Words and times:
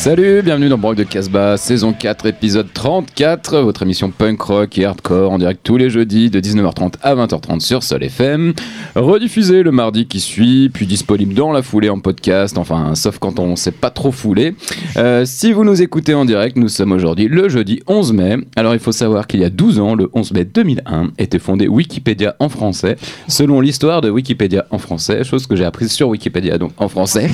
Salut, 0.00 0.40
bienvenue 0.40 0.70
dans 0.70 0.78
Brock 0.78 0.96
de 0.96 1.04
Casbah, 1.04 1.58
saison 1.58 1.92
4, 1.92 2.24
épisode 2.24 2.72
34, 2.72 3.58
votre 3.58 3.82
émission 3.82 4.10
punk 4.10 4.40
rock 4.40 4.78
et 4.78 4.86
hardcore 4.86 5.30
en 5.30 5.36
direct 5.36 5.60
tous 5.62 5.76
les 5.76 5.90
jeudis 5.90 6.30
de 6.30 6.40
19h30 6.40 6.94
à 7.02 7.14
20h30 7.14 7.60
sur 7.60 7.82
Sol 7.82 8.02
FM, 8.02 8.54
rediffusé 8.94 9.62
le 9.62 9.72
mardi 9.72 10.06
qui 10.06 10.20
suit, 10.20 10.70
puis 10.70 10.86
disponible 10.86 11.34
dans 11.34 11.52
la 11.52 11.60
foulée 11.60 11.90
en 11.90 11.98
podcast, 11.98 12.56
enfin 12.56 12.94
sauf 12.94 13.18
quand 13.18 13.38
on 13.38 13.56
sait 13.56 13.72
pas 13.72 13.90
trop 13.90 14.10
fouler. 14.10 14.54
Euh, 14.96 15.26
si 15.26 15.52
vous 15.52 15.64
nous 15.64 15.82
écoutez 15.82 16.14
en 16.14 16.24
direct, 16.24 16.56
nous 16.56 16.70
sommes 16.70 16.92
aujourd'hui 16.92 17.28
le 17.28 17.50
jeudi 17.50 17.82
11 17.86 18.14
mai. 18.14 18.36
Alors 18.56 18.72
il 18.72 18.80
faut 18.80 18.92
savoir 18.92 19.26
qu'il 19.26 19.40
y 19.40 19.44
a 19.44 19.50
12 19.50 19.80
ans, 19.80 19.94
le 19.94 20.08
11 20.14 20.32
mai 20.32 20.44
2001, 20.46 21.10
était 21.18 21.38
fondé 21.38 21.68
Wikipédia 21.68 22.36
en 22.38 22.48
français, 22.48 22.96
selon 23.28 23.60
l'histoire 23.60 24.00
de 24.00 24.08
Wikipédia 24.08 24.64
en 24.70 24.78
français, 24.78 25.24
chose 25.24 25.46
que 25.46 25.56
j'ai 25.56 25.66
apprise 25.66 25.92
sur 25.92 26.08
Wikipédia 26.08 26.56
donc 26.56 26.72
en 26.78 26.88
français. 26.88 27.28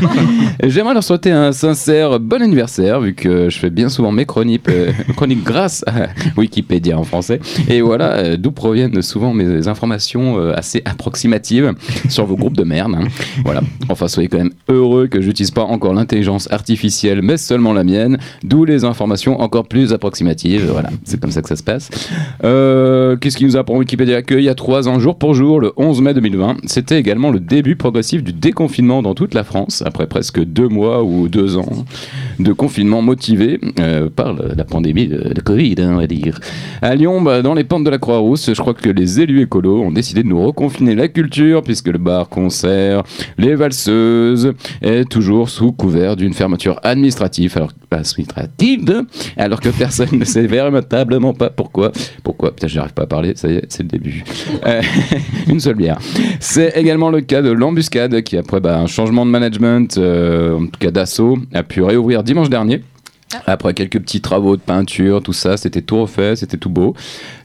J'aimerais 0.64 0.94
leur 0.94 1.04
souhaiter 1.04 1.30
un 1.30 1.52
sincère 1.52 1.99
bon 2.08 2.42
anniversaire, 2.42 3.00
vu 3.00 3.14
que 3.14 3.50
je 3.50 3.58
fais 3.58 3.70
bien 3.70 3.88
souvent 3.88 4.12
mes 4.12 4.24
chroniques, 4.24 4.68
euh, 4.68 4.92
chroniques 5.16 5.44
grâce 5.44 5.84
à 5.86 6.08
Wikipédia 6.36 6.98
en 6.98 7.04
français. 7.04 7.40
Et 7.68 7.80
voilà, 7.80 8.12
euh, 8.14 8.36
d'où 8.36 8.52
proviennent 8.52 9.02
souvent 9.02 9.32
mes 9.34 9.68
informations 9.68 10.38
euh, 10.38 10.54
assez 10.54 10.82
approximatives 10.84 11.72
sur 12.08 12.26
vos 12.26 12.36
groupes 12.36 12.56
de 12.56 12.64
merde. 12.64 12.94
hein. 12.96 13.08
Voilà. 13.44 13.62
Enfin, 13.88 14.08
soyez 14.08 14.28
quand 14.28 14.38
même 14.38 14.52
heureux 14.68 15.06
que 15.06 15.20
j'utilise 15.20 15.50
pas 15.50 15.64
encore 15.64 15.94
l'intelligence 15.94 16.50
artificielle, 16.50 17.22
mais 17.22 17.36
seulement 17.36 17.72
la 17.72 17.84
mienne, 17.84 18.18
d'où 18.42 18.64
les 18.64 18.84
informations 18.84 19.40
encore 19.40 19.66
plus 19.66 19.92
approximatives. 19.92 20.68
Voilà, 20.70 20.90
c'est 21.04 21.20
comme 21.20 21.30
ça 21.30 21.42
que 21.42 21.48
ça 21.48 21.56
se 21.56 21.62
passe. 21.62 21.90
Qu'est-ce 22.40 23.36
qui 23.36 23.44
nous 23.44 23.56
apprend 23.56 23.76
Wikipédia 23.76 24.22
Qu'il 24.22 24.40
y 24.40 24.48
a 24.48 24.54
trois 24.54 24.88
ans, 24.88 24.98
jour 24.98 25.16
pour 25.16 25.34
jour, 25.34 25.60
le 25.60 25.72
11 25.76 26.00
mai 26.02 26.14
2020, 26.14 26.56
c'était 26.66 26.98
également 26.98 27.30
le 27.30 27.40
début 27.40 27.76
progressif 27.76 28.22
du 28.22 28.32
déconfinement 28.32 29.02
dans 29.02 29.14
toute 29.14 29.34
la 29.34 29.44
France, 29.44 29.82
après 29.84 30.06
presque 30.06 30.42
deux 30.42 30.68
mois 30.68 31.02
ou 31.02 31.28
deux 31.28 31.56
ans 31.56 31.84
de 32.38 32.52
confinement 32.52 33.02
motivé 33.02 33.60
euh, 33.78 34.08
par 34.08 34.34
la 34.34 34.64
pandémie 34.64 35.08
de, 35.08 35.40
Covid, 35.40 35.76
hein, 35.78 35.92
on 35.94 35.96
va 35.98 36.06
dire. 36.06 36.38
À 36.82 36.94
Lyon, 36.94 37.22
bah, 37.22 37.42
dans 37.42 37.54
les 37.54 37.64
pentes 37.64 37.84
de 37.84 37.90
la 37.90 37.98
Croix-Rousse, 37.98 38.50
je 38.52 38.60
crois 38.60 38.74
que 38.74 38.88
les 38.88 39.20
élus 39.20 39.42
écolos 39.42 39.82
ont 39.82 39.92
décidé 39.92 40.22
de 40.22 40.28
nous 40.28 40.42
reconfiner 40.42 40.94
la 40.94 41.08
culture, 41.08 41.62
puisque 41.62 41.88
le 41.88 41.98
bar, 41.98 42.28
concert, 42.28 43.02
les 43.38 43.54
valseuses 43.54 44.52
est 44.82 45.08
toujours 45.08 45.48
sous 45.48 45.72
couvert 45.72 46.16
d'une 46.16 46.34
fermeture 46.34 46.78
administrative, 46.82 47.52
alors, 47.56 47.72
administrative, 47.90 49.04
alors 49.36 49.60
que 49.60 49.68
personne 49.68 50.18
ne 50.18 50.24
sait 50.24 50.46
véritablement 50.46 51.34
pas 51.34 51.50
pourquoi. 51.50 51.92
Pourquoi 52.22 52.52
Putain, 52.52 52.66
j'arrive 52.66 52.92
pas 52.92 53.02
à 53.02 53.06
parler, 53.06 53.32
ça 53.36 53.48
y 53.48 53.56
est, 53.56 53.66
c'est 53.68 53.82
le 53.82 53.88
début. 53.88 54.24
Euh, 54.66 54.82
une 55.48 55.60
seule 55.60 55.76
bière. 55.76 55.98
C'est 56.38 56.72
également 56.76 57.10
le 57.10 57.20
cas 57.20 57.42
de 57.42 57.50
l'embuscade 57.50 58.22
qui, 58.22 58.36
après 58.36 58.60
bah, 58.60 58.78
un 58.78 58.86
changement 58.86 59.26
de 59.26 59.30
management, 59.30 59.96
euh, 59.98 60.56
en 60.56 60.66
tout 60.66 60.78
cas 60.78 60.90
d'assaut, 60.90 61.38
a 61.52 61.62
pu 61.62 61.79
réouvrir 61.82 62.22
dimanche 62.22 62.50
dernier. 62.50 62.82
Après 63.46 63.74
quelques 63.74 64.00
petits 64.00 64.20
travaux 64.20 64.56
de 64.56 64.60
peinture, 64.60 65.22
tout 65.22 65.32
ça, 65.32 65.56
c'était 65.56 65.82
tout 65.82 66.00
refait, 66.00 66.34
c'était 66.34 66.56
tout 66.56 66.68
beau. 66.68 66.96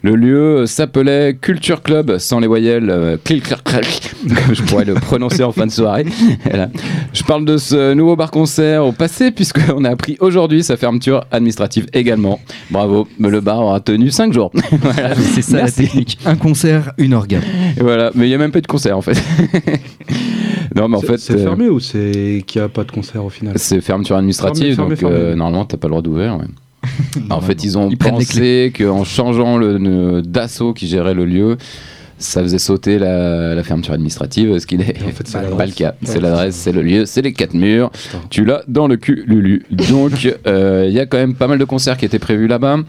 Le 0.02 0.16
lieu 0.16 0.66
s'appelait 0.66 1.38
Culture 1.40 1.84
Club, 1.84 2.18
sans 2.18 2.40
les 2.40 2.48
voyelles, 2.48 2.90
euh, 2.90 3.18
clic, 3.24 3.44
clac, 3.64 3.86
comme 4.24 4.56
je 4.56 4.64
pourrais 4.64 4.86
le 4.86 4.96
prononcer 4.96 5.44
en 5.44 5.52
fin 5.52 5.68
de 5.68 5.72
soirée. 5.72 6.06
Voilà. 6.46 6.70
Je 7.14 7.24
parle 7.24 7.46
de 7.46 7.58
ce 7.58 7.94
nouveau 7.94 8.16
bar-concert 8.16 8.86
au 8.86 8.92
passé, 8.94 9.32
puisqu'on 9.32 9.84
a 9.84 9.90
appris 9.90 10.18
aujourd'hui 10.20 10.64
sa 10.64 10.76
fermeture 10.78 11.26
administrative 11.32 11.86
également. 11.94 12.40
Bravo, 12.72 13.08
mais 13.20 13.30
le 13.30 13.42
bar 13.42 13.62
aura 13.62 13.80
tenu 13.80 14.10
5 14.10 14.34
jours. 14.34 14.52
voilà. 14.72 15.16
C'est 15.16 15.42
ça 15.42 15.58
Merci. 15.58 15.82
la 15.82 15.88
technique. 15.88 16.18
Un 16.26 16.36
concert, 16.36 16.94
une 16.98 17.14
organe. 17.14 17.44
Voilà, 17.80 18.12
mais 18.16 18.26
il 18.26 18.30
n'y 18.30 18.36
a 18.36 18.40
même 18.40 18.52
pas 18.52 18.62
de 18.62 18.68
concert 18.68 18.98
en 18.98 19.02
fait. 19.02 19.18
non, 20.76 20.88
mais 20.90 20.98
en 20.98 21.02
C'est- 21.02 21.08
fait. 21.08 21.18
c'est 21.18 21.34
euh, 21.36 21.44
fermé 21.44 21.70
ou 21.70 21.80
c'est 21.80 22.44
qu'il 22.46 22.62
n'y 22.62 22.66
a 22.66 22.70
pas 22.70 22.84
de 22.84 22.92
concert 22.92 23.24
au 23.24 23.30
final 23.30 23.54
C'est 23.58 23.82
fermeture 23.82 24.16
administrative, 24.18 24.76
Fermé, 24.76 24.90
donc 24.92 25.00
fermé, 25.00 25.16
euh, 25.16 25.36
normalement 25.36 25.66
t'as 25.66 25.78
pas 25.78 25.88
le 25.88 25.92
droit 25.92 26.02
d'ouvrir. 26.02 26.38
ouais. 26.38 26.46
en 27.32 27.42
fait, 27.42 27.64
ils 27.64 27.78
ont 27.80 27.90
Ils 27.90 27.98
pensé 27.98 28.72
qu'en 28.78 29.04
changeant 29.04 29.58
le, 29.58 29.78
le 29.80 30.22
d'assaut 30.22 30.74
qui 30.74 30.88
gérait 30.88 31.16
le 31.16 31.26
lieu, 31.26 31.58
ça 32.26 32.42
faisait 32.42 32.58
sauter 32.60 33.00
la, 33.00 33.56
la 33.56 33.64
fermeture 33.64 33.94
administrative, 33.94 34.58
ce 34.60 34.66
qui 34.66 34.78
n'est 34.78 34.96
En 35.06 35.10
fait, 35.10 35.32
pas 35.32 35.66
le 35.66 35.72
cas. 35.72 35.96
C'est 36.04 36.20
l'adresse, 36.20 36.56
c'est 36.56 36.72
le 36.72 36.82
lieu, 36.82 37.06
c'est 37.06 37.22
les 37.22 37.34
quatre 37.34 37.54
murs. 37.54 37.90
Putain. 37.92 38.22
Tu 38.30 38.46
l'as 38.46 38.64
dans 38.68 38.88
le 38.88 38.98
cul, 38.98 39.24
Lulu. 39.28 39.66
Donc, 39.72 40.28
euh, 40.48 40.86
il 40.88 40.94
y 40.94 41.00
a 41.00 41.06
quand 41.06 41.18
même 41.18 41.36
pas 41.36 41.48
mal 41.48 41.58
de 41.58 41.66
concerts 41.66 41.98
qui 41.98 42.06
étaient 42.06 42.20
prévus 42.20 42.48
là-bas, 42.48 42.80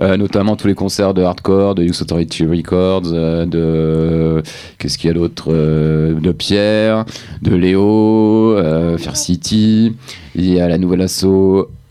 euh, 0.00 0.16
notamment 0.16 0.56
tous 0.56 0.68
les 0.68 0.74
concerts 0.74 1.14
de 1.14 1.22
hardcore, 1.22 1.74
de 1.74 1.84
Youth 1.84 2.00
Authority 2.02 2.46
Records, 2.46 3.10
euh, 3.12 3.46
de 3.46 4.42
qu'est-ce 4.78 4.98
qu'il 4.98 5.08
y 5.08 5.10
a 5.10 5.14
d'autre, 5.14 5.52
de 5.52 6.32
Pierre, 6.32 7.04
de 7.42 7.54
Léo, 7.54 8.56
Fair 8.98 9.16
City. 9.16 9.94
Il 10.34 10.52
y 10.52 10.60
a 10.60 10.68
la 10.68 10.78
nouvelle 10.78 11.02
asso. 11.02 11.26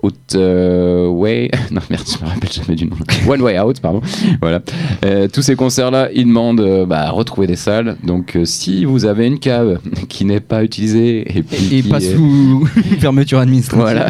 Out 0.06 0.16
euh, 0.36 1.08
Way, 1.08 1.50
non 1.72 1.82
merde, 1.90 2.04
je 2.08 2.24
me 2.24 2.30
rappelle 2.30 2.52
jamais 2.52 2.76
du 2.76 2.86
nom. 2.86 2.96
One 3.28 3.42
Way 3.42 3.60
Out, 3.60 3.80
pardon. 3.80 4.02
Voilà. 4.42 4.62
Euh, 5.04 5.28
tous 5.28 5.42
ces 5.42 5.56
concerts-là, 5.56 6.10
ils 6.14 6.26
demandent 6.26 6.60
euh, 6.62 6.86
bah, 6.86 7.02
à 7.02 7.10
retrouver 7.12 7.48
des 7.48 7.56
salles. 7.56 7.98
Donc, 8.04 8.36
euh, 8.36 8.46
si 8.46 8.86
vous 8.86 9.06
avez 9.06 9.26
une 9.28 9.40
cave 9.40 9.80
qui 10.10 10.26
n'est 10.26 10.40
pas 10.40 10.64
utilisée 10.64 11.22
et, 11.38 11.44
puis 11.44 11.78
Et 11.78 11.82
qui 11.82 11.90
pas 11.90 11.98
est- 11.98 12.16
sous 12.16 12.68
fermeture 13.00 13.40
administrative. 13.40 13.82
voilà, 13.82 14.10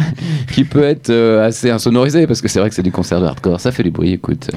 qui 0.51 0.63
peut 0.63 0.83
être 0.83 1.09
euh, 1.09 1.45
assez 1.47 1.69
insonorisé 1.71 2.27
parce 2.27 2.41
que 2.41 2.47
c'est 2.47 2.59
vrai 2.59 2.69
que 2.69 2.75
c'est 2.75 2.83
du 2.83 2.91
concert 2.91 3.19
de 3.21 3.25
hardcore, 3.25 3.59
ça 3.59 3.71
fait 3.71 3.83
du 3.83 3.91
bruit, 3.91 4.11
écoute. 4.11 4.49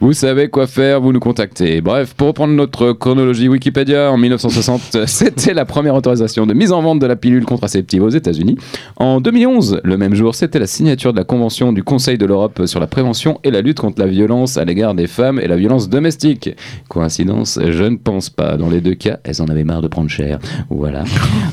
Vous 0.00 0.12
savez 0.12 0.48
quoi 0.48 0.66
faire, 0.66 1.00
vous 1.00 1.12
nous 1.12 1.20
contactez. 1.20 1.80
Bref, 1.80 2.14
pour 2.14 2.28
reprendre 2.28 2.52
notre 2.52 2.92
chronologie 2.92 3.48
Wikipédia, 3.48 4.10
en 4.10 4.16
1960, 4.16 4.98
c'était 5.06 5.54
la 5.54 5.64
première 5.64 5.94
autorisation 5.94 6.46
de 6.46 6.54
mise 6.54 6.72
en 6.72 6.82
vente 6.82 6.98
de 6.98 7.06
la 7.06 7.16
pilule 7.16 7.44
contraceptive 7.44 8.02
aux 8.02 8.08
États-Unis. 8.10 8.56
En 8.96 9.20
2011, 9.20 9.80
le 9.84 9.96
même 9.96 10.14
jour, 10.14 10.34
c'était 10.34 10.58
la 10.58 10.66
signature 10.66 11.12
de 11.12 11.18
la 11.18 11.24
Convention 11.24 11.72
du 11.72 11.82
Conseil 11.82 12.18
de 12.18 12.26
l'Europe 12.26 12.66
sur 12.66 12.80
la 12.80 12.86
prévention 12.86 13.40
et 13.44 13.50
la 13.50 13.60
lutte 13.60 13.80
contre 13.80 14.00
la 14.00 14.06
violence 14.06 14.56
à 14.56 14.64
l'égard 14.64 14.94
des 14.94 15.06
femmes 15.06 15.38
et 15.38 15.46
la 15.46 15.56
violence 15.56 15.88
domestique. 15.88 16.50
Coïncidence 16.88 17.58
Je 17.64 17.84
ne 17.84 17.96
pense 17.96 18.30
pas. 18.30 18.56
Dans 18.56 18.68
les 18.68 18.80
deux 18.80 18.94
cas, 18.94 19.18
elles 19.24 19.40
en 19.40 19.46
avaient 19.46 19.64
marre 19.64 19.82
de 19.82 19.88
prendre 19.88 20.10
cher. 20.10 20.38
Voilà. 20.70 21.04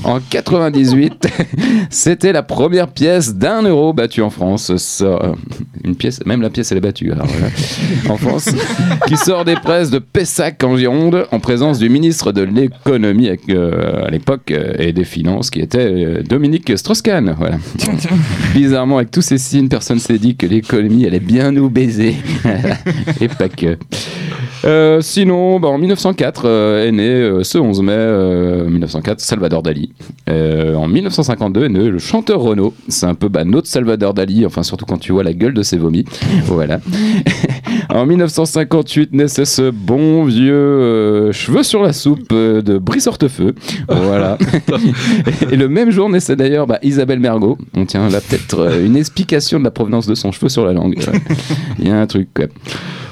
En 0.04 0.20
98, 0.20 1.28
c'était 1.90 2.34
la 2.34 2.44
première 2.44 2.88
pièce 2.88 3.36
d'un 3.36 3.62
euro 3.62 3.94
battue 3.94 4.22
en 4.22 4.30
France. 4.30 4.72
Euh, 5.02 5.34
une 5.84 5.96
pièce, 5.96 6.26
même 6.26 6.42
la 6.42 6.50
pièce 6.50 6.72
elle 6.72 6.80
est 6.80 6.82
battue. 6.82 7.12
En 8.10 8.18
France, 8.18 8.41
qui 9.08 9.18
sort 9.18 9.46
des 9.46 9.56
presses 9.56 9.90
de 9.90 10.00
Pessac 10.00 10.64
en 10.64 10.78
Gironde, 10.78 11.28
en 11.32 11.40
présence 11.40 11.80
du 11.80 11.90
ministre 11.90 12.32
de 12.32 12.42
l'économie 12.42 13.30
euh, 13.50 14.06
à 14.06 14.10
l'époque 14.10 14.52
euh, 14.52 14.74
et 14.80 14.94
des 14.94 15.04
finances, 15.04 15.50
qui 15.50 15.60
était 15.60 15.80
euh, 15.80 16.24
Dominique 16.24 16.78
Strauss-Kahn. 16.78 17.36
Voilà. 17.38 17.58
Bizarrement, 18.54 18.98
avec 18.98 19.12
tous 19.12 19.22
ces 19.22 19.38
signes, 19.38 19.68
personne 19.68 20.00
s'est 20.00 20.20
dit 20.20 20.36
que 20.36 20.46
l'économie 20.46 21.06
allait 21.06 21.20
bien 21.20 21.52
nous 21.52 21.70
baiser. 21.70 22.16
et 23.22 23.28
pas 23.28 23.50
que. 23.50 23.78
Euh, 24.64 25.02
sinon, 25.02 25.60
bah, 25.60 25.70
en 25.70 25.78
1904 25.78 26.44
euh, 26.46 26.88
est 26.88 26.92
né 26.92 27.10
euh, 27.10 27.44
ce 27.44 27.58
11 27.58 27.82
mai 27.82 27.94
euh, 27.94 28.70
1904 28.70 29.20
Salvador 29.20 29.64
Dali. 29.64 29.92
En 30.28 30.88
1952 30.88 31.66
est 31.66 31.70
né 31.70 31.90
le 31.90 32.00
chanteur 32.00 32.42
Renaud. 32.42 32.74
C'est 32.88 33.06
un 33.06 33.16
peu 33.16 33.28
bah, 33.28 33.44
notre 33.44 33.68
Salvador 33.68 34.14
Dali, 34.14 34.46
enfin 34.46 34.64
surtout 34.64 34.86
quand 34.86 34.98
tu 34.98 35.12
vois 35.12 35.24
la 35.24 35.34
gueule 35.34 35.54
de 35.54 35.64
ses 35.64 35.78
vomis. 35.78 36.06
voilà. 36.46 36.80
en 37.94 38.06
1958 38.06 39.14
naissait 39.14 39.46
ce 39.46 39.70
bon 39.70 40.24
vieux 40.24 40.54
euh, 40.54 41.32
cheveux 41.32 41.64
sur 41.64 41.84
la 41.84 41.94
soupe 41.94 42.32
euh, 42.32 42.62
de 42.62 42.78
Brice 42.78 43.08
Hortefeux. 43.08 43.54
Voilà. 43.88 44.38
Et 45.52 45.56
le 45.56 45.68
même 45.68 45.92
jour 45.92 46.10
naissait 46.10 46.36
d'ailleurs 46.36 46.68
bah, 46.68 46.80
Isabelle 46.82 47.20
Mergot. 47.20 47.58
On 47.76 47.86
tient 47.86 48.10
là 48.10 48.20
peut-être 48.22 48.60
euh, 48.60 48.86
une 48.86 48.96
explication 48.96 49.60
de 49.60 49.64
la 49.64 49.72
provenance 49.72 50.08
de 50.08 50.16
son 50.16 50.32
cheveu 50.32 50.50
sur 50.50 50.66
la 50.66 50.74
langue. 50.74 50.98
Il 51.80 51.88
y 51.88 51.92
a 51.92 52.00
un 52.00 52.08
truc. 52.08 52.30
quoi. 52.34 52.46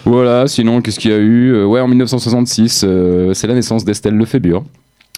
Voilà, 0.06 0.48
sinon, 0.48 0.82
qu'est-ce 0.82 1.00
qu'il 1.00 1.12
y 1.12 1.14
a 1.14 1.18
eu? 1.18 1.64
Ouais, 1.66 1.82
en 1.82 1.88
1966, 1.88 2.84
euh, 2.84 3.34
c'est 3.34 3.48
la 3.48 3.54
naissance 3.54 3.86
d'Estelle 3.86 4.16
Lefébure. 4.16 4.64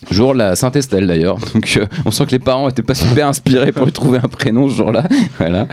Jour 0.09 0.33
la 0.33 0.55
Sainte-Estelle 0.55 1.05
d'ailleurs, 1.05 1.37
donc 1.53 1.77
euh, 1.77 1.85
on 2.05 2.11
sent 2.11 2.25
que 2.25 2.31
les 2.31 2.39
parents 2.39 2.67
étaient 2.67 2.81
pas 2.81 2.95
super 2.95 3.27
inspirés 3.27 3.71
pour 3.71 3.85
lui 3.85 3.91
trouver 3.91 4.17
un 4.17 4.27
prénom 4.27 4.69
ce 4.69 4.75
jour-là. 4.75 5.03
Voilà. 5.37 5.67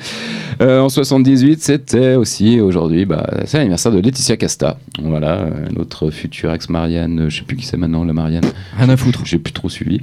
Euh, 0.61 0.81
en 0.81 0.89
78, 0.89 1.63
c'était 1.63 2.15
aussi 2.15 2.61
aujourd'hui, 2.61 3.05
bah, 3.05 3.27
c'est 3.45 3.59
l'anniversaire 3.59 3.93
de 3.93 4.01
Laetitia 4.01 4.37
Casta. 4.37 4.79
Voilà, 5.03 5.37
euh, 5.39 5.51
notre 5.77 6.11
future 6.11 6.53
ex-Marianne, 6.53 7.27
je 7.29 7.39
sais 7.39 7.45
plus 7.45 7.57
qui 7.57 7.67
c'est 7.67 7.77
maintenant, 7.77 8.05
la 8.05 8.13
Marianne. 8.13 8.45
Rien 8.77 8.89
à 8.89 8.97
foutre. 8.97 9.21
J'ai 9.25 9.39
plus 9.39 9.53
trop 9.53 9.69
suivi. 9.69 10.01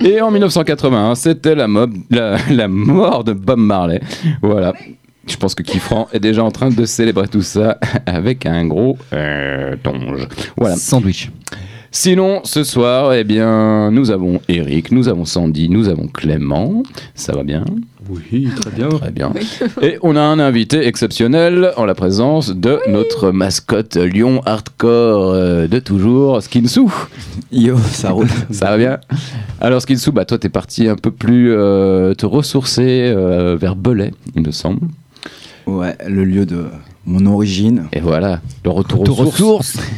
Et 0.00 0.20
en 0.20 0.30
1981, 0.30 1.14
c'était 1.14 1.54
la, 1.54 1.66
la, 2.10 2.36
la 2.50 2.68
mort 2.68 3.24
de 3.24 3.32
Bob 3.32 3.58
Marley. 3.58 4.00
Voilà. 4.42 4.72
Je 5.26 5.36
pense 5.36 5.54
que 5.54 5.62
Kifran 5.62 6.08
est 6.12 6.20
déjà 6.20 6.44
en 6.44 6.50
train 6.50 6.68
de 6.68 6.84
célébrer 6.84 7.28
tout 7.28 7.42
ça 7.42 7.78
avec 8.06 8.44
un 8.46 8.66
gros 8.66 8.98
euh, 9.12 9.74
tonge. 9.82 10.28
Voilà. 10.56 10.76
Sandwich. 10.76 11.30
Sinon, 11.96 12.40
ce 12.42 12.64
soir, 12.64 13.14
eh 13.14 13.22
bien, 13.22 13.92
nous 13.92 14.10
avons 14.10 14.40
Eric, 14.48 14.90
nous 14.90 15.08
avons 15.08 15.24
Sandy, 15.24 15.68
nous 15.68 15.88
avons 15.88 16.08
Clément. 16.08 16.82
Ça 17.14 17.32
va 17.32 17.44
bien? 17.44 17.64
Oui, 18.10 18.48
très 18.60 18.72
bien. 18.72 18.88
Très 18.88 19.12
bien. 19.12 19.32
Et 19.80 19.96
on 20.02 20.16
a 20.16 20.20
un 20.20 20.40
invité 20.40 20.88
exceptionnel 20.88 21.70
en 21.76 21.84
la 21.84 21.94
présence 21.94 22.50
de 22.50 22.80
notre 22.88 23.30
mascotte 23.30 23.94
lion 23.94 24.42
hardcore 24.44 25.30
euh, 25.30 25.68
de 25.68 25.78
toujours, 25.78 26.42
Skinsou. 26.42 26.92
Yo, 27.52 27.78
ça 27.78 28.10
roule. 28.10 28.26
Ça 28.50 28.70
va 28.70 28.76
bien? 28.76 28.98
Alors 29.60 29.80
Skinsou, 29.80 30.10
bah 30.10 30.24
toi 30.24 30.36
t'es 30.36 30.48
parti 30.48 30.88
un 30.88 30.96
peu 30.96 31.12
plus 31.12 31.52
euh, 31.52 32.12
te 32.14 32.26
ressourcer 32.26 33.12
euh, 33.14 33.56
vers 33.56 33.76
Belay, 33.76 34.10
il 34.34 34.42
me 34.42 34.50
semble. 34.50 34.88
Ouais, 35.68 35.96
le 36.08 36.24
lieu 36.24 36.44
de 36.44 36.64
mon 37.06 37.24
origine. 37.26 37.84
Et 37.92 38.00
voilà, 38.00 38.40
le 38.64 38.70
retour 38.70 38.98
Retour 38.98 39.20
aux 39.20 39.26
aux 39.26 39.30
sources. 39.30 39.78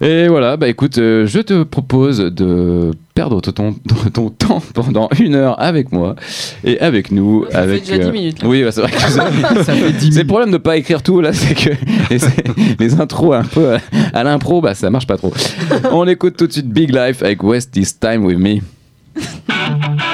Et 0.00 0.28
voilà, 0.28 0.56
bah 0.56 0.68
écoute, 0.68 0.98
euh, 0.98 1.26
je 1.26 1.40
te 1.40 1.64
propose 1.64 2.18
de 2.18 2.92
perdre 3.14 3.40
ton, 3.40 3.74
temps 4.30 4.62
pendant 4.72 5.08
une 5.18 5.34
heure 5.34 5.60
avec 5.60 5.90
moi 5.90 6.14
et 6.62 6.78
avec 6.78 7.10
nous. 7.10 7.46
Ça 7.46 7.50
fait 7.50 7.58
avec, 7.58 7.84
déjà 7.84 8.04
10 8.04 8.12
minutes, 8.12 8.42
là. 8.42 8.48
Oui, 8.48 8.62
bah, 8.62 8.70
c'est 8.70 8.80
vrai 8.80 8.92
que 8.92 9.00
ça, 9.00 9.28
Ça 9.64 9.74
fait 9.74 9.92
10 9.92 10.12
c'est 10.12 10.20
le 10.20 10.26
problème 10.28 10.52
de 10.52 10.58
pas 10.58 10.76
écrire 10.76 11.02
tout 11.02 11.20
là, 11.20 11.32
c'est 11.32 11.54
que 11.54 11.70
les, 12.10 12.18
les 12.78 13.00
intros 13.00 13.34
un 13.34 13.44
peu 13.44 13.74
à, 13.74 13.80
à 14.12 14.22
l'impro, 14.22 14.60
bah 14.60 14.74
ça 14.74 14.88
marche 14.88 15.06
pas 15.06 15.16
trop. 15.16 15.32
On 15.90 16.06
écoute 16.06 16.36
tout 16.36 16.46
de 16.46 16.52
suite 16.52 16.68
Big 16.68 16.94
Life 16.94 17.22
avec 17.22 17.42
West 17.42 17.72
This 17.72 17.98
Time 17.98 18.24
With 18.24 18.38
Me. 18.38 18.60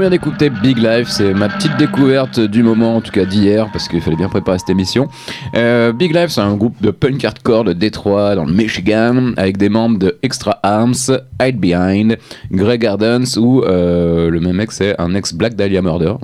vient 0.00 0.10
d'écouter 0.10 0.48
Big 0.48 0.78
Life, 0.78 1.08
c'est 1.08 1.34
ma 1.34 1.50
petite 1.50 1.76
découverte 1.76 2.40
du 2.40 2.62
moment, 2.62 2.96
en 2.96 3.00
tout 3.02 3.12
cas 3.12 3.26
d'hier, 3.26 3.68
parce 3.70 3.86
qu'il 3.86 4.00
fallait 4.00 4.16
bien 4.16 4.30
préparer 4.30 4.58
cette 4.58 4.70
émission. 4.70 5.08
Euh, 5.54 5.92
Big 5.92 6.14
Life, 6.14 6.30
c'est 6.30 6.40
un 6.40 6.56
groupe 6.56 6.80
de 6.80 6.90
punk 6.90 7.22
hardcore 7.22 7.64
de 7.64 7.74
Détroit, 7.74 8.34
dans 8.34 8.46
le 8.46 8.52
Michigan, 8.52 9.32
avec 9.36 9.58
des 9.58 9.68
membres 9.68 9.98
de 9.98 10.18
Extra 10.22 10.58
Arms, 10.62 10.94
Hide 11.42 11.60
Behind, 11.60 12.16
Grey 12.50 12.78
Gardens, 12.78 13.36
ou 13.36 13.62
euh, 13.62 14.30
le 14.30 14.40
même 14.40 14.56
mec, 14.56 14.72
c'est 14.72 14.98
un 14.98 15.14
ex-Black 15.14 15.54
Dahlia 15.54 15.82
Murder. 15.82 16.14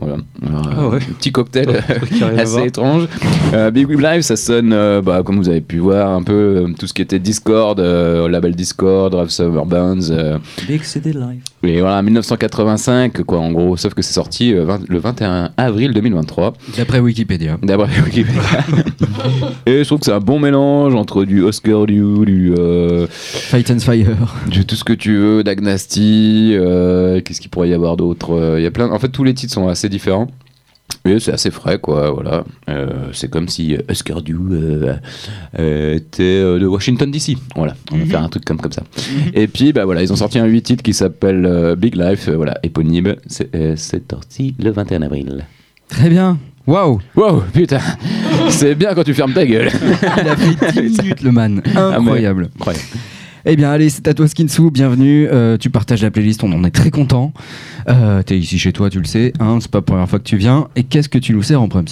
Alors, 0.87 0.93
ouais. 1.00 1.07
Un 1.09 1.12
petit 1.14 1.33
cocktail 1.33 1.69
à 1.71 2.26
assez 2.40 2.66
étrange. 2.66 3.09
Euh, 3.55 3.71
Big 3.71 3.88
Life, 3.90 4.23
ça 4.23 4.37
sonne, 4.37 4.73
euh, 4.73 5.02
bah, 5.02 5.23
comme 5.25 5.37
vous 5.37 5.49
avez 5.49 5.61
pu 5.61 5.78
voir, 5.78 6.11
un 6.11 6.23
peu 6.23 6.33
euh, 6.33 6.69
tout 6.78 6.87
ce 6.87 6.95
qui 6.95 7.02
était 7.02 7.19
Discord, 7.19 7.78
euh, 7.81 8.28
label 8.28 8.55
Discord, 8.55 9.12
Drive 9.12 9.28
Summer 9.31 9.64
Bands. 9.66 10.11
euh, 10.11 10.38
Big 10.69 10.83
City 10.83 11.12
Life. 11.12 11.43
Et 11.62 11.81
voilà, 11.81 12.00
1985, 12.02 13.23
quoi, 13.23 13.38
en 13.38 13.50
gros, 13.52 13.76
sauf 13.76 13.95
que 13.95 14.02
c'est 14.02 14.12
sorti 14.12 14.52
euh, 14.55 14.76
le 14.88 14.99
21 14.99 15.50
avril 15.57 15.93
2023. 15.93 16.52
D'après 16.76 17.00
Wikipédia. 17.00 17.59
D'après 17.62 17.88
Wikipédia. 18.05 18.40
Et 19.66 19.78
je 19.83 19.85
trouve 19.85 19.99
que 20.00 20.05
c'est 20.07 20.12
un 20.12 20.21
bon 20.21 20.38
mélange 20.38 20.95
entre 20.95 21.25
du 21.25 21.43
Oscar 21.43 21.87
du, 21.87 22.02
du, 22.25 22.55
euh, 22.59 23.07
Fight 23.11 23.71
and 23.71 23.78
Fire. 23.81 24.07
du 24.49 24.64
tout 24.64 24.76
ce 24.76 24.85
que 24.85 24.93
tu 24.93 25.16
veux, 25.16 25.43
d'Agnasty, 25.45 26.52
euh, 26.55 27.21
qu'est-ce 27.21 27.40
qu'il 27.40 27.50
pourrait 27.50 27.69
y 27.71 27.75
avoir 27.75 27.97
d'autre 27.97 28.33
Euh, 28.35 28.61
Il 28.61 28.62
y 28.62 28.66
a 28.66 28.71
plein. 28.71 28.90
En 28.90 28.99
fait, 28.99 29.09
tous 29.09 29.25
les 29.25 29.35
titres 29.35 29.52
sont 29.52 29.69
assez 29.69 29.88
différents. 29.88 30.28
Et 31.07 31.21
c'est 31.21 31.33
assez 31.33 31.51
frais, 31.51 31.79
quoi, 31.79 32.11
voilà. 32.11 32.45
Euh, 32.69 32.87
c'est 33.13 33.31
comme 33.31 33.49
si 33.49 33.75
euh, 33.75 33.81
Oscar 33.91 34.23
Du 34.23 34.35
euh, 34.35 34.95
euh, 35.59 35.95
était 35.95 36.23
euh, 36.23 36.59
de 36.59 36.67
Washington 36.67 37.11
DC. 37.11 37.37
Voilà, 37.55 37.75
on 37.93 37.99
va 37.99 38.05
faire 38.07 38.23
un 38.23 38.29
truc 38.29 38.45
comme, 38.45 38.59
comme 38.61 38.73
ça. 38.73 38.83
Et 39.35 39.47
puis, 39.47 39.73
bah 39.73 39.85
voilà, 39.85 40.03
ils 40.03 40.13
ont 40.13 40.17
sorti 40.17 40.39
un 40.39 40.45
8 40.47 40.63
titres 40.63 40.83
qui 40.83 40.93
s'appelle 40.95 41.47
euh, 41.47 41.77
Big 41.77 41.95
Life, 41.97 42.29
euh, 42.29 42.37
voilà, 42.37 42.59
éponyme. 42.63 43.15
C'est 43.27 43.55
euh, 43.55 43.77
sorti 43.77 44.55
le 44.59 44.71
21 44.71 45.03
avril. 45.03 45.45
Très 45.89 46.09
bien. 46.09 46.39
Waouh 46.67 47.01
Wow, 47.15 47.45
putain, 47.53 47.79
c'est 48.49 48.75
bien 48.75 48.93
quand 48.95 49.05
tu 49.05 49.15
fermes 49.15 49.33
ta 49.33 49.47
gueule. 49.47 49.71
Il 50.03 50.29
a 50.29 50.37
fait 50.37 50.83
10 50.83 50.99
minutes 51.03 51.23
le 51.23 51.31
man. 51.31 51.63
Ah, 51.77 51.97
Incroyable. 51.99 52.49
Incroyable. 52.57 52.85
Eh 53.49 53.55
bien, 53.55 53.71
allez, 53.71 53.91
c'est 53.91 54.09
à 54.09 54.12
toi, 54.12 54.26
Skinsu. 54.26 54.73
Bienvenue. 54.73 55.29
Euh, 55.31 55.57
tu 55.57 55.71
partages 55.71 56.03
la 56.03 56.11
playlist, 56.11 56.43
on 56.43 56.50
en 56.50 56.65
est 56.65 56.73
très 56.73 56.91
content. 56.91 57.33
Euh, 57.88 58.21
T'es 58.25 58.37
ici 58.37 58.59
chez 58.59 58.73
toi, 58.73 58.91
tu 58.91 58.99
le 58.99 59.05
sais. 59.05 59.33
Hein, 59.38 59.59
c'est 59.61 59.71
pas 59.71 59.79
la 59.79 59.83
première 59.83 60.09
fois 60.09 60.19
que 60.19 60.25
tu 60.25 60.37
viens. 60.37 60.67
Et 60.75 60.83
qu'est-ce 60.83 61.09
que 61.09 61.19
tu 61.19 61.33
nous 61.33 61.45
sers 61.45 61.62
en 61.62 61.69
prums 61.69 61.87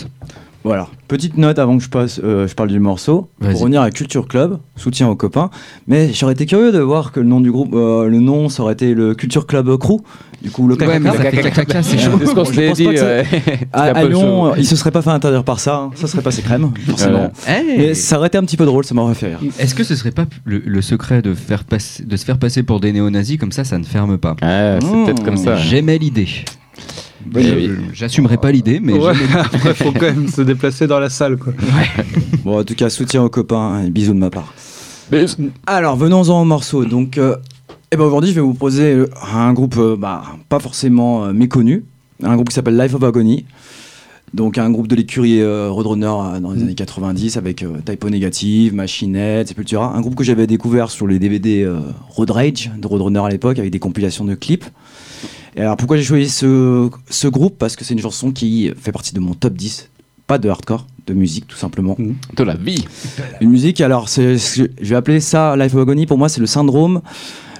Voilà. 0.64 0.88
Petite 1.06 1.36
note 1.36 1.60
avant 1.60 1.78
que 1.78 1.84
je 1.84 1.88
passe, 1.88 2.20
euh, 2.24 2.48
je 2.48 2.54
parle 2.56 2.70
du 2.70 2.80
morceau. 2.80 3.28
Pour 3.38 3.60
revenir 3.60 3.82
à 3.82 3.92
Culture 3.92 4.26
Club, 4.26 4.58
soutien 4.74 5.08
aux 5.08 5.14
copains. 5.14 5.50
Mais 5.86 6.12
j'aurais 6.12 6.32
été 6.32 6.44
curieux 6.44 6.72
de 6.72 6.80
voir 6.80 7.12
que 7.12 7.20
le 7.20 7.26
nom 7.26 7.40
du 7.40 7.52
groupe, 7.52 7.72
euh, 7.74 8.08
le 8.08 8.18
nom, 8.18 8.48
ça 8.48 8.64
aurait 8.64 8.72
été 8.72 8.92
le 8.92 9.14
Culture 9.14 9.46
Club 9.46 9.76
Crew. 9.78 10.00
Du 10.44 10.50
coup, 10.50 10.68
le 10.68 10.74
Ouais, 10.76 11.00
fait 11.00 11.50
caca, 11.52 11.82
c'est 11.82 11.96
chaud. 11.98 12.10
C'est 12.20 12.26
ce 12.26 12.34
qu'on 12.34 12.44
Je 12.44 12.52
se 12.52 12.56
l'est 12.60 12.68
pense 12.68 12.76
dit. 12.76 12.86
ouais. 12.86 13.24
À, 13.72 13.94
peu 14.02 14.08
Lyon, 14.08 14.20
chaud. 14.20 14.46
euh, 14.48 14.54
ils 14.58 14.66
se 14.66 14.76
seraient 14.76 14.90
pas 14.90 15.00
fait 15.00 15.08
interdire 15.08 15.42
par 15.42 15.58
ça. 15.58 15.76
hein. 15.76 15.90
Ça 15.94 16.06
serait 16.06 16.20
passé 16.22 16.42
crème, 16.42 16.70
forcément. 16.86 17.32
Mais 17.66 17.94
ça 17.94 18.18
aurait 18.18 18.26
été 18.28 18.36
un 18.36 18.42
petit 18.42 18.58
peu 18.58 18.66
drôle, 18.66 18.84
ça 18.84 18.94
m'aurait 18.94 19.14
fait 19.14 19.28
rire. 19.28 19.38
Est-ce 19.58 19.74
que 19.74 19.82
ce 19.84 19.96
serait 19.96 20.10
pas 20.10 20.26
le, 20.44 20.58
le 20.64 20.82
secret 20.82 21.22
de, 21.22 21.32
faire 21.32 21.64
de 22.04 22.16
se 22.18 22.24
faire 22.26 22.36
passer 22.38 22.62
pour 22.62 22.78
des 22.78 22.92
néo-nazis 22.92 23.38
comme 23.38 23.52
ça, 23.52 23.64
ça 23.64 23.78
ne 23.78 23.84
ferme 23.84 24.18
pas? 24.18 24.36
Ah, 24.42 24.76
c'est 24.80 24.86
Mmh. 24.86 25.04
peut-être 25.06 25.24
comme 25.24 25.38
ça. 25.38 25.56
J'aimais 25.56 25.96
l'idée. 25.96 26.28
Oui. 27.34 27.70
J'assumerai 27.94 28.36
pas 28.36 28.52
l'idée, 28.52 28.80
mais 28.82 28.92
Ouais, 28.92 29.12
après, 29.34 29.72
faut 29.72 29.92
quand 29.92 30.02
même 30.02 30.28
se 30.28 30.42
déplacer 30.42 30.86
dans 30.86 30.98
la 31.00 31.08
salle, 31.08 31.38
quoi. 31.38 31.54
Bon, 32.44 32.60
en 32.60 32.64
tout 32.64 32.74
cas, 32.74 32.90
soutien 32.90 33.22
aux 33.22 33.30
copains 33.30 33.82
et 33.82 33.88
bisous 33.90 34.12
de 34.12 34.18
ma 34.18 34.28
part. 34.28 34.52
Mais- 35.10 35.24
Alors, 35.66 35.96
venons-en 35.96 36.42
au 36.42 36.44
morceau. 36.44 36.84
Donc, 36.84 37.16
euh, 37.16 37.36
eh 37.94 37.96
ben 37.96 38.04
aujourd'hui, 38.04 38.30
je 38.30 38.34
vais 38.34 38.40
vous 38.40 38.54
proposer 38.54 38.92
euh, 38.92 39.08
un 39.32 39.52
groupe 39.52 39.76
euh, 39.78 39.96
bah, 39.96 40.24
pas 40.48 40.58
forcément 40.58 41.26
euh, 41.26 41.32
méconnu, 41.32 41.84
un 42.24 42.34
groupe 42.34 42.48
qui 42.48 42.54
s'appelle 42.54 42.76
Life 42.76 42.92
of 42.94 43.04
Agony. 43.04 43.44
Donc, 44.32 44.58
un 44.58 44.68
groupe 44.68 44.88
de 44.88 44.96
l'écurie 44.96 45.40
euh, 45.40 45.70
Roadrunner 45.70 46.06
euh, 46.06 46.40
dans 46.40 46.50
les 46.50 46.62
années 46.62 46.74
90 46.74 47.36
avec 47.36 47.62
euh, 47.62 47.78
Typo 47.86 48.10
Negative, 48.10 48.74
Machinette, 48.74 49.46
Sepultura. 49.46 49.94
Un 49.94 50.00
groupe 50.00 50.16
que 50.16 50.24
j'avais 50.24 50.48
découvert 50.48 50.90
sur 50.90 51.06
les 51.06 51.20
DVD 51.20 51.72
Road 52.08 52.32
Rage 52.32 52.72
de 52.76 52.84
Roadrunner 52.84 53.20
à 53.20 53.28
l'époque 53.28 53.60
avec 53.60 53.70
des 53.70 53.78
compilations 53.78 54.24
de 54.24 54.34
clips. 54.34 54.64
Et 55.54 55.60
alors, 55.60 55.76
pourquoi 55.76 55.96
j'ai 55.96 56.02
choisi 56.02 56.28
ce, 56.28 56.90
ce 57.08 57.28
groupe? 57.28 57.58
Parce 57.58 57.76
que 57.76 57.84
c'est 57.84 57.94
une 57.94 58.00
chanson 58.00 58.32
qui 58.32 58.72
fait 58.76 58.90
partie 58.90 59.14
de 59.14 59.20
mon 59.20 59.34
top 59.34 59.54
10, 59.54 59.88
pas 60.26 60.38
de 60.38 60.48
hardcore, 60.48 60.88
de 61.06 61.14
musique 61.14 61.46
tout 61.46 61.56
simplement. 61.56 61.96
De 62.36 62.42
la 62.42 62.56
vie. 62.56 62.84
Une 63.40 63.50
musique, 63.50 63.80
alors 63.80 64.08
je 64.08 64.66
vais 64.80 64.96
appeler 64.96 65.20
ça 65.20 65.56
Life 65.56 65.76
of 65.76 65.82
Agony. 65.82 66.06
Pour 66.06 66.18
moi, 66.18 66.28
c'est 66.28 66.40
le 66.40 66.48
syndrome, 66.48 67.02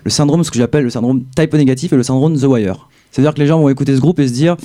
le 0.05 0.11
syndrome, 0.11 0.45
ce 0.45 0.51
que 0.51 0.59
j'appelle 0.59 0.85
le 0.85 0.91
syndrome 0.91 1.25
type 1.37 1.55
négatif 1.55 1.93
et 1.93 1.97
le 1.97 2.03
syndrome 2.03 2.39
The 2.39 2.45
Wire. 2.45 2.89
C'est-à-dire 3.11 3.35
que 3.35 3.41
les 3.41 3.47
gens 3.47 3.59
vont 3.61 3.69
écouter 3.69 3.95
ce 3.95 4.01
groupe 4.01 4.19
et 4.21 4.29
se 4.29 4.33
dire, 4.33 4.57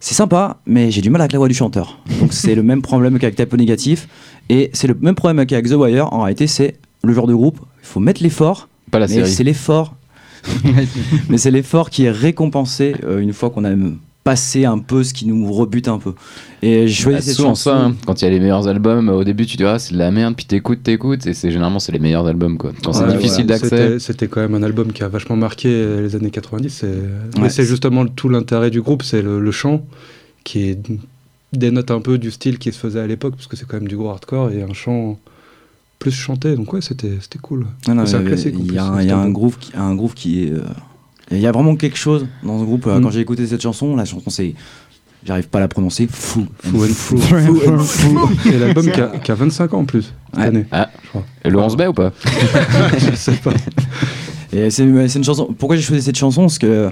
c'est 0.00 0.14
sympa, 0.14 0.58
mais 0.66 0.90
j'ai 0.90 1.00
du 1.00 1.10
mal 1.10 1.20
avec 1.20 1.32
la 1.32 1.38
voix 1.38 1.48
du 1.48 1.54
chanteur. 1.54 1.98
Donc 2.20 2.32
c'est 2.32 2.54
le 2.54 2.62
même 2.62 2.82
problème 2.82 3.18
qu'avec 3.18 3.36
type 3.36 3.52
négatif 3.54 4.08
et 4.48 4.70
c'est 4.72 4.86
le 4.86 4.94
même 5.00 5.14
problème 5.14 5.44
qu'avec 5.46 5.68
The 5.68 5.72
Wire. 5.74 6.12
En 6.12 6.22
réalité, 6.22 6.46
c'est 6.46 6.76
le 7.02 7.12
genre 7.12 7.26
de 7.26 7.34
groupe. 7.34 7.58
Il 7.82 7.86
faut 7.86 8.00
mettre 8.00 8.22
l'effort, 8.22 8.68
Pas 8.90 8.98
la 8.98 9.06
mais 9.06 9.14
série. 9.14 9.30
c'est 9.30 9.44
l'effort. 9.44 9.94
mais 11.28 11.36
c'est 11.38 11.50
l'effort 11.50 11.90
qui 11.90 12.04
est 12.04 12.10
récompensé 12.10 12.94
euh, 13.04 13.18
une 13.18 13.32
fois 13.32 13.50
qu'on 13.50 13.64
a 13.64 13.70
passé 14.28 14.66
un 14.66 14.78
peu 14.78 15.02
ce 15.04 15.14
qui 15.14 15.26
nous 15.26 15.50
rebute 15.50 15.88
un 15.88 15.98
peu. 15.98 16.12
Et 16.60 16.86
j'ai 16.86 17.02
choisi 17.02 17.18
Ah, 17.18 17.22
cette 17.22 17.34
souvent 17.36 17.48
chanson. 17.50 17.70
ça, 17.70 17.76
hein. 17.78 17.94
quand 18.06 18.20
il 18.20 18.24
y 18.24 18.28
a 18.28 18.30
les 18.30 18.40
meilleurs 18.40 18.68
albums, 18.68 19.08
au 19.08 19.24
début 19.24 19.46
tu 19.46 19.56
dis 19.56 19.64
ah 19.64 19.78
c'est 19.78 19.94
de 19.94 19.98
la 19.98 20.10
merde, 20.10 20.34
puis 20.36 20.44
t'écoutes, 20.44 20.82
t'écoutes, 20.82 21.26
et 21.26 21.32
c'est 21.32 21.50
généralement 21.50 21.78
c'est 21.78 21.92
les 21.92 21.98
meilleurs 21.98 22.26
albums 22.26 22.58
quoi. 22.58 22.72
Quand 22.84 22.92
c'est 22.92 23.06
difficile 23.06 23.40
ouais. 23.40 23.44
d'accès. 23.44 23.68
C'était- 23.68 23.98
C'était 23.98 24.28
quand 24.28 24.40
même 24.42 24.54
un 24.54 24.62
album 24.62 24.92
qui 24.92 25.02
a 25.02 25.08
vachement 25.08 25.36
marqué 25.36 25.68
les 25.68 26.14
années 26.14 26.30
90. 26.30 26.68
c'est- 26.70 26.86
Mais 27.36 27.44
Ouais. 27.44 27.48
c'est 27.50 27.64
justement 27.64 28.06
tout 28.06 28.28
l'intérêt 28.28 28.70
du 28.70 28.82
groupe, 28.82 29.02
c'est 29.02 29.22
le, 29.22 29.40
le 29.40 29.50
chant 29.50 29.82
qui 30.44 30.68
est- 30.70 30.90
dénote 31.54 31.90
un 31.90 32.00
peu 32.00 32.18
du 32.18 32.30
style 32.30 32.58
qui 32.58 32.70
se 32.72 32.78
faisait 32.78 33.00
à 33.00 33.06
l'époque, 33.06 33.34
parce 33.34 33.46
que 33.46 33.56
c'est 33.56 33.66
quand 33.66 33.78
même 33.78 33.88
du 33.88 33.96
gros 33.96 34.10
hardcore 34.10 34.50
et 34.50 34.62
un 34.62 34.74
chant 34.74 35.18
plus 35.98 36.10
chanté. 36.10 36.54
Donc 36.54 36.70
ouais, 36.74 36.82
c'était 36.82 37.16
c'était 37.22 37.38
cool. 37.38 37.66
Non, 37.88 37.94
non, 37.94 38.04
C'est 38.04 38.16
un 38.16 38.20
mais 38.20 38.26
classique, 38.26 38.54
en 38.56 38.58
Il 38.58 38.66
y 38.66 38.68
il 39.04 39.08
y 39.08 39.10
a 39.10 39.16
un 39.16 39.30
groove 39.30 39.56
qui, 39.58 39.72
un 39.74 39.94
groove 39.94 40.12
qui 40.14 40.44
est. 40.44 40.52
euh, 40.52 40.60
Il 41.30 41.38
y 41.38 41.46
a 41.46 41.52
vraiment 41.52 41.76
quelque 41.76 41.98
chose 41.98 42.26
dans 42.42 42.58
ce 42.58 42.64
groupe. 42.64 42.86
euh, 42.86 42.98
Mm. 42.98 43.02
Quand 43.02 43.10
j'ai 43.10 43.20
écouté 43.20 43.46
cette 43.46 43.60
chanson, 43.62 43.96
la 43.96 44.04
chanson 44.04 44.30
c'est. 44.30 44.54
J'arrive 45.24 45.48
pas 45.48 45.58
à 45.58 45.62
la 45.62 45.68
prononcer. 45.68 46.06
Fou. 46.10 46.46
Fou 46.62 46.84
and 46.84 46.88
fou. 46.88 47.16
Fou 47.18 47.60
and 47.68 47.78
fou. 47.80 48.30
C'est 48.44 48.58
l'album 48.58 48.88
qui, 48.90 49.00
a- 49.00 49.18
qui 49.18 49.30
a 49.32 49.34
25 49.34 49.74
ans 49.74 49.80
en 49.80 49.84
plus 49.84 50.12
cette 50.32 50.38
Ouais. 50.40 50.46
année. 50.46 50.64
Ah. 50.70 50.88
je 51.02 51.08
crois. 51.08 51.24
Et 51.44 51.50
le 51.50 51.58
11 51.58 51.76
mai 51.76 51.86
ou 51.88 51.92
pas 51.92 52.12
je 52.98 53.14
sais 53.16 53.32
pas. 53.32 53.52
Et 54.52 54.70
c'est 54.70 54.84
une 54.84 55.24
chanson. 55.24 55.52
Pourquoi 55.58 55.76
j'ai 55.76 55.82
choisi 55.82 56.02
cette 56.02 56.16
chanson? 56.16 56.42
Parce 56.42 56.58
que, 56.58 56.88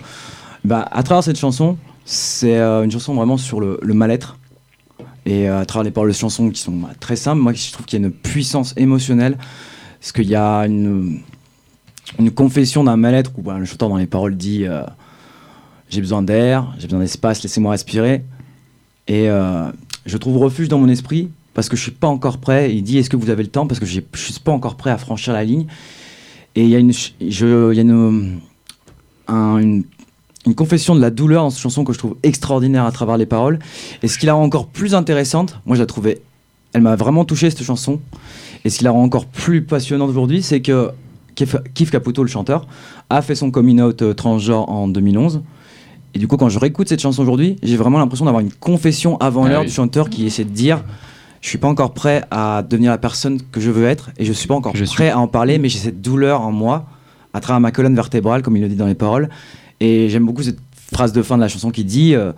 bah, 0.65 0.87
à 0.91 1.03
travers 1.05 1.23
cette 1.23 1.39
chanson, 1.39 1.77
c'est 2.05 2.57
euh, 2.59 2.83
une 2.85 2.91
chanson 2.91 3.15
vraiment 3.15 3.37
sur 3.37 3.61
le, 3.61 3.79
le 3.81 3.95
mal-être. 3.95 4.37
Et 5.25 5.49
euh, 5.49 5.61
à 5.61 5.65
travers 5.65 5.85
les 5.85 5.91
paroles 5.93 6.09
de 6.11 6.13
cette 6.13 6.21
chanson 6.23 6.51
qui 6.51 6.61
sont 6.61 6.73
bah, 6.73 6.91
très 7.01 7.17
simples, 7.17 7.41
moi 7.41 7.53
je 7.53 7.73
trouve 7.73 7.87
qu'il 7.87 8.01
y 8.01 8.03
a 8.03 8.07
une 8.07 8.13
puissance 8.13 8.75
émotionnelle. 8.77 9.39
Parce 10.01 10.13
qu'il 10.13 10.29
y 10.29 10.35
a 10.37 10.61
une, 10.67 11.21
une 12.19 12.31
confession 12.31 12.85
d'un 12.85 12.97
mal-être 12.97 13.33
où 13.37 13.51
le 13.51 13.65
chanteur 13.65 13.89
dans 13.89 13.97
les 13.97 14.07
paroles 14.07 14.37
dit 14.37 14.65
euh, 14.67 14.83
J'ai 15.91 16.01
besoin 16.01 16.23
d'air, 16.23 16.73
j'ai 16.79 16.87
besoin 16.87 17.01
d'espace, 17.01 17.43
laissez-moi 17.43 17.73
respirer. 17.73 18.25
Et 19.09 19.29
euh, 19.29 19.71
je 20.07 20.17
trouve 20.17 20.37
refuge 20.39 20.69
dans 20.69 20.79
mon 20.79 20.89
esprit 20.89 21.29
parce 21.55 21.69
que 21.69 21.77
je 21.77 21.83
suis 21.83 21.91
pas 21.93 22.09
encore 22.09 22.39
prêt. 22.39 22.75
Il 22.75 22.83
dit 22.83 22.99
Est-ce 22.99 23.11
que 23.11 23.17
vous 23.17 23.31
avez 23.31 23.43
le 23.43 23.49
temps? 23.51 23.67
Parce 23.67 23.81
que 23.81 23.87
je 23.87 23.93
suis 24.15 24.41
pas 24.43 24.53
encore 24.53 24.77
prêt 24.77 24.91
à 24.91 24.99
franchir 24.99 25.33
la 25.33 25.45
ligne. 25.45 25.67
Et 26.55 26.63
il 26.65 26.71
y 26.71 26.75
a 26.77 26.79
une, 26.79 26.93
y 27.21 27.45
a 27.45 27.83
une, 27.83 28.41
un- 29.29 29.59
une, 29.59 29.85
une 30.47 30.55
confession 30.55 30.95
de 30.95 31.01
la 31.01 31.11
douleur 31.11 31.43
dans 31.43 31.51
cette 31.51 31.61
chanson 31.61 31.85
que 31.85 31.93
je 31.93 31.99
trouve 31.99 32.17
extraordinaire 32.23 32.85
à 32.85 32.93
travers 32.93 33.17
les 33.19 33.27
paroles. 33.27 33.59
Et 34.03 34.09
ce 34.09 34.17
qui 34.17 34.27
la 34.27 34.35
rend 34.35 34.45
encore 34.45 34.69
plus 34.69 34.95
intéressante, 34.95 35.59
moi 35.67 35.77
je 35.77 35.83
la 35.83 35.87
trouvais, 35.87 36.23
elle 36.73 36.81
m'a 36.83 36.97
vraiment 36.97 37.25
touché 37.25 37.51
cette 37.51 37.63
chanson. 37.65 38.01
Et 38.65 38.71
ce 38.71 38.79
qui 38.79 38.85
la 38.85 38.91
rend 38.93 39.03
encore 39.03 39.27
plus 39.27 39.63
passionnante 39.63 40.09
aujourd'hui, 40.09 40.43
c'est 40.43 40.63
que 40.63 40.91
Keith 41.37 41.91
Caputo, 41.91 42.23
le 42.23 42.29
chanteur, 42.29 42.67
a 43.11 43.23
fait 43.23 43.35
son 43.35 43.51
coming 43.51 43.81
out 43.81 44.03
euh, 44.03 44.15
transgenre 44.15 44.69
en 44.69 44.89
2011. 44.89 45.43
Et 46.15 46.19
du 46.19 46.27
coup, 46.29 46.37
quand 46.37 46.49
je 46.49 46.59
réécoute 46.59 46.89
cette 46.89 47.01
chanson 47.01 47.23
aujourd'hui, 47.23 47.57
j'ai 47.63 47.77
vraiment 47.77 47.99
l'impression 47.99 48.25
d'avoir 48.25 48.41
une 48.41 48.53
confession 48.53 49.19
avant 49.19 49.45
Ah 49.45 49.49
l'heure 49.51 49.61
oui. 49.61 49.67
du 49.67 49.73
chanteur 49.73 50.09
qui 50.09 50.27
essaie 50.27 50.45
de 50.45 50.51
dire 50.51 50.83
je 51.43 51.49
suis 51.51 51.59
pas 51.59 51.69
encore 51.69 51.93
prêt 51.93 52.25
à 52.31 52.63
devenir 52.69 52.91
la 52.91 52.99
personne 52.99 53.39
que 53.53 53.61
je 53.61 53.71
veux 53.71 53.87
être 53.87 54.11
et 54.17 54.25
je 54.25 54.33
suis 54.33 54.49
pas 54.49 54.55
encore 54.55 54.75
Je 54.75 54.85
suis. 54.85 54.97
prêt 54.97 55.11
à 55.11 55.19
en 55.19 55.29
parler, 55.29 55.59
mais 55.59 55.69
j'ai 55.69 55.79
cette 55.79 56.01
douleur 56.01 56.41
en 56.41 56.51
moi 56.51 56.87
à 57.35 57.41
travers 57.41 57.61
ma 57.61 57.71
colonne 57.71 57.95
vertébrale, 57.95 58.41
comme 58.43 58.57
il 58.57 58.63
le 58.63 58.69
dit 58.69 58.75
dans 58.77 58.87
les 58.87 58.95
paroles. 58.95 59.29
Et 59.79 60.09
j'aime 60.09 60.25
beaucoup 60.25 60.43
cette 60.43 60.59
phrase 60.93 61.13
de 61.13 61.23
fin 61.23 61.37
de 61.37 61.43
la 61.43 61.49
chanson 61.49 61.71
qui 61.71 61.85
dit 61.85 62.15
euh, 62.15 62.33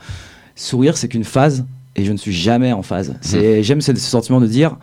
Sourire, 0.57 0.97
c'est 0.97 1.07
qu'une 1.09 1.25
phase 1.25 1.65
et 1.95 2.05
je 2.05 2.11
ne 2.13 2.17
suis 2.17 2.33
jamais 2.33 2.73
en 2.73 2.83
phase. 2.83 3.15
C'est, 3.21 3.63
J'aime 3.63 3.81
ce, 3.81 3.95
ce 3.95 4.01
sentiment 4.01 4.41
de 4.41 4.47
dire 4.49 4.77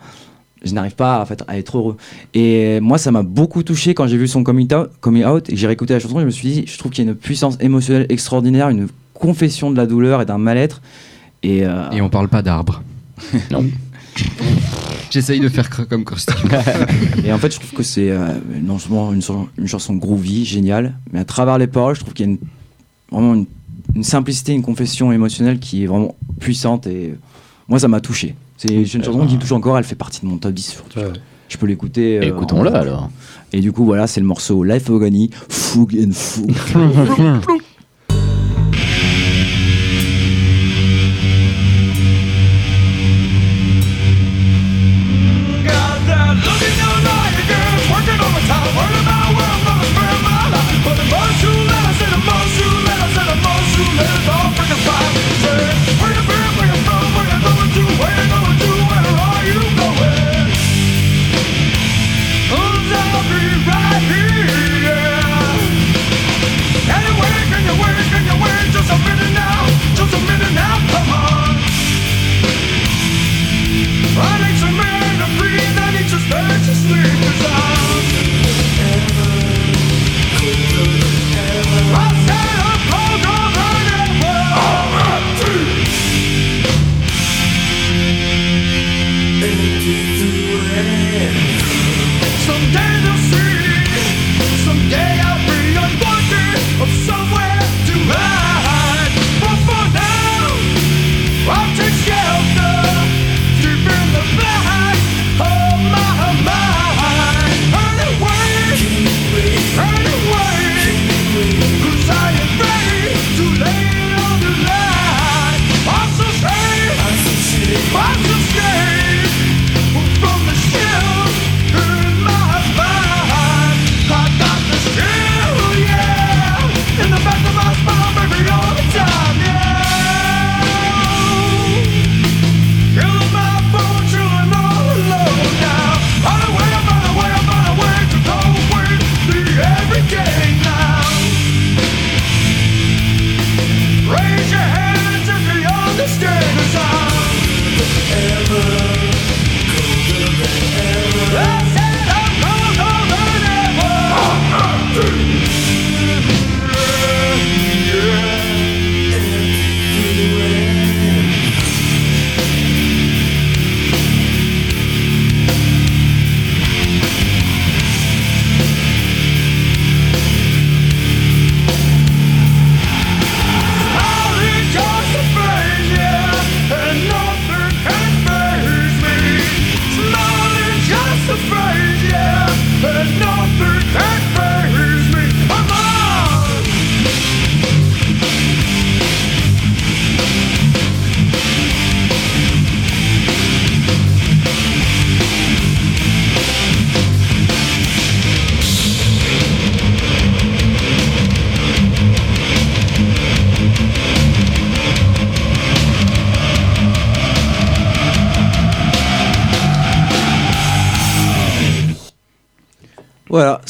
Je 0.64 0.72
n'arrive 0.72 0.94
pas 0.94 1.24
fait, 1.26 1.44
à 1.46 1.58
être 1.58 1.76
heureux. 1.78 1.96
Et 2.34 2.80
moi, 2.80 2.98
ça 2.98 3.10
m'a 3.12 3.22
beaucoup 3.22 3.62
touché 3.62 3.94
quand 3.94 4.06
j'ai 4.06 4.16
vu 4.16 4.26
son 4.26 4.42
coming 4.42 4.72
out, 4.74 4.90
coming 5.00 5.24
out 5.24 5.48
et 5.48 5.52
que 5.52 5.58
j'ai 5.58 5.66
réécouté 5.66 5.92
la 5.94 6.00
chanson. 6.00 6.18
Je 6.20 6.24
me 6.24 6.30
suis 6.30 6.48
dit 6.50 6.64
Je 6.66 6.78
trouve 6.78 6.90
qu'il 6.92 7.04
y 7.04 7.08
a 7.08 7.10
une 7.10 7.16
puissance 7.16 7.56
émotionnelle 7.60 8.06
extraordinaire, 8.08 8.68
une 8.70 8.88
confession 9.14 9.70
de 9.70 9.76
la 9.76 9.86
douleur 9.86 10.22
et 10.22 10.26
d'un 10.26 10.38
mal-être. 10.38 10.80
Et, 11.42 11.64
euh, 11.66 11.90
Et 11.90 12.00
on 12.00 12.08
parle 12.08 12.28
pas 12.28 12.42
d'arbre. 12.42 12.82
Non. 13.50 13.64
J'essaye 15.10 15.40
de 15.40 15.48
faire 15.48 15.70
comme 15.88 16.04
costume. 16.04 16.50
Et 17.24 17.32
en 17.32 17.38
fait, 17.38 17.52
je 17.52 17.58
trouve 17.60 17.72
que 17.72 17.82
c'est 17.82 18.10
euh, 18.10 18.28
non 18.62 18.78
seulement 18.78 19.12
une, 19.12 19.22
chan- 19.22 19.48
une 19.56 19.66
chanson 19.68 19.94
groovy, 19.94 20.44
géniale, 20.44 20.94
mais 21.12 21.20
à 21.20 21.24
travers 21.24 21.58
les 21.58 21.66
paroles, 21.66 21.94
je 21.94 22.00
trouve 22.00 22.12
qu'il 22.14 22.26
y 22.26 22.28
a 22.28 22.32
une, 22.32 22.38
vraiment 23.10 23.34
une, 23.34 23.46
une 23.94 24.02
simplicité, 24.02 24.52
une 24.52 24.62
confession 24.62 25.12
émotionnelle 25.12 25.58
qui 25.58 25.84
est 25.84 25.86
vraiment 25.86 26.14
puissante 26.40 26.86
et 26.86 27.14
moi, 27.68 27.78
ça 27.78 27.88
m'a 27.88 28.00
touché. 28.00 28.34
C'est 28.56 28.68
une 28.94 29.04
chanson 29.04 29.26
qui 29.26 29.34
me 29.36 29.40
touche 29.40 29.52
encore, 29.52 29.76
elle 29.78 29.84
fait 29.84 29.94
partie 29.94 30.20
de 30.22 30.26
mon 30.26 30.38
top 30.38 30.52
10 30.52 30.76
aujourd'hui. 30.88 31.12
Ouais. 31.12 31.20
Je 31.48 31.56
peux 31.58 31.66
l'écouter. 31.66 32.18
euh, 32.18 32.22
Écoutons-la 32.22 32.76
alors. 32.76 33.10
Et 33.52 33.60
du 33.60 33.70
coup, 33.72 33.84
voilà, 33.84 34.06
c'est 34.06 34.20
le 34.20 34.26
morceau 34.26 34.64
Life 34.64 34.88
of 34.90 34.96
Agony, 34.96 35.30
Foug 35.48 35.96
and 35.96 36.12
Fou. 36.12 36.46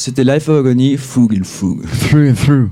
c'était 0.07 0.23
Life 0.23 0.47
of 0.47 0.65
Agony, 0.65 0.95
Foug 0.95 1.33
il 1.33 1.43
Foug. 1.43 1.81
Through 1.85 2.29
and 2.29 2.35
through. 2.35 2.69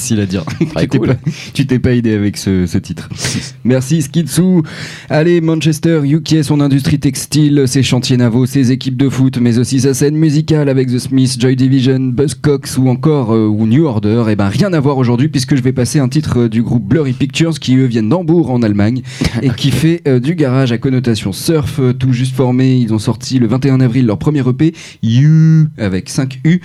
Facile 0.00 0.20
à 0.20 0.26
dire. 0.26 0.44
Tu 0.80 0.88
t'es 0.88 0.98
cool. 0.98 1.08
pas, 1.08 1.16
tu 1.52 1.66
t'es 1.66 1.78
pas 1.78 1.92
aidé 1.92 2.14
avec 2.14 2.36
ce, 2.36 2.64
ce 2.64 2.78
titre. 2.78 3.08
Merci 3.64 4.02
Skidsu. 4.02 4.62
Allez, 5.10 5.40
Manchester, 5.40 6.00
UK, 6.04 6.42
son 6.42 6.60
industrie 6.60 6.98
textile, 6.98 7.64
ses 7.66 7.82
chantiers 7.82 8.16
navaux, 8.16 8.46
ses 8.46 8.72
équipes 8.72 8.96
de 8.96 9.08
foot, 9.08 9.38
mais 9.38 9.58
aussi 9.58 9.80
sa 9.80 9.92
scène 9.92 10.16
musicale 10.16 10.68
avec 10.68 10.88
The 10.88 10.98
Smiths, 10.98 11.38
Joy 11.38 11.56
Division, 11.56 11.98
Buzzcocks 12.00 12.78
ou 12.78 12.88
encore 12.88 13.34
euh, 13.34 13.46
ou 13.46 13.66
New 13.66 13.84
Order. 13.84 14.24
Et 14.30 14.36
ben 14.36 14.48
rien 14.48 14.72
à 14.72 14.80
voir 14.80 14.96
aujourd'hui 14.96 15.28
puisque 15.28 15.54
je 15.56 15.62
vais 15.62 15.72
passer 15.72 15.98
un 15.98 16.08
titre 16.08 16.40
euh, 16.40 16.48
du 16.48 16.62
groupe 16.62 16.84
Blurry 16.84 17.12
Pictures 17.12 17.58
qui 17.58 17.76
eux 17.76 17.86
viennent 17.86 18.08
d'Hambourg 18.08 18.50
en 18.50 18.62
Allemagne 18.62 19.02
et 19.42 19.50
qui 19.50 19.70
fait 19.70 20.02
euh, 20.08 20.20
du 20.20 20.34
garage 20.34 20.72
à 20.72 20.78
connotation 20.78 21.32
surf, 21.32 21.80
tout 21.98 22.12
juste 22.12 22.34
formé. 22.34 22.76
Ils 22.76 22.94
ont 22.94 22.98
sorti 22.98 23.38
le 23.38 23.48
21 23.48 23.80
avril 23.80 24.06
leur 24.06 24.18
premier 24.18 24.46
EP, 24.48 24.72
You, 25.02 25.66
avec 25.76 26.08
5 26.08 26.40
U. 26.44 26.60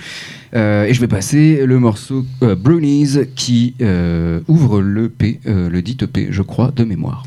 Euh, 0.54 0.84
et 0.84 0.94
je 0.94 1.00
vais 1.00 1.08
passer 1.08 1.66
le 1.66 1.78
morceau 1.78 2.24
euh, 2.42 2.54
Brownies 2.54 3.26
qui 3.34 3.74
euh, 3.80 4.40
ouvre 4.48 4.80
le 4.80 5.08
P, 5.08 5.40
le 5.46 5.80
dit 5.80 5.96
EP, 6.00 6.28
je 6.30 6.42
crois, 6.42 6.70
de 6.74 6.84
mémoire. 6.84 7.24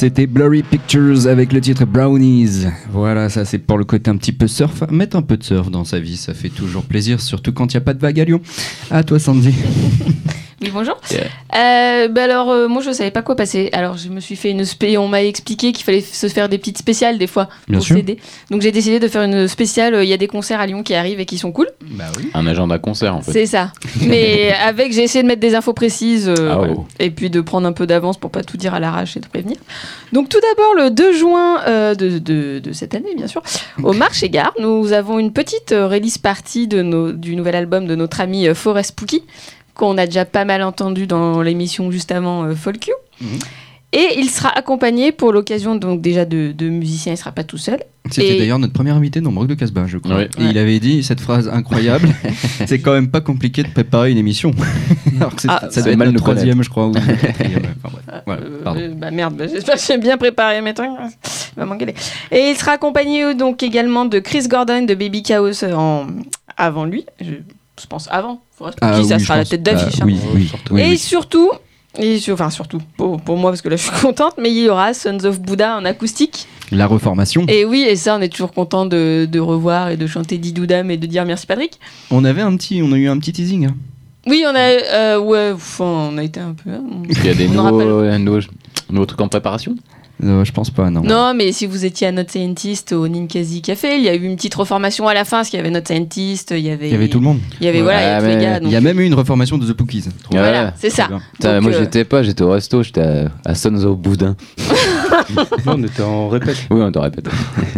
C'était 0.00 0.26
Blurry 0.26 0.62
Pictures 0.62 1.26
avec 1.26 1.52
le 1.52 1.60
titre 1.60 1.84
Brownies. 1.84 2.64
Voilà, 2.90 3.28
ça 3.28 3.44
c'est 3.44 3.58
pour 3.58 3.76
le 3.76 3.84
côté 3.84 4.10
un 4.10 4.16
petit 4.16 4.32
peu 4.32 4.46
surf. 4.46 4.82
Mettre 4.90 5.14
un 5.14 5.20
peu 5.20 5.36
de 5.36 5.44
surf 5.44 5.70
dans 5.70 5.84
sa 5.84 6.00
vie, 6.00 6.16
ça 6.16 6.32
fait 6.32 6.48
toujours 6.48 6.84
plaisir, 6.84 7.20
surtout 7.20 7.52
quand 7.52 7.74
il 7.74 7.76
n'y 7.76 7.82
a 7.82 7.84
pas 7.84 7.92
de 7.92 7.98
vague 7.98 8.18
à 8.18 8.24
Lyon. 8.24 8.40
À 8.90 9.04
toi 9.04 9.18
Sandy. 9.18 9.54
Oui, 10.62 10.70
bonjour. 10.74 10.98
Yeah. 11.10 11.22
Euh, 11.56 12.08
bah 12.08 12.24
alors, 12.24 12.50
euh, 12.50 12.68
moi, 12.68 12.82
je 12.82 12.90
savais 12.92 13.10
pas 13.10 13.22
quoi 13.22 13.34
passer. 13.34 13.70
Alors, 13.72 13.96
je 13.96 14.10
me 14.10 14.20
suis 14.20 14.36
fait 14.36 14.50
une 14.50 14.66
spé. 14.66 14.98
On 14.98 15.08
m'a 15.08 15.22
expliqué 15.22 15.72
qu'il 15.72 15.84
fallait 15.84 16.02
se 16.02 16.26
faire 16.28 16.50
des 16.50 16.58
petites 16.58 16.76
spéciales 16.76 17.16
des 17.16 17.26
fois 17.26 17.48
Bien 17.66 17.78
pour 17.78 17.86
sûr. 17.86 17.96
s'aider. 17.96 18.18
Donc, 18.50 18.60
j'ai 18.60 18.70
décidé 18.70 19.00
de 19.00 19.08
faire 19.08 19.22
une 19.22 19.48
spéciale. 19.48 19.94
euh, 19.94 20.04
Il 20.04 20.10
y 20.10 20.12
a 20.12 20.18
des 20.18 20.26
concerts 20.26 20.60
à 20.60 20.66
Lyon 20.66 20.82
qui 20.82 20.94
arrivent 20.94 21.18
et 21.18 21.24
qui 21.24 21.38
sont 21.38 21.50
cool. 21.50 21.68
Bah 21.92 22.04
oui. 22.18 22.28
Un 22.34 22.46
agenda 22.46 22.78
concert 22.78 23.16
en 23.16 23.22
fait. 23.22 23.32
C'est 23.32 23.46
ça. 23.46 23.72
Mais 24.02 24.52
avec, 24.62 24.92
j'ai 24.92 25.02
essayé 25.02 25.22
de 25.22 25.28
mettre 25.28 25.40
des 25.40 25.54
infos 25.54 25.72
précises 25.72 26.28
euh, 26.28 26.50
Ah, 26.52 26.56
voilà. 26.56 26.74
oh. 26.76 26.86
et 26.98 27.10
puis 27.10 27.30
de 27.30 27.40
prendre 27.40 27.66
un 27.66 27.72
peu 27.72 27.86
d'avance 27.86 28.18
pour 28.18 28.30
pas 28.30 28.42
tout 28.42 28.58
dire 28.58 28.74
à 28.74 28.80
l'arrache 28.80 29.16
et 29.16 29.20
de 29.20 29.26
prévenir. 29.26 29.56
Donc, 30.12 30.28
tout 30.28 30.40
d'abord, 30.40 30.74
le 30.74 30.90
2 30.90 31.12
juin 31.14 31.62
euh, 31.68 31.94
de, 31.94 32.18
de- 32.18 32.58
de 32.58 32.72
cette 32.72 32.94
année, 32.94 33.14
bien 33.16 33.28
sûr, 33.28 33.42
au 33.82 33.94
Marché 33.94 34.28
Gare, 34.28 34.52
nous 34.60 34.92
avons 34.92 35.18
une 35.18 35.32
petite 35.32 35.70
release 35.70 36.18
party 36.18 36.68
de 36.68 36.82
nos, 36.82 37.12
du 37.12 37.34
nouvel 37.34 37.54
album 37.54 37.86
de 37.86 37.94
notre 37.94 38.20
ami 38.20 38.46
Forest 38.54 38.94
Pookie, 38.94 39.22
qu'on 39.80 39.96
a 39.98 40.04
déjà 40.06 40.24
pas 40.26 40.44
mal 40.44 40.62
entendu 40.62 41.06
dans 41.06 41.40
l'émission 41.42 41.90
juste 41.90 42.12
avant 42.12 42.44
euh, 42.44 42.54
Folk 42.54 42.86
You. 42.86 42.94
Mhm. 43.22 43.38
Et 43.92 44.06
il 44.18 44.30
sera 44.30 44.50
accompagné 44.56 45.10
pour 45.10 45.32
l'occasion 45.32 45.74
donc 45.74 46.00
déjà 46.00 46.24
de, 46.24 46.52
de 46.52 46.68
musiciens, 46.68 47.12
il 47.12 47.16
sera 47.16 47.32
pas 47.32 47.42
tout 47.42 47.58
seul. 47.58 47.80
C'était 48.08 48.36
Et- 48.36 48.38
d'ailleurs 48.38 48.60
notre 48.60 48.72
premier 48.72 48.90
invité 48.90 49.20
dans 49.20 49.32
Broc 49.32 49.48
de 49.48 49.54
Casbah, 49.54 49.86
je 49.88 49.98
crois. 49.98 50.22
Et 50.22 50.28
il 50.38 50.56
avait 50.58 50.78
dit 50.78 51.02
cette 51.02 51.20
phrase 51.20 51.48
incroyable 51.48 52.08
c'est 52.66 52.78
quand 52.78 52.92
même 52.92 53.10
pas 53.10 53.20
compliqué 53.20 53.64
de 53.64 53.68
préparer 53.68 54.12
une 54.12 54.18
émission. 54.18 54.52
Alors 55.16 55.34
que 55.34 55.42
c'est- 55.42 55.48
Ah, 55.50 55.60
ça 55.62 55.68
c'est 55.70 55.82
doit 55.82 55.90
être 55.92 55.98
mal 55.98 56.08
connaître. 56.08 56.22
troisième, 56.24 56.62
je 56.62 56.70
crois. 56.70 56.86
Ou 56.86 56.92
ouais. 56.92 57.00
Voilà, 58.26 58.42
Euh, 58.42 58.62
pardon. 58.62 58.80
euh, 58.80 58.94
bah 58.94 59.10
merde, 59.10 59.34
bah, 59.34 59.46
j'espère 59.48 59.74
que 59.74 59.80
j'ai 59.84 59.98
bien 59.98 60.16
préparé 60.18 60.60
mes 60.62 60.72
trucs. 60.74 60.88
Il 61.56 61.58
va 61.60 61.66
m'engueuler. 61.66 61.94
Et 62.30 62.50
il 62.50 62.56
sera 62.56 62.72
accompagné 62.72 63.34
donc 63.34 63.62
également 63.64 64.04
de 64.04 64.18
Chris 64.20 64.46
Gordon 64.46 64.82
de 64.82 64.94
Baby 64.94 65.22
Chaos 65.24 65.64
en... 65.64 66.06
avant 66.56 66.84
lui. 66.84 67.06
Je, 67.20 67.32
je 67.80 67.86
pense 67.86 68.08
avant. 68.10 68.40
Forest 68.56 68.78
Ah 68.80 68.92
ça 68.94 69.00
oui, 69.16 69.20
je 69.20 69.24
sera 69.24 69.36
la 69.36 69.44
tête 69.44 69.62
d'affiche. 69.62 69.98
Bah, 69.98 70.04
hein. 70.04 70.08
oui, 70.08 70.18
oui, 70.34 70.46
surtout. 70.46 70.74
oui, 70.74 70.80
et 70.82 70.96
surtout, 70.96 71.50
et 71.98 72.18
sur- 72.18 72.34
enfin 72.34 72.50
surtout 72.50 72.80
pour, 72.96 73.20
pour 73.20 73.36
moi 73.36 73.50
parce 73.50 73.62
que 73.62 73.68
là 73.68 73.76
je 73.76 73.82
suis 73.82 73.90
contente, 74.00 74.34
mais 74.40 74.50
il 74.50 74.58
y 74.62 74.68
aura 74.68 74.94
Sons 74.94 75.24
of 75.24 75.40
Buddha 75.40 75.76
en 75.76 75.84
acoustique. 75.84 76.46
La 76.72 76.86
reformation. 76.86 77.44
Et 77.48 77.64
oui, 77.64 77.84
et 77.88 77.96
ça 77.96 78.16
on 78.16 78.20
est 78.20 78.28
toujours 78.28 78.52
content 78.52 78.86
de, 78.86 79.26
de 79.30 79.40
revoir 79.40 79.88
et 79.90 79.96
de 79.96 80.06
chanter 80.06 80.38
Didoudam 80.38 80.90
et 80.90 80.96
de 80.96 81.06
dire 81.06 81.24
merci 81.24 81.46
Patrick. 81.46 81.80
On 82.12 82.24
avait 82.24 82.42
un 82.42 82.56
petit, 82.56 82.80
on 82.84 82.92
a 82.92 82.96
eu 82.96 83.08
un 83.08 83.18
petit 83.18 83.32
teasing. 83.32 83.66
hein. 83.66 83.74
Oui, 84.26 84.44
on 84.46 84.54
a, 84.54 84.58
euh, 84.58 85.18
ouais, 85.18 85.50
enfin, 85.54 86.10
on 86.12 86.18
a 86.18 86.22
été 86.22 86.38
un 86.40 86.52
peu. 86.52 86.70
hein. 86.70 86.82
Il 87.08 87.24
y 87.24 87.28
a 87.30 87.34
des 87.34 87.48
On 87.48 87.70
nouveaux, 87.70 88.40
nouveaux 88.90 89.06
trucs 89.06 89.20
en 89.20 89.28
préparation 89.28 89.74
Euh, 90.22 90.44
je 90.44 90.52
pense 90.52 90.70
pas, 90.70 90.90
non. 90.90 91.02
Non, 91.02 91.34
mais 91.34 91.52
si 91.52 91.66
vous 91.66 91.84
étiez 91.84 92.06
à 92.06 92.12
Not 92.12 92.28
Scientist 92.28 92.92
au 92.92 93.08
Ninkasi 93.08 93.62
Café, 93.62 93.96
il 93.96 94.02
y 94.02 94.08
a 94.08 94.14
eu 94.14 94.22
une 94.22 94.36
petite 94.36 94.54
reformation 94.54 95.08
à 95.08 95.14
la 95.14 95.24
fin, 95.24 95.38
parce 95.38 95.48
qu'il 95.48 95.58
y 95.58 95.60
avait 95.60 95.70
Not 95.70 95.84
Scientist, 95.86 96.52
il 96.52 96.60
y 96.60 96.70
avait. 96.70 96.88
Il 96.88 96.92
y 96.92 96.94
avait 96.94 97.08
tout 97.08 97.18
le 97.18 97.24
monde. 97.24 97.38
Il 97.60 97.66
y 97.66 97.68
avait, 97.68 97.82
voilà, 97.82 98.02
il 98.02 98.04
y 98.04 98.08
avait 98.08 98.32
tous 98.32 98.38
les 98.38 98.44
gars. 98.44 98.60
Il 98.62 98.70
y 98.70 98.76
a 98.76 98.80
même 98.80 99.00
eu 99.00 99.04
une 99.04 99.14
reformation 99.14 99.58
de 99.58 99.66
The 99.66 99.72
Pookies. 99.72 100.04
Voilà, 100.30 100.74
c'est 100.76 100.90
ça. 100.90 101.08
Donc, 101.08 101.62
Moi 101.62 101.72
euh, 101.72 101.78
j'étais 101.78 102.04
pas, 102.04 102.22
j'étais 102.22 102.42
au 102.42 102.50
resto, 102.50 102.82
j'étais 102.82 103.00
à, 103.00 103.28
à 103.44 103.54
Sons 103.54 103.84
of 103.84 103.98
Boudin. 103.98 104.36
Non, 105.66 105.74
on 105.78 105.82
était 105.84 106.02
en 106.02 106.28
répète. 106.28 106.56
Oui, 106.70 106.80
on 106.82 106.90
te 106.92 106.98
répète. 106.98 107.28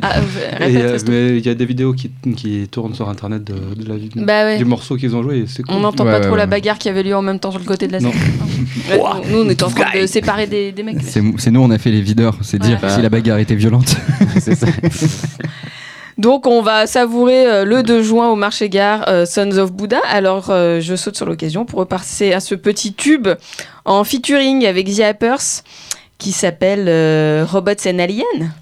Ah, 0.02 0.14
euh, 0.18 0.20
répète, 0.58 0.76
euh, 0.84 0.98
mais 1.08 1.38
il 1.38 1.46
y 1.46 1.48
a 1.48 1.54
des 1.54 1.64
vidéos 1.66 1.92
qui, 1.92 2.10
qui 2.36 2.66
tournent 2.70 2.94
sur 2.94 3.08
internet 3.08 3.44
de, 3.44 3.54
de 3.74 3.88
la, 3.88 3.94
Bah 4.24 4.44
ouais. 4.44 4.58
du 4.58 4.64
morceau 4.64 4.96
qu'ils 4.96 5.14
ont 5.16 5.22
joué 5.22 5.38
et 5.40 5.44
c'est 5.46 5.62
cool. 5.62 5.74
On 5.76 5.80
n'entend 5.80 6.04
Ouais, 6.04 6.10
pas 6.12 6.16
ouais, 6.18 6.22
trop 6.24 6.32
ouais. 6.32 6.38
la 6.38 6.46
bagarre 6.46 6.78
qui 6.78 6.88
avait 6.88 7.02
lieu 7.02 7.16
en 7.16 7.22
même 7.22 7.38
temps 7.38 7.50
sur 7.50 7.60
le 7.60 7.66
côté 7.66 7.86
de 7.88 7.92
la 7.92 8.00
scène. 8.00 8.10
Nous, 9.30 9.38
on 9.38 9.48
était 9.50 9.64
en 9.64 9.70
train 9.70 10.00
de 10.00 10.06
séparer 10.06 10.46
des, 10.46 10.72
des 10.72 10.82
mecs. 10.82 10.98
C'est 11.02 11.22
c'est 11.38 11.50
nous, 11.50 11.60
on 11.60 11.70
a 11.70 11.78
fait 11.78 11.90
les 11.90 12.00
videurs. 12.02 12.36
C'est 12.42 12.58
dire 12.58 12.78
Ouais. 12.82 12.88
si 12.90 13.02
la 13.02 13.08
bagarre 13.08 13.38
était 13.38 13.54
violente. 13.54 13.96
C'est 14.38 14.54
ça. 14.54 14.66
Donc 16.18 16.46
on 16.46 16.60
va 16.60 16.86
savourer 16.86 17.46
euh, 17.46 17.64
le 17.64 17.82
2 17.82 18.02
juin 18.02 18.28
au 18.28 18.36
marché 18.36 18.68
gare 18.68 19.04
euh, 19.08 19.24
Sons 19.24 19.56
of 19.56 19.72
Buddha. 19.72 19.98
Alors 20.10 20.50
euh, 20.50 20.78
je 20.80 20.94
saute 20.94 21.16
sur 21.16 21.24
l'occasion 21.26 21.64
pour 21.64 21.78
repasser 21.78 22.32
à 22.34 22.40
ce 22.40 22.54
petit 22.54 22.92
tube 22.92 23.28
en 23.86 24.04
featuring 24.04 24.66
avec 24.66 24.86
The 24.86 24.98
Hypers 24.98 25.62
qui 26.22 26.30
s'appelle 26.30 26.84
euh, 26.88 27.44
Robots 27.44 27.84
and 27.84 27.98
Aliens. 27.98 28.52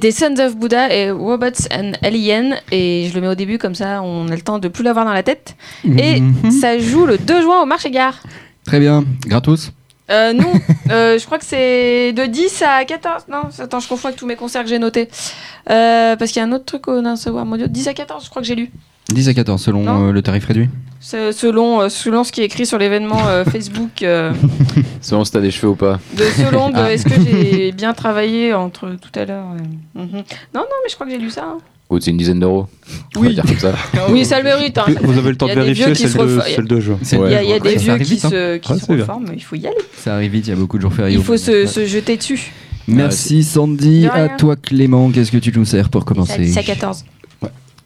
C'était 0.00 0.12
Sons 0.12 0.38
of 0.38 0.56
Buddha 0.56 0.94
et 0.94 1.10
Robots 1.10 1.66
and 1.72 1.90
Alien. 2.04 2.54
Et 2.70 3.08
je 3.10 3.14
le 3.16 3.20
mets 3.20 3.26
au 3.26 3.34
début, 3.34 3.58
comme 3.58 3.74
ça, 3.74 4.00
on 4.00 4.28
a 4.28 4.36
le 4.36 4.42
temps 4.42 4.60
de 4.60 4.68
plus 4.68 4.84
l'avoir 4.84 5.04
dans 5.04 5.12
la 5.12 5.24
tête. 5.24 5.56
Et 5.84 6.20
Mhm. 6.20 6.52
ça 6.52 6.78
joue 6.78 7.04
le 7.04 7.18
2 7.18 7.42
juin 7.42 7.60
au 7.62 7.66
marché 7.66 7.90
gare. 7.90 8.22
Très 8.64 8.78
bien. 8.78 9.04
Gratos 9.26 9.72
Euh, 10.08 10.32
non, 10.32 10.52
euh, 10.92 11.18
je 11.18 11.26
crois 11.26 11.38
que 11.38 11.44
c'est 11.44 12.12
de 12.12 12.26
10 12.26 12.62
à 12.62 12.84
14. 12.84 13.24
Non, 13.28 13.42
attends, 13.58 13.80
je 13.80 13.88
confonds 13.88 14.06
avec 14.06 14.20
tous 14.20 14.24
mes 14.26 14.36
concerts 14.36 14.62
que 14.62 14.68
j'ai 14.68 14.78
notés. 14.78 15.08
Euh, 15.68 16.14
parce 16.14 16.30
qu'il 16.30 16.40
y 16.40 16.44
a 16.44 16.48
un 16.48 16.52
autre 16.52 16.64
truc 16.64 16.86
au 16.86 17.02
savoir 17.16 17.44
mondial. 17.44 17.68
10 17.68 17.88
à 17.88 17.92
14, 17.92 18.24
je 18.24 18.30
crois 18.30 18.40
que 18.40 18.46
j'ai 18.46 18.54
lu. 18.54 18.70
10 19.12 19.28
à 19.30 19.34
14 19.34 19.62
selon 19.62 20.08
euh, 20.08 20.12
le 20.12 20.20
tarif 20.20 20.44
réduit. 20.44 20.68
Selon, 21.00 21.80
euh, 21.80 21.88
selon 21.88 22.24
ce 22.24 22.32
qui 22.32 22.42
est 22.42 22.44
écrit 22.44 22.66
sur 22.66 22.76
l'événement 22.76 23.26
euh, 23.26 23.44
Facebook. 23.50 24.02
euh, 24.02 24.32
Selon 25.00 25.24
si 25.24 25.32
t'as 25.32 25.40
des 25.40 25.50
cheveux 25.50 25.68
ou 25.72 25.76
pas. 25.76 25.98
de 26.16 26.24
selon 26.36 26.68
de 26.68 26.74
Ah. 26.76 26.92
est-ce 26.92 27.04
que 27.04 27.14
j'ai 27.24 27.72
bien 27.76 27.94
travaillé 27.94 28.52
entre 28.52 28.96
tout 29.00 29.18
à 29.18 29.24
l'heure. 29.24 29.46
euh, 29.96 30.02
mhm. 30.02 30.08
Non, 30.12 30.60
non, 30.60 30.66
mais 30.84 30.90
je 30.90 30.94
crois 30.94 31.06
que 31.06 31.12
j'ai 31.12 31.18
lu 31.18 31.30
ça. 31.30 31.44
hein. 31.54 31.58
C'est 32.00 32.10
une 32.10 32.18
dizaine 32.18 32.40
d'euros. 32.40 32.66
Oui. 33.16 33.32
dire 33.32 33.44
comme 33.44 33.56
ça. 33.58 33.72
Oui, 34.10 34.26
ça 34.26 34.36
le 34.36 34.44
mérite. 34.44 34.76
hein. 34.76 34.84
Vous 35.00 35.16
avez 35.16 35.30
le 35.30 35.36
temps 35.36 35.46
de 35.48 35.52
vérifier, 35.54 35.94
c'est 35.94 36.08
le, 36.08 36.26
deux- 36.26 36.38
refa- 36.38 36.44
c'est 36.54 36.60
le 36.60 36.66
2 36.68 36.80
juin. 36.80 36.98
C'est- 37.00 37.16
Il 37.16 37.30
y 37.32 37.34
a, 37.34 37.42
y 37.42 37.60
des 37.60 37.76
vieux 37.76 37.96
qui, 37.96 38.04
vite, 38.04 38.20
se, 38.20 38.56
qui 38.58 38.72
Ouais, 38.72 38.78
se 38.78 38.84
c'est 38.84 38.92
bien. 38.94 39.04
reforment, 39.04 39.30
il 39.34 39.42
faut 39.42 39.56
y 39.56 39.66
aller. 39.66 39.76
Ça 39.96 40.16
arrive 40.16 40.32
vite, 40.32 40.48
il 40.48 40.50
y 40.50 40.52
a 40.52 40.56
beaucoup 40.56 40.76
de 40.76 40.82
jours 40.82 40.92
fériés. 40.92 41.14
Il 41.16 41.20
au 41.20 41.22
faut 41.22 41.38
se, 41.38 41.64
se 41.64 41.86
jeter 41.86 42.18
dessus. 42.18 42.52
Merci 42.86 43.42
Sandy. 43.42 44.06
À 44.12 44.28
toi 44.28 44.56
Clément, 44.56 45.10
qu'est-ce 45.10 45.32
que 45.32 45.38
tu 45.38 45.50
nous 45.56 45.64
sers 45.64 45.88
pour 45.88 46.04
commencer? 46.04 46.36
10 46.38 46.58
à 46.58 46.62
14. 46.62 47.06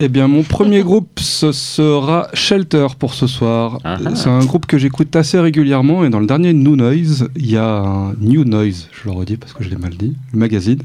Eh 0.04 0.08
bien, 0.08 0.26
mon 0.26 0.42
premier 0.42 0.82
groupe, 0.88 1.20
ce 1.20 1.52
sera 1.52 2.26
Shelter 2.34 2.88
pour 2.98 3.14
ce 3.14 3.28
soir. 3.28 3.78
Ah. 3.84 3.98
C'est 4.16 4.28
un 4.28 4.44
groupe 4.44 4.66
que 4.66 4.76
j'écoute 4.76 5.14
assez 5.14 5.38
régulièrement 5.38 6.04
et 6.04 6.10
dans 6.10 6.18
le 6.18 6.26
dernier 6.26 6.52
New 6.52 6.74
Noise, 6.74 7.28
il 7.36 7.48
y 7.48 7.56
a 7.56 7.76
un 7.78 8.12
New 8.20 8.42
Noise, 8.44 8.88
je 8.90 9.08
le 9.08 9.14
redis 9.14 9.36
parce 9.36 9.52
que 9.52 9.62
je 9.62 9.70
l'ai 9.70 9.76
mal 9.76 9.94
dit, 9.96 10.16
le 10.32 10.38
magazine. 10.40 10.80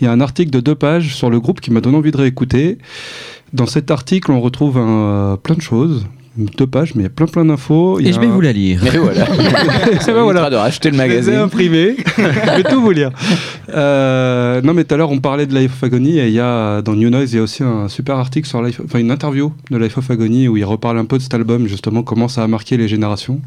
Il 0.00 0.04
y 0.04 0.08
a 0.08 0.12
un 0.12 0.20
article 0.20 0.50
de 0.50 0.58
deux 0.58 0.74
pages 0.74 1.14
sur 1.14 1.30
le 1.30 1.38
groupe 1.38 1.60
qui 1.60 1.70
m'a 1.70 1.80
donné 1.80 1.96
envie 1.96 2.10
de 2.10 2.16
réécouter. 2.16 2.78
Dans 3.52 3.66
cet 3.66 3.92
article, 3.92 4.32
on 4.32 4.40
retrouve 4.40 4.78
un- 4.78 5.38
plein 5.40 5.54
de 5.54 5.62
choses. 5.62 6.04
Deux 6.36 6.66
pages, 6.66 6.94
mais 6.94 7.00
il 7.02 7.04
y 7.04 7.06
a 7.06 7.10
plein 7.10 7.26
plein 7.26 7.44
d'infos. 7.46 7.98
Et 8.00 8.12
je 8.12 8.20
vais 8.20 8.26
un- 8.26 8.30
vous 8.30 8.40
la 8.42 8.52
lire. 8.52 8.84
Et 8.94 8.98
voilà. 8.98 9.24
Ça 10.00 10.12
va, 10.12 10.22
voilà. 10.22 10.50
de 10.50 10.56
racheter 10.56 10.90
le 10.90 10.94
Je 10.94 10.98
magazine. 10.98 11.34
imprimés. 11.34 11.96
je 12.18 12.56
vais 12.56 12.62
tout 12.62 12.80
vous 12.82 12.90
lire. 12.90 13.10
Euh, 13.70 14.60
non, 14.62 14.74
mais 14.74 14.84
tout 14.84 14.94
à 14.94 14.98
l'heure, 14.98 15.10
on 15.10 15.18
parlait 15.18 15.46
de 15.46 15.54
Life 15.54 15.72
of 15.72 15.84
Agony 15.84 16.18
et 16.18 16.26
il 16.28 16.34
y 16.34 16.40
a, 16.40 16.82
dans 16.82 16.94
New 16.94 17.08
Noise, 17.10 17.32
il 17.32 17.36
y 17.36 17.38
a 17.38 17.42
aussi 17.42 17.62
un 17.62 17.88
super 17.88 18.16
article 18.16 18.46
sur 18.46 18.62
Life, 18.62 18.80
enfin 18.84 18.98
une 18.98 19.10
interview 19.10 19.52
de 19.70 19.78
Life 19.78 19.96
of 19.98 20.10
Agony 20.10 20.46
où 20.48 20.56
il 20.56 20.64
reparle 20.64 20.98
un 20.98 21.04
peu 21.06 21.16
de 21.18 21.22
cet 21.22 21.34
album, 21.34 21.66
justement, 21.66 22.02
comment 22.02 22.28
ça 22.28 22.42
a 22.42 22.46
marqué 22.48 22.76
les 22.76 22.88
générations. 22.88 23.40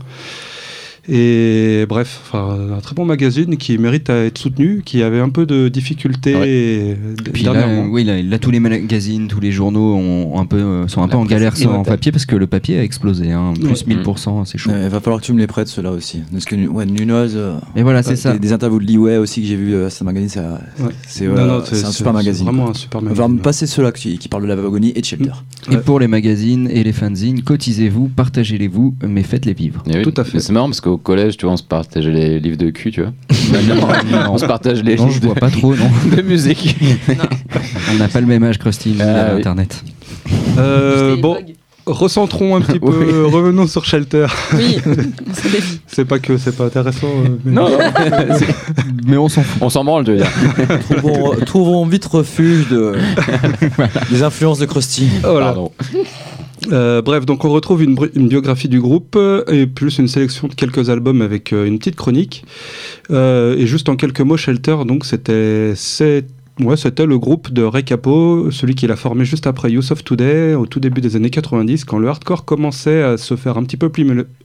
Et 1.12 1.86
bref, 1.90 2.22
un 2.34 2.80
très 2.82 2.94
bon 2.94 3.04
magazine 3.06 3.58
qui 3.58 3.78
mérite 3.80 4.10
à 4.12 4.26
être 4.26 4.38
soutenu, 4.38 4.84
qui 4.86 5.02
avait 5.02 5.20
un 5.20 5.30
peu 5.30 5.46
de 5.48 5.68
difficultés 5.68 6.36
Ouais. 6.36 6.46
euh, 6.48 6.96
Puis 7.34 7.44
là, 7.44 7.54
oui, 7.90 8.04
là, 8.04 8.22
là, 8.22 8.38
tous 8.38 8.52
les 8.52 8.60
magazines, 8.60 9.28
tous 9.28 9.40
les 9.40 9.52
journaux 9.52 9.96
ont, 9.96 10.40
un 10.40 10.46
peu, 10.46 10.58
euh, 10.58 10.88
sont 10.88 11.02
un 11.02 11.08
peu 11.08 11.18
en 11.18 11.26
galère 11.26 11.56
sans 11.58 11.64
innovateur. 11.64 11.86
papier 11.96 12.12
parce 12.12 12.26
que 12.28 12.36
le 12.36 12.46
papier 12.48 12.78
a 12.80 12.84
explosé, 12.84 13.32
hein, 13.32 13.54
plus 13.60 13.84
Ouais. 13.88 13.96
1000%, 13.96 14.46
c'est 14.46 14.58
chaud. 14.60 14.70
Il 14.72 14.90
va 14.90 15.00
falloir 15.00 15.20
que 15.20 15.26
tu 15.26 15.34
me 15.34 15.40
les 15.40 15.48
prêtes 15.48 15.68
ceux-là 15.68 15.92
aussi. 15.92 16.22
Parce 16.32 16.46
que 16.46 16.56
ouais, 16.56 16.86
Nunoz, 16.86 17.34
euh, 17.36 17.58
Et 17.76 17.82
voilà, 17.84 18.04
c'est 18.04 18.16
ça. 18.16 18.34
Des, 18.34 18.40
des 18.40 18.54
interviews 18.54 18.80
de 18.80 18.86
Leeway 18.86 19.18
aussi 19.18 19.42
que 19.42 19.48
j'ai 19.48 19.56
vu 19.56 19.76
à 19.84 19.90
ce 19.90 20.04
magazine, 20.04 20.30
ça- 20.30 20.62
Ouais. 20.80 20.92
c'est 21.08 21.26
euh, 21.26 21.34
non, 21.48 21.64
c'est 21.66 21.84
un 21.86 21.92
super 21.92 22.14
magazine. 22.14 22.46
Vraiment 22.46 22.70
un 22.70 22.74
super 22.76 23.00
On 23.02 23.06
va 23.06 23.10
magazine. 23.12 23.36
me 23.38 23.42
passer 23.42 23.66
ceux-là 23.66 23.92
qui, 23.92 24.20
qui 24.20 24.28
parlent 24.30 24.44
de 24.44 24.48
la 24.48 24.56
vagonie 24.56 24.92
et 24.96 25.02
de 25.02 25.06
Shelter. 25.06 25.32
Et 25.72 25.78
pour 25.78 26.00
les 26.00 26.08
magazines 26.08 26.70
et 26.72 26.84
les 26.84 26.94
fanzines, 26.94 27.42
cotisez-vous, 27.42 28.10
partagez-les-vous, 28.10 28.96
mais 29.08 29.24
faites-les 29.24 29.54
vivre. 29.54 29.84
Eh 29.90 29.98
oui. 29.98 30.04
Tout 30.04 30.14
à 30.18 30.24
fait. 30.24 30.40
C'est 30.40 30.54
marrant 30.54 30.68
parce 30.68 30.82
qu'au 30.82 30.99
collège, 31.00 31.38
tu 31.38 31.46
vois, 31.46 31.54
on 31.54 31.58
se 31.58 31.64
partageait 31.64 32.12
les 32.12 32.40
livres 32.40 32.58
de 32.58 32.70
cul, 32.70 32.92
tu 32.92 33.02
vois. 33.02 33.12
non, 33.68 33.88
on 34.34 34.38
se 34.38 34.46
partage 34.46 34.84
les 34.84 34.96
non, 34.96 35.10
je 35.10 35.20
vois 35.22 35.36
pas 35.36 35.50
trop, 35.50 35.76
non. 35.76 35.86
de, 36.10 36.16
de 36.18 36.22
musique. 36.22 36.76
On 37.92 37.98
n'a 37.98 38.08
pas 38.08 38.22
le 38.22 38.28
même 38.28 38.44
âge, 38.44 38.58
Krusty, 38.58 38.96
Ah, 39.02 39.32
oui. 39.34 39.40
Internet. 39.40 39.84
Euh, 40.58 41.16
bon, 41.18 41.38
recentrons 41.86 42.56
un 42.58 42.62
petit 42.62 42.80
peu, 42.80 42.88
Oui. 42.88 43.32
revenons 43.34 43.66
sur 43.66 43.84
Shelter. 43.86 44.28
Oui, 44.54 44.78
c'est 45.88 46.06
pas 46.06 46.20
que 46.20 46.38
c'est 46.38 46.56
pas 46.56 46.66
intéressant. 46.66 47.08
euh, 47.08 47.30
mais- 47.44 47.52
Non, 47.52 47.70
non. 47.70 47.78
Mais 49.08 49.18
on 49.18 49.28
s'en 49.30 49.42
fout. 49.42 49.62
On 49.62 49.70
s'en 49.70 49.84
branle, 49.84 50.06
je 50.06 50.12
veux 50.12 50.18
dire. 50.18 50.30
trouvons, 50.98 51.36
trouvons 51.46 51.86
vite 51.88 52.06
refuge 52.06 52.68
de, 52.70 52.94
des 54.12 54.22
influences 54.24 54.60
de 54.60 54.66
Krusty. 54.66 55.10
Voilà. 55.24 55.48
Pardon. 55.48 55.72
Euh, 56.72 57.02
bref, 57.02 57.26
donc 57.26 57.46
on 57.46 57.50
retrouve 57.50 57.84
une, 57.84 57.96
biographie 58.28 58.68
du 58.68 58.80
groupe 58.80 59.16
euh, 59.16 59.44
et 59.48 59.66
plus 59.66 59.98
une 59.98 60.08
sélection 60.08 60.48
de 60.48 60.54
quelques 60.54 60.90
albums 60.90 61.22
avec 61.22 61.54
euh, 61.54 61.66
une 61.66 61.80
petite 61.80 61.96
chronique. 61.96 62.44
Et 63.10 63.66
juste 63.66 63.90
en 63.90 63.96
quelques 63.96 64.22
mots, 64.22 64.38
Shelter, 64.38 64.78
donc 64.86 65.06
c'était 65.06 65.74
ouais, 66.60 66.76
le 67.06 67.18
groupe 67.18 67.52
de 67.52 67.64
Ray 67.64 67.84
celui 68.52 68.76
qui 68.76 68.88
l'a 68.88 68.96
formé 68.96 69.26
juste 69.26 69.48
après 69.48 69.72
Youth 69.72 69.92
of 69.92 70.04
Today, 70.04 70.54
au 70.54 70.66
tout 70.66 70.80
début 70.80 71.02
des 71.02 71.16
années 71.16 71.30
90, 71.30 71.86
quand 71.86 71.98
le 71.98 72.08
hardcore 72.08 72.46
commençait 72.46 73.02
à 73.02 73.18
se 73.18 73.36
faire 73.36 73.58
un 73.58 73.64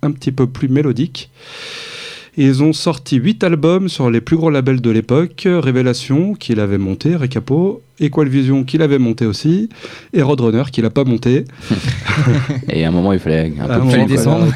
un 0.03 0.13
petit 0.13 0.33
peu 0.33 0.47
plus 0.47 0.69
mélodique. 0.69 1.31
Ils 2.37 2.63
ont 2.63 2.73
sorti 2.73 3.17
8 3.17 3.45
albums 3.45 3.89
sur 3.89 4.11
les 4.11 4.21
plus 4.21 4.37
gros 4.37 4.51
labels 4.51 4.81
de 4.81 4.91
l'époque, 4.91 5.47
Révélation, 5.47 6.35
qu'il 6.35 6.59
avait 6.59 6.79
monté, 6.79 7.15
Ray 7.15 7.29
Cappo, 7.29 7.83
Equal 8.01 8.29
Vision, 8.29 8.65
qu'il 8.65 8.83
avait 8.83 8.99
monté 8.99 9.25
aussi, 9.25 9.69
et 10.13 10.23
Roadrunner, 10.23 10.65
qu'il 10.73 10.83
n'a 10.83 10.91
pas 10.91 11.05
monté. 11.05 11.45
Et 12.69 12.85
à 12.85 12.89
un 12.89 12.91
moment, 12.91 13.13
il 13.13 13.21
fallait 13.21 13.53
un 13.59 13.65
un 13.65 13.79
peu 13.79 13.85
moment, 13.85 13.93
plus 13.93 14.05
descendre. 14.17 14.53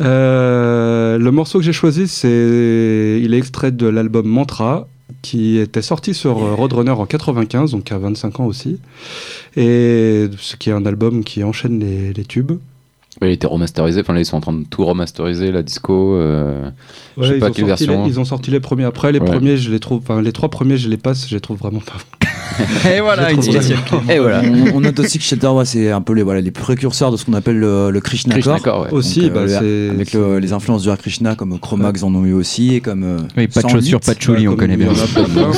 Euh, 0.00 1.18
le 1.18 1.30
morceau 1.32 1.58
que 1.58 1.64
j'ai 1.64 1.72
choisi, 1.72 2.06
c'est 2.06 3.20
il 3.22 3.34
est 3.34 3.38
extrait 3.38 3.72
de 3.72 3.86
l'album 3.88 4.26
Mantra, 4.26 4.86
qui 5.22 5.58
était 5.58 5.82
sorti 5.82 6.14
sur 6.14 6.38
euh, 6.38 6.54
Roadrunner 6.54 6.92
en 6.92 7.06
95, 7.06 7.72
donc 7.72 7.90
à 7.90 7.98
25 7.98 8.40
ans 8.40 8.46
aussi, 8.46 8.78
et 9.56 10.28
ce 10.38 10.54
qui 10.54 10.70
est 10.70 10.72
un 10.72 10.86
album 10.86 11.24
qui 11.24 11.42
enchaîne 11.42 11.80
les, 11.80 12.12
les 12.12 12.24
tubes. 12.24 12.52
Il 13.22 13.28
était 13.28 13.46
remasterisé, 13.46 14.00
enfin 14.02 14.12
là 14.12 14.20
ils 14.20 14.26
sont 14.26 14.36
en 14.36 14.40
train 14.40 14.52
de 14.52 14.64
tout 14.64 14.84
remasteriser, 14.84 15.50
la 15.50 15.62
disco. 15.62 16.14
euh, 16.16 16.68
Je 17.16 17.22
sais 17.22 17.32
Ouais, 17.34 17.38
pas 17.38 17.46
ils, 17.46 17.50
ont 17.50 17.52
quelle 17.54 17.68
sorti 17.68 17.86
version. 17.86 18.04
les, 18.04 18.10
ils 18.10 18.20
ont 18.20 18.24
sorti 18.26 18.50
les 18.50 18.60
premiers. 18.60 18.84
Après, 18.84 19.10
les 19.12 19.20
Ouais. 19.20 19.24
premiers, 19.26 19.56
je 19.56 19.70
les 19.70 19.80
trouve, 19.80 19.98
enfin 20.02 20.20
les 20.20 20.32
trois 20.32 20.50
premiers, 20.50 20.76
je 20.76 20.88
les 20.90 20.98
passe, 20.98 21.26
je 21.28 21.34
les 21.34 21.40
trouve 21.40 21.56
vraiment 21.58 21.80
pas. 21.80 22.25
Et 22.96 23.00
voilà, 23.00 23.30
Et 23.32 24.18
voilà. 24.18 24.42
On, 24.44 24.76
on 24.76 24.80
note 24.80 24.98
aussi 25.00 25.18
que 25.18 25.24
Shelter, 25.24 25.48
c'est 25.64 25.90
un 25.90 26.00
peu 26.00 26.12
les, 26.14 26.22
voilà, 26.22 26.40
les 26.40 26.50
précurseurs 26.50 27.10
de 27.12 27.16
ce 27.16 27.24
qu'on 27.24 27.34
appelle 27.34 27.58
le. 27.58 28.00
Krishnakor, 28.02 28.82
ouais. 28.82 28.92
Aussi, 28.92 29.22
Donc, 29.22 29.32
bah, 29.32 29.40
euh, 29.40 29.88
c'est 29.88 29.94
avec 29.94 30.12
le- 30.12 30.38
les 30.38 30.52
influences 30.52 30.82
du 30.82 30.90
Hare 30.90 30.98
Krishna 30.98 31.34
comme 31.34 31.58
Chromax 31.58 32.02
en 32.02 32.14
ont 32.14 32.24
eu 32.24 32.32
aussi 32.32 32.74
et 32.74 32.80
comme 32.80 33.02
euh, 33.04 33.18
Oui, 33.36 33.46
pas 33.48 33.62
de 33.62 33.68
108, 33.68 33.72
chaussures, 33.72 34.00
pas 34.00 34.14
de 34.14 34.20
chouli, 34.22 34.46
Ouais, 34.48 34.54
on 34.54 34.56
connaît 34.56 34.74
il 34.74 34.78
bien. 34.78 34.88
en 34.88 34.92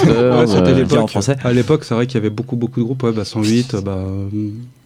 euh, 0.08 0.74
l'époque. 0.74 0.98
en 0.98 1.06
français. 1.06 1.36
À 1.44 1.52
l'époque, 1.52 1.84
c'est 1.84 1.94
vrai 1.94 2.06
qu'il 2.06 2.14
y 2.16 2.18
avait 2.18 2.30
beaucoup, 2.30 2.56
beaucoup 2.56 2.80
de 2.80 2.84
groupes. 2.84 3.02
Ouais, 3.02 3.12
bah 3.12 3.24
108, 3.24 3.76
bah. 3.84 3.96
euh, 3.98 4.28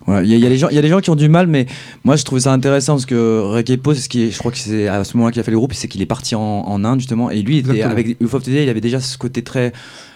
Voilà, 0.06 0.22
Il 0.24 0.30
y, 0.30 0.34
a- 0.34 0.36
il 0.36 0.42
y 0.42 0.46
a 0.46 0.48
les 0.48 0.56
gens- 0.58 0.68
il 0.70 0.74
y 0.74 0.78
a 0.78 0.82
des 0.82 0.88
gens 0.88 1.00
qui 1.00 1.10
ont 1.10 1.14
du 1.16 1.28
mal, 1.28 1.46
mais 1.46 1.66
moi 2.04 2.16
je 2.16 2.24
trouvais 2.24 2.40
ça 2.40 2.52
intéressant 2.52 2.94
parce 2.94 3.06
que 3.06 3.40
Rekepo, 3.40 3.94
c'est 3.94 4.00
ce 4.00 4.08
qui 4.08 4.24
est- 4.24 4.30
je 4.30 4.38
crois 4.38 4.50
que 4.50 4.58
c'est 4.58 4.88
à 4.88 5.04
ce 5.04 5.16
moment-là 5.16 5.32
qu'il 5.32 5.40
a 5.40 5.44
fait 5.44 5.50
le 5.52 5.58
groupe, 5.58 5.74
c'est 5.74 5.86
qu'il 5.88 6.02
est 6.02 6.06
parti 6.06 6.34
en, 6.34 6.40
en 6.40 6.84
Inde 6.84 6.98
justement, 7.00 7.30
et 7.30 7.40
lui, 7.42 7.58
il 7.58 7.70
était, 7.70 7.82
avec 7.82 8.18
Today, 8.18 8.64
il 8.64 8.68
avait 8.68 8.80
déjà 8.80 9.00
ce 9.00 9.16
côté 9.16 9.42
très 9.42 9.72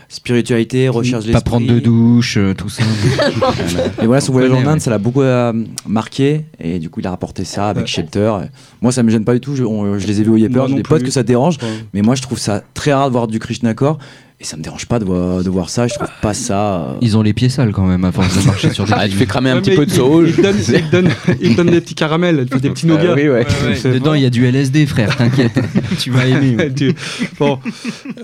spiritualité, 0.09 0.88
recherche 0.88 1.25
de 1.27 1.33
Pas 1.33 1.40
prendre 1.40 1.66
de 1.66 1.79
douche, 1.81 2.37
euh, 2.37 2.55
tout 2.55 2.69
ça. 2.69 2.83
Et 4.03 4.07
voilà, 4.07 4.21
son 4.21 4.33
On 4.33 4.35
voyage 4.35 4.53
en 4.53 4.66
Inde, 4.66 4.81
ça 4.81 4.90
l'a 4.90 4.99
beaucoup 4.99 5.23
euh, 5.23 5.53
marqué, 5.87 6.45
et 6.61 6.79
du 6.79 6.90
coup 6.90 7.01
il 7.01 7.07
a 7.07 7.11
rapporté 7.11 7.45
ça 7.45 7.69
avec. 7.69 7.87
Shelter. 7.87 8.33
Et 8.45 8.47
Moi 8.83 8.92
ça 8.92 9.03
me 9.03 9.11
gêne 9.11 9.25
pas 9.25 9.35
du 9.35 9.40
tout, 9.40 9.55
je, 9.57 9.64
on- 9.64 9.99
je 9.99 10.07
les 10.07 10.21
ai 10.21 10.25
vus 10.25 10.31
au 10.31 10.37
Yepper, 10.37 10.64
j'ai 10.69 10.75
des 10.75 10.83
potes 10.83 11.03
que 11.03 11.11
ça 11.11 11.23
dérange, 11.23 11.59
ouais. 11.62 11.69
mais 11.95 12.03
moi 12.03 12.14
je 12.14 12.23
trouve 12.23 12.38
ça 12.38 12.62
très 12.75 12.92
rare 12.92 13.09
de 13.09 13.12
voir 13.12 13.27
du 13.27 13.38
Krishnakor, 13.38 13.99
et 13.99 14.26
ça 14.47 14.57
me 14.57 14.63
dérange 14.63 14.87
pas 14.87 14.99
de 14.99 15.05
voir, 15.05 15.43
de 15.43 15.51
voir 15.51 15.69
ça, 15.69 15.87
je 15.87 15.95
trouve 15.95 16.09
pas 16.23 16.33
ça. 16.35 16.77
euh, 16.77 16.93
Ils 17.03 17.17
ont 17.17 17.23
les 17.23 17.33
pieds 17.35 17.49
sales 17.49 17.73
quand 17.73 17.85
même 17.87 18.05
à 18.05 18.13
force 18.13 18.39
de 18.41 18.47
marcher 18.47 18.71
sur 18.73 18.85
des 18.85 18.93
Ah, 18.97 19.09
tu 19.09 19.15
fais 19.17 19.27
cramer 19.27 19.51
un 19.51 19.57
Ouais, 19.57 19.61
petit 19.63 19.77
peu 19.77 19.85
de 19.87 19.91
sauge. 19.91 20.35
Il 20.39 20.43
donne, 20.43 20.57
il 20.69 20.91
donne, 20.91 21.09
il 21.41 21.57
donne 21.57 21.71
des 21.71 21.81
petits 21.81 21.95
caramels, 21.95 22.41
il 22.47 22.49
fait 22.49 22.61
des 22.61 22.71
petits 22.71 22.87
nougats. 22.87 23.15
oui, 23.15 23.29
ouais. 23.29 23.47
C'est 23.75 23.93
Dedans, 23.93 24.15
il 24.15 24.23
y 24.23 24.27
a 24.27 24.31
du 24.31 24.47
LSD, 24.47 24.87
frère, 24.87 25.17
t'inquiète. 25.17 25.59
tu 25.99 26.11
vas 26.11 26.27
aimer. 26.27 26.57
ouais. 26.57 26.73
Tu- 26.73 26.95
bon. 27.39 27.59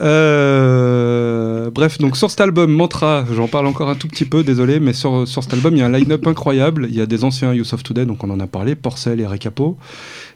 Euh, 0.00 1.70
bref, 1.70 1.98
donc 1.98 2.16
sur 2.16 2.30
cet 2.30 2.40
album 2.40 2.72
Mantra, 2.72 3.24
j'en 3.34 3.48
parle 3.48 3.66
encore 3.66 3.88
un 3.88 3.94
tout 3.94 4.08
petit 4.08 4.24
peu, 4.24 4.42
désolé, 4.44 4.80
mais 4.80 4.92
sur, 4.92 5.26
sur 5.26 5.42
cet 5.42 5.52
album, 5.54 5.74
il 5.74 5.80
y 5.80 5.82
a 5.82 5.86
un 5.86 5.92
line-up 5.92 6.26
incroyable. 6.26 6.86
Il 6.90 6.96
y 6.96 7.00
a 7.00 7.06
des 7.06 7.24
anciens 7.24 7.52
Youth 7.52 7.72
of 7.72 7.82
Today, 7.82 8.06
donc 8.06 8.22
on 8.24 8.30
en 8.30 8.40
a 8.40 8.46
parlé, 8.46 8.74
Porcel 8.74 9.20
et 9.20 9.26
Recapo. 9.26 9.76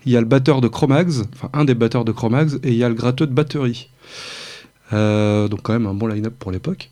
Il 0.04 0.12
y 0.12 0.16
a 0.16 0.20
le 0.20 0.26
batteur 0.26 0.60
de 0.60 0.68
Chromags, 0.68 1.22
enfin 1.34 1.48
un 1.52 1.64
des 1.64 1.74
batteurs 1.74 2.04
de 2.04 2.12
Chromags, 2.12 2.54
et 2.62 2.68
il 2.70 2.76
y 2.76 2.84
a 2.84 2.88
le 2.88 2.94
gratteux 2.94 3.26
de 3.26 3.32
batterie. 3.32 3.88
Euh, 4.92 5.48
donc 5.48 5.62
quand 5.62 5.72
même 5.72 5.86
un 5.86 5.94
bon 5.94 6.06
line-up 6.06 6.34
pour 6.38 6.52
l'époque. 6.52 6.90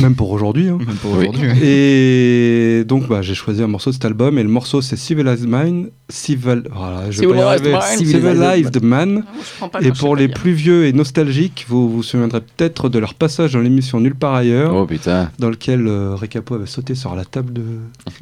Même 0.00 0.14
pour 0.14 0.30
aujourd'hui. 0.30 0.68
hein. 0.68 0.78
Même 0.78 0.96
pour 0.96 1.12
Oui. 1.12 1.28
aujourd'hui. 1.28 1.48
ouais. 1.48 1.58
Et 1.62 2.84
donc 2.84 3.08
bah, 3.08 3.20
j'ai 3.22 3.34
choisi 3.34 3.62
un 3.62 3.66
morceau 3.66 3.90
de 3.90 3.94
cet 3.94 4.04
album 4.04 4.38
et 4.38 4.42
le 4.42 4.48
morceau 4.48 4.80
c'est 4.80 4.96
Civilized 4.96 5.46
Mind, 5.48 5.90
Civil, 6.08 6.62
voilà, 6.74 7.10
je 7.10 7.20
vais 7.20 7.26
pas 7.26 7.94
y 7.94 7.98
Civilized 7.98 8.22
arriver. 8.22 8.52
Mind. 8.52 8.62
Civilized 8.62 8.82
Man. 8.82 9.24
Non, 9.60 9.68
pas 9.68 9.80
Et 9.82 9.90
pour 9.92 10.16
les 10.16 10.28
plus 10.28 10.52
vieux 10.52 10.86
et 10.86 10.92
nostalgiques, 10.92 11.66
vous 11.68 11.88
vous 11.90 12.02
souviendrez 12.02 12.40
peut-être 12.40 12.88
de 12.88 12.98
leur 12.98 13.14
passage 13.14 13.52
dans 13.52 13.60
l'émission 13.60 14.00
Nulle 14.00 14.14
part 14.14 14.34
ailleurs, 14.34 14.74
Oh 14.74 14.86
putain. 14.86 15.30
dans 15.38 15.50
lequel 15.50 15.86
euh, 15.86 16.14
Recapo 16.14 16.54
avait 16.54 16.66
sauté 16.66 16.94
sur 16.94 17.14
la 17.14 17.24
table 17.26 17.52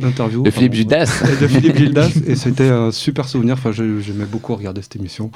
d'interview. 0.00 0.42
De 0.42 0.50
Philippe 0.50 0.72
Enfin, 0.72 0.78
Judas. 0.80 1.22
ouais, 1.24 1.36
De 1.40 1.46
Philippe 1.46 1.76
Gildas, 1.76 2.10
et 2.26 2.34
c'était 2.34 2.68
un 2.70 2.90
super 2.90 3.28
souvenir. 3.28 3.54
Enfin, 3.54 3.70
j'aimais 3.72 4.24
beaucoup 4.30 4.54
regarder 4.56 4.82
cette 4.82 4.96
émission. 4.96 5.30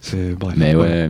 C'est 0.00 0.34
bref. 0.38 0.54
Mais 0.58 0.74
ouais. 0.74 0.86
Euh, 0.86 1.08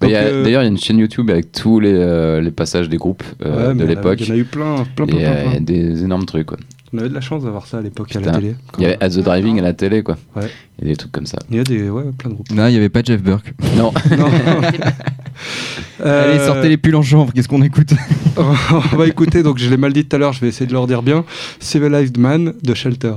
D'ailleurs, 0.00 0.44
il 0.44 0.50
y 0.50 0.56
a 0.56 0.64
une 0.64 0.78
chaîne 0.78 0.98
YouTube 0.98 1.30
avec 1.30 1.52
tous 1.52 1.78
les, 1.78 1.92
euh, 1.92 2.40
les 2.40 2.50
passages 2.50 2.88
des 2.88 2.96
groupes 2.96 3.22
euh, 3.44 3.68
Ouais, 3.68 3.74
de 3.74 3.84
mais 3.84 3.91
l'époque. 3.94 4.20
Il 4.20 4.28
y 4.28 4.30
en 4.30 4.34
a 4.34 4.38
eu 4.38 4.44
plein, 4.44 4.84
plein, 4.96 5.06
plein, 5.06 5.18
Et 5.18 5.22
plein, 5.22 5.30
euh, 5.32 5.42
il 5.44 5.46
y 5.46 5.48
plein. 5.50 5.56
a 5.56 5.60
des 5.60 6.02
énormes 6.04 6.24
trucs 6.26 6.46
quoi. 6.46 6.58
On 6.94 6.98
avait 6.98 7.08
de 7.08 7.14
la 7.14 7.22
chance 7.22 7.42
d'avoir 7.44 7.66
ça 7.66 7.78
à 7.78 7.80
l'époque 7.80 8.14
à 8.16 8.20
la 8.20 8.32
télé. 8.32 8.54
Il 8.76 8.82
y 8.82 8.86
avait 8.86 9.02
At 9.02 9.08
the 9.08 9.20
Driving 9.20 9.58
à 9.58 9.62
la 9.62 9.72
télé 9.72 10.02
quoi. 10.02 10.18
Ouais. 10.36 10.42
Il 10.78 10.84
y 10.86 10.88
a 10.88 10.92
des 10.92 10.96
trucs 10.96 11.10
comme 11.12 11.24
ça. 11.24 11.38
Il 11.50 11.56
y 11.56 11.60
a 11.60 11.64
des, 11.64 11.88
ouais, 11.88 12.02
plein 12.18 12.28
de 12.28 12.34
groupes. 12.34 12.50
Non, 12.50 12.66
il 12.66 12.72
n'y 12.72 12.76
avait 12.76 12.90
pas 12.90 13.00
Jeff 13.02 13.22
Burke. 13.22 13.54
Non, 13.78 13.92
Non. 14.18 14.26
Allez, 16.04 16.38
Euh, 16.38 16.46
sortez 16.46 16.68
les 16.68 16.76
pulls 16.76 16.96
en 16.96 17.02
chanvre, 17.02 17.32
qu'est-ce 17.32 17.48
qu'on 17.48 17.62
écoute 17.62 17.94
On 18.36 18.96
va 18.96 19.06
écouter, 19.06 19.42
donc 19.42 19.58
je 19.58 19.68
l'ai 19.70 19.76
mal 19.76 19.92
dit 19.92 20.04
tout 20.04 20.16
à 20.16 20.18
l'heure, 20.18 20.32
je 20.32 20.40
vais 20.40 20.48
essayer 20.48 20.66
de 20.66 20.72
leur 20.72 20.86
dire 20.86 21.02
bien. 21.02 21.24
Civilized 21.60 22.18
Man 22.18 22.54
de 22.62 22.74
Shelter. 22.74 23.14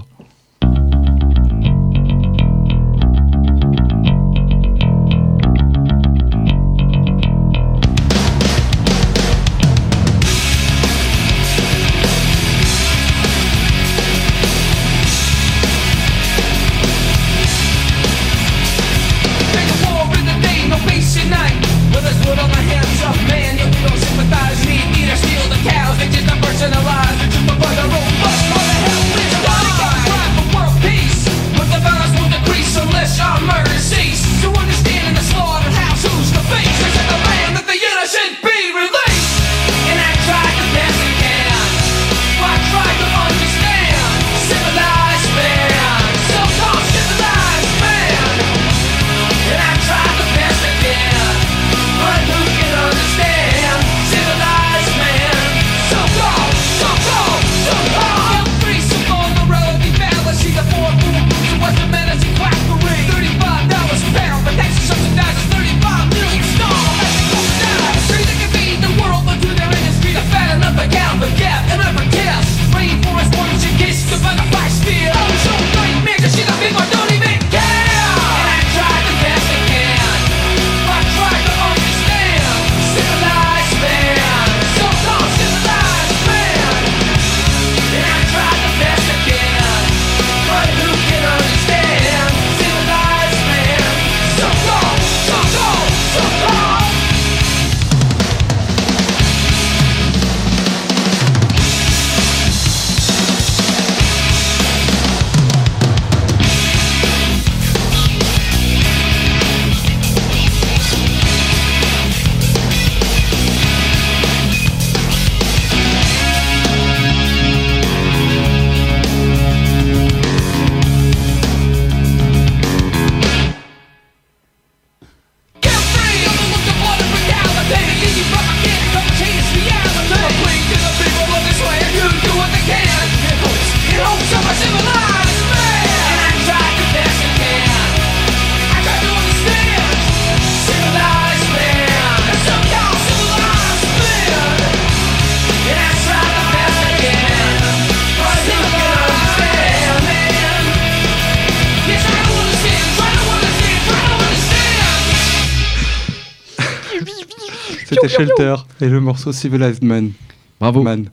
C'était 158.07 158.25
Shelter 158.25 158.55
et 158.81 158.87
le 158.89 158.99
morceau 158.99 159.31
Civilized 159.31 159.83
Man. 159.83 160.11
Bravo. 160.59 160.83
Man. 160.83 161.05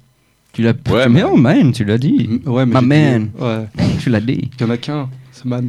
Tu 0.52 0.62
l'as 0.62 0.72
Ouais, 0.90 1.08
mais 1.08 1.22
man. 1.22 1.30
non, 1.30 1.36
man, 1.38 1.72
tu 1.72 1.84
l'as 1.84 1.96
dit. 1.98 2.40
Ouais, 2.46 2.66
mais 2.66 2.74
My 2.74 2.80
j'ai 2.80 2.86
man. 2.86 3.30
dit- 3.34 3.42
Ouais. 3.42 3.66
Tu 4.00 4.10
l'as 4.10 4.20
dit. 4.20 4.50
Il 4.58 4.62
y 4.62 4.64
en 4.64 4.70
a 4.70 4.76
qu'un, 4.76 5.08
c'est 5.32 5.44
Man. 5.46 5.68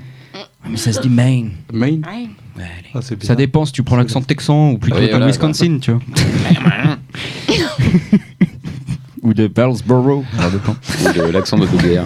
Mais 0.69 0.77
ça 0.77 0.91
se 0.93 1.01
dit 1.01 1.09
main. 1.09 1.49
Main 1.73 1.99
Ah, 2.93 2.99
c'est 3.01 3.21
Ça 3.23 3.35
dépend 3.35 3.65
si 3.65 3.71
tu 3.73 3.83
prends 3.83 3.95
l'accent 3.97 4.21
texan 4.21 4.71
ou 4.71 4.77
plutôt 4.77 4.97
Oui, 4.97 5.03
comme 5.09 5.19
voilà, 5.19 5.27
Wisconsin, 5.27 5.77
tu 5.79 5.91
vois. 5.91 6.01
ou 9.21 9.33
de 9.33 9.47
Pearlsboro. 9.47 10.23
Ça 10.37 10.49
dépend. 10.49 10.75
Ou 11.09 11.13
de 11.27 11.31
l'accent 11.31 11.57
de 11.57 11.65
Douglas. 11.65 12.05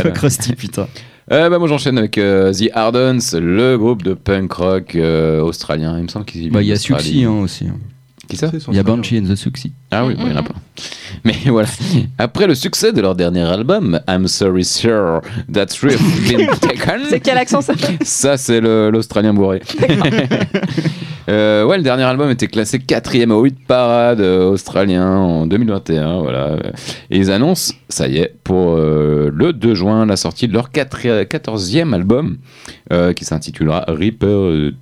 Toi, 0.00 0.10
Krusty, 0.12 0.54
putain. 0.54 0.88
Euh, 1.32 1.50
bah, 1.50 1.58
moi 1.58 1.66
j'enchaîne 1.66 1.98
avec 1.98 2.18
euh, 2.18 2.52
The 2.52 2.70
Ardents, 2.72 3.18
le 3.34 3.76
groupe 3.76 4.02
de 4.04 4.14
punk 4.14 4.52
rock 4.52 4.94
euh, 4.94 5.40
australien. 5.42 5.96
Il 5.98 6.04
me 6.04 6.08
semble 6.08 6.24
qu'ils 6.24 6.50
Bah, 6.52 6.62
il 6.62 6.68
y 6.68 6.72
a. 6.72 6.76
Suxy 6.76 7.24
hein, 7.24 7.30
aussi. 7.32 7.66
hein. 7.66 7.76
Qui 8.28 8.36
ça 8.36 8.50
Il 8.68 8.74
y 8.74 8.78
a. 8.78 8.82
Banshee 8.82 9.18
and 9.18 9.32
the 9.32 9.36
Suxy. 9.36 9.72
Ah 9.90 10.04
oui, 10.04 10.14
bon, 10.14 10.26
il 10.26 10.32
y 10.32 10.34
en 10.34 10.38
a 10.38 10.42
pas. 10.42 10.54
Mais 11.24 11.34
voilà. 11.46 11.68
Après 12.18 12.46
le 12.46 12.54
succès 12.54 12.92
de 12.92 13.00
leur 13.00 13.14
dernier 13.14 13.42
album, 13.42 14.00
I'm 14.08 14.26
Sorry 14.28 14.64
Sir, 14.64 15.20
That's 15.52 15.80
Riff 15.80 16.00
Been 16.28 16.46
Taken. 16.60 17.02
C'est 17.08 17.20
quel 17.20 17.38
accent 17.38 17.60
ça 17.60 17.74
Ça, 18.02 18.36
c'est 18.36 18.60
l'Australien 18.60 19.34
bourré. 19.34 19.62
Euh, 21.28 21.64
ouais, 21.64 21.76
le 21.76 21.82
dernier 21.82 22.04
album 22.04 22.30
était 22.30 22.46
classé 22.46 22.78
quatrième 22.78 23.32
au 23.32 23.42
8 23.42 23.66
parade 23.66 24.20
euh, 24.20 24.48
australien 24.48 25.08
en 25.08 25.46
2021. 25.46 26.20
Voilà. 26.20 26.56
Et 27.10 27.18
ils 27.18 27.32
annoncent, 27.32 27.74
ça 27.88 28.06
y 28.06 28.18
est, 28.18 28.34
pour 28.44 28.76
euh, 28.76 29.30
le 29.34 29.52
2 29.52 29.74
juin, 29.74 30.06
la 30.06 30.16
sortie 30.16 30.46
de 30.46 30.52
leur 30.52 30.70
14e 30.70 31.92
album 31.92 32.38
euh, 32.92 33.12
qui 33.12 33.24
s'intitulera 33.24 33.84
Reaper 33.88 34.72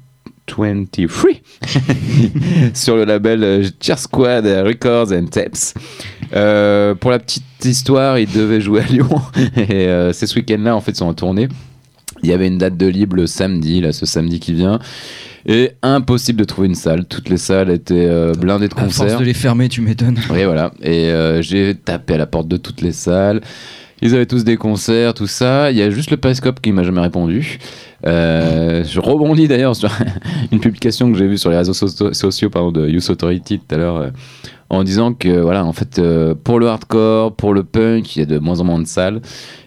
23 0.48 1.30
sur 2.74 2.96
le 2.96 3.04
label 3.04 3.42
euh, 3.44 3.68
Cheer 3.80 3.98
Squad 3.98 4.44
Records 4.46 5.12
and 5.12 5.26
Tapes. 5.26 5.74
Euh, 6.35 6.94
pour 6.94 7.11
la 7.11 7.18
petite 7.18 7.44
histoire, 7.64 8.18
ils 8.18 8.30
devaient 8.30 8.61
jouer 8.61 8.83
à 8.83 8.87
Lyon 8.87 9.20
et 9.57 9.87
euh, 9.87 10.12
c'est 10.12 10.26
ce 10.26 10.37
week-end-là 10.37 10.74
en 10.74 10.80
fait 10.80 10.92
ils 10.92 10.96
sont 10.96 11.07
en 11.07 11.14
tournée. 11.14 11.48
Il 12.22 12.30
y 12.30 12.33
avait 12.33 12.46
une 12.46 12.59
date 12.59 12.76
de 12.76 12.87
libre 12.87 13.16
le 13.16 13.26
samedi, 13.26 13.80
là, 13.80 13.92
ce 13.92 14.07
samedi 14.07 14.40
qui 14.40 14.55
vient. 14.55 14.78
Et 15.47 15.72
impossible 15.82 16.38
de 16.38 16.45
trouver 16.45 16.68
une 16.68 16.74
salle. 16.74 17.05
Toutes 17.05 17.28
les 17.28 17.36
salles 17.36 17.70
étaient 17.70 18.07
euh, 18.09 18.32
blindées 18.32 18.68
de 18.68 18.74
À 18.74 18.80
force 18.80 18.97
concerts. 18.99 19.18
de 19.18 19.24
les 19.24 19.34
fermer, 19.34 19.68
tu 19.68 19.82
m'étonnes. 19.82 20.18
Oui, 20.30 20.45
voilà. 20.45 20.72
Et 20.82 21.12
j'ai 21.40 21.74
tapé 21.74 22.14
à 22.14 22.18
la 22.18 22.26
porte 22.26 22.49
de 22.49 22.57
toutes 22.57 22.80
les 22.80 22.92
salles. 22.92 23.42
Ils 24.05 24.14
avaient 24.14 24.26
tous 24.26 24.44
des 24.44 24.59
concerts, 24.59 25.14
tout 25.14 25.26
ça. 25.26 25.70
Il 25.70 25.78
y 25.78 25.82
a 25.82 25.88
juste 25.88 26.11
le 26.11 26.18
Periscope 26.18 26.61
qui 26.61 26.72
m'a 26.72 26.82
jamais 26.82 27.00
répondu. 27.00 27.59
Euh, 28.07 28.84
je 28.84 29.00
rebondis 29.00 29.48
d'ailleurs 29.48 29.74
sur 29.74 29.90
une 30.52 30.61
publication 30.61 31.11
que 31.11 31.16
j'ai 31.16 31.26
vue 31.26 31.38
sur 31.38 31.48
les 31.50 31.57
réseaux 31.57 31.72
so- 31.72 32.12
sociaux 32.12 32.50
pardon, 32.50 32.70
de 32.70 32.86
Youth 32.86 33.09
Authority 33.09 33.59
tout 33.61 33.74
à 33.74 33.78
l'heure, 33.78 33.96
euh, 33.96 34.11
en 34.68 34.84
disant 34.84 35.14
que 35.14 35.40
voilà, 35.40 35.64
en 35.64 35.72
fait, 35.72 35.98
euh, 35.98 36.34
pour 36.34 36.61
le 36.61 36.68
hardcore, 36.68 37.34
pour 37.34 37.55
le 37.55 37.64
punk, 37.64 38.14
il 38.14 38.18
y 38.18 38.22
a 38.22 38.26
de 38.26 38.38
moins 38.38 38.61
en 38.61 38.64
moins 38.64 38.78
de 38.78 38.86
salles. 38.86 39.22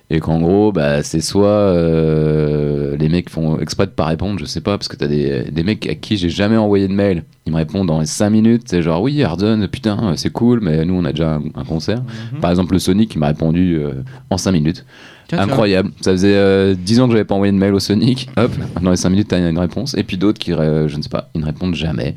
Et 0.10 0.22
qu'en 0.22 0.40
gros, 0.40 0.72
bah, 0.72 1.04
c'est 1.04 1.20
soit 1.20 1.48
euh, 1.48 2.96
les 2.98 3.10
mecs 3.10 3.30
font 3.30 3.60
exprès 3.60 3.88
de 3.88 3.92
pas 3.92 4.06
répondre, 4.06 4.40
je 4.40 4.46
sais 4.46 4.62
pas, 4.62 4.78
parce 4.78 4.88
que 4.88 4.96
t'as 4.96 5.08
des, 5.08 5.52
des 5.52 5.64
mecs 5.64 5.86
à 5.88 5.96
qui 5.96 6.16
j'ai 6.16 6.30
jamais 6.30 6.56
envoyé 6.56 6.88
de 6.88 6.94
mail. 6.94 7.24
Ils 7.46 7.52
me 7.52 7.58
répondent 7.58 7.88
dans 7.88 8.00
les 8.00 8.06
5 8.06 8.30
minutes, 8.30 8.64
c'est 8.68 8.82
genre 8.82 9.02
oui, 9.02 9.22
Arden, 9.24 9.68
putain, 9.68 10.14
c'est 10.16 10.32
cool, 10.32 10.62
mais 10.62 10.86
nous 10.86 10.94
on 10.94 11.04
a 11.04 11.12
déjà 11.12 11.36
un, 11.36 11.42
un 11.56 11.66
concert. 11.66 12.02
Par 12.42 12.52
exemple, 12.52 12.74
le 12.74 12.80
Sonic, 12.80 13.16
il 13.16 13.20
m'a 13.20 13.28
répondu 13.28 13.76
euh, 13.76 14.04
en 14.30 14.38
5 14.38 14.52
minutes. 14.54 14.86
Tiens. 15.28 15.40
Incroyable. 15.40 15.92
Ça 16.00 16.12
faisait 16.12 16.36
euh, 16.36 16.74
10 16.74 17.02
ans 17.02 17.08
que 17.08 17.12
j'avais 17.12 17.26
pas 17.26 17.36
envoyé 17.36 17.52
de 17.52 17.58
mail 17.58 17.74
au 17.74 17.80
Sonic. 17.80 18.30
Hop, 18.38 18.52
dans 18.82 18.92
les 18.92 18.98
5 18.98 19.10
minutes, 19.10 19.28
t'as 19.28 19.40
une 19.50 19.60
réponse. 19.60 19.94
Et 19.98 20.04
puis 20.04 20.18
d'autres 20.18 20.40
qui, 20.40 20.54
euh, 20.54 20.88
je 20.88 20.96
ne 20.96 21.02
sais 21.02 21.10
pas, 21.10 21.30
ils 21.36 21.42
ne 21.42 21.46
répondent 21.46 21.76
jamais. 21.76 22.16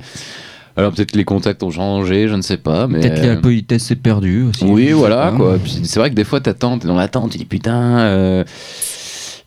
Alors 0.76 0.92
peut-être 0.92 1.12
que 1.12 1.18
les 1.18 1.24
contacts 1.24 1.62
ont 1.62 1.70
changé, 1.70 2.28
je 2.28 2.34
ne 2.34 2.42
sais 2.42 2.56
pas, 2.56 2.86
mais. 2.86 3.00
Peut-être 3.00 3.22
que 3.22 3.26
la 3.26 3.36
politesse 3.36 3.84
s'est 3.84 3.96
perdue 3.96 4.44
aussi. 4.44 4.64
Oui, 4.64 4.92
voilà 4.92 5.32
quoi. 5.36 5.58
C'est 5.82 5.98
vrai 5.98 6.10
que 6.10 6.14
des 6.14 6.24
fois 6.24 6.40
t'attends, 6.40 6.78
t'es 6.78 6.88
dans 6.88 6.96
l'attente, 6.96 7.32
tu 7.32 7.38
dis 7.38 7.44
putain, 7.44 7.98
euh, 7.98 8.44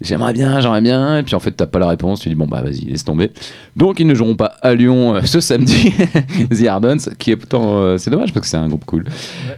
j'aimerais 0.02 0.34
bien, 0.34 0.60
j'aimerais 0.60 0.82
bien, 0.82 1.20
et 1.20 1.24
puis 1.24 1.36
en 1.36 1.40
fait 1.40 1.52
t'as 1.52 1.66
pas 1.66 1.80
la 1.80 1.88
réponse, 1.88 2.20
tu 2.20 2.30
dis 2.30 2.36
bon 2.36 2.46
bah 2.46 2.62
vas-y, 2.62 2.86
laisse 2.86 3.06
tomber. 3.06 3.32
Donc 3.76 4.00
ils 4.00 4.08
ne 4.08 4.14
joueront 4.14 4.36
pas 4.36 4.54
à 4.62 4.76
Lyon 4.76 5.16
euh, 5.16 5.22
ce 5.24 5.40
samedi, 5.40 5.94
The 6.52 6.68
Ardents, 6.68 6.98
qui 7.18 7.32
est 7.32 7.36
pourtant, 7.36 7.78
euh, 7.78 7.98
c'est 7.98 8.12
dommage 8.12 8.34
parce 8.34 8.46
que 8.46 8.50
c'est 8.50 8.58
un 8.58 8.68
groupe 8.68 8.86
cool. 8.86 9.06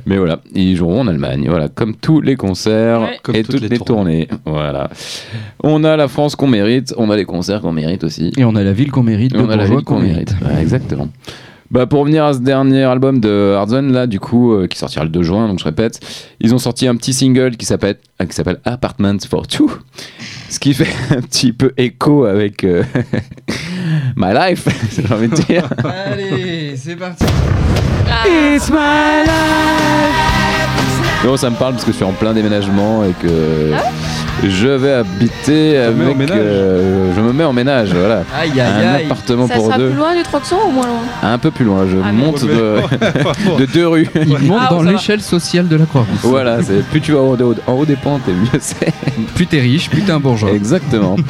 Mais 0.05 0.18
voilà, 0.18 0.41
ils 0.53 0.76
joueront 0.76 1.01
en 1.01 1.07
Allemagne, 1.07 1.45
voilà, 1.49 1.68
comme 1.68 1.95
tous 1.95 2.22
les 2.22 2.36
concerts 2.36 3.01
Ouais. 3.01 3.20
Comme 3.24 3.36
et 3.36 3.43
toutes 3.43 3.55
toutes 3.55 3.63
les 3.63 3.70
les, 3.70 3.80
tournées. 3.80 4.28
Voilà. 4.45 4.89
On 5.63 5.84
a 5.84 5.97
la 5.97 6.07
France 6.07 6.36
qu'on 6.36 6.47
mérite, 6.47 6.93
on 6.97 7.09
a 7.09 7.16
les 7.16 7.26
concerts 7.26 7.61
qu'on 7.61 7.72
mérite 7.72 8.03
aussi. 8.03 8.32
Et 8.38 8.45
on 8.45 8.55
a 8.55 8.63
la 8.63 8.74
ville 8.74 8.91
qu'on 8.91 9.03
mérite, 9.03 9.34
Et 9.34 9.39
on 9.39 9.49
a 9.49 9.55
la 9.55 9.66
ville 9.66 9.84
qu'on 9.84 9.99
mérite. 9.99 10.36
Ouais, 10.41 10.61
exactement. 10.61 11.09
Bah 11.72 11.88
pour 11.88 12.01
revenir 12.01 12.26
à 12.26 12.34
ce 12.34 12.39
dernier 12.39 12.84
album 12.84 13.20
de 13.20 13.53
Hardzone 13.55 13.91
là 13.91 14.05
du 14.05 14.20
coup 14.20 14.53
euh, 14.53 14.68
qui 14.68 14.78
sortira 14.78 15.03
le 15.03 15.09
2 15.09 15.24
juin 15.24 15.47
donc 15.47 15.57
je 15.57 15.63
répète 15.63 15.99
ils 16.39 16.53
ont 16.53 16.59
sorti 16.59 16.88
un 16.88 16.95
petit 16.95 17.11
single 17.11 17.57
qui 17.57 17.66
s'appelle 17.66 17.97
euh, 18.22 18.26
qui 18.26 18.36
s'appelle 18.36 18.59
Apartment 18.66 19.18
for 19.28 19.47
Two 19.47 19.72
ce 20.49 20.59
qui 20.59 20.76
fait 20.76 20.88
un 21.16 21.22
petit 21.22 21.53
peu 21.53 21.74
écho 21.78 22.26
avec 22.26 22.63
euh, 22.63 22.84
My 24.16 24.34
Life 24.34 24.68
j'ai 24.96 25.14
envie 25.14 25.28
de 25.28 25.36
dire 25.36 25.68
Allez, 26.12 26.76
c'est 26.78 26.96
parti. 26.96 27.26
non 31.24 31.38
ça 31.38 31.50
me 31.50 31.56
parle 31.56 31.74
parce 31.74 31.86
que 31.86 31.92
je 31.92 31.96
suis 31.98 32.06
en 32.06 32.12
plein 32.12 32.34
déménagement 32.34 33.04
et 33.04 33.14
que 33.22 33.72
je 34.44 34.68
vais 34.68 34.92
habiter 34.94 35.78
avec 35.78 36.30
euh, 36.30 37.12
je 37.16 37.22
me 37.22 37.34
mets 37.34 37.46
en 37.46 37.54
ménage 37.54 37.94
voilà 37.94 38.24
Aïe, 38.38 38.52
aïe, 38.52 38.62
un 38.62 38.94
aïe. 38.96 39.06
appartement 39.06 39.48
Ça 39.48 39.56
pour 39.56 39.66
sera 39.68 39.78
deux 39.78 39.90
plus 39.90 39.98
loin 39.98 40.16
du 40.16 40.22
Troxon 40.24 40.58
ou 40.68 40.72
moins 40.72 40.86
loin 40.88 41.00
un 41.24 41.38
peu 41.38 41.52
plus 41.52 41.66
loin 41.66 41.86
je 41.90 41.98
Ah, 42.04 42.12
monte 42.12 42.44
de, 42.44 42.78
de 43.60 43.66
deux 43.66 43.88
rues 43.88 44.08
Il 44.16 44.44
monte 44.48 44.60
Ah, 44.62 44.68
dans 44.70 44.84
l'échelle 44.84 45.22
sociale 45.22 45.68
de 45.68 45.78
la 45.78 45.86
Croix-Rousse. 45.86 46.20
Voilà, 46.22 46.58
plus 46.92 47.02
tu 47.02 47.14
vas 47.14 47.20
en 47.20 47.30
haut, 47.34 47.56
en 47.66 47.72
haut 47.74 47.86
des 47.86 47.96
pentes 47.96 48.28
et 48.28 48.34
mieux 48.34 48.60
c'est. 48.60 48.94
Plus 49.36 49.48
t'es 49.48 49.60
riche, 49.62 49.90
plus 49.90 50.02
t'es 50.02 50.12
un 50.12 50.20
bourgeois. 50.20 50.52
Exactement. 50.52 51.16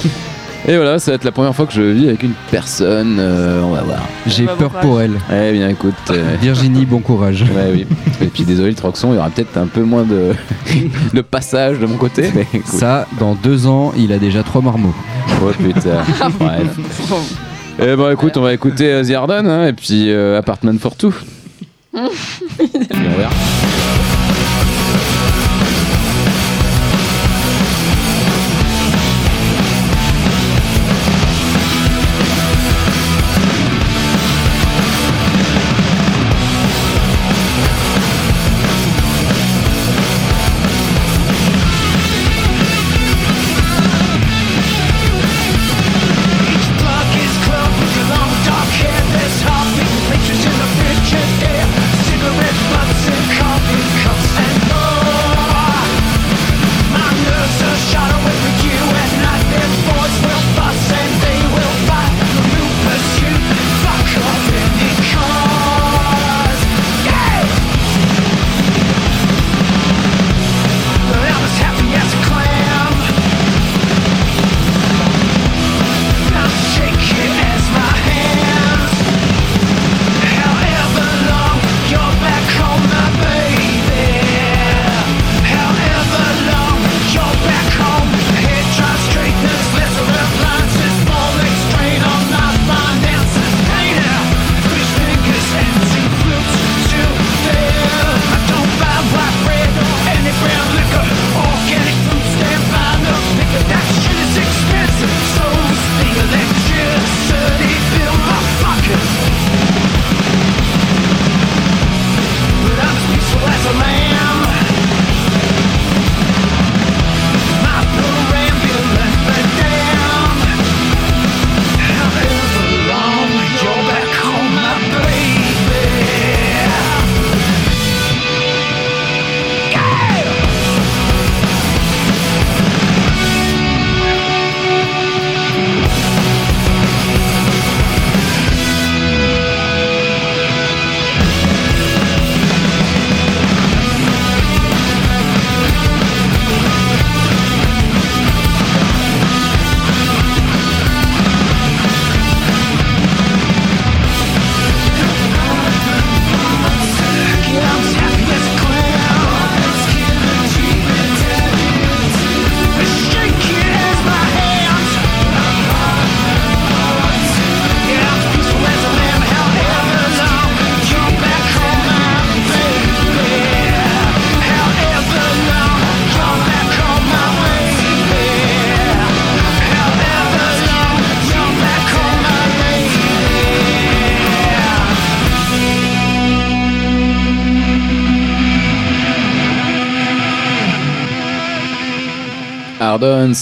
Et 0.68 0.76
voilà, 0.78 0.98
ça 0.98 1.12
va 1.12 1.16
être 1.16 1.24
la 1.26 1.32
première 1.32 1.54
fois 1.56 1.68
que 1.68 1.74
je 1.74 1.82
vis 1.82 2.08
avec 2.08 2.24
une 2.24 2.34
personne. 2.50 3.18
euh, 3.20 3.62
on 3.64 3.72
va 3.72 3.82
voir. 3.82 4.00
J'ai 4.26 4.46
Bah, 4.46 4.54
bon 4.54 4.60
peur 4.68 4.70
courage. 4.72 4.86
pour 4.86 5.02
elle. 5.02 5.14
Eh 5.32 5.52
bien, 5.54 5.70
écoute. 5.70 5.94
euh, 6.10 6.36
Virginie, 6.42 6.86
bon 6.86 7.00
courage. 7.02 7.44
ouais, 7.56 7.72
oui. 7.72 7.86
Et 8.20 8.26
puis 8.28 8.44
désolé, 8.46 8.70
le 8.70 8.76
Troxon, 8.76 9.12
il 9.12 9.16
y 9.16 9.20
aura 9.20 9.30
peut-être 9.30 9.56
un 9.58 9.68
peu 9.68 9.84
moins 9.84 10.04
de, 10.04 10.32
de 11.14 11.22
passage 11.22 11.78
de 11.80 11.86
mon 11.86 11.98
côté. 11.98 12.32
Mais 12.34 12.48
écoute. 12.52 12.66
Ça, 12.74 13.08
dans 13.20 13.36
deux 13.36 13.68
ans, 13.68 13.94
il 13.96 14.12
a 14.12 14.18
déjà 14.18 14.42
trois 14.42 14.62
marmots. 14.62 14.96
Oh 15.44 15.52
putain. 15.58 16.04
Bref. 16.40 16.68
Eh 17.78 17.96
ben 17.96 18.12
écoute, 18.12 18.36
on 18.38 18.42
va 18.42 18.54
écouter 18.54 18.92
euh, 18.92 19.04
The 19.04 19.12
Arden 19.12 19.48
hein, 19.48 19.68
et 19.68 19.74
puis 19.74 20.10
euh, 20.10 20.40
Apartment 20.40 20.80
for 20.80 20.96
Two. 20.96 21.14
Et 21.94 22.00
on 22.00 23.18
verra. 23.18 23.30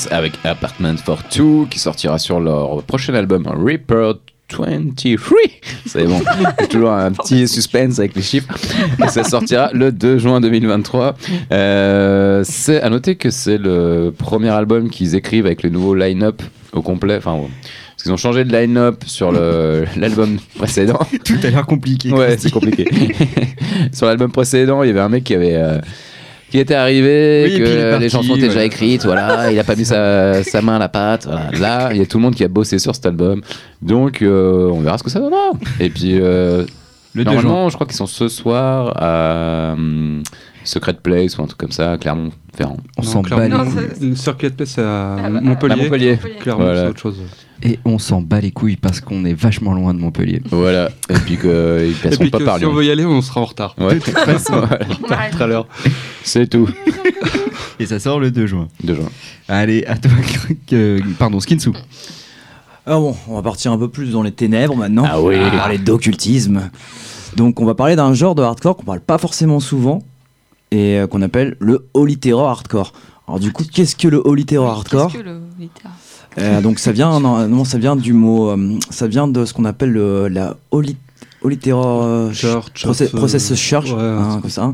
Avec 0.09 0.33
Apartment 0.43 0.95
for 0.97 1.21
Two 1.29 1.67
qui 1.69 1.77
sortira 1.77 2.17
sur 2.17 2.39
leur 2.39 2.81
prochain 2.83 3.13
album 3.13 3.45
Reaper 3.47 4.13
23 4.51 4.67
c'est 5.85 6.05
bon 6.05 6.21
toujours 6.69 6.91
un 6.91 7.11
petit 7.11 7.47
suspense 7.47 7.99
avec 7.99 8.15
les 8.15 8.21
chiffres 8.23 8.53
et 9.03 9.07
ça 9.09 9.23
sortira 9.23 9.69
le 9.73 9.91
2 9.91 10.17
juin 10.17 10.41
2023 10.41 11.15
Euh, 11.51 12.43
c'est 12.43 12.81
à 12.81 12.89
noter 12.89 13.15
que 13.15 13.29
c'est 13.29 13.57
le 13.59 14.11
premier 14.17 14.49
album 14.49 14.89
qu'ils 14.89 15.13
écrivent 15.15 15.45
avec 15.45 15.61
le 15.63 15.69
nouveau 15.69 15.93
line-up 15.95 16.41
au 16.73 16.81
complet 16.81 17.15
enfin 17.17 17.37
parce 17.91 18.03
qu'ils 18.03 18.11
ont 18.11 18.17
changé 18.17 18.43
de 18.43 18.51
line-up 18.51 19.03
sur 19.05 19.31
l'album 19.97 20.39
précédent 20.57 20.99
Tout 21.23 21.37
a 21.43 21.49
l'air 21.49 21.65
compliqué. 21.67 22.11
Ouais, 22.11 22.35
c'est 22.39 22.51
compliqué. 22.51 22.85
Sur 23.93 24.07
l'album 24.07 24.31
précédent, 24.31 24.81
il 24.83 24.87
y 24.87 24.89
avait 24.89 24.99
un 24.99 25.09
mec 25.09 25.23
qui 25.23 25.35
avait. 25.35 25.55
euh, 25.55 25.77
qui 26.53 26.59
était 26.59 26.75
arrivé, 26.75 27.45
Oui, 27.49 27.57
que 27.57 27.89
parti, 27.89 28.03
les 28.03 28.09
chansons 28.09 28.35
étaient 28.35 28.47
déjà 28.47 28.63
écrites, 28.63 29.05
voilà, 29.05 29.51
il 29.51 29.57
a 29.57 29.63
pas 29.63 29.75
mis 29.75 29.85
sa, 29.85 30.43
sa 30.43 30.61
main 30.61 30.75
à 30.75 30.79
la 30.79 30.87
pâte. 30.87 31.25
Voilà. 31.25 31.49
Là, 31.59 31.89
il 31.93 31.97
y 31.97 32.01
a 32.01 32.05
tout 32.05 32.19
le 32.19 32.21
monde 32.21 32.35
qui 32.35 32.43
a 32.43 32.47
bossé 32.47 32.77
sur 32.77 32.93
cet 32.93 33.07
album. 33.07 33.41
Donc, 33.81 34.21
euh, 34.21 34.69
on 34.71 34.79
verra 34.81 34.99
ce 34.99 35.03
que 35.03 35.09
ça 35.09 35.19
donnera. 35.19 35.49
Et 35.79 35.89
puis, 35.89 36.19
euh, 36.21 36.63
Le 37.15 37.23
2 37.23 37.31
juin. 37.31 37.41
Normalement, 37.41 37.69
je 37.69 37.73
crois 37.73 37.87
qu'ils 37.87 37.95
sont 37.95 38.05
ce 38.05 38.27
soir 38.27 38.93
à 39.01 39.73
hum, 39.73 40.21
Secret 40.63 40.93
Place 41.01 41.39
ou 41.39 41.41
un 41.41 41.47
truc 41.47 41.57
comme 41.59 41.71
ça, 41.71 41.97
Clermont-Ferrand. 41.97 42.77
On 42.99 43.01
s'en 43.01 43.23
bat 43.23 43.47
Circuit 44.13 44.51
Place, 44.51 44.77
à 44.77 45.15
Ah, 45.15 45.29
bah, 45.31 45.41
Montpellier. 45.41 45.73
À 45.73 45.75
Montpellier. 45.77 46.19
Clermont, 46.39 46.65
Voilà. 46.65 46.81
c'est 46.83 46.89
autre 46.89 46.99
chose. 47.01 47.17
Et 47.65 47.79
on 47.85 47.97
s'en 47.97 48.21
bat 48.21 48.41
les 48.41 48.51
couilles 48.51 48.75
parce 48.75 48.99
qu'on 48.99 49.23
est 49.23 49.33
vachement 49.33 49.73
loin 49.73 49.93
de 49.93 49.99
Montpellier. 49.99 50.41
Voilà. 50.51 50.89
Et 51.09 51.13
puis 51.13 51.37
qu'ils 51.37 51.49
Et 51.49 51.93
passeront 52.03 52.23
puis 52.23 52.29
pas 52.29 52.39
que 52.39 52.43
par 52.43 52.57
si 52.59 52.65
on 52.65 52.73
veut 52.73 52.83
y 52.83 52.91
aller, 52.91 53.05
on 53.05 53.21
sera 53.21 53.39
en 53.39 53.45
retard. 53.45 53.73
Ouais. 53.77 53.99
Voilà. 54.49 55.29
Tout 55.29 55.43
à 55.43 55.47
l'heure. 55.47 55.67
C'est 56.23 56.47
tout. 56.49 56.69
Et 57.79 57.85
ça 57.85 57.99
sort 57.99 58.19
le 58.19 58.31
2 58.31 58.47
juin. 58.47 58.67
De 58.83 58.93
juin. 58.93 59.09
Allez, 59.47 59.85
à 59.85 59.97
toi, 59.97 60.11
euh, 60.73 60.99
pardon, 61.17 61.39
Skinsu. 61.39 61.71
Alors 62.85 62.99
bon, 63.01 63.15
on 63.29 63.35
va 63.35 63.41
partir 63.41 63.71
un 63.71 63.77
peu 63.77 63.87
plus 63.87 64.11
dans 64.11 64.23
les 64.23 64.33
ténèbres 64.33 64.75
maintenant. 64.75 65.05
Ah 65.07 65.21
oui. 65.21 65.35
On 65.39 65.43
va 65.49 65.51
parler 65.51 65.77
d'occultisme. 65.77 66.69
Donc 67.37 67.61
on 67.61 67.65
va 67.65 67.75
parler 67.75 67.95
d'un 67.95 68.13
genre 68.13 68.35
de 68.35 68.43
hardcore 68.43 68.75
qu'on 68.75 68.83
parle 68.83 68.99
pas 68.99 69.17
forcément 69.17 69.61
souvent 69.61 70.03
et 70.71 70.99
euh, 70.99 71.07
qu'on 71.07 71.21
appelle 71.21 71.55
le 71.59 71.87
holy 71.93 72.17
terror 72.17 72.49
hardcore. 72.49 72.91
Alors 73.27 73.39
du 73.39 73.53
coup, 73.53 73.63
qu'est-ce 73.63 73.95
que 73.95 74.09
le 74.09 74.21
holy 74.25 74.45
terror 74.45 74.69
hardcore 74.69 75.11
Qu'est-ce 75.11 75.23
que 75.23 75.29
le 75.29 75.39
littéraire 75.57 75.95
Euh, 76.39 76.61
Donc 76.61 76.79
ça 76.79 76.91
vient, 76.91 77.19
non, 77.19 77.47
non, 77.47 77.63
ça 77.63 77.77
vient 77.77 77.95
du 77.95 78.13
mot, 78.13 78.49
euh, 78.49 78.77
ça 78.89 79.07
vient 79.07 79.27
de 79.27 79.45
ce 79.45 79.53
qu'on 79.53 79.65
appelle 79.65 79.91
le- 79.91 80.27
la 80.27 80.57
holy, 80.71 80.97
euh, 81.45 82.31
Church, 82.33 82.83
process, 82.83 83.13
euh, 83.13 83.17
process 83.17 83.55
church, 83.55 83.91
ouais, 83.91 84.01
hein, 84.01 84.39
comme 84.41 84.49
ça, 84.49 84.73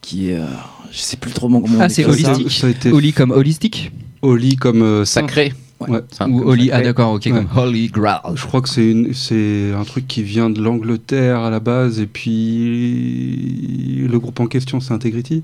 qui 0.00 0.30
est, 0.30 0.36
euh, 0.36 0.46
je 0.90 0.98
sais 0.98 1.16
plus 1.16 1.32
trop 1.32 1.48
comment 1.48 1.62
on 1.66 1.80
Ah, 1.80 1.88
c'est 1.88 2.04
ça. 2.04 2.08
holistique. 2.10 2.50
Ça 2.50 2.66
a 2.68 2.70
été 2.70 2.90
Holy 2.90 3.12
comme 3.12 3.30
holistique 3.32 3.92
Holy 4.22 4.56
comme 4.56 4.82
euh. 4.82 5.04
Sacré. 5.04 5.52
Ouais. 5.80 6.00
Ou 6.28 6.42
Holy, 6.48 6.70
ah 6.72 6.80
d'accord, 6.80 7.12
ok, 7.12 7.22
Ouais. 7.26 7.32
comme 7.32 7.48
Holy 7.56 7.88
Grail. 7.88 8.20
Je 8.36 8.46
crois 8.46 8.62
que 8.62 8.68
c'est 8.70 9.72
un 9.78 9.84
truc 9.84 10.06
qui 10.06 10.22
vient 10.22 10.48
de 10.48 10.62
l'Angleterre 10.62 11.40
à 11.40 11.50
la 11.50 11.60
base 11.60 12.00
et 12.00 12.06
puis 12.06 14.06
le 14.08 14.18
groupe 14.18 14.40
en 14.40 14.46
question 14.46 14.80
c'est 14.80 14.94
Integrity. 14.94 15.42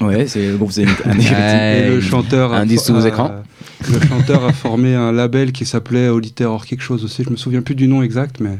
Ouais, 0.00 0.26
c'est 0.26 0.48
le 0.50 0.56
groupe, 0.56 0.72
c'est 0.72 0.84
un 1.04 1.18
Ouais. 1.18 1.88
le 1.90 2.00
chanteur 2.00 2.52
a, 2.52 2.58
indice 2.60 2.84
sous 2.84 2.96
a- 2.96 3.08
écran. 3.08 3.42
le 3.90 4.00
chanteur 4.06 4.44
a 4.44 4.52
formé 4.52 4.94
un 4.94 5.12
label 5.12 5.52
qui 5.52 5.66
s'appelait 5.66 6.08
Holy 6.08 6.32
Terror 6.32 6.64
quelque 6.66 6.80
chose 6.82 7.04
aussi. 7.04 7.22
Je 7.24 7.30
me 7.30 7.36
souviens 7.36 7.62
plus 7.62 7.74
du 7.74 7.86
nom 7.86 8.02
exact, 8.02 8.36
mais 8.40 8.58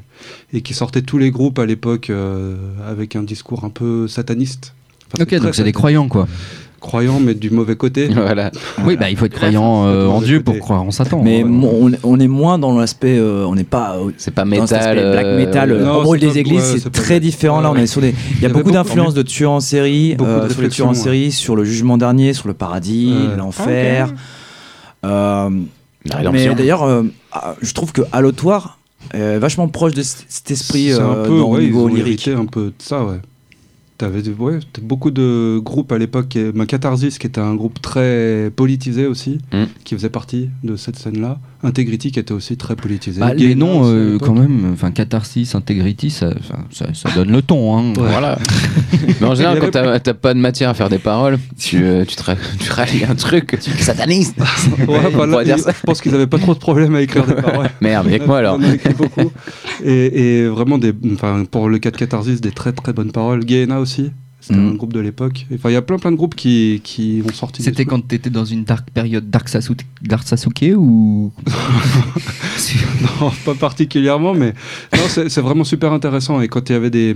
et 0.53 0.61
qui 0.61 0.75
sortait 0.75 1.03
tous 1.03 1.19
les 1.19 1.31
groupes 1.31 1.59
à 1.59 1.67
l'époque 1.67 2.11
euh, 2.11 2.57
avec 2.89 3.17
un 3.17 3.23
discours 3.23 3.65
un 3.65 3.71
peu 3.71 4.07
sataniste. 4.09 4.75
Enfin, 5.13 5.25
Ok, 5.25 5.35
donc 5.43 5.55
c'est 5.55 5.65
des 5.65 5.73
croyants 5.73 6.09
quoi. 6.09 6.27
Croyants, 6.85 7.19
mais 7.21 7.35
du 7.35 7.51
mauvais 7.51 7.75
côté. 7.77 8.09
Voilà. 8.15 8.51
Oui, 8.85 8.97
bah 8.97 9.11
il 9.11 9.17
faut 9.17 9.25
être 9.27 9.35
croyant 9.35 9.87
euh, 9.87 10.07
en 10.07 10.21
Dieu 10.21 10.41
pour 10.43 10.59
croire 10.59 10.83
en 10.83 10.91
Satan. 10.91 11.21
Mais 11.23 11.39
Ouais. 11.43 11.49
mo- 11.49 11.73
on, 11.81 11.91
on 12.05 12.21
est 12.21 12.29
moins 12.29 12.59
dans 12.59 12.77
l'aspect, 12.79 13.17
euh, 13.19 13.45
on 13.47 13.55
n'est 13.55 13.65
pas 13.65 13.97
euh, 13.97 14.11
C'est 14.17 14.31
pas 14.33 14.45
dans 14.45 14.67
cet 14.67 14.79
métal. 14.79 14.99
aspect 14.99 15.11
black 15.13 15.25
euh, 15.27 15.37
metal. 15.39 15.73
euh, 15.73 15.85
Non, 15.85 15.99
on 15.99 16.03
brûle 16.03 16.21
c'est 16.21 16.27
des 16.29 16.33
pas- 16.35 16.39
églises, 16.41 16.55
ouais, 16.61 16.65
c'est 16.65 16.79
c'est 16.79 16.85
pas 16.91 16.99
très 16.99 17.09
black. 17.15 17.23
différent. 17.23 17.61
Là, 17.61 17.71
on 17.71 17.75
Ouais. 17.75 17.83
est 17.83 17.87
sur 17.87 18.01
des. 18.01 18.15
Il 18.37 18.41
y 18.41 18.45
a 18.45 18.45
avait 18.47 18.49
beaucoup 18.53 18.65
beaucoup- 18.71 18.75
d'influences 18.75 19.15
de 19.15 19.23
tueurs 19.23 19.51
en 19.53 19.61
série, 19.61 20.15
Beaucoup 20.15 20.31
de 20.31 20.35
euh, 20.35 20.39
sur 20.41 20.43
les 20.43 20.49
réflexions, 20.55 20.85
tueurs 20.85 20.89
en 20.89 20.93
ouais. 20.93 21.03
série, 21.03 21.33
sur 21.33 21.57
le 21.57 21.65
jugement 21.65 21.99
dernier, 21.99 22.33
sur 22.33 22.49
le 22.49 22.55
paradis, 22.55 23.13
Ouais. 23.31 23.37
l'enfer. 23.37 24.13
Euh, 25.05 25.51
La 26.07 26.17
rédemption. 26.17 26.51
mais 26.51 26.55
d'ailleurs, 26.55 26.83
euh, 26.85 27.03
ah, 27.33 27.55
je 27.61 27.73
trouve 27.75 27.93
que 27.93 28.03
Allotoire 28.13 28.79
est 29.13 29.39
vachement 29.39 29.69
proche 29.69 29.93
de 29.95 30.03
c- 30.03 30.25
cet 30.29 30.51
esprit 30.51 30.93
C'est 30.93 31.01
euh, 31.01 31.11
un 31.23 31.27
peu, 31.27 31.39
dans- 31.39 31.45
au 31.49 31.55
ouais, 31.57 31.63
ils 31.63 31.67
niveau 31.67 31.85
ont 31.85 31.89
lyrique. 31.89 32.27
hérité 32.27 32.33
un 32.35 32.47
peu 32.47 32.67
de 32.67 32.73
ça, 32.79 33.05
ouais. 33.05 33.21
T'avais 34.05 34.21
des- 34.23 34.33
ouais, 34.33 34.59
beaucoup 34.83 35.11
de 35.11 35.59
groupes 35.63 35.91
à 35.91 35.97
l'époque, 35.97 36.37
bah, 36.55 36.67
Catharsis 36.67 37.19
qui 37.19 37.27
était 37.27 37.41
un 37.41 37.55
groupe 37.55 37.81
très 37.81 38.53
politisé 38.55 39.07
aussi, 39.07 39.39
Mm. 39.53 39.65
qui 39.85 39.95
faisait 39.95 40.11
partie 40.11 40.51
de 40.63 40.77
cette 40.77 40.97
scène-là. 40.97 41.41
Integrity 41.65 42.13
qui 42.13 42.19
était 42.19 42.33
aussi 42.33 42.57
très 42.57 42.77
politisé. 42.77 43.21
Bah, 43.21 43.35
les 43.35 43.55
noms, 43.55 43.83
euh, 43.85 44.19
quand 44.19 44.35
même, 44.35 44.71
enfin 44.73 44.91
Catharsis, 44.91 45.55
Integrity, 45.55 46.11
ça, 46.11 46.31
ça, 46.71 46.87
ça 46.93 47.11
donne 47.15 47.33
le 47.33 47.43
ton. 47.43 47.77
Hein. 47.77 47.93
Voilà. 47.97 48.39
Mais 49.21 49.27
en 49.27 49.35
général, 49.35 49.61
quand 49.61 49.71
t'as 49.71 50.15
pas 50.15 50.35
de 50.35 50.39
matière 50.39 50.71
à 50.71 50.75
faire 50.75 50.89
des 50.89 50.99
paroles, 50.99 51.39
tu, 51.59 51.83
euh, 51.83 52.05
tu, 52.05 52.17
un 53.09 53.15
truc 53.15 53.59
sataniste. 53.61 54.37
Ouais, 55.35 55.45
dire 55.45 55.59
ça. 55.59 55.73
je 55.73 55.81
pense 55.85 56.01
qu'ils 56.01 56.15
avaient 56.15 56.27
pas 56.27 56.39
trop 56.39 56.55
de 56.55 56.59
problèmes 56.59 56.95
à 56.95 57.01
écrire 57.01 57.27
des 57.27 57.35
paroles. 57.35 57.71
Merde, 57.81 58.07
avec 58.07 58.27
moi 58.27 58.39
alors. 58.39 58.57
On 58.59 58.63
en 58.63 58.69
a 58.69 58.75
écrit 58.75 58.95
beaucoup. 58.95 59.33
Et, 59.83 60.41
et 60.41 60.47
vraiment, 60.47 60.79
des, 60.79 60.93
pour 61.51 61.69
le 61.69 61.79
cas 61.79 61.91
de 61.91 61.97
Catharsis, 61.97 62.41
des 62.41 62.51
très 62.51 62.73
très 62.73 62.93
bonnes 62.93 63.13
paroles. 63.13 63.45
Gaena 63.45 63.81
aussi, 63.81 64.11
c'était 64.47 64.61
Mm. 64.61 64.69
un 64.69 64.75
groupe 64.75 64.93
de 64.93 65.01
l'époque. 65.01 65.47
Enfin, 65.55 65.71
il 65.71 65.73
y 65.73 65.77
a 65.77 65.83
plein 65.83 65.99
plein 65.99 66.11
de 66.13 66.17
groupes 66.17 66.35
qui, 66.35 66.83
qui 66.85 67.23
ont 67.27 67.33
sorti. 67.33 67.63
C'était 67.63 67.87
quand 67.87 68.07
t'étais 68.07 68.29
dans 68.29 68.45
une 68.45 68.65
dark 68.65 68.91
période 68.91 69.31
Dark, 69.31 69.49
Sasuke, 69.49 69.87
Dark 70.03 70.27
Sasuke 70.29 70.75
ou 70.77 71.33
Non, 73.21 73.31
pas 73.45 73.55
particulièrement, 73.55 74.35
mais 74.35 74.53
non, 74.95 75.03
c'est 75.09 75.41
vraiment 75.41 75.65
super 75.65 75.93
intéressant. 75.93 76.41
Et 76.41 76.49
quand 76.49 76.69
il 76.69 76.73
y 76.73 76.77
avait 76.77 76.91
des 76.91 77.15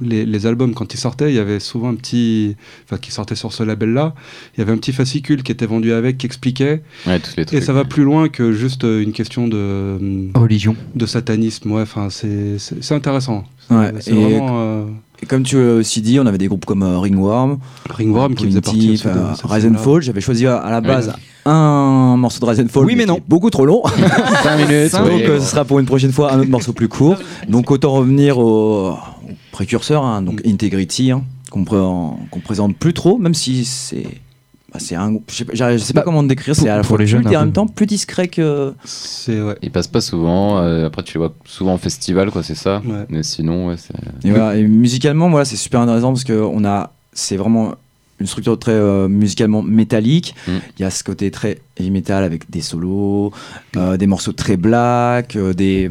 les, 0.00 0.26
les 0.26 0.46
albums, 0.46 0.74
quand 0.74 0.92
ils 0.92 0.98
sortaient, 0.98 1.30
il 1.30 1.36
y 1.36 1.38
avait 1.38 1.60
souvent 1.60 1.88
un 1.90 1.94
petit, 1.94 2.56
enfin, 2.84 2.98
qui 2.98 3.10
sortait 3.12 3.34
sur 3.34 3.52
ce 3.52 3.62
label-là, 3.62 4.14
il 4.54 4.60
y 4.60 4.62
avait 4.62 4.72
un 4.72 4.76
petit 4.78 4.92
fascicule 4.92 5.42
qui 5.42 5.52
était 5.52 5.66
vendu 5.66 5.92
avec, 5.92 6.18
qui 6.18 6.26
expliquait. 6.26 6.82
Ouais, 7.06 7.18
tous 7.18 7.32
les 7.36 7.44
trucs. 7.46 7.58
Et 7.58 7.64
ça 7.64 7.72
va 7.72 7.84
plus 7.84 8.04
loin 8.04 8.28
que 8.28 8.52
juste 8.52 8.84
euh, 8.84 9.02
une 9.02 9.12
question 9.12 9.48
de 9.48 10.30
religion 10.38 10.76
de 10.94 11.06
satanisme. 11.06 11.72
Ouais, 11.72 11.82
enfin, 11.82 12.08
c'est 12.10 12.92
intéressant. 12.92 13.44
Ouais, 13.70 13.92
C'est 14.00 14.12
vraiment 14.12 14.60
euh, 14.60 14.84
Et 15.22 15.26
comme 15.26 15.42
tu 15.42 15.56
l'as 15.56 15.74
aussi 15.74 16.00
dit, 16.00 16.20
on 16.20 16.26
avait 16.26 16.38
des 16.38 16.46
groupes 16.46 16.64
comme 16.64 16.82
euh, 16.82 16.98
Ringworm, 16.98 17.58
Ringworm 17.90 18.34
qui 18.34 18.44
faisait 18.46 18.60
partie 18.60 18.90
aussi 18.92 19.04
de 19.04 19.08
euh, 19.08 19.34
cette 19.34 19.44
Rise 19.46 19.64
and 19.64 19.68
scène-là. 19.68 19.78
Fall. 19.78 20.02
J'avais 20.02 20.20
choisi 20.20 20.46
à, 20.46 20.58
à 20.58 20.70
la 20.70 20.80
base 20.80 21.12
un 21.44 22.16
morceau 22.16 22.40
de 22.44 22.50
Rise 22.50 22.60
and 22.60 22.68
Fall. 22.68 22.84
Oui, 22.84 22.94
mais 22.94 23.02
qui 23.04 23.08
non. 23.08 23.16
est 23.16 23.22
Beaucoup 23.26 23.50
trop 23.50 23.64
long. 23.66 23.82
5 24.42 24.56
minutes. 24.56 24.92
Donc 24.92 25.22
euh, 25.22 25.40
ce 25.40 25.46
sera 25.46 25.64
pour 25.64 25.78
une 25.80 25.86
prochaine 25.86 26.12
fois 26.12 26.32
un 26.32 26.40
autre 26.40 26.50
morceau 26.50 26.72
plus 26.72 26.88
court. 26.88 27.16
Donc 27.48 27.70
autant 27.70 27.92
revenir 27.92 28.38
au, 28.38 28.90
au 28.90 28.96
précurseur, 29.50 30.04
hein, 30.04 30.22
donc 30.22 30.40
Integrity, 30.46 31.10
hein, 31.10 31.22
qu'on 31.50 31.64
pré- 31.64 31.76
qu'on 32.30 32.40
présente 32.44 32.76
plus 32.76 32.92
trop, 32.94 33.18
même 33.18 33.34
si 33.34 33.64
c'est. 33.64 34.06
Bah, 34.72 34.78
c'est 34.80 34.94
un, 34.94 35.18
je 35.30 35.34
sais 35.34 35.44
pas, 35.46 35.52
je 35.54 35.78
sais 35.78 35.92
pas 35.94 36.00
Bah, 36.00 36.04
comment 36.04 36.22
te 36.22 36.28
décrire, 36.28 36.54
c'est 36.54 36.68
à 36.68 36.76
la 36.76 36.82
fois 36.82 36.98
les 36.98 37.06
jeunes, 37.06 37.26
et 37.32 37.36
en 37.36 37.40
même 37.40 37.52
temps 37.52 37.66
plus 37.66 37.86
discret 37.86 38.28
que. 38.28 38.74
C'est 38.84 39.40
ouais. 39.40 39.56
Ils 39.62 39.70
passent 39.70 39.86
pas 39.88 40.00
souvent. 40.02 40.58
euh, 40.58 40.86
après, 40.86 41.02
tu 41.02 41.14
les 41.14 41.18
vois 41.18 41.34
souvent 41.44 41.72
en 41.74 41.78
festival, 41.78 42.30
quoi, 42.30 42.42
c'est 42.42 42.54
ça. 42.54 42.82
Ouais. 42.86 43.06
Mais 43.08 43.22
sinon, 43.22 43.68
ouais, 43.68 43.76
c'est. 43.78 43.94
Et, 44.26 44.30
voilà, 44.30 44.56
et 44.56 44.62
musicalement, 44.64 45.30
voilà, 45.30 45.44
c'est 45.46 45.56
super 45.56 45.80
intéressant 45.80 46.08
parce 46.12 46.24
que 46.24 46.34
on 46.34 46.64
a, 46.64 46.92
c'est 47.14 47.36
vraiment 47.36 47.74
une 48.20 48.26
structure 48.26 48.58
très 48.58 48.72
euh, 48.72 49.08
musicalement 49.08 49.62
métallique. 49.62 50.34
Mm. 50.46 50.52
Il 50.78 50.82
y 50.82 50.84
a 50.84 50.90
ce 50.90 51.02
côté 51.04 51.30
très 51.30 51.60
heavy 51.78 51.90
metal 51.90 52.24
avec 52.24 52.50
des 52.50 52.60
solos, 52.60 53.32
euh, 53.76 53.96
des 53.96 54.06
morceaux 54.08 54.32
très 54.32 54.56
black, 54.56 55.36
euh, 55.36 55.54
des, 55.54 55.88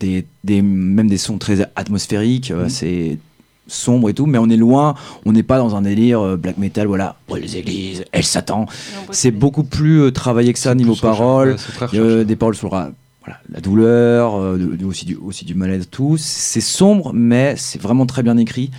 des, 0.00 0.24
des- 0.44 0.62
même 0.62 1.08
des 1.08 1.18
sons 1.18 1.38
très 1.38 1.68
atmosphériques. 1.76 2.50
euh, 2.52 2.66
Mm. 2.66 2.68
C'est 2.70 3.18
sombre 3.66 4.08
et 4.10 4.14
tout, 4.14 4.26
mais 4.26 4.38
on 4.38 4.48
est 4.48 4.56
loin. 4.56 4.94
On 5.24 5.32
n'est 5.32 5.42
pas 5.42 5.58
dans 5.58 5.74
un 5.76 5.82
délire 5.82 6.20
euh, 6.20 6.36
black 6.36 6.58
metal. 6.58 6.86
Voilà, 6.86 7.16
brûle 7.28 7.42
les 7.42 7.56
églises, 7.56 8.04
elle 8.12 8.24
Satan. 8.24 8.66
C'est 9.10 9.30
beaucoup 9.30 9.64
plus 9.64 10.00
euh, 10.02 10.10
travaillé 10.12 10.52
que 10.52 10.58
ça 10.58 10.74
niveau 10.74 10.92
a 10.92 11.56
recherché. 11.56 11.98
des 12.24 12.36
paroles 12.36 12.54
sur 12.56 12.72
la, 12.74 12.90
voilà, 13.24 13.40
la 13.52 13.60
douleur, 13.60 14.36
euh, 14.36 14.56
de- 14.56 14.76
de- 14.76 14.84
aussi, 14.84 15.04
du, 15.04 15.16
aussi 15.16 15.44
du 15.44 15.54
mal-être, 15.54 15.90
tout. 15.90 16.16
C'est 16.18 16.60
sombre, 16.60 17.12
mais 17.12 17.54
c'est 17.56 17.80
vraiment 17.80 18.06
très 18.06 18.22
bien 18.22 18.36
écrit. 18.36 18.70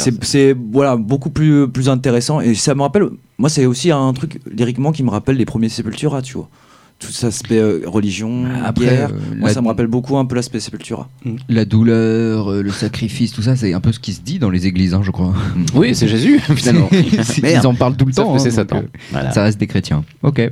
Ouais, 0.00 0.02
c'est, 0.22 0.56
voilà, 0.72 0.96
beaucoup 0.96 1.30
plus, 1.30 1.68
plus 1.68 1.88
intéressant. 1.88 2.40
Et 2.40 2.54
ça 2.54 2.74
me 2.74 2.82
rappelle, 2.82 3.04
moi, 3.38 3.48
c'est 3.48 3.66
aussi 3.66 3.90
un 3.92 4.12
truc 4.12 4.40
lyriquement 4.50 4.90
qui 4.92 5.02
me 5.04 5.10
rappelle 5.10 5.36
les 5.36 5.46
premiers 5.46 5.68
Sepultura, 5.68 6.20
tu 6.22 6.34
vois. 6.34 6.48
Tout 7.00 7.10
cet 7.10 7.24
aspect 7.24 7.58
euh, 7.58 7.80
religion, 7.86 8.44
Après, 8.64 8.84
guerre. 8.84 9.10
euh, 9.10 9.34
moi, 9.38 9.50
ça 9.52 9.62
me 9.62 9.68
rappelle 9.68 9.86
beaucoup 9.86 10.16
un 10.18 10.26
peu 10.26 10.34
l'aspect 10.36 10.60
Sepultura. 10.60 11.08
La 11.48 11.64
douleur, 11.64 12.52
euh, 12.52 12.62
le 12.62 12.70
sacrifice, 12.70 13.32
tout 13.32 13.40
ça, 13.42 13.56
c'est 13.56 13.72
un 13.72 13.80
peu 13.80 13.90
ce 13.90 13.98
qui 13.98 14.12
se 14.12 14.20
dit 14.20 14.38
dans 14.38 14.50
les 14.50 14.66
églises, 14.66 14.92
hein, 14.92 15.00
je 15.02 15.10
crois. 15.10 15.32
Oui, 15.74 15.94
c'est 15.94 16.06
Jésus, 16.14 16.38
finalement. 16.54 16.88
Ils 17.42 17.66
en 17.66 17.74
parlent 17.74 17.96
tout 17.96 18.04
le 18.04 18.12
temps. 18.12 18.34
que 18.34 18.38
c'est 18.38 18.48
hein, 18.48 18.52
Satan. 18.52 18.76
donc, 18.76 18.84
euh, 18.84 18.98
Voilà. 19.12 19.32
Ça 19.32 19.42
reste 19.42 19.58
des 19.58 19.66
chrétiens. 19.66 20.04
Ok. 20.22 20.42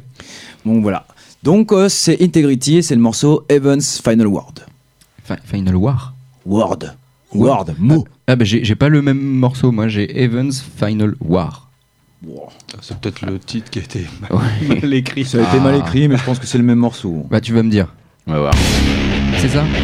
Donc 0.65 0.83
voilà. 0.83 1.07
Donc 1.43 1.71
euh, 1.73 1.89
c'est 1.89 2.21
Integrity 2.23 2.79
et 2.79 2.83
c'est 2.83 2.97
le 2.97 3.01
morceau 3.03 3.45
Evans 3.49 3.81
Final 3.81 4.27
Word. 4.27 4.55
Fi- 5.25 5.35
Final 5.45 5.77
War. 5.77 6.15
Word. 6.47 6.79
Word. 7.35 7.75
Mot. 7.79 8.07
Ah 8.27 8.37
bah 8.37 8.45
j'ai 8.47 8.65
j'ai 8.65 8.75
pas 8.75 8.89
le 8.89 9.03
même 9.03 9.21
morceau, 9.21 9.71
moi 9.71 9.87
j'ai 9.89 10.21
Evans 10.23 10.51
Final 10.53 11.15
War. 11.21 11.68
C'est 12.81 12.99
peut-être 12.99 13.23
le 13.25 13.39
titre 13.39 13.71
qui 13.71 13.79
a 13.79 13.83
été 13.83 14.07
Ouais. 14.31 14.77
mal 14.83 14.95
écrit. 14.95 15.25
Ça 15.25 15.39
a 15.39 15.43
été 15.43 15.51
Ah. 15.59 15.61
mal 15.61 15.77
écrit, 15.77 16.09
mais 16.09 16.17
je 16.17 16.25
pense 16.25 16.39
que 16.39 16.47
c'est 16.47 16.59
le 16.59 16.65
même 16.65 16.79
morceau. 16.79 17.27
Bah 17.31 17.41
tu 17.41 17.53
vas 17.53 17.63
me 17.63 17.71
dire. 17.71 17.95
On 18.27 18.33
va 18.33 18.41
voir. 18.41 18.55
C'est 19.39 19.49
ça? 19.49 19.65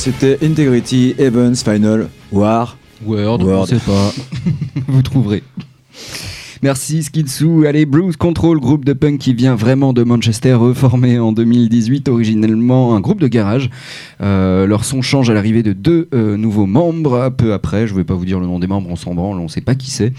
c'était 0.00 0.38
Integrity, 0.42 1.14
Evans, 1.18 1.54
Final, 1.54 2.08
War. 2.32 2.78
Word, 3.04 3.42
Word. 3.42 3.60
on 3.60 3.66
sait 3.66 3.76
pas. 3.76 4.14
Vous 4.88 5.02
trouverez. 5.02 5.42
Merci 6.62 7.02
Skidsu. 7.02 7.66
Allez, 7.66 7.84
Bruce 7.84 8.16
Control, 8.16 8.60
groupe 8.60 8.86
de 8.86 8.94
punk 8.94 9.18
qui 9.18 9.34
vient 9.34 9.54
vraiment 9.56 9.92
de 9.92 10.02
Manchester, 10.02 10.54
reformé 10.54 11.18
en 11.18 11.32
2018, 11.32 12.08
originellement 12.08 12.94
un 12.96 13.00
groupe 13.00 13.20
de 13.20 13.28
garage. 13.28 13.68
Euh, 14.22 14.66
leur 14.66 14.86
son 14.86 15.02
change 15.02 15.28
à 15.28 15.34
l'arrivée 15.34 15.62
de 15.62 15.74
deux 15.74 16.08
euh, 16.14 16.38
nouveaux 16.38 16.66
membres. 16.66 17.28
Peu 17.36 17.52
après, 17.52 17.86
je 17.86 17.94
vais 17.94 18.04
pas 18.04 18.14
vous 18.14 18.24
dire 18.24 18.40
le 18.40 18.46
nom 18.46 18.58
des 18.58 18.66
membres, 18.66 18.88
on 18.90 18.96
s'en 18.96 19.14
branle, 19.14 19.38
on 19.38 19.48
sait 19.48 19.60
pas 19.60 19.74
qui 19.74 19.90
c'est. 19.90 20.14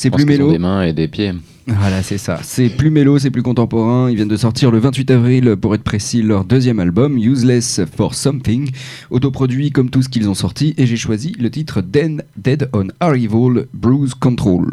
C'est 0.00 0.08
plus 0.08 0.24
mélo. 0.24 0.50
des 0.50 0.58
mains 0.58 0.82
et 0.82 0.94
des 0.94 1.08
pieds. 1.08 1.34
Voilà, 1.66 2.02
c'est 2.02 2.16
ça. 2.16 2.40
C'est 2.42 2.70
plus 2.70 2.88
mélo, 2.88 3.18
c'est 3.18 3.30
plus 3.30 3.42
contemporain. 3.42 4.08
Ils 4.08 4.16
viennent 4.16 4.28
de 4.28 4.36
sortir 4.38 4.70
le 4.70 4.78
28 4.78 5.10
avril, 5.10 5.56
pour 5.60 5.74
être 5.74 5.82
précis, 5.82 6.22
leur 6.22 6.46
deuxième 6.46 6.80
album, 6.80 7.18
Useless 7.18 7.82
for 7.94 8.14
Something, 8.14 8.70
autoproduit 9.10 9.72
comme 9.72 9.90
tout 9.90 10.00
ce 10.00 10.08
qu'ils 10.08 10.30
ont 10.30 10.34
sorti, 10.34 10.72
et 10.78 10.86
j'ai 10.86 10.96
choisi 10.96 11.36
le 11.38 11.50
titre 11.50 11.82
Den 11.82 12.22
Dead 12.38 12.70
on 12.72 12.88
Arrival, 12.98 13.66
Bruise 13.74 14.14
Control. 14.14 14.70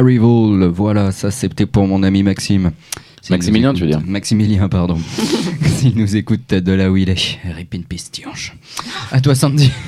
Arrival. 0.00 0.66
Voilà, 0.72 1.12
ça 1.12 1.30
c'était 1.30 1.66
pour 1.66 1.86
mon 1.86 2.02
ami 2.02 2.22
Maxime. 2.22 2.72
Maximilien, 3.28 3.74
tu 3.74 3.82
veux 3.84 3.90
écoute- 3.90 4.06
Maximilien, 4.06 4.68
pardon. 4.68 4.98
S'il 5.76 5.96
nous 5.96 6.16
écoute 6.16 6.48
de 6.54 6.72
là 6.72 6.90
où 6.90 6.96
il 6.96 7.10
est. 7.10 7.38
Rip 7.54 7.74
in 7.74 7.82
peace, 7.88 8.10
Tianche. 8.10 8.54
À 9.12 9.20
toi, 9.20 9.34
Sandy. 9.34 9.70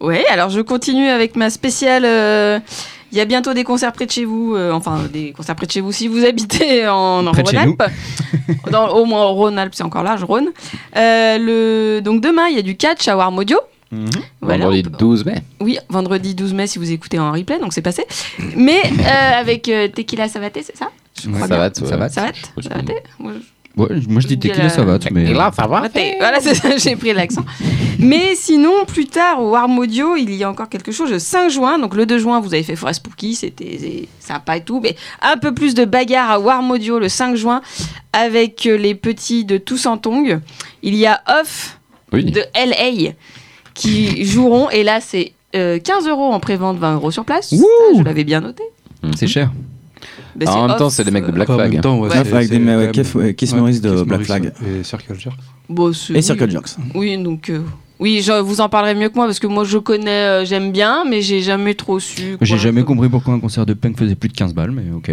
Ouais, 0.00 0.24
alors 0.32 0.50
je 0.50 0.60
continue 0.60 1.06
avec 1.06 1.36
ma 1.36 1.48
spéciale. 1.48 2.02
euh, 2.04 2.58
Il 3.12 3.18
y 3.18 3.20
a 3.20 3.24
bientôt 3.24 3.54
des 3.54 3.62
concerts 3.62 3.92
près 3.92 4.04
de 4.04 4.10
chez 4.10 4.24
vous, 4.24 4.56
euh, 4.56 4.72
enfin 4.72 4.98
des 5.12 5.30
concerts 5.30 5.54
près 5.54 5.66
de 5.66 5.70
chez 5.70 5.80
vous 5.80 5.92
si 5.92 6.08
vous 6.08 6.24
habitez 6.24 6.88
en, 6.88 7.24
en 7.24 7.30
Rhône-Alpes. 7.30 7.84
Au 8.92 9.04
moins 9.04 9.20
en 9.22 9.32
Rhône-Alpes, 9.32 9.74
c'est 9.76 9.84
encore 9.84 10.02
large, 10.02 10.24
Rhône. 10.24 10.48
Euh, 10.96 11.38
le, 11.38 12.00
donc 12.00 12.20
demain, 12.20 12.48
il 12.50 12.56
y 12.56 12.58
a 12.58 12.62
du 12.62 12.74
catch 12.76 13.06
à 13.06 13.16
Warm 13.16 13.38
Voilà, 14.40 14.64
Vendredi 14.64 14.82
on 14.86 14.90
peut- 14.90 14.96
12 14.98 15.24
mai. 15.24 15.42
Oui, 15.60 15.78
vendredi 15.88 16.34
12 16.34 16.54
mai 16.54 16.66
si 16.66 16.78
vous 16.78 16.90
écoutez 16.90 17.18
en 17.18 17.30
replay, 17.32 17.58
donc 17.58 17.72
c'est 17.72 17.82
passé. 17.82 18.04
Mais 18.56 18.80
euh, 19.00 19.40
avec 19.40 19.68
euh, 19.68 19.88
Tequila 19.88 20.28
Savate, 20.28 20.58
c'est 20.62 20.76
ça? 20.76 20.90
Je 21.22 21.28
Ouais, 21.28 21.34
crois 21.34 21.48
ça 21.48 21.54
bien. 21.54 21.56
va, 21.58 21.64
ouais. 21.68 21.88
Ça 21.90 21.96
va. 21.96 22.08
Savate? 22.08 22.36
Savate 22.62 22.90
Moi, 23.18 23.32
je- 23.34 23.52
Ouais, 23.74 23.88
moi 24.06 24.20
je 24.20 24.26
dis 24.28 24.36
Dis 24.36 24.48
tequila 24.50 24.64
la- 24.64 24.68
savate, 24.68 25.10
mais. 25.12 25.30
Et 25.30 25.32
là, 25.32 25.50
ça 25.56 25.66
va. 25.66 25.76
Savate. 25.82 25.98
Voilà, 26.18 26.40
c'est 26.40 26.54
ça, 26.54 26.76
j'ai 26.76 26.94
pris 26.94 27.14
l'accent. 27.14 27.42
Mais 27.98 28.34
sinon, 28.34 28.84
plus 28.86 29.06
tard, 29.06 29.40
au 29.42 29.52
Warm 29.52 29.78
Audio, 29.78 30.14
il 30.16 30.34
y 30.34 30.44
a 30.44 30.50
encore 30.50 30.68
quelque 30.68 30.92
chose 30.92 31.10
le 31.10 31.18
5 31.18 31.48
juin. 31.48 31.78
Donc 31.78 31.94
le 31.94 32.04
2 32.04 32.18
juin, 32.18 32.40
vous 32.40 32.52
avez 32.52 32.62
fait 32.64 32.76
Forest 32.76 32.98
Spooky, 33.02 33.34
c'était 33.34 34.08
sympa 34.20 34.58
et 34.58 34.60
tout. 34.62 34.80
Mais 34.82 34.94
un 35.22 35.38
peu 35.38 35.54
plus 35.54 35.72
de 35.74 35.86
bagarre 35.86 36.30
à 36.32 36.38
Warm 36.38 36.70
Audio 36.70 36.98
le 36.98 37.08
5 37.08 37.34
juin 37.34 37.62
avec 38.12 38.66
euh, 38.66 38.76
les 38.76 38.94
petits 38.94 39.46
de 39.46 39.56
Tous 39.56 39.86
en 39.86 39.96
Tongue. 39.96 40.40
Il 40.82 40.94
y 40.94 41.06
a 41.06 41.22
Off 41.40 41.78
Oui. 42.12 42.24
de 42.26 42.42
LA 42.54 43.12
qui 43.74 44.24
joueront. 44.24 44.70
Et 44.70 44.82
là, 44.82 45.00
c'est 45.00 45.32
euh, 45.54 45.78
15 45.78 46.06
euros 46.08 46.32
en 46.32 46.40
prévente, 46.40 46.78
20 46.78 46.94
euros 46.94 47.10
sur 47.10 47.24
place. 47.24 47.48
Ça, 47.50 47.56
je 47.96 48.02
l'avais 48.02 48.24
bien 48.24 48.40
noté. 48.40 48.62
C'est 49.16 49.26
cher. 49.26 49.50
Ben, 50.34 50.48
en 50.48 50.62
même 50.62 50.70
Off, 50.72 50.78
temps, 50.78 50.90
c'est 50.90 51.04
les 51.04 51.10
mecs 51.10 51.26
de 51.26 51.30
Black 51.32 51.50
en 51.50 51.54
Flag. 51.54 51.72
même 51.72 51.80
temps, 51.80 51.98
ouais, 51.98 52.08
Black 52.08 52.48
des- 52.48 52.56
ouais, 52.58 52.72
euh, 52.88 53.32
Keith 53.32 53.52
ouais, 53.52 53.58
Morris 53.58 53.80
de 53.80 54.02
Black 54.02 54.22
Flag. 54.22 54.52
Et 54.66 54.82
Circle 54.82 55.18
Jerk. 55.18 55.36
bon, 55.68 55.92
c'est- 55.92 56.12
Et 56.12 56.16
oui. 56.16 56.22
Circle 56.22 56.50
Jerks. 56.50 56.70
Oui, 56.94 57.16
donc 57.22 57.50
euh, 57.50 57.60
oui, 58.00 58.20
je 58.22 58.32
vous 58.40 58.60
en 58.60 58.68
parlerai 58.68 58.94
mieux 58.94 59.10
que 59.10 59.14
moi 59.14 59.26
parce 59.26 59.38
que 59.38 59.46
moi 59.46 59.64
je 59.64 59.78
connais, 59.78 60.10
euh, 60.10 60.44
j'aime 60.44 60.72
bien, 60.72 61.04
mais 61.08 61.20
j'ai 61.22 61.40
jamais 61.42 61.74
trop 61.74 62.00
su. 62.00 62.36
J'ai 62.40 62.58
jamais 62.58 62.82
compris 62.82 63.08
pourquoi 63.08 63.34
un 63.34 63.40
concert 63.40 63.66
de 63.66 63.74
punk 63.74 63.98
faisait 63.98 64.14
plus 64.16 64.28
de 64.28 64.34
15 64.34 64.54
balles, 64.54 64.70
mais 64.72 64.84
ok. 64.96 65.12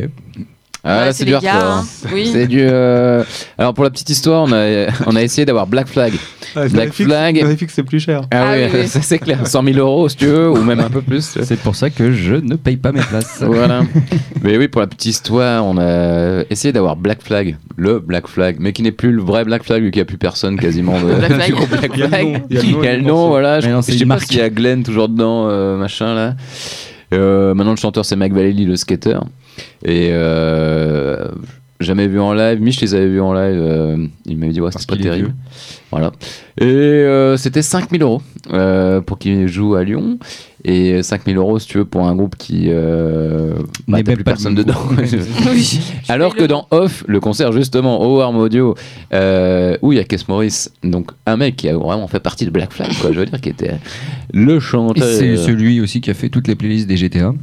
Ah, 0.84 0.99
Ouais, 0.99 1.05
là, 1.07 1.13
c'est 1.13 1.25
du 1.25 1.34
hardcore. 1.34 1.51
hein. 1.53 1.84
hein. 2.05 2.09
Oui. 2.13 2.30
C'est 2.32 2.47
du. 2.47 2.61
euh, 2.61 3.23
Alors, 3.57 3.73
pour 3.73 3.84
la 3.84 3.89
petite 3.89 4.09
histoire, 4.09 4.43
on 4.43 4.51
a, 4.53 4.88
on 5.07 5.15
a 5.17 5.21
essayé 5.21 5.45
d'avoir 5.45 5.67
Black 5.67 5.88
Flag. 5.89 6.13
Ah, 6.55 6.67
Black 6.69 6.91
que- 6.91 7.03
Flag. 7.03 7.57
Que 7.57 7.65
c'est 7.67 7.84
plus 7.84 7.99
cher. 7.99 8.21
Ah, 8.32 8.45
Ah 8.51 8.53
oui, 8.55 8.63
oui, 8.73 8.80
oui. 8.84 8.88
ça 8.88 9.01
c'est 9.01 9.19
clair. 9.19 9.45
100 9.45 9.61
000 9.63 9.77
euros 9.77 10.07
si 10.07 10.15
tu 10.15 10.25
veux, 10.27 10.49
ou 10.49 10.63
même 10.63 10.80
un 10.80 10.89
peu 10.89 11.01
plus. 11.01 11.38
C'est 11.43 11.59
pour 11.59 11.75
ça 11.75 11.89
que 11.89 12.11
je 12.13 12.36
ne 12.36 12.55
paye 12.55 12.77
pas 12.77 12.91
mes 12.93 13.01
places. 13.01 13.39
Voilà. 13.41 13.82
Mais 14.41 14.57
oui, 14.57 14.67
pour 14.69 14.80
la 14.82 14.88
petite 14.88 15.05
histoire, 15.07 15.65
on 15.65 15.77
a 15.77 16.43
essayé 16.49 16.71
d'avoir 16.71 16.95
Black 16.95 17.21
Flag, 17.23 17.57
le 17.75 17.99
Black 17.99 18.27
Flag, 18.27 18.55
mais 18.59 18.71
qui 18.71 18.82
n'est 18.82 18.91
plus 18.93 19.11
le 19.11 19.21
vrai 19.21 19.43
Black 19.43 19.63
Flag, 19.63 19.82
vu 19.84 19.91
qu'il 19.91 19.99
n'y 19.99 20.03
a 20.03 20.05
plus 20.05 20.17
personne 20.17 20.57
quasiment 20.57 20.97
de, 20.99 21.13
Black 21.13 21.34
Flag. 21.34 21.53
Black 21.69 21.91
Il 21.93 21.99
y 21.99 22.03
a 22.03 22.05
le 22.05 22.09
Flag. 22.09 22.23
nom, 22.25 22.41
il 22.49 22.55
y 22.55 22.59
a 22.59 22.61
le 22.61 22.71
nom 22.71 22.80
Il 22.82 22.86
y 22.86 22.88
a 22.88 22.91
et 22.91 22.95
le 22.95 23.01
le 23.01 23.07
nom, 23.07 23.13
morceau. 23.15 23.27
voilà. 23.30 23.59
Je, 23.59 23.65
Mais 23.67 23.73
non, 23.73 23.82
je 23.82 23.91
c'est 23.91 23.97
sais 23.97 24.05
pas 24.05 24.19
s'il 24.19 24.38
y 24.38 24.41
a 24.41 24.49
Glenn 24.49 24.84
toujours 24.84 25.09
dedans, 25.09 25.47
euh, 25.49 25.75
machin 25.77 26.15
là. 26.15 26.36
Euh, 27.14 27.53
maintenant, 27.53 27.72
le 27.72 27.78
chanteur, 27.78 28.05
c'est 28.05 28.16
Mike 28.16 28.34
Vallely, 28.34 28.66
le 28.66 28.76
skater. 28.76 29.20
Et 29.84 30.10
euh, 30.12 31.30
jamais 31.80 32.07
vu 32.07 32.19
en 32.19 32.34
live. 32.34 32.61
Mich 32.61 32.82
les 32.82 32.93
avait 32.95 33.07
vus 33.07 33.21
en 33.21 33.34
live. 33.34 33.59
euh, 33.59 34.07
il 34.25 34.38
m'avait 34.38 34.51
dit, 34.51 34.61
ouais, 34.61 34.71
c'était 34.71 34.95
pas 34.95 35.01
terrible. 35.01 35.34
Voilà. 35.91 36.11
Et 36.59 36.65
euh, 36.65 37.36
c'était 37.38 37.61
5000 37.61 38.01
euros 38.01 38.21
euh, 38.51 39.01
pour 39.01 39.17
qu'il 39.17 39.47
joue 39.47 39.75
à 39.75 39.84
Lyon. 39.84 40.19
Et 40.65 41.01
5000 41.01 41.38
euros, 41.38 41.57
si 41.57 41.67
tu 41.67 41.77
veux, 41.77 41.86
pour 41.86 42.05
un 42.05 42.13
groupe 42.15 42.36
qui. 42.36 42.65
Euh, 42.67 43.53
bah, 43.88 44.03
plus 44.03 44.17
pas 44.17 44.32
personne 44.32 44.55
dedans. 44.55 44.75
Oui. 45.51 45.80
Alors 46.09 46.36
que 46.36 46.43
dans 46.43 46.67
Off, 46.71 47.05
le 47.07 47.21
concert 47.21 47.53
justement 47.53 48.01
au 48.01 48.17
Warm 48.17 48.36
Audio, 48.36 48.75
euh, 49.13 49.77
où 49.82 49.93
il 49.93 49.95
y 49.95 49.99
a 49.99 50.03
Kes 50.03 50.25
Morris, 50.27 50.67
donc 50.84 51.11
un 51.25 51.38
mec 51.38 51.55
qui 51.55 51.69
a 51.69 51.77
vraiment 51.77 52.07
fait 52.09 52.19
partie 52.19 52.45
de 52.45 52.49
Black 52.51 52.73
Flag, 52.73 52.91
quoi, 52.99 53.13
je 53.13 53.19
veux 53.19 53.25
dire, 53.25 53.39
qui 53.39 53.49
était 53.49 53.75
le 54.34 54.59
chanteur. 54.59 55.07
c'est 55.07 55.38
celui 55.38 55.80
aussi 55.80 56.01
qui 56.01 56.09
a 56.09 56.13
fait 56.13 56.27
toutes 56.30 56.49
les 56.49 56.55
playlists 56.55 56.88
des 56.88 56.97
GTA. 56.97 57.34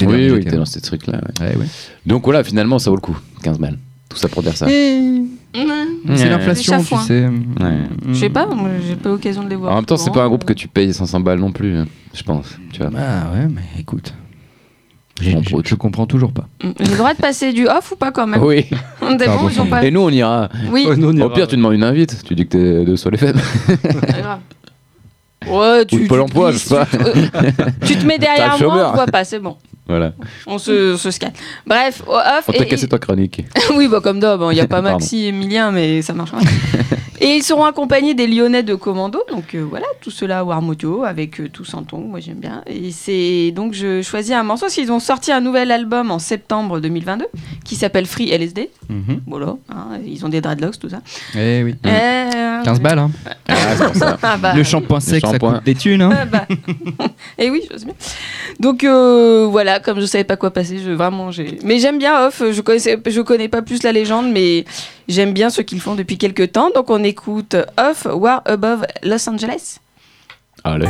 Oui, 0.00 0.30
oui, 0.30 0.40
était 0.40 0.56
dans 0.56 0.64
ces 0.64 0.80
trucs-là. 0.80 1.18
ouais. 1.40 1.46
Ouais, 1.48 1.56
ouais. 1.56 1.66
Donc 2.06 2.24
voilà, 2.24 2.42
finalement, 2.42 2.78
ça 2.78 2.90
vaut 2.90 2.96
le 2.96 3.02
coup. 3.02 3.16
15 3.42 3.58
balles. 3.58 3.78
Tout 4.08 4.16
ça 4.16 4.28
pour 4.28 4.42
dire 4.42 4.56
ça. 4.56 4.66
C'est 4.66 6.28
l'inflation, 6.28 6.82
tu 6.82 6.96
sais. 7.06 7.28
Je 8.08 8.14
sais 8.14 8.30
pas, 8.30 8.46
moi, 8.46 8.70
j'ai 8.86 8.96
pas 8.96 9.08
l'occasion 9.10 9.42
de 9.42 9.48
les 9.50 9.56
voir. 9.56 9.72
En 9.72 9.76
même 9.76 9.84
temps, 9.84 9.96
c'est 9.96 10.12
pas 10.12 10.22
un 10.24 10.28
groupe 10.28 10.44
que 10.44 10.52
tu 10.52 10.68
payes 10.68 10.92
500 10.92 11.20
balles 11.20 11.38
non 11.38 11.52
plus, 11.52 11.76
hein, 11.76 11.86
je 12.14 12.22
pense. 12.22 12.46
Tu 12.72 12.80
vois. 12.80 12.90
Ah 12.96 13.30
ouais, 13.34 13.46
mais 13.48 13.62
écoute. 13.80 14.12
J'ai- 15.20 15.36
Je, 15.64 15.74
comprends 15.74 16.06
toujours 16.06 16.32
pas. 16.32 16.48
Mm. 16.64 16.70
J'ai 16.80 16.90
le 16.90 16.96
droit 16.96 17.12
de 17.12 17.18
passer 17.18 17.52
du 17.52 17.68
off 17.68 17.92
ou 17.92 17.96
pas 17.96 18.10
quand 18.10 18.26
même 18.26 18.42
Oui. 18.42 18.64
Bons, 19.00 19.48
ils 19.50 19.60
ont 19.60 19.66
pas. 19.66 19.84
Et 19.84 19.90
nous, 19.90 20.00
on 20.00 20.08
ira. 20.10 20.48
Oui, 20.70 20.86
Ouais, 20.88 20.96
nous, 20.96 21.08
on 21.10 21.14
Au 21.20 21.26
ira. 21.26 21.32
pire, 21.34 21.46
tu 21.46 21.56
demandes 21.56 21.74
une 21.74 21.84
invite. 21.84 22.24
Tu 22.24 22.34
dis 22.34 22.46
que 22.48 22.56
t'es 22.56 22.84
de 22.84 22.96
Soleil 22.96 23.20
FM. 23.22 23.36
c'est 23.66 24.20
grave. 24.22 24.40
Ouais, 25.48 25.84
tu, 25.86 25.96
Ou 25.96 25.98
de 26.04 26.06
Pôle 26.06 26.18
tu- 26.18 26.22
emploi, 26.22 26.52
je 26.52 26.58
sais 26.58 26.74
pas. 26.74 26.86
tu- 27.84 27.96
te 27.96 28.06
mets 28.06 28.16
derrière 28.18 28.56
moi, 28.60 28.90
on 28.90 28.94
voit 28.94 29.06
pas, 29.06 29.24
c'est 29.24 29.40
bon. 29.40 29.56
Voilà. 29.92 30.12
On 30.46 30.56
se, 30.56 30.96
se 30.96 31.10
scanne. 31.10 31.34
Bref, 31.66 32.02
off. 32.06 32.44
On 32.48 32.52
t'a 32.52 32.64
cassé 32.64 32.88
ta 32.88 32.98
chronique. 32.98 33.44
oui, 33.76 33.88
bah 33.88 34.00
comme 34.02 34.20
d'hab, 34.20 34.40
il 34.50 34.54
n'y 34.54 34.60
a 34.60 34.66
pas. 34.66 34.80
Maxi 34.80 35.24
et 35.24 35.28
Emilien, 35.28 35.70
mais 35.70 36.00
ça 36.00 36.14
marchera. 36.14 36.38
et 37.20 37.26
ils 37.36 37.42
seront 37.42 37.66
accompagnés 37.66 38.14
des 38.14 38.26
Lyonnais 38.26 38.62
de 38.62 38.74
Commando, 38.74 39.22
donc 39.30 39.54
euh, 39.54 39.62
voilà, 39.68 39.84
tout 40.00 40.10
cela 40.10 40.38
à 40.38 40.44
Warm 40.44 40.70
Audio, 40.70 41.04
avec 41.04 41.40
euh, 41.40 41.48
tout 41.52 41.66
Santon, 41.66 41.98
moi 41.98 42.20
j'aime 42.20 42.38
bien. 42.38 42.62
Et 42.66 42.90
c'est 42.90 43.52
donc 43.52 43.74
je 43.74 44.00
choisis 44.00 44.32
un 44.32 44.42
morceau, 44.42 44.66
qu'ils 44.68 44.90
ont 44.90 44.98
sorti 44.98 45.30
un 45.30 45.42
nouvel 45.42 45.70
album 45.70 46.10
en 46.10 46.18
septembre 46.18 46.80
2022, 46.80 47.26
qui 47.66 47.76
s'appelle 47.76 48.06
Free 48.06 48.30
LSD. 48.30 48.70
Voilà, 49.26 49.56
hein, 49.68 49.98
ils 50.06 50.24
ont 50.24 50.28
des 50.30 50.40
dreadlocks, 50.40 50.78
tout 50.78 50.88
ça. 50.88 51.00
Eh 51.36 51.62
oui. 51.62 51.74
Euh, 51.86 52.62
15 52.62 52.80
balles, 52.80 52.98
hein. 52.98 53.10
Ah, 53.48 53.54
c'est 53.76 53.84
pour 53.86 53.96
ça. 53.96 54.18
Ah 54.22 54.36
bah, 54.36 54.54
Le 54.54 54.62
shampoing 54.62 55.00
sec, 55.00 55.24
ça 55.24 55.38
coûte 55.38 55.64
des 55.64 55.74
thunes, 55.74 56.02
hein. 56.02 56.10
ah 56.12 56.24
bah. 56.24 56.46
Et 57.38 57.50
oui, 57.50 57.62
je 57.70 57.76
sais 57.78 57.84
bien. 57.84 57.94
Donc 58.60 58.84
euh, 58.84 59.46
voilà, 59.50 59.80
comme 59.82 60.00
je 60.00 60.06
savais 60.06 60.24
pas 60.24 60.36
quoi 60.36 60.50
passer, 60.50 60.78
je 60.78 60.90
vraiment 60.90 61.30
j'ai. 61.30 61.58
Mais 61.64 61.78
j'aime 61.78 61.98
bien 61.98 62.26
Off. 62.26 62.42
Je 62.50 62.60
connaissais, 62.60 62.98
je 63.04 63.20
connais 63.20 63.48
pas 63.48 63.62
plus 63.62 63.82
la 63.82 63.92
légende, 63.92 64.30
mais 64.32 64.64
j'aime 65.08 65.32
bien 65.32 65.50
ce 65.50 65.60
qu'ils 65.62 65.80
font 65.80 65.94
depuis 65.94 66.18
quelques 66.18 66.52
temps. 66.52 66.70
Donc 66.74 66.90
on 66.90 67.02
écoute 67.04 67.56
Off 67.78 68.06
War 68.10 68.42
Above 68.46 68.86
Los 69.02 69.28
Angeles. 69.28 69.78
Allez. 70.64 70.88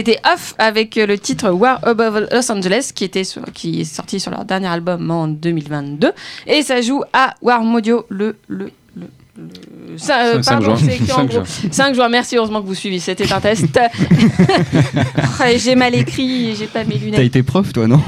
C'était 0.00 0.18
Off 0.32 0.54
avec 0.56 0.96
euh, 0.96 1.04
le 1.06 1.18
titre 1.18 1.50
War 1.50 1.78
Above 1.86 2.26
Los 2.32 2.50
Angeles 2.50 2.90
qui, 2.94 3.04
était 3.04 3.22
sur- 3.22 3.44
qui 3.52 3.82
est 3.82 3.84
sorti 3.84 4.18
sur 4.18 4.30
leur 4.30 4.46
dernier 4.46 4.68
album 4.68 5.10
en 5.10 5.28
2022. 5.28 6.12
Et 6.46 6.62
ça 6.62 6.80
joue 6.80 7.02
à 7.12 7.34
War 7.42 7.62
Modio 7.62 8.06
le. 8.08 8.34
le, 8.48 8.70
le 8.96 9.06
le- 9.36 9.98
ça, 9.98 10.24
euh, 10.24 10.32
Cinq- 10.36 10.42
cinq 10.44 10.50
pardon, 10.60 10.76
juin. 10.76 10.86
c'est 10.88 10.96
écrit 10.96 11.12
en 11.12 11.16
Cinq 11.16 11.24
gros. 11.26 11.44
juin. 11.44 11.68
5 11.70 11.94
juin, 11.94 12.08
merci, 12.08 12.36
heureusement 12.38 12.62
que 12.62 12.66
vous 12.66 12.74
suivez, 12.74 12.98
c'était 12.98 13.30
un 13.30 13.40
test. 13.40 13.66
J'ai 15.58 15.74
mal 15.74 15.94
écrit 15.94 16.54
j'ai 16.56 16.66
pas 16.66 16.84
mes 16.84 16.94
T'as 16.94 17.04
lunettes. 17.04 17.20
été 17.20 17.42
prof, 17.42 17.70
toi, 17.72 17.86
non? 17.86 18.00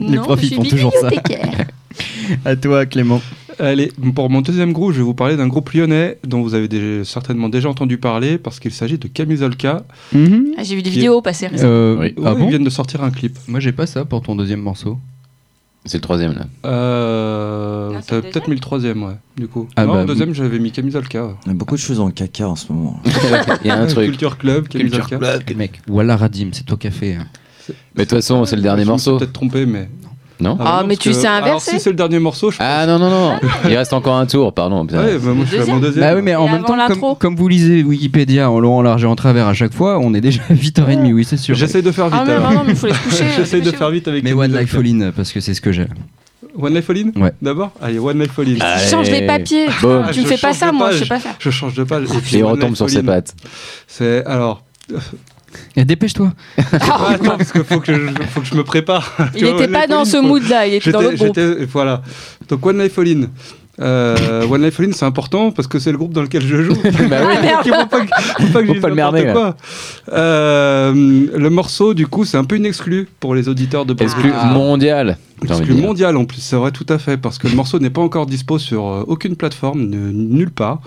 Les 0.00 0.16
Non, 0.16 0.22
profs, 0.22 0.40
je 0.40 0.44
ils 0.44 0.48
suis 0.48 0.56
font 0.56 0.62
toujours 0.64 0.92
ça. 0.92 1.08
bibliothécaire. 1.10 1.66
À 2.44 2.56
toi, 2.56 2.84
Clément. 2.86 3.20
Allez, 3.58 3.90
pour 4.14 4.28
mon 4.28 4.42
deuxième 4.42 4.72
groupe, 4.72 4.92
je 4.92 4.98
vais 4.98 5.02
vous 5.04 5.14
parler 5.14 5.36
d'un 5.36 5.48
groupe 5.48 5.70
lyonnais 5.72 6.18
dont 6.26 6.42
vous 6.42 6.54
avez 6.54 6.68
déjà- 6.68 7.04
certainement 7.04 7.48
déjà 7.48 7.68
entendu 7.70 7.96
parler 7.98 8.36
parce 8.38 8.60
qu'il 8.60 8.72
s'agit 8.72 8.98
de 8.98 9.08
Camisolka. 9.08 9.84
Ah, 10.14 10.62
j'ai 10.62 10.76
vu 10.76 10.82
des 10.82 10.90
vidéos 10.90 11.20
passer 11.22 11.46
récemment. 11.46 11.70
Euh, 11.72 11.96
Oui. 11.98 12.14
Ah 12.24 12.34
ils 12.36 12.38
bon 12.40 12.48
viennent 12.48 12.64
de 12.64 12.70
sortir 12.70 13.02
un 13.02 13.10
clip. 13.10 13.38
Moi, 13.48 13.60
j'ai 13.60 13.72
pas 13.72 13.86
ça 13.86 14.04
pour 14.04 14.20
ton 14.22 14.36
deuxième 14.36 14.60
morceau. 14.60 14.98
C'est 15.86 15.98
le 15.98 16.02
troisième 16.02 16.32
là. 16.32 16.46
Euh, 16.64 18.00
T'avais 18.06 18.22
le 18.26 18.32
peut-être 18.32 18.48
mis 18.48 18.54
le 18.56 18.60
troisième, 18.60 19.02
ouais, 19.04 19.14
du 19.36 19.46
coup. 19.46 19.68
Ah 19.76 19.86
non, 19.86 19.94
bah, 19.94 20.00
le 20.00 20.06
deuxième, 20.06 20.34
j'avais 20.34 20.58
mis 20.58 20.72
Camisolka. 20.72 21.24
ouais. 21.24 21.32
Il 21.46 21.48
y 21.48 21.50
a 21.52 21.54
beaucoup 21.54 21.76
de 21.76 21.80
choses 21.80 22.00
en 22.00 22.10
caca 22.10 22.48
en 22.48 22.56
ce 22.56 22.72
moment. 22.72 23.00
Il 23.64 23.68
y 23.68 23.70
a 23.70 23.78
un 23.78 23.86
truc. 23.86 24.06
Culture 24.06 24.36
Club, 24.36 24.66
Camisolka. 24.68 25.18
Mec, 25.56 25.80
voilà 25.86 26.16
Radim, 26.16 26.48
c'est 26.52 26.64
toi 26.66 26.76
qui 26.76 26.88
as 26.88 26.90
fait. 26.90 27.14
hein. 27.14 27.26
Mais 27.94 28.04
de 28.04 28.08
toute 28.10 28.18
façon, 28.18 28.44
c'est 28.44 28.56
le 28.56 28.62
dernier 28.62 28.84
Je 28.84 28.90
me 28.90 28.98
suis 28.98 29.10
morceau. 29.10 29.18
peut-être 29.18 29.32
trompé, 29.32 29.64
mais. 29.64 29.88
Non 30.02 30.08
Ah, 30.60 30.80
non, 30.82 30.86
mais 30.88 30.96
tu 30.96 31.08
que- 31.10 31.14
sais 31.14 31.26
Alors, 31.26 31.46
inverser. 31.48 31.70
si 31.72 31.80
c'est 31.80 31.90
le 31.90 31.96
dernier 31.96 32.18
morceau, 32.18 32.50
je 32.50 32.58
Ah 32.60 32.86
non, 32.86 32.98
non, 32.98 33.08
non. 33.10 33.38
Il 33.68 33.76
reste 33.76 33.92
encore 33.92 34.16
un 34.16 34.26
tour, 34.26 34.52
pardon. 34.52 34.84
putain. 34.86 35.02
Ouais, 35.02 35.18
bah, 35.18 35.32
moi 35.32 35.44
je 35.50 35.56
suis 35.56 35.62
à 35.62 35.66
mon 35.72 35.80
deuxième. 35.80 36.04
Bah 36.04 36.14
oui, 36.14 36.22
mais 36.22 36.34
en 36.34 36.42
Et 36.46 36.50
même 36.50 36.54
avant 36.56 36.64
temps, 36.66 36.76
l'intro. 36.76 37.08
comme, 37.14 37.18
comme 37.18 37.36
vous 37.36 37.48
lisez 37.48 37.82
Wikipédia 37.82 38.50
en 38.50 38.60
long, 38.60 38.76
en 38.78 38.82
large 38.82 39.04
et 39.04 39.06
en 39.06 39.16
travers 39.16 39.46
à 39.46 39.54
chaque 39.54 39.72
fois, 39.72 39.98
on 39.98 40.12
est 40.14 40.20
déjà 40.20 40.42
à 40.50 40.52
8h30, 40.54 41.12
oui, 41.12 41.24
c'est 41.24 41.36
sûr. 41.36 41.54
J'essaie 41.54 41.82
de 41.82 41.90
faire 41.90 42.06
vite. 42.08 42.18
Ah, 42.20 42.24
mais 42.26 42.32
alors. 42.34 42.50
non, 42.52 42.58
non, 42.58 42.64
mais 42.66 42.72
il 42.72 42.76
faut 42.76 42.86
les 42.86 42.92
coucher. 42.92 43.24
J'essaie 43.36 43.60
de 43.60 43.70
faire 43.70 43.90
vite 43.90 44.08
avec 44.08 44.22
Mais 44.24 44.32
One. 44.32 44.56
Life 44.56 44.74
All 44.74 44.86
In, 44.86 45.10
parce 45.12 45.32
que 45.32 45.40
c'est 45.40 45.54
ce 45.54 45.60
que 45.60 45.72
j'ai. 45.72 45.86
One 46.58 46.74
Life 46.74 46.88
All 46.90 46.96
In 46.98 47.20
Ouais. 47.20 47.32
D'abord 47.42 47.70
Allez, 47.82 47.98
One 47.98 48.18
Life 48.18 48.38
All 48.38 48.48
In. 48.48 48.56
Ah. 48.60 48.76
Tu 48.82 48.88
changes 48.90 49.10
les 49.10 49.26
papiers. 49.26 49.66
Bon. 49.82 50.02
Tu 50.12 50.20
me 50.20 50.24
Je 50.24 50.28
fais 50.28 50.36
pas 50.38 50.48
change 50.48 50.56
ça, 50.58 50.70
de 50.70 50.76
moi, 50.76 50.90
je 50.90 50.98
page. 50.98 51.02
sais 51.02 51.08
pas 51.08 51.18
faire. 51.20 51.34
Je 51.38 51.50
change 51.50 51.74
de 51.74 51.84
page. 51.84 52.04
Et, 52.04 52.18
puis 52.20 52.36
Et 52.36 52.38
il 52.38 52.44
One 52.44 52.52
retombe 52.52 52.68
Life 52.70 52.76
sur 52.76 52.84
All 52.86 52.90
ses 52.90 52.98
In, 52.98 53.04
pattes. 53.04 53.34
C'est 53.86 54.24
alors. 54.26 54.62
Et 55.76 55.84
dépêche-toi. 55.84 56.32
Ah, 56.58 57.08
attends, 57.10 57.36
parce 57.36 57.52
qu'il 57.52 57.64
faut, 57.64 57.80
que 57.80 57.92
je- 57.94 58.22
faut 58.30 58.40
que 58.40 58.46
je 58.46 58.54
me 58.54 58.64
prépare. 58.64 59.14
Il 59.36 59.44
n'était 59.44 59.64
One 59.64 59.72
pas 59.72 59.80
Life 59.82 59.90
dans 59.90 60.04
ce 60.04 60.16
mood-là, 60.16 60.66
il 60.66 60.74
était 60.74 60.90
dans 60.92 61.00
l'autre 61.02 61.16
groupe. 61.16 61.32
j'étais- 61.36 61.64
voilà. 61.66 62.02
Donc 62.48 62.64
One 62.64 62.82
Life 62.82 62.98
All 62.98 63.08
In. 63.08 63.26
Euh, 63.78 64.46
One 64.48 64.62
Life 64.62 64.80
All 64.80 64.86
In, 64.86 64.92
c'est 64.92 65.04
important 65.04 65.50
parce 65.50 65.68
que 65.68 65.78
c'est 65.78 65.92
le 65.92 65.98
groupe 65.98 66.14
dans 66.14 66.22
lequel 66.22 66.42
je 66.42 66.62
joue. 66.62 66.74
Bah 67.10 67.18
oui. 67.26 67.34
Ah. 67.56 67.62
Il 67.64 67.72
faut 67.74 67.86
pas 67.86 68.00
que, 68.00 68.06
faut 68.06 68.52
pas 68.52 68.60
que 68.62 68.66
Faut 68.68 68.74
je 68.74 68.80
pas 68.80 68.88
dise 68.88 68.88
le 68.88 68.94
merder, 68.94 69.26
quoi. 69.32 69.54
Euh, 70.12 70.92
le 70.94 71.50
morceau, 71.50 71.92
du 71.94 72.06
coup, 72.06 72.24
c'est 72.24 72.36
un 72.38 72.44
peu 72.44 72.56
une 72.56 72.66
exclue 72.66 73.08
pour 73.20 73.34
les 73.34 73.48
auditeurs 73.48 73.84
de 73.84 73.94
Exclu 74.02 74.30
Podcast. 74.30 74.52
mondial. 74.52 75.18
Exclu 75.42 75.74
mondial 75.74 76.16
en 76.16 76.24
plus, 76.24 76.40
c'est 76.40 76.56
vrai 76.56 76.70
tout 76.70 76.86
à 76.88 76.98
fait, 76.98 77.16
parce 77.18 77.36
que 77.38 77.48
le 77.48 77.54
morceau 77.54 77.78
n'est 77.78 77.90
pas 77.90 78.00
encore 78.00 78.24
dispo 78.26 78.58
sur 78.58 78.86
euh, 78.86 79.04
aucune 79.06 79.36
plateforme, 79.36 79.82
nulle 79.84 80.50
part. 80.50 80.80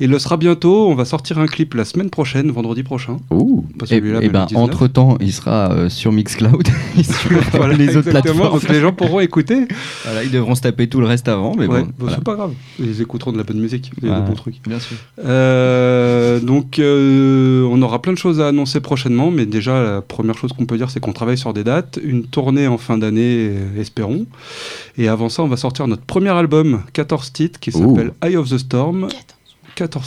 Il 0.00 0.10
le 0.10 0.18
sera 0.18 0.36
bientôt, 0.36 0.88
on 0.88 0.94
va 0.94 1.04
sortir 1.04 1.38
un 1.38 1.46
clip 1.46 1.74
la 1.74 1.84
semaine 1.84 2.10
prochaine, 2.10 2.50
vendredi 2.50 2.82
prochain. 2.82 3.18
Ouh. 3.30 3.64
Pas 3.78 3.86
Et, 3.86 3.88
celui-là, 3.90 4.20
mais 4.20 4.28
ben, 4.28 4.40
le 4.42 4.46
19. 4.48 4.62
entre 4.62 4.86
temps, 4.88 5.16
il 5.20 5.32
sera 5.32 5.70
euh, 5.72 5.88
sur 5.88 6.10
Mixcloud 6.12 6.66
et 6.98 7.02
sur 7.04 7.30
Voilà, 7.52 7.74
les 7.74 7.96
autres 7.96 8.10
plateformes. 8.10 8.52
donc 8.60 8.68
les 8.68 8.80
gens 8.80 8.92
pourront 8.92 9.20
écouter. 9.20 9.68
Voilà, 10.04 10.24
ils 10.24 10.30
devront 10.32 10.54
se 10.56 10.62
taper 10.62 10.88
tout 10.88 11.00
le 11.00 11.06
reste 11.06 11.28
avant, 11.28 11.54
mais 11.56 11.66
Ouais, 11.66 11.80
bon. 11.82 11.86
bon, 11.86 11.92
voilà. 11.98 12.16
C'est 12.16 12.24
pas 12.24 12.34
grave, 12.34 12.52
ils 12.80 13.00
écouteront 13.00 13.32
de 13.32 13.38
la 13.38 13.44
bonne 13.44 13.60
musique, 13.60 13.92
des 14.00 14.08
bons 14.08 14.34
trucs. 14.34 14.60
Bien 14.66 14.80
sûr. 14.80 14.96
Euh, 15.24 16.40
donc 16.40 16.78
euh, 16.78 17.62
on 17.70 17.80
aura 17.82 18.02
plein 18.02 18.12
de 18.12 18.18
choses 18.18 18.40
à 18.40 18.48
annoncer 18.48 18.80
prochainement, 18.80 19.30
mais 19.30 19.46
déjà 19.46 19.82
la 19.82 20.00
première 20.02 20.36
chose 20.36 20.52
qu'on 20.52 20.66
peut 20.66 20.76
dire 20.76 20.90
c'est 20.90 21.00
qu'on 21.00 21.12
travaille 21.12 21.38
sur 21.38 21.52
des 21.52 21.64
dates, 21.64 21.98
une 22.02 22.24
tournée 22.24 22.66
en 22.66 22.78
fin 22.78 22.98
d'année, 22.98 23.52
espérons. 23.78 24.26
Et 24.98 25.08
avant 25.08 25.28
ça, 25.28 25.42
on 25.42 25.48
va 25.48 25.56
sortir 25.56 25.86
notre 25.86 26.02
premier 26.02 26.30
album, 26.30 26.82
14 26.92 27.32
titres, 27.32 27.60
qui 27.60 27.72
s'appelle 27.72 28.12
Eye 28.24 28.36
of 28.36 28.48
the 28.50 28.58
Storm. 28.58 29.02
14 29.02 29.14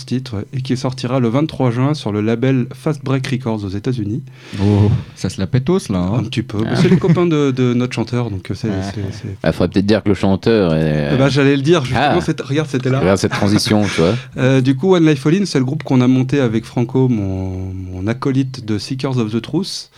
titres, 0.05 0.38
ouais, 0.38 0.45
et 0.53 0.61
qui 0.61 0.78
sortira 0.78 1.20
le 1.20 1.30
23 1.30 1.72
juin 1.72 1.93
sur 1.93 2.11
le 2.11 2.22
label 2.22 2.68
Fast 2.74 3.03
Break 3.03 3.28
Records 3.28 3.63
aux 3.65 3.70
États-Unis. 3.70 4.24
Oh, 4.61 4.89
ça 5.15 5.30
se 5.30 5.39
la 5.39 5.47
pétos 5.47 5.80
là. 5.89 5.99
Un 5.99 6.20
Hein. 6.20 6.24
petit 6.24 6.41
peu. 6.43 6.59
Mais 6.63 6.76
C'est 6.76 6.89
les 6.89 6.97
copains 6.97 7.26
de, 7.26 7.51
de 7.51 7.74
notre 7.74 7.93
chanteur, 7.93 8.30
donc 8.30 8.49
euh, 8.51 8.53
c'est. 8.55 8.68
c'est- 9.11 9.28
Il 9.43 9.51
faudrait 9.53 9.68
peut-être 9.70 9.86
dire 9.86 10.03
que 10.03 10.09
le 10.09 10.15
chanteur 10.15 10.74
est. 10.74 11.09
Eh 11.13 11.18
ben, 11.18 11.30
J'allais 11.30 11.55
le 11.55 11.61
dire, 11.61 11.84
justement, 11.84 12.20
Ah. 12.20 12.43
regarde, 12.45 12.68
c'était 12.70 12.89
là. 12.89 12.99
Regarde 12.99 13.18
cette 13.18 13.32
transition, 13.32 13.84
tu 13.84 14.01
vois. 14.01 14.15
Euh, 14.38 14.61
du 14.61 14.76
coup, 14.76 14.93
One 14.95 15.05
Life 15.05 15.26
All 15.26 15.36
In, 15.36 15.45
c'est 15.45 15.57
le 15.59 15.65
groupe 15.65 15.84
qu'on 15.84 15.99
a 16.01 16.07
monté 16.07 16.39
avec 16.39 16.63
Franco, 16.63 17.07
mon, 17.07 17.74
mon 17.74 18.05
acolyte 18.07 18.65
de 18.65 18.78
Seekers 18.78 19.18
of 19.18 19.32
the 19.32 19.41
Truth, 19.41 19.89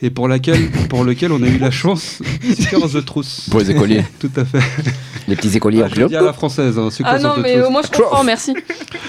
et 0.00 0.10
pour, 0.10 0.28
laquelle, 0.28 0.70
pour 0.88 1.04
lequel 1.04 1.32
on 1.32 1.42
a 1.42 1.46
eu 1.46 1.58
la 1.58 1.70
chance. 1.70 2.22
Seekers 2.42 2.84
of 2.84 2.92
the 2.94 3.04
Truth. 3.04 3.46
Pour 3.50 3.60
les 3.60 3.70
écoliers. 3.70 4.04
Tout 4.20 4.30
à 4.36 4.44
fait. 4.44 4.60
Les 5.28 5.36
petits 5.36 5.56
écoliers 5.56 5.82
Ah, 5.82 5.86
en 5.86 5.88
je 5.94 6.06
dis 6.06 6.16
à 6.16 6.22
la 6.22 6.32
française, 6.32 6.78
hein, 6.78 6.88
Seekers 6.90 7.12
Ah 7.14 7.18
non, 7.18 7.30
of 7.30 7.36
the 7.38 7.42
mais 7.42 7.54
Truth. 7.54 7.64
au 7.66 7.70
moins 7.70 7.82
je 7.82 7.90
comprends, 7.98 8.24
merci. 8.24 8.54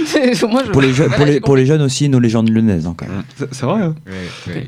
Moi, 0.50 0.62
je- 0.66 0.72
Pour 0.72 0.82
les, 0.82 0.94
jeunes, 0.94 1.08
Voilà, 1.08 1.18
pour, 1.18 1.26
les, 1.26 1.34
j'ai 1.34 1.40
pour 1.42 1.56
les 1.56 1.66
jeunes 1.66 1.82
aussi, 1.82 2.10
nos 2.10 2.20
légendes 2.20 2.50
lyonnaises. 2.50 2.86
hein, 2.88 2.94
quand 2.98 3.08
même. 3.08 3.24
C'est- 3.38 3.48
C'est 3.54 3.66
vrai. 3.66 3.82
hein. 3.84 3.96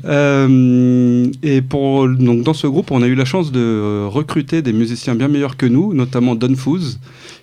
Euh, 0.04 1.26
et 1.42 1.62
pour, 1.62 2.08
donc, 2.08 2.42
dans 2.42 2.54
ce 2.54 2.66
groupe, 2.66 2.90
on 2.90 3.02
a 3.02 3.06
eu 3.06 3.14
la 3.14 3.24
chance 3.24 3.52
de 3.52 4.04
recruter 4.06 4.62
des 4.62 4.72
musiciens 4.72 5.14
bien 5.14 5.28
meilleurs 5.28 5.56
que 5.56 5.66
nous, 5.66 5.94
notamment 5.94 6.34
Don 6.34 6.54
Fouz, 6.54 6.98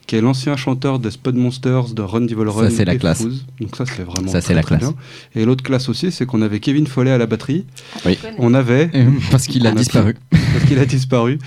qui 0.08 0.16
est 0.18 0.22
l'ancien 0.22 0.58
chanteur 0.58 1.00
des 1.00 1.12
Spud 1.12 1.36
Monsters, 1.36 1.90
de 1.94 2.02
Run 2.02 2.22
Devil 2.22 2.48
Run. 2.50 2.70
Ça, 2.70 2.76
c'est 2.76 2.86
la 2.86 2.96
classe. 2.98 3.22
Fouz. 3.22 3.46
Donc 3.62 3.76
ça, 3.78 3.86
c'est 3.86 4.04
vraiment 4.04 4.28
Ça, 4.30 4.42
c'est 4.42 4.48
très, 4.48 4.54
la 4.56 4.62
très 4.64 4.78
classe. 4.78 4.90
bien. 4.92 5.42
Et 5.42 5.46
l'autre 5.46 5.64
classe 5.64 5.88
aussi, 5.90 6.12
c'est 6.12 6.26
qu'on 6.26 6.42
avait 6.42 6.60
Kevin 6.60 6.86
Follet 6.88 7.12
à 7.12 7.18
la 7.18 7.28
batterie. 7.28 7.66
Oui. 8.06 8.18
On 8.38 8.54
avait, 8.54 8.90
Parce 9.30 9.48
qu'il 9.48 9.66
a 9.68 9.72
disparu. 9.72 10.16
parce 10.32 10.66
qu'il 10.68 10.80
a 10.80 10.86
disparu, 10.86 11.40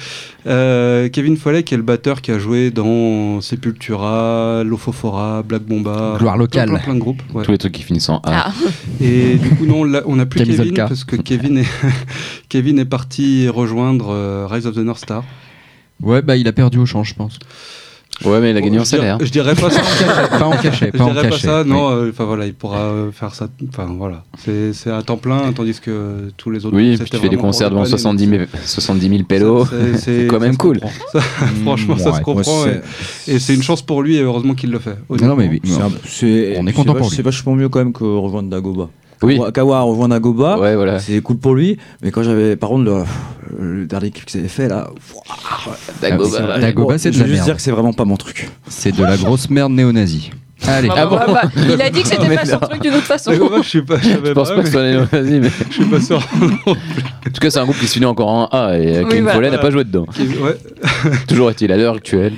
euh, 0.47 1.09
Kevin 1.11 1.37
Follet, 1.37 1.63
qui 1.63 1.75
est 1.75 1.77
le 1.77 1.83
batteur 1.83 2.23
qui 2.23 2.31
a 2.31 2.39
joué 2.39 2.71
dans 2.71 3.41
Sepultura, 3.43 4.63
Lofofora, 4.65 5.43
Black 5.43 5.63
Bomba. 5.65 6.17
Gloire 6.19 6.35
plein, 6.35 6.43
locale. 6.43 6.69
plein, 6.71 6.79
plein 6.79 6.95
de 6.95 7.01
groupes. 7.01 7.23
ouais. 7.35 7.45
Tous 7.45 7.51
les 7.53 7.59
trucs 7.59 7.73
qui 7.73 7.83
finissent 7.83 8.09
en 8.09 8.19
A. 8.19 8.47
Ah, 8.49 8.53
Et 9.01 9.35
du 9.35 9.51
coup, 9.51 9.67
non, 9.67 9.83
on 10.07 10.17
n'a 10.17 10.27
plus 10.27 10.39
Kevin 10.41 10.57
Zolka. 10.57 10.87
parce 10.89 11.05
que 11.05 11.17
Kevin 11.17 11.59
est, 11.59 11.69
Kevin 12.49 12.79
est 12.79 12.85
parti 12.87 13.49
rejoindre 13.49 14.09
euh, 14.11 14.47
Rise 14.49 14.67
of 14.67 14.75
the 14.77 14.79
North 14.79 15.01
Star. 15.01 15.25
Ouais, 16.03 16.23
bah 16.23 16.37
il 16.37 16.49
a 16.49 16.53
perdu 16.53 16.79
au 16.79 16.87
change, 16.87 17.11
je 17.11 17.15
pense. 17.15 17.39
Ouais, 18.25 18.41
mais 18.41 18.53
il 18.53 18.57
a 18.57 18.61
gagné 18.61 18.79
en 18.79 18.85
je 18.85 18.89
salaire. 18.91 19.19
Je 19.21 19.31
dirais 19.31 19.55
pas 19.55 19.71
ça. 19.71 19.81
pas 20.39 20.45
en 20.47 20.53
cachet, 20.57 20.91
Je 20.93 20.99
pas 20.99 21.05
en 21.05 21.09
dirais 21.13 21.23
pas 21.25 21.31
cachet. 21.31 21.47
ça, 21.49 21.63
oui. 21.63 21.69
non. 21.69 21.91
euh, 21.91 22.11
Enfin 22.11 22.25
voilà, 22.25 22.47
il 22.47 22.55
pourra 22.55 22.91
faire 23.13 23.35
ça. 23.35 23.49
Enfin 23.69 23.87
voilà, 23.99 24.23
c'est 24.39 24.73
c'est 24.73 24.91
à 24.91 25.03
temps 25.03 25.17
plein, 25.17 25.53
tandis 25.53 25.81
que 25.81 26.31
tous 26.37 26.51
les 26.51 26.65
autres. 26.65 26.77
Oui, 26.77 26.97
puis 26.97 27.11
tu 27.11 27.17
fais 27.17 27.29
des 27.29 27.37
concerts 27.37 27.71
devant 27.71 27.83
dépanner, 27.83 27.99
70 27.99 28.29
000, 28.29 28.45
70 28.65 29.09
000 29.09 29.23
pélos. 29.25 29.67
C'est- 29.99 30.27
quand 30.29 30.39
même 30.41 30.57
cool. 30.57 30.81
Ça, 31.13 31.21
franchement, 31.65 31.99
ça 31.99 32.13
se 32.15 32.21
comprend. 32.21 32.63
Ouais, 32.65 32.81
et 33.27 33.39
c'est 33.39 33.55
une 33.55 33.63
chance 33.63 33.83
pour 33.83 34.03
lui, 34.03 34.17
et 34.17 34.21
heureusement 34.23 34.55
qu'il 34.55 34.71
le 34.71 34.79
fait. 34.79 34.97
Non, 35.11 35.35
mais 35.37 35.49
oui. 35.49 35.61
On 36.57 36.67
est 36.67 36.73
content 36.73 36.95
pour 36.95 37.09
lui. 37.09 37.17
C'est 37.17 37.23
vachement 37.23 37.55
mieux 37.55 37.69
quand 37.69 37.81
même 37.81 37.93
que 37.93 38.05
rejoindre 38.05 38.49
Dagoba. 38.49 38.89
Oui. 39.23 39.39
Kawa- 39.39 39.53
Ouais, 40.59 40.75
voilà. 40.77 40.99
c'est 40.99 41.21
cool 41.21 41.37
pour 41.37 41.55
lui. 41.55 41.79
Mais 42.03 42.11
quand 42.11 42.23
j'avais, 42.23 42.57
par 42.57 42.71
contre, 42.71 42.85
le, 42.85 43.05
le 43.59 43.87
dernier 43.87 44.11
clip 44.11 44.27
que 44.27 44.33
j'avais 44.33 44.49
fait 44.49 44.69
là, 44.69 44.91
Dagoba. 46.01 46.59
Dagoba, 46.61 46.99
c'est 46.99 47.11
de 47.11 47.15
je 47.15 47.21
la 47.21 47.25
veux 47.25 47.31
juste 47.31 47.39
merde. 47.41 47.47
dire 47.49 47.57
que 47.57 47.63
c'est 47.63 47.71
vraiment 47.71 47.93
pas 47.93 48.05
mon 48.05 48.17
truc. 48.17 48.49
C'est 48.69 48.93
de 48.93 49.03
la 49.03 49.17
grosse 49.17 49.49
merde 49.51 49.73
néo-nazie. 49.73 50.31
Allez. 50.67 50.89
bah, 50.89 50.95
Ah 50.99 51.07
bon 51.07 51.17
bah, 51.17 51.27
bah, 51.29 51.43
il 51.75 51.83
a 51.83 51.91
dit 51.91 52.03
que 52.03 52.09
c'était 52.09 52.35
pas 52.35 52.45
son 52.47 52.59
truc 52.59 52.81
d'une 52.83 52.95
autre 52.95 53.03
façon. 53.05 53.33
Moi, 53.37 53.61
je 53.63 53.69
suis 53.69 53.83
pas, 53.83 53.97
je 54.01 54.33
pense 54.33 54.49
pas 54.51 54.61
que 54.61 54.67
ce 54.67 54.73
soit 54.73 54.83
les 54.83 54.97
vas-y, 55.13 55.41
mais 55.41 55.51
je 55.69 55.75
suis 55.75 55.85
pas 55.85 56.01
sûr. 56.01 56.17
en 56.17 56.75
tout 57.31 57.41
cas, 57.41 57.51
c'est 57.51 57.59
un 57.59 57.65
groupe 57.65 57.79
qui 57.79 57.87
se 57.87 57.93
finit 57.95 58.07
encore 58.07 58.29
en 58.29 58.47
A 58.47 58.77
et 58.79 59.03
Oui, 59.05 59.11
Kevin. 59.11 59.29
Follet 59.29 59.51
n'a 59.51 59.59
pas 59.59 59.71
joué 59.71 59.85
dedans. 59.85 60.07
Ouais. 60.19 60.57
Toujours 61.29 61.51
est-il 61.51 61.71
à 61.73 61.77
l'heure 61.77 61.95
actuelle. 61.97 62.33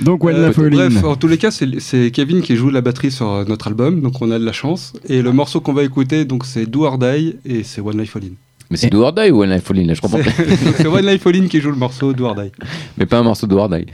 Donc 0.00 0.24
One 0.24 0.36
Euh, 0.36 0.48
Life 0.48 0.58
All 0.58 0.64
In. 0.80 0.88
bref, 0.90 1.04
en 1.04 1.16
tous 1.16 1.28
les 1.28 1.38
cas, 1.38 1.50
c'est 1.50 2.10
Kevin 2.12 2.42
qui 2.42 2.56
joue 2.56 2.70
la 2.70 2.80
batterie 2.80 3.10
sur 3.10 3.28
euh, 3.30 3.44
notre 3.46 3.66
album, 3.68 4.00
donc 4.00 4.14
on 4.20 4.30
a 4.30 4.38
de 4.38 4.44
la 4.44 4.52
chance. 4.52 4.92
Et 5.08 5.22
le 5.22 5.32
morceau 5.32 5.60
qu'on 5.60 5.72
va 5.72 5.82
écouter, 5.82 6.24
donc 6.24 6.44
c'est 6.46 6.66
Do 6.66 6.84
or 6.84 6.98
Die 6.98 7.36
et 7.44 7.62
c'est 7.64 7.80
One 7.80 7.98
Life 8.00 8.14
All 8.16 8.22
In. 8.24 8.34
Mais 8.70 8.76
c'est 8.78 8.88
Do 8.90 9.02
or 9.02 9.12
Die 9.12 9.30
ou 9.30 9.42
One 9.42 9.50
Life 9.50 9.70
All 9.70 9.78
In 9.80 9.86
là, 9.86 9.94
je 9.94 10.00
comprends 10.00 10.18
pas. 10.18 10.30
C'est 10.78 10.86
One 10.86 11.04
Life 11.06 11.26
All 11.26 11.36
In 11.36 11.46
qui 11.46 11.60
joue 11.60 11.70
le 11.70 11.76
morceau 11.76 12.12
Do 12.14 12.24
or 12.26 12.34
Die. 12.36 12.50
Mais 12.96 13.04
pas 13.06 13.18
un 13.18 13.22
morceau 13.22 13.46
Do 13.46 13.58
or 13.58 13.68
Die. 13.68 13.84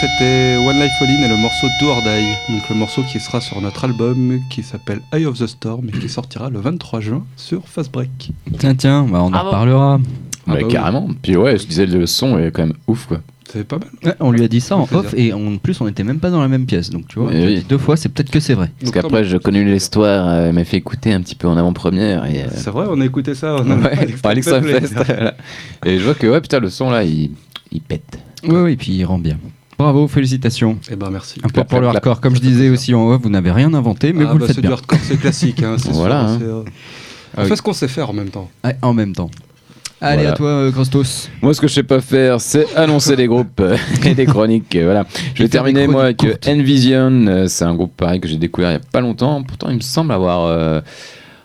C'était 0.00 0.56
One 0.66 0.78
Life 0.80 0.92
All 1.00 1.08
In 1.10 1.22
et 1.24 1.28
le 1.28 1.36
morceau 1.36 1.66
Do 1.80 1.88
or 1.88 2.02
Die. 2.02 2.52
Donc 2.52 2.68
le 2.68 2.74
morceau 2.76 3.02
qui 3.02 3.18
sera 3.20 3.40
sur 3.40 3.60
notre 3.60 3.84
album 3.84 4.40
qui 4.50 4.62
s'appelle 4.62 5.00
Eye 5.12 5.26
of 5.26 5.38
the 5.38 5.46
Storm 5.46 5.88
et 5.88 5.98
qui 5.98 6.08
sortira 6.08 6.50
le 6.50 6.60
23 6.60 7.00
juin 7.00 7.24
sur 7.36 7.66
Fast 7.66 7.92
Break. 7.92 8.30
Tiens, 8.58 8.74
tiens, 8.74 9.04
bah, 9.10 9.18
on 9.22 9.26
en 9.26 9.30
Bravo. 9.30 9.48
reparlera. 9.48 10.00
Ah 10.46 10.52
bah 10.54 10.58
oui. 10.62 10.68
carrément. 10.72 11.08
Puis 11.22 11.36
ouais, 11.36 11.58
je 11.58 11.66
disais, 11.66 11.86
le 11.86 12.06
son 12.06 12.38
est 12.38 12.50
quand 12.50 12.62
même 12.66 12.76
ouf, 12.86 13.06
quoi. 13.06 13.18
C'est 13.52 13.64
pas 13.66 13.78
mal. 13.78 13.88
Ouais, 14.04 14.14
on 14.20 14.30
lui 14.30 14.44
a 14.44 14.48
dit 14.48 14.60
ça 14.60 14.76
en 14.76 14.86
off 14.92 15.14
et 15.16 15.32
en 15.32 15.56
plus 15.56 15.80
on 15.80 15.88
était 15.88 16.04
même 16.04 16.20
pas 16.20 16.28
dans 16.30 16.42
la 16.42 16.48
même 16.48 16.66
pièce. 16.66 16.90
Donc 16.90 17.08
tu 17.08 17.18
vois, 17.18 17.30
oui. 17.30 17.64
deux 17.66 17.78
fois, 17.78 17.96
c'est 17.96 18.10
peut-être 18.10 18.30
que 18.30 18.40
c'est 18.40 18.52
vrai. 18.54 18.70
Parce 18.80 18.92
qu'après, 18.92 19.24
j'ai 19.24 19.38
connu 19.38 19.64
l'histoire, 19.64 20.28
euh, 20.28 20.48
elle 20.48 20.54
m'a 20.54 20.64
fait 20.64 20.76
écouter 20.76 21.12
un 21.14 21.20
petit 21.22 21.34
peu 21.34 21.48
en 21.48 21.56
avant-première. 21.56 22.26
Et, 22.26 22.42
euh, 22.42 22.48
C'est 22.54 22.70
vrai, 22.70 22.86
on 22.90 23.00
a 23.00 23.04
écouté 23.06 23.34
ça. 23.34 23.56
On 23.56 23.70
a 23.70 23.76
ouais, 23.76 24.06
par 24.22 24.34
l'Extra 24.34 24.60
Fest. 24.62 24.94
Et 25.86 25.98
je 25.98 26.04
vois 26.04 26.14
que, 26.14 26.26
ouais, 26.26 26.40
putain, 26.42 26.60
le 26.60 26.68
son 26.68 26.90
là, 26.90 27.02
il, 27.04 27.30
il 27.72 27.80
pète. 27.80 28.18
Oui, 28.44 28.54
oui, 28.56 28.72
et 28.72 28.76
puis 28.76 28.92
il 28.92 29.04
rend 29.04 29.18
bien. 29.18 29.36
Bravo, 29.78 30.08
félicitations. 30.08 30.76
Eh 30.90 30.96
ben 30.96 31.08
merci. 31.10 31.40
Un 31.44 31.48
point 31.48 31.64
pour 31.64 31.80
le 31.80 31.86
hardcore. 31.86 32.20
Comme 32.20 32.34
je 32.34 32.40
disais 32.40 32.68
aussi 32.68 32.94
en 32.94 33.08
off, 33.10 33.22
vous 33.22 33.30
n'avez 33.30 33.52
rien 33.52 33.72
inventé, 33.74 34.12
mais 34.12 34.24
Ah, 34.26 34.32
vous 34.32 34.38
bah, 34.38 34.40
le 34.40 34.46
faites 34.46 34.56
c'est 34.56 34.62
du 34.62 34.72
hardcore, 34.72 34.98
c'est 35.02 35.20
classique. 35.20 35.62
Hein, 35.62 35.76
c'est 35.78 35.92
Voilà, 35.92 36.20
sûr, 36.20 36.28
hein. 36.30 36.36
c'est, 36.40 36.46
euh, 36.46 36.62
Ah 36.66 37.38
On 37.38 37.42
oui. 37.42 37.48
fait 37.48 37.56
ce 37.56 37.62
qu'on 37.62 37.72
sait 37.72 37.86
faire 37.88 38.10
en 38.10 38.12
même 38.12 38.30
temps. 38.30 38.50
Ouais, 38.64 38.76
en 38.82 38.92
même 38.92 39.14
temps. 39.14 39.30
Allez, 40.00 40.16
Voilà. 40.22 40.32
à 40.32 40.36
toi, 40.36 40.48
euh, 40.48 40.72
Costos. 40.72 41.28
Moi, 41.42 41.54
ce 41.54 41.60
que 41.60 41.68
je 41.68 41.74
sais 41.74 41.82
pas 41.84 42.00
faire, 42.00 42.40
c'est 42.40 42.74
annoncer 42.76 43.14
des 43.16 43.26
groupes 43.28 43.60
euh, 43.60 43.76
et 44.04 44.14
des 44.14 44.26
chroniques. 44.32 44.76
Voilà. 44.80 45.06
Je 45.34 45.42
vais 45.44 45.48
terminer 45.48 45.86
moi 45.86 46.04
avec 46.04 46.16
courtes. 46.18 46.48
Envision. 46.48 47.26
Euh, 47.28 47.46
C'est 47.48 47.64
un 47.64 47.74
groupe 47.74 47.96
pareil 47.96 48.20
que 48.20 48.26
j'ai 48.28 48.36
découvert 48.36 48.70
il 48.70 48.74
y 48.74 48.76
a 48.76 48.80
pas 48.92 49.00
longtemps. 49.00 49.42
Pourtant, 49.44 49.68
il 49.70 49.76
me 49.76 49.80
semble 49.80 50.12
avoir 50.12 50.44
euh, 50.46 50.80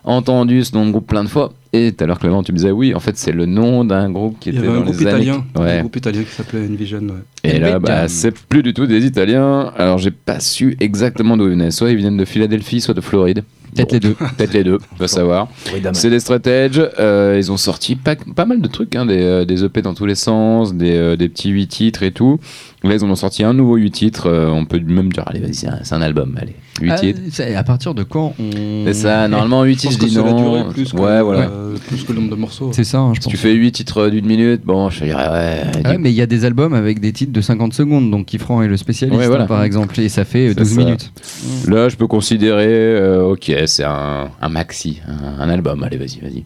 entendu 0.03 0.63
ce 0.63 0.73
nom 0.75 0.85
de 0.87 0.91
groupe 0.91 1.07
plein 1.07 1.23
de 1.23 1.29
fois. 1.29 1.51
Et 1.75 1.91
tout 1.91 2.03
à 2.03 2.07
l'heure, 2.07 2.19
Clément, 2.19 2.43
tu 2.43 2.51
me 2.51 2.57
disais 2.57 2.69
oui, 2.71 2.93
en 2.93 2.99
fait, 2.99 3.17
c'est 3.17 3.31
le 3.31 3.47
nom 3.47 3.83
d'un 3.83 4.11
groupe 4.11 4.37
qui 4.39 4.49
Il 4.49 4.55
y 4.55 4.57
était 4.59 4.67
avait 4.67 4.75
un 4.77 4.79
dans 4.81 4.85
groupe 4.85 4.99
les 4.99 5.07
années. 5.07 5.23
italien, 5.23 5.45
un 5.55 5.79
groupe 5.79 5.95
italien 5.95 6.21
qui 6.23 6.31
s'appelait 6.31 6.67
Envision. 6.69 6.99
ouais. 6.99 7.15
Et 7.43 7.59
là, 7.59 7.79
bah, 7.79 8.07
c'est 8.07 8.31
plus 8.47 8.61
du 8.61 8.73
tout 8.75 8.85
des 8.85 9.03
Italiens. 9.05 9.71
Alors, 9.75 9.97
j'ai 9.97 10.11
pas 10.11 10.39
su 10.39 10.77
exactement 10.79 11.35
d'où 11.35 11.45
ils 11.45 11.49
venaient. 11.51 11.71
Soit 11.71 11.89
ils 11.89 11.97
viennent 11.97 12.17
de 12.17 12.25
Philadelphie, 12.25 12.79
soit 12.79 12.93
de 12.93 13.01
Floride. 13.01 13.43
Peut-être 13.75 13.89
Bon, 13.89 13.93
les 13.95 13.99
deux. 14.01 14.13
Peut-être 14.37 14.53
les 14.53 14.63
deux, 14.63 14.77
faut 14.99 15.07
savoir. 15.07 15.47
C'est 15.93 16.11
des 16.11 16.19
stratéges. 16.19 16.79
euh, 16.99 17.37
ils 17.39 17.51
ont 17.51 17.57
sorti 17.57 17.95
pas, 17.95 18.15
pas 18.15 18.45
mal 18.45 18.61
de 18.61 18.67
trucs, 18.67 18.95
hein, 18.95 19.07
des, 19.07 19.19
euh, 19.23 19.45
des 19.45 19.63
EP 19.63 19.81
dans 19.81 19.95
tous 19.95 20.05
les 20.05 20.13
sens, 20.13 20.75
des, 20.75 20.95
euh, 20.95 21.15
des 21.15 21.27
petits 21.27 21.49
8 21.49 21.67
titres 21.69 22.03
et 22.03 22.11
tout. 22.11 22.39
Là, 22.83 22.93
ils 22.93 23.03
en 23.03 23.09
ont 23.09 23.15
sorti 23.15 23.43
un 23.43 23.53
nouveau 23.55 23.77
8 23.77 23.89
titres. 23.89 24.27
euh, 24.29 24.47
on 24.49 24.65
peut 24.65 24.79
même 24.79 25.11
dire, 25.11 25.23
allez, 25.25 25.39
vas-y, 25.39 25.55
c'est 25.55 25.69
un, 25.69 25.79
c'est 25.81 25.95
un 25.95 26.03
album. 26.03 26.37
Allez, 26.39 26.53
8 26.81 26.91
Ah, 26.91 26.95
titres. 26.99 27.19
c'est- 27.31 27.55
à 27.55 27.63
partir 27.63 27.93
de 27.93 28.03
quand 28.03 28.33
on. 28.39 28.85
C'est 28.85 28.93
ça, 28.93 29.27
normalement 29.27 29.63
8 29.63 29.79
Je 29.81 29.87
pense 29.87 29.97
titres, 29.99 30.07
je 30.13 30.19
que 30.19 30.25
dis 30.27 30.31
non. 30.31 30.41
durée 30.61 30.73
plus 30.73 30.91
que, 30.91 30.97
ouais, 30.97 31.21
voilà. 31.21 31.41
euh, 31.41 31.75
plus 31.87 32.03
que 32.03 32.11
le 32.11 32.19
nombre 32.19 32.31
de 32.31 32.35
morceaux. 32.39 32.71
C'est 32.73 32.83
ça, 32.83 32.99
hein, 32.99 33.11
je 33.13 33.19
Si 33.21 33.25
pense. 33.25 33.31
tu 33.31 33.37
fais 33.37 33.53
8 33.53 33.71
titres 33.71 34.09
d'une 34.09 34.25
minute, 34.25 34.61
bon, 34.65 34.89
je 34.89 35.03
dirais, 35.03 35.29
ouais. 35.29 35.61
Ah 35.85 35.89
ouais, 35.91 35.97
mais 35.99 36.09
il 36.11 36.15
y 36.15 36.21
a 36.21 36.25
des 36.25 36.45
albums 36.45 36.73
avec 36.73 36.99
des 36.99 37.13
titres 37.13 37.31
de 37.31 37.41
50 37.41 37.73
secondes, 37.73 38.09
donc 38.09 38.25
Kifran 38.25 38.63
est 38.63 38.67
le 38.67 38.77
spécialiste, 38.77 39.19
Ouais, 39.19 39.27
voilà. 39.27 39.43
hein, 39.43 39.47
par 39.47 39.63
exemple, 39.63 39.99
et 39.99 40.09
ça 40.09 40.25
fait 40.25 40.47
euh, 40.47 40.49
C'est 40.49 40.55
12 40.59 40.69
ça. 40.75 40.83
minutes. 40.83 41.11
Là, 41.67 41.89
je 41.89 41.95
peux 41.95 42.07
considérer, 42.07 42.65
euh, 42.67 43.23
ok, 43.33 43.51
c'est 43.67 43.83
un, 43.83 44.29
un 44.41 44.49
maxi, 44.49 44.99
un, 45.07 45.41
un 45.43 45.49
album. 45.49 45.83
Allez, 45.83 45.97
vas-y, 45.97 46.19
vas-y. 46.21 46.43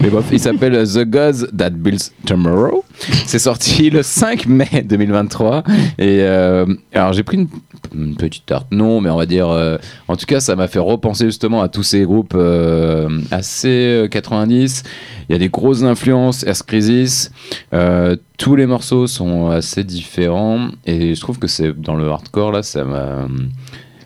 Mais 0.00 0.08
bref, 0.10 0.26
il 0.32 0.40
s'appelle 0.40 0.72
The 0.86 1.04
Gods 1.08 1.46
That 1.56 1.70
Builds 1.70 2.12
Tomorrow. 2.26 2.84
C'est 3.26 3.38
sorti 3.38 3.88
le 3.90 4.02
5 4.02 4.46
mai 4.46 4.84
2023. 4.84 5.62
Et 5.98 6.20
euh, 6.22 6.66
alors, 6.92 7.12
j'ai 7.14 7.22
pris 7.22 7.38
une, 7.38 7.48
une 7.94 8.14
petite 8.16 8.44
tarte, 8.46 8.66
non, 8.72 9.00
mais 9.00 9.10
on 9.10 9.16
va 9.16 9.26
dire, 9.26 9.48
euh, 9.74 9.78
en 10.08 10.16
tout 10.16 10.26
cas, 10.26 10.40
ça 10.40 10.56
m'a 10.56 10.68
fait 10.68 10.78
repenser 10.78 11.26
justement 11.26 11.62
à 11.62 11.68
tous 11.68 11.82
ces 11.82 12.02
groupes 12.02 12.34
euh, 12.34 13.08
assez 13.30 13.68
euh, 14.04 14.08
90. 14.08 14.82
Il 15.28 15.32
y 15.32 15.36
a 15.36 15.38
des 15.38 15.48
grosses 15.48 15.82
influences, 15.82 16.42
Earth 16.44 16.62
Crisis. 16.64 17.30
Euh, 17.72 18.16
tous 18.38 18.56
les 18.56 18.66
morceaux 18.66 19.06
sont 19.06 19.48
assez 19.50 19.84
différents. 19.84 20.68
Et 20.86 21.14
je 21.14 21.20
trouve 21.20 21.38
que 21.38 21.46
c'est 21.46 21.72
dans 21.78 21.94
le 21.96 22.08
hardcore, 22.10 22.52
là, 22.52 22.62
ça 22.62 22.84
m'a. 22.84 23.26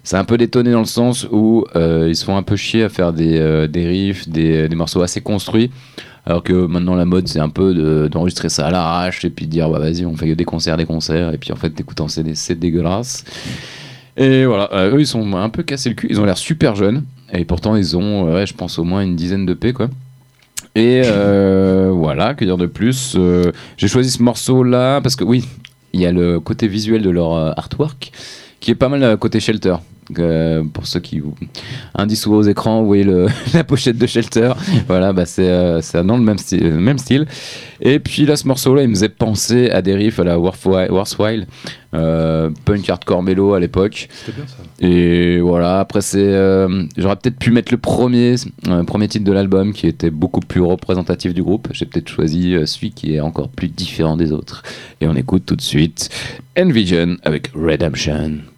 C'est 0.07 0.17
un 0.19 0.25
peu 0.25 0.37
détonné 0.37 0.71
dans 0.73 0.81
le 0.81 0.85
sens 0.85 1.27
où 1.33 1.65
euh, 1.77 2.09
ils 2.11 2.17
se 2.17 2.27
font 2.27 2.37
un 2.37 2.43
peu 2.43 2.57
chier 2.57 2.83
à 2.85 2.91
faire 2.91 3.15
des, 3.15 3.39
euh, 3.39 3.67
des 3.67 3.87
riffs, 3.87 4.29
des, 4.29 4.69
des 4.69 4.77
morceaux 4.77 5.01
assez 5.01 5.23
construits. 5.23 5.71
Alors 6.27 6.43
que 6.43 6.53
maintenant 6.67 6.95
la 6.95 7.05
mode 7.07 7.27
c'est 7.29 7.39
un 7.41 7.51
peu 7.51 7.75
de- 7.75 8.09
d'enregistrer 8.11 8.49
ça 8.49 8.67
à 8.67 8.71
l'arrache 8.71 9.27
et 9.27 9.31
puis 9.31 9.45
de 9.47 9.51
dire 9.51 9.69
bah 9.69 9.79
vas-y 9.79 10.07
on 10.07 10.17
fait 10.17 10.35
des 10.35 10.45
concerts, 10.47 10.79
des 10.79 10.87
concerts 10.87 11.35
et 11.35 11.39
puis 11.39 11.53
en 11.53 11.57
fait 11.57 11.69
t'écoutes 11.69 12.01
en 12.01 12.09
CD 12.09 12.35
c'est 12.35 12.55
dégueulasse. 12.59 13.25
Et 14.17 14.45
voilà, 14.45 14.71
euh, 14.73 14.95
eux 14.95 15.01
ils 15.01 15.07
sont 15.07 15.35
un 15.37 15.49
peu 15.49 15.63
cassés 15.63 15.89
le 15.89 15.95
cul, 15.97 16.07
ils 16.09 16.21
ont 16.21 16.25
l'air 16.25 16.39
super 16.39 16.77
jeunes 16.77 17.05
et 17.33 17.45
pourtant 17.45 17.75
ils 17.75 17.97
ont 17.97 18.29
euh, 18.29 18.35
ouais, 18.35 18.47
je 18.47 18.55
pense 18.55 18.79
au 18.79 18.85
moins 18.85 19.01
une 19.03 19.17
dizaine 19.17 19.45
de 19.45 19.55
P 19.55 19.73
quoi. 19.73 19.89
Et 20.77 21.03
euh, 21.05 21.91
voilà, 21.95 22.35
que 22.35 22.45
dire 22.45 22.57
de 22.57 22.67
plus 22.67 23.15
Euh, 23.17 23.51
J'ai 23.77 23.89
choisi 23.89 24.11
ce 24.11 24.23
morceau 24.23 24.63
là 24.63 25.01
parce 25.01 25.17
que 25.17 25.25
oui, 25.25 25.45
il 25.93 26.01
y 26.01 26.07
a 26.07 26.13
le 26.13 26.39
côté 26.39 26.69
visuel 26.69 27.03
de 27.03 27.11
leur 27.11 27.33
artwork 27.59 28.13
qui 28.61 28.71
est 28.71 28.77
pas 28.77 28.89
mal 28.89 29.17
côté 29.19 29.41
Shelter. 29.41 29.77
Euh, 30.19 30.63
pour 30.65 30.87
ceux 30.87 31.01
qui 31.01 31.21
vous 31.21 31.35
indice 31.95 32.23
souvent 32.23 32.37
aux 32.37 32.43
écrans, 32.43 32.81
vous 32.81 32.87
voyez 32.87 33.05
le, 33.05 33.27
la 33.55 33.65
pochette 33.65 33.99
de 33.99 34.07
Shelter. 34.07 34.53
voilà, 34.87 35.13
bah 35.13 35.27
c'est 35.27 35.49
euh, 35.49 35.81
dans 36.05 36.17
le 36.17 36.23
même 36.23 36.39
style, 36.39 36.63
le 36.63 36.81
même 36.81 36.99
style. 36.99 37.27
Et 37.81 37.99
puis 37.99 38.27
là, 38.27 38.37
ce 38.37 38.47
morceau-là, 38.47 38.83
il 38.83 38.89
me 38.89 38.95
faisait 38.95 39.09
penser 39.09 39.71
à 39.71 39.83
des 39.83 39.95
riffs 39.95 40.19
à 40.19 40.25
la 40.25 40.39
Worthwhile, 40.39 41.47
euh, 41.95 42.51
punk 42.65 42.89
hardcore 42.89 43.23
mélo 43.23 43.55
à 43.55 43.61
l'époque. 43.61 44.09
C'était 44.11 44.33
bien 44.33 44.47
ça. 44.47 44.57
Et 44.81 45.41
voilà, 45.41 45.81
après 45.81 46.01
c'est, 46.01 46.19
euh, 46.19 46.85
j'aurais 46.97 47.17
peut-être 47.17 47.39
pu 47.39 47.51
mettre 47.51 47.73
le 47.73 47.79
premier, 47.79 48.35
euh, 48.69 48.83
premier 48.85 49.09
titre 49.09 49.25
de 49.25 49.33
l'album 49.33 49.73
qui 49.73 49.87
était 49.87 50.11
beaucoup 50.11 50.41
plus 50.41 50.61
représentatif 50.61 51.35
du 51.35 51.43
groupe. 51.43 51.69
J'ai 51.73 51.87
peut-être 51.87 52.09
choisi 52.09 52.55
euh, 52.55 52.67
celui 52.67 52.91
qui 52.91 53.15
est 53.15 53.21
encore 53.21 53.49
plus 53.49 53.69
différent 53.69 54.17
des 54.17 54.33
autres. 54.33 54.63
Et 55.01 55.07
on 55.07 55.15
écoute 55.15 55.45
tout 55.47 55.57
de 55.57 55.63
suite 55.63 56.11
Envision 56.59 57.17
avec 57.25 57.51
Redemption. 57.55 58.54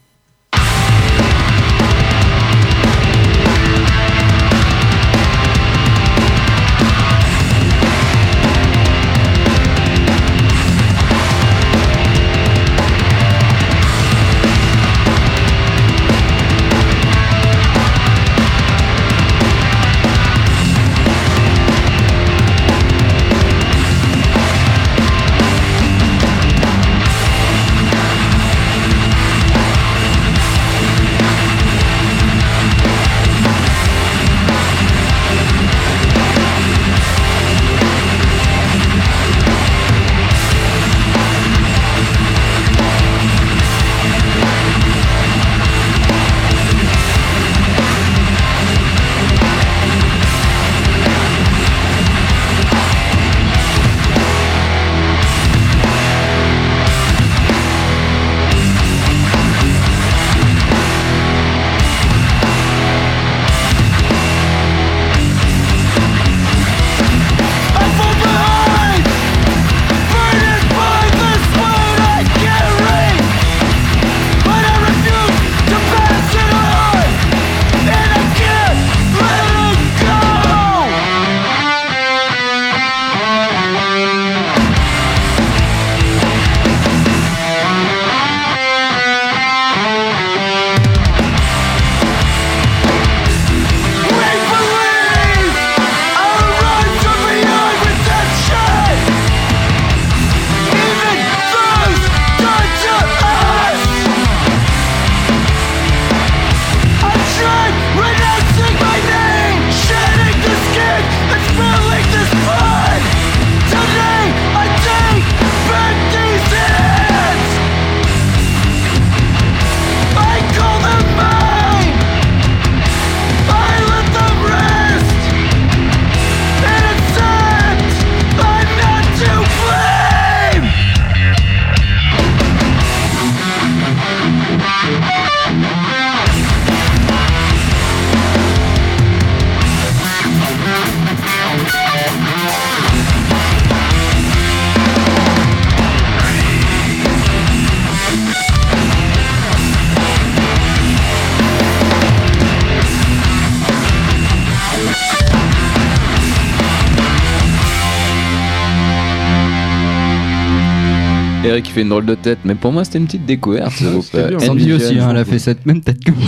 Fait 161.76 161.82
une 161.82 161.90
drôle 161.90 162.07
de 162.07 162.14
tête, 162.14 162.38
mais 162.44 162.54
pour 162.54 162.72
moi 162.72 162.84
c'était 162.84 162.98
une 162.98 163.04
petite 163.07 163.26
découverte 163.26 163.72
ce 163.72 163.84
groupe. 163.84 164.04
Euh, 164.14 164.36
aussi, 164.76 164.98
hein, 164.98 165.08
elle 165.11 165.16
a 165.18 165.24
fait 165.24 165.38
cette 165.38 165.66
même 165.66 165.80
tête 165.82 166.03
que 166.03 166.11
moi. 166.11 166.26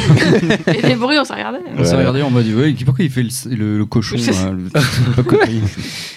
Et 0.74 0.86
les 0.86 0.94
bruits, 0.94 1.16
on 1.18 1.24
s'est 1.24 1.32
regardé. 1.34 1.58
On 1.76 1.84
s'est 1.84 1.96
regardé 1.96 2.22
en 2.22 2.30
mode, 2.30 2.46
ouais, 2.48 2.74
pourquoi 2.84 3.04
il 3.04 3.10
fait 3.10 3.22
le, 3.22 3.56
le- 3.56 3.78
le 3.78 3.84
cochon 3.86 4.16
le- 4.16 5.22
compris. 5.22 5.60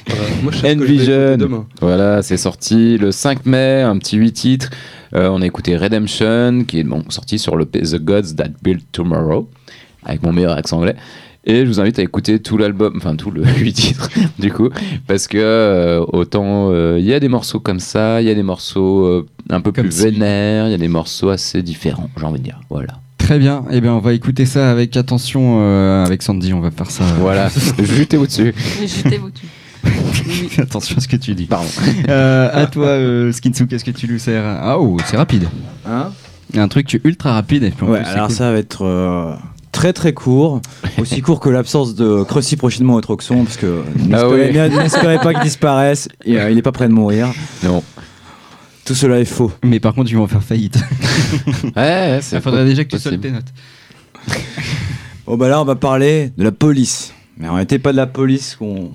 Voilà. 0.08 0.24
Moi, 0.44 0.52
je 0.52 0.58
sais 0.58 0.74
ce 0.74 0.80
que 0.80 0.86
je 0.86 0.92
vais 0.92 0.96
écouter 0.96 1.14
Envision. 1.14 1.38
demain. 1.38 1.66
Voilà, 1.80 2.22
c'est 2.22 2.36
sorti 2.38 2.98
le 2.98 3.12
5 3.12 3.46
mai, 3.46 3.82
un 3.82 3.98
petit 3.98 4.18
8 4.18 4.32
titres. 4.34 4.70
Euh, 5.16 5.30
on 5.32 5.42
a 5.42 5.46
écouté 5.46 5.78
Redemption, 5.78 6.64
qui 6.68 6.80
est 6.80 6.84
bon, 6.84 7.04
sorti 7.10 7.40
sur 7.40 7.56
le 7.56 7.66
The 7.66 7.98
Gods 8.04 8.36
That 8.36 8.50
Built 8.64 8.84
Tomorrow, 8.92 9.50
avec 10.04 10.24
mon 10.24 10.34
meilleur 10.34 10.58
accent 10.58 10.78
anglais. 10.80 10.96
Et 11.44 11.62
je 11.62 11.66
vous 11.66 11.80
invite 11.80 11.98
à 11.98 12.04
écouter 12.04 12.40
tout 12.40 12.56
l'album, 12.58 12.94
enfin 12.98 13.16
tout 13.16 13.32
le 13.32 13.44
8 13.58 13.74
titres, 13.74 14.10
du 14.38 14.52
coup, 14.52 14.70
parce 15.08 15.28
que 15.28 15.38
euh, 15.40 16.06
autant 16.14 16.70
euh, 16.72 16.98
il 17.00 17.06
y 17.06 17.14
a 17.16 17.20
des 17.20 17.30
morceaux 17.30 17.60
comme 17.60 17.80
ça, 17.80 18.22
il 18.22 18.28
y 18.28 18.30
a 18.30 18.36
des 18.36 18.44
morceaux 18.44 19.06
euh, 19.06 19.26
un 19.50 19.60
peu 19.62 19.72
Comme 19.72 19.86
plus 19.86 19.92
si. 19.98 20.04
vénères, 20.04 20.68
il 20.68 20.72
y 20.72 20.76
a 20.76 20.78
des 20.78 20.88
morceaux 20.88 21.30
assez 21.30 21.64
différents, 21.64 22.10
j'ai 22.18 22.26
envie 22.26 22.40
de 22.40 22.44
dire. 22.44 22.60
Voilà. 22.70 22.94
Très 23.18 23.40
bien, 23.40 23.64
eh 23.72 23.82
bien 23.82 23.94
on 23.94 24.00
va 24.00 24.14
écouter 24.14 24.46
ça 24.46 24.70
avec 24.70 24.96
attention 24.98 25.60
euh, 25.62 26.04
avec 26.06 26.22
Sandy, 26.22 26.54
on 26.54 26.60
va 26.60 26.70
faire 26.70 26.92
ça. 26.92 27.06
Voilà, 27.20 27.50
jetez-vous 27.80 28.28
dessus. 28.28 28.54
Jetez-vous 28.82 29.30
dessus. 29.32 29.48
attention 30.62 30.98
à 30.98 31.00
ce 31.02 31.08
que 31.08 31.16
tu 31.16 31.34
dis. 31.34 31.46
Pardon. 31.46 31.68
Euh, 32.08 32.50
à 32.54 32.68
toi, 32.68 32.86
euh, 32.88 33.32
Skinsu, 33.32 33.66
qu'est-ce 33.66 33.86
que 33.86 33.90
tu 33.92 34.08
nous 34.08 34.20
sers? 34.20 34.44
Ah 34.46 34.78
oh, 34.80 34.98
c'est 35.06 35.18
rapide. 35.18 35.48
Hein? 35.88 36.12
Un 36.56 36.68
truc 36.68 36.86
tu- 36.86 37.02
ultra 37.04 37.34
rapide. 37.34 37.64
Et 37.64 37.72
puis 37.72 37.86
en 37.86 37.90
Ouais, 37.90 38.02
plus, 38.02 38.10
alors 38.12 38.28
cool. 38.28 38.36
ça 38.36 38.52
va 38.52 38.58
être 38.60 38.84
euh, 38.86 39.34
très 39.72 39.94
très 39.94 40.14
court, 40.14 40.62
aussi 41.00 41.22
court 41.22 41.40
que 41.40 41.50
l'absence 41.50 41.96
de 41.96 42.24
Cressy 42.24 42.56
prochainement 42.58 42.96
au 42.96 43.02
Troxon, 43.02 43.44
parce 43.44 43.58
que 43.58 43.84
n'espérez 43.96 44.60
Ah 44.60 44.68
oui. 44.70 44.78
n'espérez 44.78 45.18
pas 45.20 45.34
qu'il 45.34 45.44
disparaisse, 45.44 46.08
et, 46.26 46.38
euh, 46.40 46.50
il 46.50 46.56
n'est 46.56 46.62
pas 46.62 46.72
prêt 46.72 46.88
de 46.88 46.94
mourir. 46.94 47.32
Non. 47.64 47.84
Tout 48.86 48.96
cela 48.96 49.20
est 49.20 49.26
faux. 49.26 49.52
Mais 49.64 49.80
par 49.80 49.94
contre, 49.94 50.10
ils 50.12 50.18
vont 50.18 50.28
faire 50.28 50.44
faillite. 50.44 50.78
Ouais, 51.76 52.20
Il 52.32 52.42
faudrait 52.42 52.66
déjà 52.66 52.84
que 52.84 52.90
tu 52.90 52.96
possible. 52.98 53.12
soldes 53.14 53.22
tes 53.22 53.32
notes. 53.32 53.46
Bon 55.26 55.38
bah 55.38 55.48
là 55.48 55.62
on 55.62 55.66
va 55.66 55.76
parler 55.76 56.32
de 56.38 56.44
la 56.44 56.52
police. 56.52 57.14
Mais 57.38 57.48
en 57.48 57.54
réalité 57.54 57.80
pas 57.80 57.92
de 57.92 57.98
la 57.98 58.08
police 58.08 58.56
qu'on- 58.58 58.92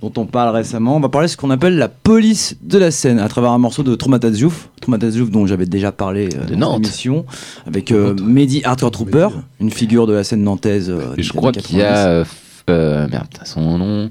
dont 0.00 0.12
on 0.16 0.26
parle 0.26 0.54
récemment, 0.54 0.96
on 0.96 1.00
va 1.00 1.08
parler 1.08 1.26
de 1.26 1.32
ce 1.32 1.36
qu'on 1.36 1.50
appelle 1.50 1.76
la 1.76 1.88
police 1.88 2.56
de 2.62 2.78
la 2.78 2.90
scène 2.90 3.18
à 3.18 3.28
travers 3.28 3.50
un 3.50 3.58
morceau 3.58 3.82
de 3.82 3.94
Traumataz 3.94 4.38
Youth, 4.38 4.70
Traumataz 4.80 5.16
Youth 5.16 5.30
dont 5.30 5.46
j'avais 5.46 5.66
déjà 5.66 5.92
parlé 5.92 6.28
euh, 6.34 6.44
De 6.46 6.54
dans 6.54 6.72
Nantes. 6.72 6.82
l'émission, 6.84 7.26
avec 7.66 7.92
euh, 7.92 8.14
Mehdi 8.14 8.62
Hardcore 8.64 8.90
Trooper, 8.90 9.28
une 9.60 9.70
figure 9.70 10.06
de 10.06 10.14
la 10.14 10.24
scène 10.24 10.42
nantaise. 10.42 10.88
euh, 10.90 11.14
je 11.18 11.32
crois 11.32 11.52
qu'il 11.52 11.76
y 11.76 11.82
a 11.82 11.88
90. 11.92 12.06
euh, 12.08 12.24
euh, 12.70 13.08
merde, 13.08 13.26
son 13.44 13.78
nom. 13.78 14.10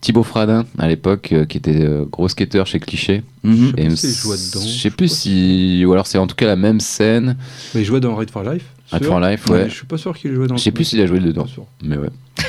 Thibaut 0.00 0.22
Fradin 0.22 0.66
à 0.78 0.86
l'époque 0.86 1.30
euh, 1.32 1.46
qui 1.46 1.56
était 1.56 1.80
euh, 1.82 2.04
gros 2.04 2.28
skateur 2.28 2.66
chez 2.66 2.78
Cliché. 2.78 3.22
Et 3.42 3.48
plus 3.72 3.84
me- 3.90 3.96
s'il 3.96 4.10
jouait 4.10 4.36
dedans. 4.36 4.60
Je 4.60 4.78
sais 4.82 4.90
plus 4.90 5.08
si 5.10 5.82
ou 5.86 5.92
alors 5.94 6.06
c'est 6.06 6.18
en 6.18 6.26
tout 6.26 6.36
cas 6.36 6.46
la 6.46 6.56
même 6.56 6.78
scène. 6.78 7.36
Mais 7.74 7.80
il 7.80 7.84
jouait 7.86 8.00
dans 8.00 8.14
Ride 8.14 8.30
for 8.30 8.42
Life. 8.42 8.66
Ride 8.92 9.04
for 9.04 9.18
Life, 9.18 9.48
ouais. 9.48 9.64
Je 9.70 9.74
suis 9.74 9.86
pas 9.86 9.96
sûr 9.96 10.14
qu'il 10.16 10.34
jouait 10.34 10.46
dans. 10.46 10.58
Je 10.58 10.62
sais 10.62 10.72
plus 10.72 10.84
s'il 10.84 11.00
a 11.00 11.06
joué 11.06 11.20
dedans. 11.20 11.46
Mais 11.82 11.96
ouais. 11.96 12.10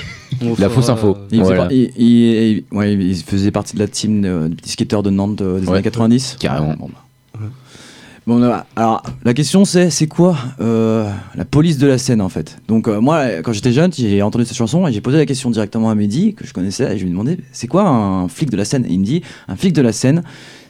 La 0.59 0.69
fausse 0.69 0.89
info. 0.89 1.09
euh, 1.17 1.27
Il, 1.31 1.39
faisait 1.39 1.43
Voilà. 1.43 1.61
par- 1.63 1.71
il- 1.71 1.91
il- 1.97 2.63
il- 2.71 2.77
ouais, 2.77 2.93
il 2.93 3.15
faisait 3.15 3.51
partie 3.51 3.73
de 3.75 3.79
la 3.79 3.87
team 3.87 4.21
de- 4.21 4.47
des 4.49 4.55
petits 4.55 4.71
skateurs 4.71 5.03
de 5.03 5.09
Nantes 5.09 5.41
euh, 5.41 5.59
des 5.59 5.67
Ouais. 5.67 5.73
années 5.75 5.83
90. 5.83 6.35
Carrément. 6.39 6.75
Bon, 6.77 6.89
bah. 6.89 7.39
Bon, 8.27 8.39
voilà. 8.39 8.65
alors 8.75 9.03
la 9.23 9.35
question 9.35 9.65
c'est 9.65 9.91
c'est 9.91 10.07
quoi 10.07 10.35
euh, 10.59 11.07
la 11.35 11.45
police 11.45 11.77
de 11.77 11.85
la 11.85 11.99
scène 11.99 12.21
en 12.21 12.29
fait? 12.29 12.57
Donc 12.67 12.87
euh, 12.87 12.99
moi 12.99 13.23
quand 13.43 13.53
j'étais 13.53 13.71
jeune 13.71 13.93
j'ai 13.93 14.19
entendu 14.23 14.45
cette 14.45 14.57
chanson 14.57 14.87
et 14.87 14.91
j'ai 14.91 14.99
posé 15.01 15.17
la 15.17 15.27
question 15.27 15.51
directement 15.51 15.91
à 15.91 15.95
Mehdi 15.95 16.33
que 16.33 16.45
je 16.47 16.51
connaissais 16.51 16.85
et 16.91 16.97
je 16.97 17.03
lui 17.03 17.09
ai 17.09 17.11
demandé 17.11 17.37
c'est 17.51 17.67
quoi 17.67 17.87
un 17.87 18.27
flic 18.27 18.49
de 18.49 18.57
la 18.57 18.65
scène? 18.65 18.83
Et 18.85 18.93
il 18.93 18.99
me 18.99 19.05
dit 19.05 19.21
un 19.47 19.55
flic 19.55 19.73
de 19.73 19.81
la 19.83 19.91
scène 19.91 20.23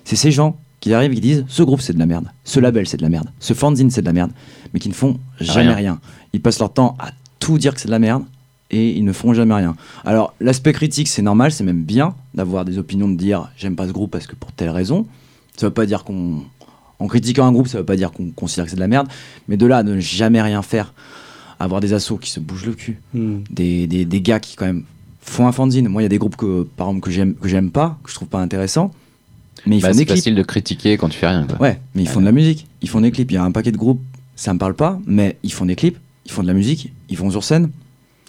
c'est 0.03 0.17
ces 0.17 0.31
gens 0.31 0.57
qui 0.81 0.93
arrivent 0.93 1.13
et 1.13 1.15
qui 1.15 1.21
disent 1.21 1.45
ce 1.47 1.63
groupe 1.63 1.79
c'est 1.79 1.93
de 1.93 1.99
la 1.99 2.05
merde, 2.05 2.25
ce 2.43 2.59
label 2.59 2.87
c'est 2.87 2.97
de 2.97 3.03
la 3.03 3.09
merde, 3.09 3.29
ce 3.39 3.53
fanzine 3.53 3.89
c'est 3.89 4.01
de 4.01 4.05
la 4.07 4.11
merde 4.13 4.31
mais 4.73 4.81
qui 4.81 4.89
ne 4.89 4.93
font 4.93 5.17
jamais 5.39 5.67
Rien. 5.67 5.75
rien. 5.75 5.99
Ils 6.33 6.41
passent 6.41 6.59
leur 6.59 6.73
temps 6.73 6.97
à 6.99 7.11
tout 7.39 7.57
dire 7.57 7.73
que 7.73 7.79
c'est 7.79 7.87
de 7.87 7.91
la 7.91 7.99
merde 7.99 8.23
et 8.71 8.91
ils 8.91 9.03
ne 9.05 9.11
font 9.13 9.33
jamais 9.33 9.53
rien. 9.53 9.75
Alors 10.05 10.33
l'aspect 10.39 10.73
critique 10.73 11.07
c'est 11.07 11.21
normal, 11.21 11.51
c'est 11.51 11.63
même 11.63 11.83
bien 11.83 12.15
d'avoir 12.33 12.65
des 12.65 12.77
opinions 12.77 13.07
de 13.09 13.15
dire 13.15 13.49
j'aime 13.57 13.75
pas 13.75 13.87
ce 13.87 13.91
groupe 13.91 14.11
parce 14.11 14.27
que 14.27 14.35
pour 14.35 14.51
telle 14.51 14.69
raison. 14.69 15.05
Ça 15.57 15.67
veut 15.67 15.73
pas 15.73 15.85
dire 15.85 16.03
qu'on 16.03 16.41
en 16.99 17.07
critiquant 17.07 17.45
un 17.45 17.51
groupe, 17.51 17.67
ça 17.67 17.77
veut 17.77 17.85
pas 17.85 17.95
dire 17.95 18.11
qu'on 18.11 18.29
considère 18.31 18.65
que 18.65 18.69
c'est 18.71 18.75
de 18.77 18.81
la 18.81 18.87
merde, 18.87 19.07
mais 19.47 19.57
de 19.57 19.65
là 19.65 19.77
à 19.77 19.83
ne 19.83 19.99
jamais 19.99 20.41
rien 20.41 20.61
faire, 20.61 20.93
avoir 21.59 21.79
des 21.81 21.93
assos 21.93 22.17
qui 22.17 22.29
se 22.31 22.39
bougent 22.39 22.65
le 22.65 22.73
cul, 22.73 22.99
hmm. 23.13 23.37
des, 23.49 23.87
des, 23.87 24.05
des 24.05 24.21
gars 24.21 24.39
qui 24.39 24.55
quand 24.55 24.65
même 24.65 24.83
font 25.21 25.47
un 25.47 25.51
fanzine. 25.51 25.87
Moi, 25.87 26.01
il 26.01 26.05
y 26.05 26.07
a 26.07 26.09
des 26.09 26.17
groupes 26.17 26.35
que 26.35 26.63
par 26.75 26.87
exemple 26.87 27.05
que 27.05 27.11
j'aime 27.11 27.35
que 27.35 27.47
j'aime 27.47 27.71
pas, 27.71 27.97
que 28.03 28.09
je 28.09 28.15
trouve 28.15 28.27
pas 28.27 28.39
intéressants, 28.39 28.91
mais 29.65 29.77
ils 29.77 29.81
Bah, 29.81 29.89
font 29.89 29.93
c'est 29.93 29.99
des 29.99 30.05
clips. 30.05 30.17
facile 30.17 30.35
de 30.35 30.43
critiquer 30.43 30.97
quand 30.97 31.09
tu 31.09 31.17
fais 31.17 31.27
rien. 31.27 31.45
Quoi. 31.47 31.61
Ouais, 31.61 31.79
mais 31.95 32.01
ils 32.03 32.09
font 32.09 32.19
de 32.21 32.25
la 32.25 32.31
musique, 32.31 32.65
ils 32.81 32.89
font 32.89 33.01
des 33.01 33.11
clips. 33.11 33.31
Il 33.31 33.35
y 33.35 33.37
a 33.37 33.43
un 33.43 33.51
paquet 33.51 33.71
de 33.71 33.77
groupes, 33.77 34.01
ça 34.35 34.53
me 34.53 34.59
parle 34.59 34.73
pas, 34.75 34.99
mais 35.05 35.37
ils 35.43 35.53
font 35.53 35.65
des 35.65 35.75
clips, 35.75 35.97
ils 36.25 36.31
font 36.31 36.41
de 36.41 36.47
la 36.47 36.53
musique, 36.53 36.91
ils 37.09 37.17
vont 37.17 37.29
sur 37.31 37.43
scène, 37.43 37.69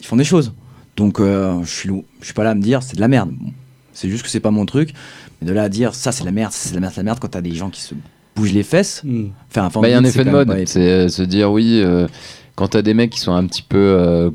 ils 0.00 0.06
font 0.06 0.16
des 0.16 0.24
choses. 0.24 0.52
Donc 0.96 1.20
euh, 1.20 1.62
je 1.62 1.70
suis 1.70 1.90
je 2.20 2.24
suis 2.24 2.34
pas 2.34 2.44
là 2.44 2.50
à 2.50 2.54
me 2.54 2.62
dire 2.62 2.82
c'est 2.82 2.96
de 2.96 3.00
la 3.00 3.08
merde. 3.08 3.30
Bon, 3.30 3.52
C'est 3.92 4.08
juste 4.08 4.22
que 4.22 4.28
c'est 4.28 4.40
pas 4.40 4.50
mon 4.50 4.66
truc. 4.66 4.94
Mais 5.40 5.48
de 5.48 5.52
là 5.52 5.64
à 5.64 5.68
dire 5.68 5.94
ça 5.94 6.12
c'est 6.12 6.22
de 6.22 6.26
la 6.26 6.32
merde, 6.32 6.52
ça, 6.52 6.58
c'est 6.68 6.70
de 6.70 6.74
la 6.76 6.80
merde, 6.80 6.92
c'est 6.94 7.00
de 7.00 7.06
la 7.06 7.10
merde 7.10 7.18
quand 7.20 7.28
t'as 7.28 7.42
des 7.42 7.54
gens 7.54 7.70
qui 7.70 7.80
se 7.80 7.94
bougent 8.36 8.52
les 8.52 8.62
fesses. 8.62 9.02
Hmm. 9.04 9.28
Enfin, 9.50 9.64
un 9.64 9.80
Bah, 9.80 9.88
il 9.88 9.92
y 9.92 9.94
a 9.94 9.98
un 9.98 10.04
effet 10.04 10.24
de 10.24 10.30
mode. 10.30 10.62
C'est 10.66 10.88
euh, 10.88 11.08
se 11.08 11.22
dire 11.22 11.50
oui, 11.50 11.80
euh, 11.82 12.06
quand 12.54 12.68
t'as 12.68 12.82
des 12.82 12.94
mecs 12.94 13.10
qui 13.10 13.20
sont 13.20 13.32
un 13.32 13.46
petit 13.46 13.62
peu 13.62 13.78
euh, 13.78 14.30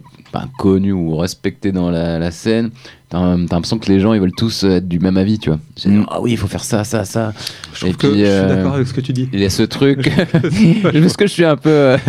connus 0.57 0.91
ou 0.91 1.15
respectés 1.15 1.71
dans 1.71 1.89
la, 1.89 2.19
la 2.19 2.31
scène, 2.31 2.71
t'as 3.09 3.35
l'impression 3.35 3.77
que 3.79 3.91
les 3.91 3.99
gens 3.99 4.13
ils 4.13 4.21
veulent 4.21 4.35
tous 4.35 4.63
être 4.63 4.87
du 4.87 4.99
même 4.99 5.17
avis, 5.17 5.39
tu 5.39 5.49
vois. 5.49 5.59
Mm. 5.85 5.91
dire, 5.91 6.05
Ah 6.09 6.21
oui, 6.21 6.31
il 6.31 6.37
faut 6.37 6.47
faire 6.47 6.63
ça, 6.63 6.83
ça, 6.83 7.05
ça. 7.05 7.33
Je 7.73 7.79
trouve 7.79 7.89
Et 7.89 7.93
que 7.93 8.07
je 8.07 8.39
suis 8.39 8.47
d'accord 8.47 8.75
avec 8.75 8.87
ce 8.87 8.93
que 8.93 9.01
tu 9.01 9.13
dis. 9.13 9.29
Il 9.31 9.39
y 9.39 9.45
a 9.45 9.49
ce 9.49 9.63
truc. 9.63 10.11
Parce 10.83 11.17
que 11.17 11.27
je 11.27 11.31
suis 11.31 11.45
un 11.45 11.57
peu. 11.57 11.95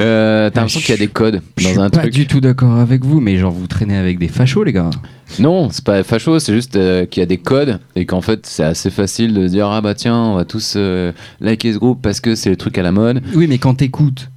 euh, 0.00 0.50
T'as 0.50 0.60
l'impression 0.60 0.80
qu'il 0.80 0.90
y 0.90 0.92
a 0.94 0.96
des 0.98 1.08
codes 1.08 1.40
Je 1.58 1.66
suis 1.66 1.74
dans 1.76 1.82
un 1.82 1.90
pas 1.90 2.00
truc. 2.00 2.12
du 2.12 2.26
tout 2.26 2.40
d'accord 2.40 2.76
avec 2.78 3.04
vous, 3.04 3.20
mais 3.20 3.36
genre 3.36 3.52
vous 3.52 3.66
traînez 3.66 3.96
avec 3.96 4.18
des 4.18 4.28
fachos, 4.28 4.64
les 4.64 4.72
gars. 4.72 4.90
Non, 5.38 5.70
c'est 5.70 5.84
pas 5.84 6.02
facho, 6.02 6.38
c'est 6.38 6.52
juste 6.54 6.76
euh, 6.76 7.06
qu'il 7.06 7.20
y 7.20 7.24
a 7.24 7.26
des 7.26 7.38
codes 7.38 7.78
et 7.96 8.04
qu'en 8.04 8.20
fait 8.20 8.44
c'est 8.46 8.64
assez 8.64 8.90
facile 8.90 9.32
de 9.34 9.46
dire 9.48 9.66
ah 9.68 9.80
bah 9.80 9.94
tiens 9.94 10.16
on 10.16 10.34
va 10.34 10.44
tous 10.44 10.74
euh, 10.76 11.12
liker 11.40 11.72
ce 11.72 11.78
groupe 11.78 12.02
parce 12.02 12.20
que 12.20 12.34
c'est 12.34 12.50
le 12.50 12.56
truc 12.56 12.76
à 12.78 12.82
la 12.82 12.92
mode. 12.92 13.22
Oui, 13.34 13.46
mais 13.46 13.58
quand 13.58 13.74
t'écoutes, 13.74 14.28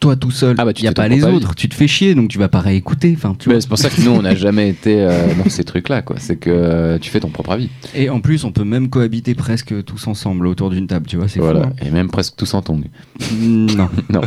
toi 0.00 0.16
tout 0.16 0.30
seul, 0.30 0.54
il 0.56 0.60
Ah 0.60 0.64
bah, 0.64 0.72
tu 0.72 0.84
y 0.84 0.88
a 0.88 0.92
pas 0.92 1.08
les 1.08 1.24
autres, 1.24 1.54
tu 1.54 1.68
te 1.68 1.74
fais 1.74 1.86
chier, 1.88 2.14
donc 2.14 2.28
tu 2.28 2.38
vas 2.38 2.48
pas 2.48 2.60
réécouter. 2.60 3.12
Enfin, 3.16 3.34
tu 3.38 3.50
c'est 3.60 3.68
pour 3.68 3.78
ça 3.78 3.90
que 3.90 4.00
nous 4.02 4.10
on 4.10 4.22
n'a 4.22 4.34
jamais 4.34 4.68
été 4.68 5.00
euh, 5.02 5.34
dans 5.42 5.48
ces 5.50 5.64
trucs 5.64 5.88
là 5.88 6.02
quoi. 6.02 6.16
C'est 6.18 6.36
que 6.36 6.50
euh, 6.50 6.98
tu 6.98 7.10
fais 7.10 7.20
ton 7.20 7.28
propre 7.30 7.50
avis. 7.52 7.68
Et 7.94 8.08
en 8.10 8.20
plus, 8.20 8.44
on 8.44 8.52
peut 8.52 8.64
même 8.64 8.88
cohabiter 8.88 9.34
presque 9.34 9.84
tous 9.84 10.06
ensemble 10.06 10.46
autour 10.46 10.70
d'une 10.70 10.86
table, 10.86 11.06
tu 11.06 11.16
vois, 11.16 11.28
c'est 11.28 11.40
Voilà 11.40 11.62
fou. 11.64 11.68
et 11.86 11.90
même 11.90 12.08
presque 12.08 12.34
tous 12.36 12.52
en 12.54 12.62
tongs. 12.62 12.82
hein. 12.84 13.24
Non, 13.42 13.88
Non. 14.10 14.20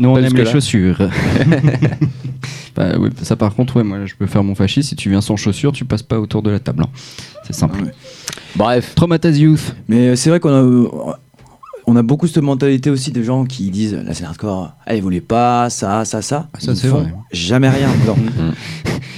nous 0.00 0.08
on 0.10 0.16
aime 0.18 0.34
les 0.36 0.46
chaussures. 0.46 0.98
Bah, 2.76 2.94
oui, 2.98 3.08
ça 3.22 3.36
par 3.36 3.54
contre, 3.54 3.76
ouais, 3.76 3.84
moi 3.84 3.98
je 4.04 4.14
peux 4.16 4.26
faire 4.26 4.42
mon 4.42 4.56
fasciste. 4.56 4.88
Si 4.88 4.96
tu 4.96 5.08
viens 5.08 5.20
sans 5.20 5.36
chaussures, 5.36 5.70
tu 5.70 5.84
passes 5.84 6.02
pas 6.02 6.18
autour 6.18 6.42
de 6.42 6.50
la 6.50 6.58
table. 6.58 6.82
hein. 6.82 6.88
C'est 7.46 7.52
simple. 7.54 7.80
Ouais. 7.80 7.90
Bref. 8.56 8.96
Traumataz 8.96 9.38
Youth. 9.38 9.76
Mais 9.88 10.08
euh, 10.08 10.16
c'est 10.16 10.28
vrai 10.28 10.40
qu'on 10.40 10.50
a, 11.12 11.18
on 11.86 11.96
a 11.96 12.02
beaucoup 12.02 12.26
cette 12.26 12.42
mentalité 12.42 12.90
aussi 12.90 13.12
de 13.12 13.22
gens 13.22 13.44
qui 13.44 13.70
disent 13.70 13.98
la 14.06 14.14
scène 14.14 14.26
hardcore, 14.26 14.72
elle 14.86 14.98
évolue 14.98 15.20
pas, 15.20 15.68
ça, 15.70 16.04
ça, 16.04 16.22
ça? 16.22 16.48
Ah, 16.52 16.58
ça, 16.60 16.74
c'est 16.74 16.88
vrai. 16.88 17.06
Jamais 17.32 17.68
rien. 17.68 17.88
Non. 18.06 18.16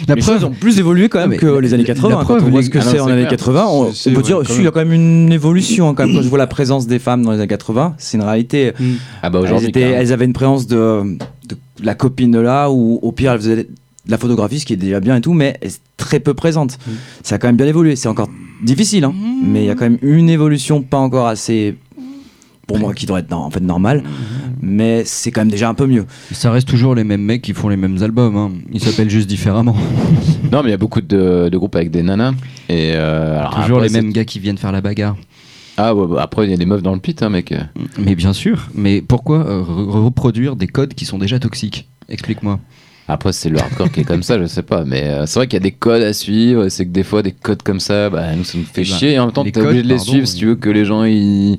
La 0.08 0.14
les 0.14 0.20
preuve, 0.20 0.34
choses 0.36 0.44
ont 0.44 0.52
plus 0.52 0.78
évolué 0.78 1.08
quand 1.08 1.18
même 1.18 1.30
mais 1.30 1.36
que 1.36 1.46
la- 1.46 1.60
les 1.60 1.74
années 1.74 1.82
la 1.82 1.94
80. 1.94 2.16
quand 2.18 2.24
preuve, 2.24 2.44
on 2.46 2.50
voit 2.50 2.60
les- 2.60 2.66
ce 2.66 2.70
que 2.70 2.78
Ah 2.78 2.82
c'est 2.82 3.00
en 3.00 3.06
années 3.08 3.20
clair. 3.26 3.30
80, 3.30 3.66
on, 3.68 3.80
on 3.86 4.12
peut 4.14 4.22
dire 4.22 4.36
quand 4.46 4.54
il 4.56 4.62
y 4.62 4.66
a 4.66 4.70
quand 4.70 4.78
même 4.84 4.92
une 4.92 5.32
évolution. 5.32 5.88
hein, 5.88 5.94
quand, 5.96 6.06
même. 6.06 6.14
Quand 6.14 6.22
je 6.22 6.28
vois 6.28 6.38
la 6.38 6.46
présence 6.46 6.86
des 6.86 6.98
femmes 7.00 7.22
dans 7.24 7.32
les 7.32 7.38
années 7.38 7.48
80, 7.48 7.94
c'est 7.98 8.16
une 8.18 8.22
réalité. 8.22 8.72
Hmm. 8.78 8.84
Ah 9.22 9.30
bah 9.30 9.38
Elles, 9.40 9.46
aujourd'hui. 9.46 9.68
étaient- 9.70 9.80
elles 9.80 10.12
avaient 10.12 10.26
une 10.26 10.32
présence 10.34 10.66
de, 10.68 11.16
de 11.48 11.56
la 11.82 11.94
copine 11.94 12.30
de 12.30 12.38
là, 12.38 12.70
ou 12.70 13.00
au 13.02 13.10
pire, 13.10 13.32
elles 13.32 13.38
faisaient 13.40 13.56
de 13.56 14.10
la 14.10 14.18
photographie, 14.18 14.60
ce 14.60 14.66
qui 14.66 14.74
est 14.74 14.76
déjà 14.76 15.00
bien 15.00 15.16
et 15.16 15.20
tout, 15.20 15.32
mais 15.32 15.58
sont 15.66 15.78
très 15.96 16.20
peu 16.20 16.34
présente. 16.34 16.78
Mm. 16.86 16.90
Ça 17.24 17.34
a 17.36 17.38
quand 17.38 17.48
même 17.48 17.56
bien 17.56 17.66
évolué. 17.66 17.96
C'est 17.96 18.08
encore 18.08 18.28
difficile, 18.62 19.02
hein, 19.04 19.14
mais 19.44 19.64
il 19.64 19.66
y 19.66 19.70
a 19.70 19.74
quand 19.74 19.84
même 19.88 19.98
une 20.02 20.30
évolution 20.30 20.82
pas 20.82 20.98
encore 20.98 21.26
assez. 21.26 21.74
Pour 22.66 22.78
moi, 22.78 22.94
qui 22.94 23.06
devrait 23.06 23.20
être 23.20 23.32
en 23.32 23.48
fait 23.50 23.60
normale, 23.60 24.02
mais 24.60 25.04
c'est 25.04 25.30
quand 25.30 25.42
même 25.42 25.50
déjà 25.50 25.68
un 25.68 25.74
peu 25.74 25.86
mieux. 25.86 26.04
ça 26.32 26.50
reste 26.50 26.66
toujours 26.66 26.94
les 26.96 27.04
mêmes 27.04 27.22
mecs 27.22 27.42
qui 27.42 27.52
font 27.54 27.68
les 27.68 27.76
mêmes 27.76 28.02
albums. 28.02 28.36
hein. 28.36 28.50
Ils 28.72 28.80
s'appellent 28.80 29.10
juste 29.10 29.28
différemment. 29.28 29.76
Non 30.52 30.62
mais 30.62 30.68
il 30.68 30.70
y 30.70 30.74
a 30.74 30.78
beaucoup 30.78 31.00
de, 31.00 31.48
de 31.50 31.58
groupes 31.58 31.74
avec 31.74 31.90
des 31.90 32.04
nanas 32.04 32.32
et 32.68 32.92
euh, 32.94 33.38
alors 33.40 33.56
toujours 33.56 33.78
après, 33.78 33.88
les 33.88 33.92
mêmes 34.00 34.12
gars 34.12 34.24
qui 34.24 34.38
viennent 34.38 34.58
faire 34.58 34.70
la 34.70 34.80
bagarre. 34.80 35.16
Ah 35.76 35.92
ouais, 35.92 36.06
bah, 36.06 36.22
après 36.22 36.44
il 36.44 36.50
y 36.50 36.54
a 36.54 36.56
des 36.56 36.66
meufs 36.66 36.82
dans 36.84 36.94
le 36.94 37.00
pit 37.00 37.20
hein 37.22 37.30
mec. 37.30 37.52
Mais 37.98 38.14
bien 38.14 38.32
sûr. 38.32 38.68
Mais 38.74 39.02
pourquoi 39.02 39.38
euh, 39.44 39.62
re- 39.62 40.04
reproduire 40.04 40.54
des 40.54 40.68
codes 40.68 40.94
qui 40.94 41.04
sont 41.04 41.18
déjà 41.18 41.40
toxiques? 41.40 41.88
Explique-moi. 42.08 42.60
Après, 43.08 43.32
c'est 43.32 43.48
le 43.50 43.58
hardcore 43.60 43.92
qui 43.92 44.00
est 44.00 44.04
comme 44.04 44.24
ça, 44.24 44.36
je 44.40 44.46
sais 44.46 44.62
pas. 44.64 44.84
Mais 44.84 45.04
euh, 45.04 45.26
c'est 45.26 45.38
vrai 45.38 45.46
qu'il 45.46 45.54
y 45.54 45.62
a 45.62 45.64
des 45.64 45.70
codes 45.70 46.02
à 46.02 46.12
suivre. 46.12 46.68
C'est 46.68 46.84
que 46.86 46.90
des 46.90 47.04
fois, 47.04 47.22
des 47.22 47.30
codes 47.32 47.62
comme 47.62 47.78
ça, 47.78 48.10
bah, 48.10 48.34
nous, 48.36 48.42
ça 48.42 48.58
nous 48.58 48.64
fait 48.64 48.82
chier. 48.84 49.12
Et 49.12 49.18
en 49.20 49.26
même 49.26 49.32
temps, 49.32 49.44
t'es 49.44 49.60
obligé 49.60 49.82
de 49.82 49.88
les 49.88 49.94
pardon, 49.94 50.10
suivre 50.10 50.26
si 50.26 50.36
tu 50.36 50.46
veux 50.46 50.56
que 50.56 50.70
les 50.70 50.84
gens 50.84 51.04
ils, 51.04 51.56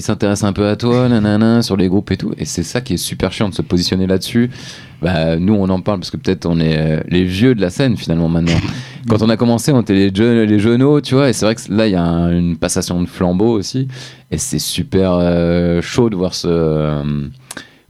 s'intéressent 0.00 0.44
un 0.44 0.52
peu 0.52 0.66
à 0.66 0.76
toi, 0.76 1.08
nanana, 1.08 1.62
sur 1.62 1.76
les 1.76 1.88
groupes 1.88 2.10
et 2.10 2.16
tout. 2.16 2.32
Et 2.38 2.44
c'est 2.44 2.62
ça 2.62 2.80
qui 2.80 2.94
est 2.94 2.98
super 2.98 3.32
chiant 3.32 3.48
de 3.48 3.54
se 3.54 3.62
positionner 3.62 4.06
là-dessus. 4.06 4.50
Bah, 5.00 5.36
nous, 5.36 5.54
on 5.54 5.68
en 5.68 5.80
parle 5.80 5.98
parce 5.98 6.10
que 6.10 6.16
peut-être 6.16 6.46
on 6.46 6.60
est 6.60 6.76
euh, 6.78 7.00
les 7.08 7.24
vieux 7.24 7.54
de 7.54 7.60
la 7.60 7.70
scène 7.70 7.96
finalement 7.96 8.28
maintenant. 8.28 8.58
Quand 9.08 9.20
on 9.22 9.28
a 9.28 9.36
commencé, 9.36 9.72
on 9.72 9.80
était 9.82 9.94
les 9.94 10.14
jeunes, 10.14 10.48
les 10.48 10.58
jeuneaux, 10.60 11.00
tu 11.00 11.14
vois. 11.16 11.28
Et 11.28 11.32
c'est 11.32 11.44
vrai 11.44 11.56
que 11.56 11.60
là, 11.72 11.88
il 11.88 11.92
y 11.92 11.96
a 11.96 12.02
un- 12.02 12.30
une 12.36 12.56
passation 12.56 13.00
de 13.02 13.08
flambeau 13.08 13.50
aussi. 13.58 13.88
Et 14.30 14.38
c'est 14.38 14.60
super 14.60 15.12
euh, 15.14 15.80
chaud 15.82 16.08
de 16.08 16.14
voir 16.16 16.34
ce. 16.34 16.46
euh, 16.48 17.02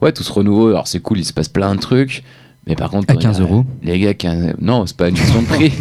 ouais, 0.03 0.13
tout 0.13 0.23
ce 0.23 0.33
renouveau. 0.33 0.69
Alors, 0.69 0.87
c'est 0.89 1.01
cool, 1.01 1.19
il 1.21 1.25
se 1.25 1.33
passe 1.33 1.49
plein 1.49 1.75
de 1.75 1.81
trucs. 1.81 2.23
Mais 2.67 2.77
par 2.77 2.91
contre, 2.91 3.11
À 3.11 3.15
quand 3.15 3.21
il 3.21 3.23
y 3.25 3.27
a- 3.27 3.31
15 3.31 3.41
euros. 3.41 3.65
Les 3.83 3.99
gars, 3.99 4.15
15 4.15 4.55
non, 4.61 4.87
c'est 4.87 4.97
pas 4.97 5.09
une 5.09 5.17
question 5.17 5.43
de 5.43 5.47
prix. 5.47 5.73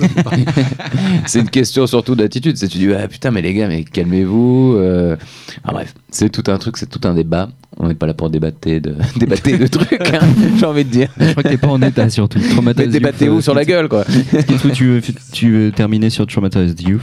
c'est 1.28 1.40
une 1.42 1.50
question 1.50 1.86
surtout 1.86 2.16
d'attitude. 2.16 2.58
C'est 2.58 2.68
tu 2.68 2.80
dis, 2.80 2.92
ah, 2.94 3.08
putain, 3.08 3.30
mais 3.30 3.42
les 3.44 3.54
gars, 3.54 3.68
mais 3.68 3.84
calmez-vous. 3.84 4.76
euh. 4.78 5.16
Ah, 5.64 5.74
bref, 5.74 5.94
c'est 6.10 6.30
tout 6.30 6.50
un 6.52 6.58
truc, 6.58 6.78
c'est 6.78 6.90
tout 6.90 7.08
un 7.08 7.14
débat. 7.14 7.50
On 7.78 7.88
n'est 7.88 7.94
pas 7.94 8.08
là 8.08 8.14
pour 8.16 8.30
débattre 8.32 8.58
de, 8.68 8.80
débattre 9.18 9.58
de 9.58 9.68
trucs, 9.68 10.02
hein, 10.14 10.20
j'ai 10.60 10.66
envie 10.66 10.84
de 10.84 10.90
dire. 10.90 11.10
Je 11.20 11.32
crois 11.32 11.44
que 11.44 11.50
t'es 11.50 11.58
pas 11.58 11.68
en 11.68 11.82
état 11.84 12.10
surtout. 12.10 12.40
Débattez-vous 12.76 13.42
sur 13.42 13.54
la 13.54 13.64
gueule, 13.64 13.88
quoi. 13.88 14.04
Skitsu, 14.06 14.72
tu 14.72 14.86
veux, 14.88 15.02
tu 15.32 15.52
veux 15.52 15.72
terminer 15.72 16.10
sur 16.10 16.26
Traumatized 16.26 16.82
Youth? 16.82 17.02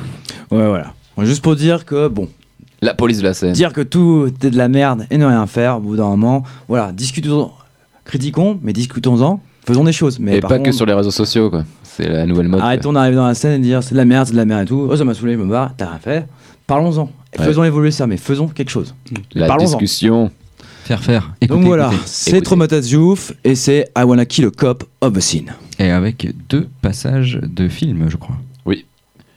Ouais, 0.51 0.67
voilà. 0.67 0.93
Juste 1.23 1.43
pour 1.43 1.55
dire 1.57 1.85
que, 1.85 2.09
bon, 2.09 2.29
La 2.81 2.95
police 2.95 3.19
de 3.19 3.25
la 3.25 3.35
scène. 3.35 3.53
dire 3.53 3.73
que 3.73 3.81
tout 3.81 4.29
est 4.43 4.51
de 4.51 4.57
la 4.57 4.69
merde 4.69 5.07
et 5.11 5.19
ne 5.19 5.27
rien 5.27 5.47
faire, 5.47 5.79
au 5.79 5.81
bout 5.81 5.97
d'un 5.97 6.09
moment, 6.09 6.45
voilà, 6.69 6.93
discutons, 6.93 7.51
critiquons, 8.05 8.59
mais 8.63 8.73
discutons-en, 8.73 9.41
faisons 9.67 9.85
des 9.85 9.93
choses. 9.93 10.19
Mais 10.21 10.37
et 10.37 10.41
par 10.41 10.51
pas 10.51 10.59
que 10.59 10.73
sur 10.73 10.87
les 10.87 10.95
réseaux 10.95 11.11
sociaux, 11.11 11.51
quoi. 11.51 11.65
C'est 11.83 12.09
la 12.09 12.27
nouvelle 12.27 12.47
mode. 12.47 12.61
Arrêtons 12.61 12.93
d'arriver 12.93 13.17
dans 13.17 13.27
la 13.27 13.35
scène 13.35 13.53
et 13.53 13.59
de 13.59 13.65
dire 13.65 13.83
c'est 13.83 13.93
de 13.93 13.97
la 13.97 14.05
merde, 14.05 14.27
c'est 14.27 14.33
de 14.33 14.39
la 14.39 14.45
merde 14.45 14.63
et 14.63 14.67
tout. 14.67 14.87
Oh, 14.89 14.97
ça 14.97 15.05
m'a 15.05 15.15
saoulé, 15.15 15.33
je 15.33 15.39
me 15.39 15.47
barre, 15.47 15.75
t'as 15.77 15.87
rien 15.87 15.99
fait. 15.99 16.27
Parlons-en. 16.67 17.11
Ouais. 17.37 17.45
Faisons 17.45 17.65
évoluer 17.65 17.91
ça, 17.91 18.07
mais 18.07 18.17
faisons 18.17 18.47
quelque 18.47 18.71
chose. 18.71 18.95
La 19.35 19.57
discussion. 19.57 20.31
Faire 20.85 21.03
faire. 21.03 21.35
Écoutez, 21.41 21.59
Donc 21.59 21.67
voilà, 21.67 21.91
c'est 22.07 22.41
Youth 22.91 23.35
et 23.45 23.55
c'est 23.55 23.91
I 23.95 24.05
Wanna 24.05 24.25
Kill 24.25 24.47
a 24.47 24.51
Cop 24.51 24.85
of 25.03 25.13
the 25.13 25.21
Scene. 25.21 25.53
Et 25.79 25.91
avec 25.91 26.33
deux 26.49 26.67
passages 26.81 27.41
de 27.43 27.69
film, 27.69 28.07
je 28.09 28.17
crois. 28.17 28.37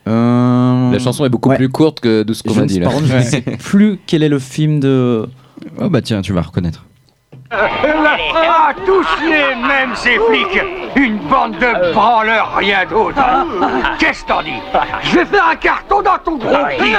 Euh... 0.07 0.91
La 0.91 0.99
chanson 0.99 1.25
est 1.25 1.29
beaucoup 1.29 1.49
Ouais. 1.49 1.57
plus 1.57 1.69
courte 1.69 1.99
que 1.99 2.23
de 2.23 2.33
ce 2.33 2.43
qu'on 2.43 2.57
a 2.59 2.65
dit 2.65 2.79
là. 2.79 2.85
par 2.87 2.95
contre, 2.95 3.07
je 3.07 3.17
ne 3.17 3.21
sais 3.21 3.41
plus 3.41 3.99
quel 4.07 4.23
est 4.23 4.29
le 4.29 4.39
film 4.39 4.79
de. 4.79 5.27
Oh 5.79 5.89
bah 5.89 6.01
tiens, 6.01 6.21
tu 6.21 6.33
vas 6.33 6.41
reconnaître. 6.41 6.83
Ah, 7.53 8.73
tous 8.85 9.03
les 9.25 9.55
mêmes, 9.55 9.93
ces 9.95 10.17
flics 10.17 10.63
Une 10.95 11.17
bande 11.29 11.53
de 11.59 11.93
branleurs, 11.93 12.53
rien 12.55 12.85
d'autre 12.89 13.17
Qu'est-ce 13.99 14.23
que 14.23 14.27
t'en 14.29 14.41
dis? 14.41 14.49
Je 15.03 15.17
vais 15.17 15.25
faire 15.25 15.47
un 15.51 15.55
carton 15.57 16.01
dans 16.01 16.17
ton 16.23 16.37
gros 16.37 16.65
cul 16.79 16.95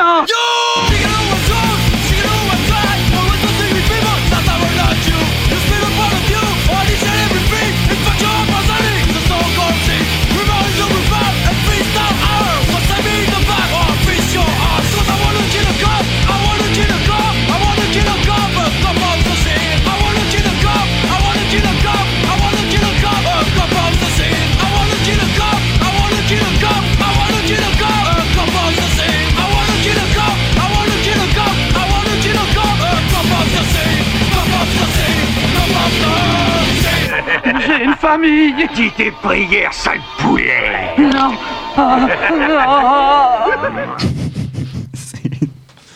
J'ai 37.60 37.84
une 37.84 37.94
famille. 37.94 38.54
Dis 38.74 38.90
tes 38.96 39.10
prières, 39.10 39.72
sale 39.72 40.00
poulet. 40.18 40.94
Non. 40.98 41.32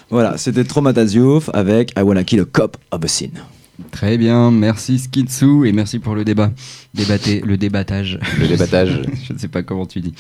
Voilà, 0.09 0.39
c'était 0.39 0.63
Traumatized 0.63 1.15
Youth 1.15 1.51
avec 1.53 1.91
I 1.99 2.03
Wanna 2.03 2.23
Kill 2.23 2.41
a 2.41 2.45
Cop 2.45 2.77
of 2.93 3.01
the 3.01 3.09
Scene. 3.09 3.41
Très 3.91 4.17
bien, 4.17 4.51
merci 4.51 4.99
Skitsu 4.99 5.67
et 5.67 5.73
merci 5.73 5.99
pour 5.99 6.15
le 6.15 6.25
débat. 6.25 6.51
Débatté, 6.95 7.43
le 7.45 7.59
débattage. 7.59 8.19
Le 8.41 8.49
débattage. 8.49 9.03
je 9.29 9.33
ne 9.33 9.39
sais 9.39 9.49
pas 9.49 9.63
comment 9.63 9.85
tu 9.85 10.01
dis. 10.01 10.15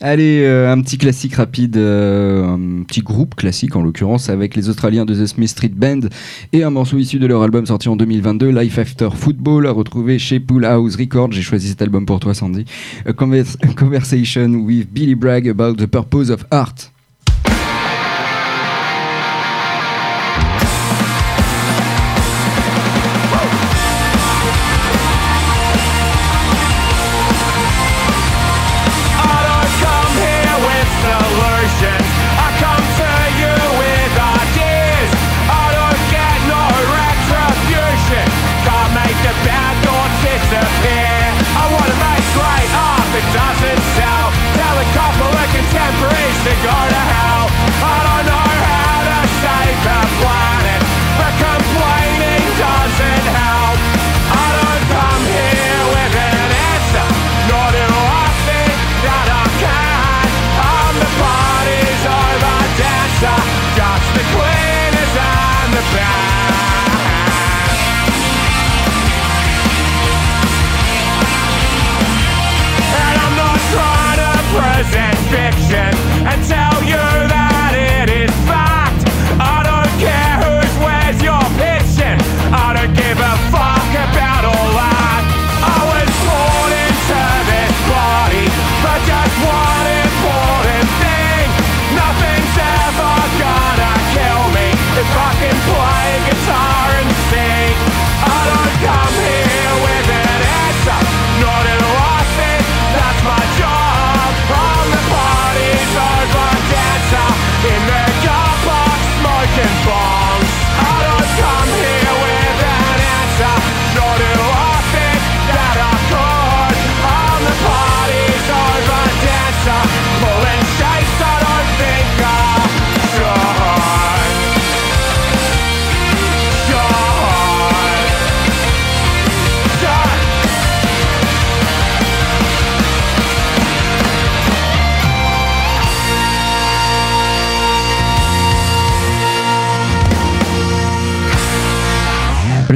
Allez, 0.00 0.42
euh, 0.44 0.72
un 0.72 0.80
petit 0.80 0.98
classique 0.98 1.34
rapide, 1.34 1.76
euh, 1.76 2.46
un 2.46 2.84
petit 2.84 3.00
groupe 3.00 3.34
classique 3.34 3.74
en 3.74 3.82
l'occurrence, 3.82 4.28
avec 4.28 4.54
les 4.54 4.68
Australiens 4.68 5.04
de 5.04 5.14
The 5.14 5.26
Smith 5.26 5.48
Street 5.48 5.72
Band 5.74 6.00
et 6.52 6.62
un 6.62 6.70
morceau 6.70 6.98
issu 6.98 7.18
de 7.18 7.26
leur 7.26 7.42
album 7.42 7.66
sorti 7.66 7.88
en 7.88 7.96
2022, 7.96 8.50
Life 8.50 8.78
After 8.78 9.08
Football, 9.14 9.66
à 9.66 9.72
retrouver 9.72 10.18
chez 10.20 10.38
Pool 10.38 10.64
House 10.64 10.96
Records. 10.96 11.32
J'ai 11.32 11.42
choisi 11.42 11.68
cet 11.68 11.82
album 11.82 12.06
pour 12.06 12.20
toi, 12.20 12.34
Sandy. 12.34 12.64
A 13.04 13.12
Conversation 13.12 14.48
with 14.64 14.88
Billy 14.92 15.16
Bragg 15.16 15.48
about 15.48 15.74
the 15.74 15.86
purpose 15.86 16.30
of 16.30 16.44
art. 16.50 16.92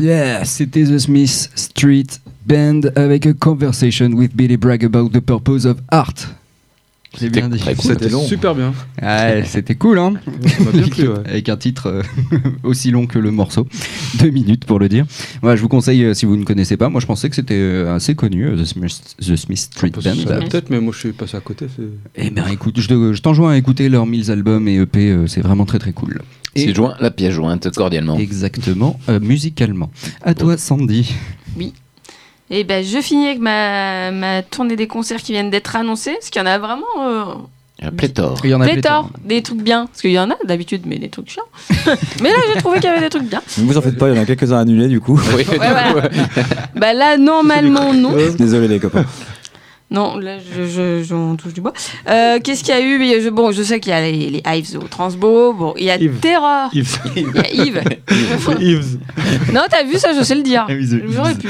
Yeah, 0.07 0.45
c'était 0.45 0.85
The 0.85 1.01
Smith 1.01 1.51
Street 1.57 2.21
Band 2.47 2.83
avec 2.95 3.27
A 3.27 3.33
Conversation 3.33 4.13
with 4.13 4.37
Billy 4.37 4.57
Bragg 4.57 4.85
about 4.85 5.11
the 5.11 5.21
purpose 5.21 5.65
of 5.65 5.81
art. 5.91 6.29
J'ai 7.21 7.31
bien 7.31 7.49
dit. 7.49 7.59
cool. 7.75 7.93
C'était 7.93 8.09
super 8.27 8.55
bien. 8.55 8.73
Ouais, 9.03 9.45
c'était 9.47 9.75
cool, 9.75 9.99
hein 9.99 10.15
bien 10.73 10.89
plu, 10.89 11.09
ouais. 11.09 11.15
Avec 11.27 11.49
un 11.49 11.57
titre 11.57 11.87
euh, 11.89 12.03
aussi 12.63 12.91
long 12.91 13.07
que 13.07 13.19
le 13.19 13.31
morceau. 13.31 13.67
Deux 14.21 14.31
minutes 14.31 14.65
pour 14.65 14.79
le 14.79 14.89
dire. 14.89 15.07
Voilà, 15.43 15.57
je 15.57 15.63
vous 15.63 15.69
conseille, 15.69 16.03
euh, 16.05 16.15
si 16.15 16.27
vous 16.27 16.37
ne 16.37 16.45
connaissez 16.45 16.77
pas, 16.77 16.89
moi 16.89 17.01
je 17.01 17.07
pensais 17.07 17.29
que 17.29 17.35
c'était 17.37 17.55
euh, 17.55 17.95
assez 17.95 18.15
connu, 18.15 18.47
euh, 18.47 18.57
The 18.57 18.65
Smith, 18.65 19.17
The 19.21 19.37
Smith 19.37 19.59
Street 19.59 19.91
Band. 19.91 20.01
Peut-être, 20.49 20.71
mais 20.71 20.81
moi 20.81 20.93
je 20.95 20.99
suis 21.01 21.13
passé 21.13 21.37
à 21.37 21.41
côté. 21.41 21.67
c'est- 21.75 21.83
Eh 22.17 22.31
ben 22.31 22.45
écoute, 22.49 22.79
je, 22.81 22.89
te- 22.89 23.13
je 23.13 23.23
t'enjoins 23.23 23.53
à 23.53 23.57
écouter 23.57 23.89
leurs 23.89 24.07
1000 24.07 24.31
albums 24.31 24.69
et 24.69 24.77
EP, 24.77 25.11
euh, 25.11 25.27
c'est 25.27 25.41
vraiment 25.41 25.65
très 25.65 25.79
très 25.79 25.93
cool. 25.93 26.21
C'est 26.55 26.75
joint 26.75 26.95
la 27.01 27.11
pièce 27.11 27.35
jointe 27.35 27.71
cordialement. 27.75 28.19
Exactement, 28.19 28.99
euh, 29.11 29.21
musicalement. 29.21 29.91
À 30.23 30.33
toi 30.35 30.57
Sandy. 30.57 31.13
Et 32.51 32.63
ben, 32.65 32.85
je 32.85 33.01
finis 33.01 33.27
avec 33.27 33.41
ma, 33.41 34.11
ma 34.13 34.43
tournée 34.43 34.77
des 34.77 34.87
concerts 34.87 35.21
qui 35.23 35.33
viennent 35.33 35.51
d'être 35.51 35.75
annoncés, 35.75 36.13
parce 36.13 36.31
qu'il 36.31 36.41
y 36.41 36.45
en 36.45 36.47
a 36.47 36.59
vraiment 36.59 36.85
euh, 37.01 37.25
Il 37.81 37.85
y 37.87 37.89
a 37.89 37.91
pléthore. 37.91 38.39
Il 38.45 38.51
y 38.51 38.55
en 38.55 38.61
a 38.61 38.65
pléthore, 38.69 39.11
des 39.25 39.43
trucs 39.43 39.63
bien, 39.63 39.87
parce 39.87 40.01
qu'il 40.01 40.13
y 40.13 40.19
en 40.19 40.31
a 40.31 40.37
d'habitude, 40.45 40.83
mais 40.87 40.99
des 40.99 41.09
trucs 41.09 41.29
chiants. 41.29 41.43
mais 42.23 42.31
là, 42.31 42.37
j'ai 42.55 42.61
trouvé 42.61 42.77
qu'il 42.79 42.89
y 42.89 42.93
avait 42.93 43.01
des 43.01 43.11
trucs 43.11 43.29
bien. 43.29 43.43
Vous 43.59 43.77
en 43.77 43.83
faites 43.83 43.99
pas, 43.99 44.09
il 44.11 44.15
y 44.15 44.19
en 44.19 44.23
a 44.23 44.27
quelques-uns 44.27 44.59
annulés 44.59 44.87
du 44.89 45.01
coup. 45.01 45.21
Oui, 45.37 45.45
Ouais, 45.49 45.57
voilà. 45.59 46.09
Bah 46.77 46.93
là, 46.93 47.17
normalement, 47.17 47.93
non. 47.93 48.13
Désolé 48.39 48.69
les 48.69 48.79
copains. 48.79 49.05
Non, 49.89 50.17
là, 50.19 50.39
je, 50.39 50.65
je, 50.67 51.05
j'en 51.05 51.37
touche 51.37 51.53
du 51.55 51.61
bois. 51.61 51.73
Euh, 52.09 52.41
Qu'est-ce 52.43 52.65
qu'il 52.65 52.75
y 52.75 52.77
a 52.77 52.81
eu 52.81 52.99
Mais 52.99 53.21
je, 53.21 53.29
Bon, 53.29 53.53
je 53.53 53.63
sais 53.63 53.79
qu'il 53.79 53.91
y 53.91 53.95
a 53.95 54.01
les, 54.01 54.31
les 54.31 54.43
Hives 54.45 54.77
au 54.83 54.89
Transbo. 54.89 55.53
Bon, 55.53 55.75
il 55.79 55.85
y 55.85 55.91
a 55.91 55.97
Yves. 55.97 56.19
Terror. 56.21 56.71
Yves. 56.73 56.99
Il 57.15 57.23
y 57.23 57.39
a 57.39 57.65
Yves. 57.65 57.83
Yves. 58.61 58.99
non, 59.55 59.61
t'as 59.71 59.85
vu 59.85 59.97
ça 59.97 60.09
Je 60.19 60.25
sais 60.25 60.35
le 60.35 60.43
dire. 60.43 60.67
Ah 60.69 60.73
J'aurais 61.09 61.35
pu. 61.35 61.47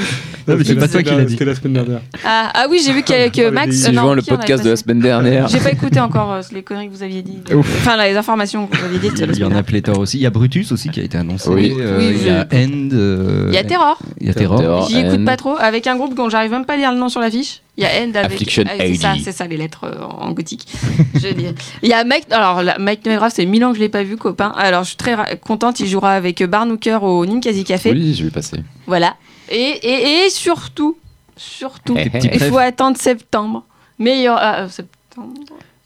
Non, 0.46 0.54
mais 0.56 0.64
c'est 0.64 0.76
pas 0.76 0.86
toi 0.86 1.02
qui 1.02 1.10
l'as 1.10 1.24
dit. 1.24 1.32
C'était 1.32 1.46
la 1.46 1.54
semaine 1.54 1.72
dernière. 1.72 2.00
Ah, 2.24 2.52
ah 2.54 2.66
oui, 2.70 2.80
j'ai 2.84 2.92
vu 2.92 3.02
qu'avec 3.02 3.36
Max. 3.52 3.70
des 3.70 3.82
euh, 3.84 3.86
Si 3.88 3.92
non, 3.92 4.02
joint 4.02 4.14
le 4.14 4.22
podcast 4.22 4.62
de 4.64 4.70
la 4.70 4.76
semaine 4.76 5.00
dernière. 5.00 5.48
J'ai 5.48 5.58
pas 5.58 5.72
écouté 5.72 5.98
encore 5.98 6.32
euh, 6.34 6.42
les 6.52 6.62
conneries 6.62 6.88
que 6.88 6.92
vous 6.92 7.02
aviez 7.02 7.22
dit. 7.22 7.38
Ouf. 7.54 7.66
Enfin, 7.80 7.96
les 8.06 8.16
informations 8.16 8.66
que 8.66 8.76
vous 8.76 8.84
aviez 8.84 8.98
dites. 8.98 9.18
Il 9.18 9.38
y 9.38 9.44
en 9.44 9.50
a 9.56 9.62
pléthore 9.62 9.98
aussi. 9.98 10.18
Il 10.18 10.22
y 10.22 10.26
a 10.26 10.30
Brutus 10.30 10.70
aussi 10.72 10.90
qui 10.90 11.00
a 11.00 11.04
été 11.04 11.16
annoncé. 11.18 11.48
Oui. 11.48 11.74
Euh, 11.80 12.12
il 12.14 12.24
y 12.24 12.30
a 12.30 12.42
End. 12.52 12.90
euh, 12.92 13.46
Il 13.48 13.54
y 13.54 13.58
a 13.58 13.64
Terror. 13.64 13.98
Il 14.20 14.26
y 14.26 14.30
a 14.30 14.34
Terror. 14.34 14.86
J'y 14.88 14.98
écoute 15.00 15.24
pas 15.24 15.36
trop. 15.38 15.56
Avec 15.58 15.86
un 15.86 15.96
groupe 15.96 16.14
dont 16.14 16.28
j'arrive 16.28 16.50
même 16.50 16.66
pas 16.66 16.74
à 16.74 16.76
lire 16.76 16.92
le 16.92 16.98
nom 16.98 17.08
sur 17.08 17.20
l'affiche. 17.20 17.62
Il 17.78 17.82
y 17.84 17.86
a 17.86 18.02
End 18.02 18.10
avec. 18.14 18.32
Affliction 18.32 18.64
Ah, 18.66 18.72
c'est 18.78 18.94
ça, 18.94 19.14
c'est 19.22 19.32
ça 19.32 19.46
les 19.46 19.56
lettres 19.56 19.84
euh, 19.84 20.02
en 20.02 20.32
gothique. 20.32 20.66
Je 21.14 21.28
dis- 21.28 21.46
Il 21.82 21.88
y 21.88 21.92
a 21.92 22.04
Mike. 22.04 22.24
Alors 22.30 22.62
là, 22.62 22.76
Mike 22.78 23.04
Negrave, 23.06 23.30
c'est 23.34 23.44
mille 23.46 23.64
ans 23.64 23.70
que 23.72 23.76
je 23.76 23.80
l'ai 23.82 23.88
pas 23.90 24.02
vu, 24.02 24.16
copain. 24.16 24.52
Alors 24.56 24.82
je 24.84 24.88
suis 24.88 24.96
très 24.96 25.14
ra- 25.14 25.36
contente. 25.36 25.78
Il 25.80 25.86
jouera 25.86 26.12
avec 26.12 26.42
Barnooker 26.42 26.98
au 27.02 27.26
Ninkasi 27.26 27.64
Café. 27.64 27.90
Oui, 27.92 28.14
je 28.14 28.24
vais 28.24 28.30
passer. 28.30 28.56
Voilà. 28.86 29.16
Et, 29.50 29.56
et, 29.82 30.24
et 30.26 30.30
surtout, 30.30 30.96
surtout, 31.36 31.94
Eh, 31.98 32.10
eh. 32.14 32.18
il 32.34 32.40
faut 32.40 32.58
attendre 32.58 32.96
septembre. 32.96 33.64
Meilleur. 33.98 34.36
ah, 34.40 34.60
euh, 34.62 34.68
septembre. 34.68 35.34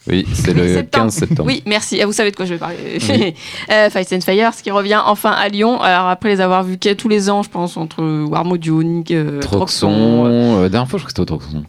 Oui, 0.06 0.24
c'est 0.32 0.54
le 0.54 0.66
Septembre. 0.66 1.04
15 1.06 1.14
septembre. 1.14 1.44
Oui, 1.46 1.62
merci. 1.66 2.00
Ah, 2.00 2.06
vous 2.06 2.12
savez 2.12 2.30
de 2.30 2.36
quoi 2.36 2.46
je 2.46 2.54
vais 2.54 2.58
parler. 2.58 2.76
euh, 3.70 3.90
Fight 3.90 4.10
and 4.14 4.20
Fire, 4.22 4.54
ce 4.54 4.62
qui 4.62 4.70
revient 4.70 4.98
enfin 5.04 5.30
à 5.30 5.48
Lyon. 5.48 5.78
Alors 5.80 6.08
après 6.08 6.30
les 6.30 6.40
avoir 6.40 6.62
vus 6.64 6.78
tous 6.78 7.08
les 7.08 7.28
ans, 7.28 7.42
je 7.42 7.50
pense, 7.50 7.76
entre 7.76 8.02
Warmodio, 8.24 8.82
Nick, 8.82 9.10
euh, 9.10 9.40
Troxon. 9.40 10.24
euh, 10.26 10.68
dernière 10.70 10.88
fois, 10.88 10.98
je 10.98 11.04
crois 11.04 11.08
que 11.08 11.10
c'était 11.10 11.20
au 11.20 11.24
Troxon. 11.26 11.64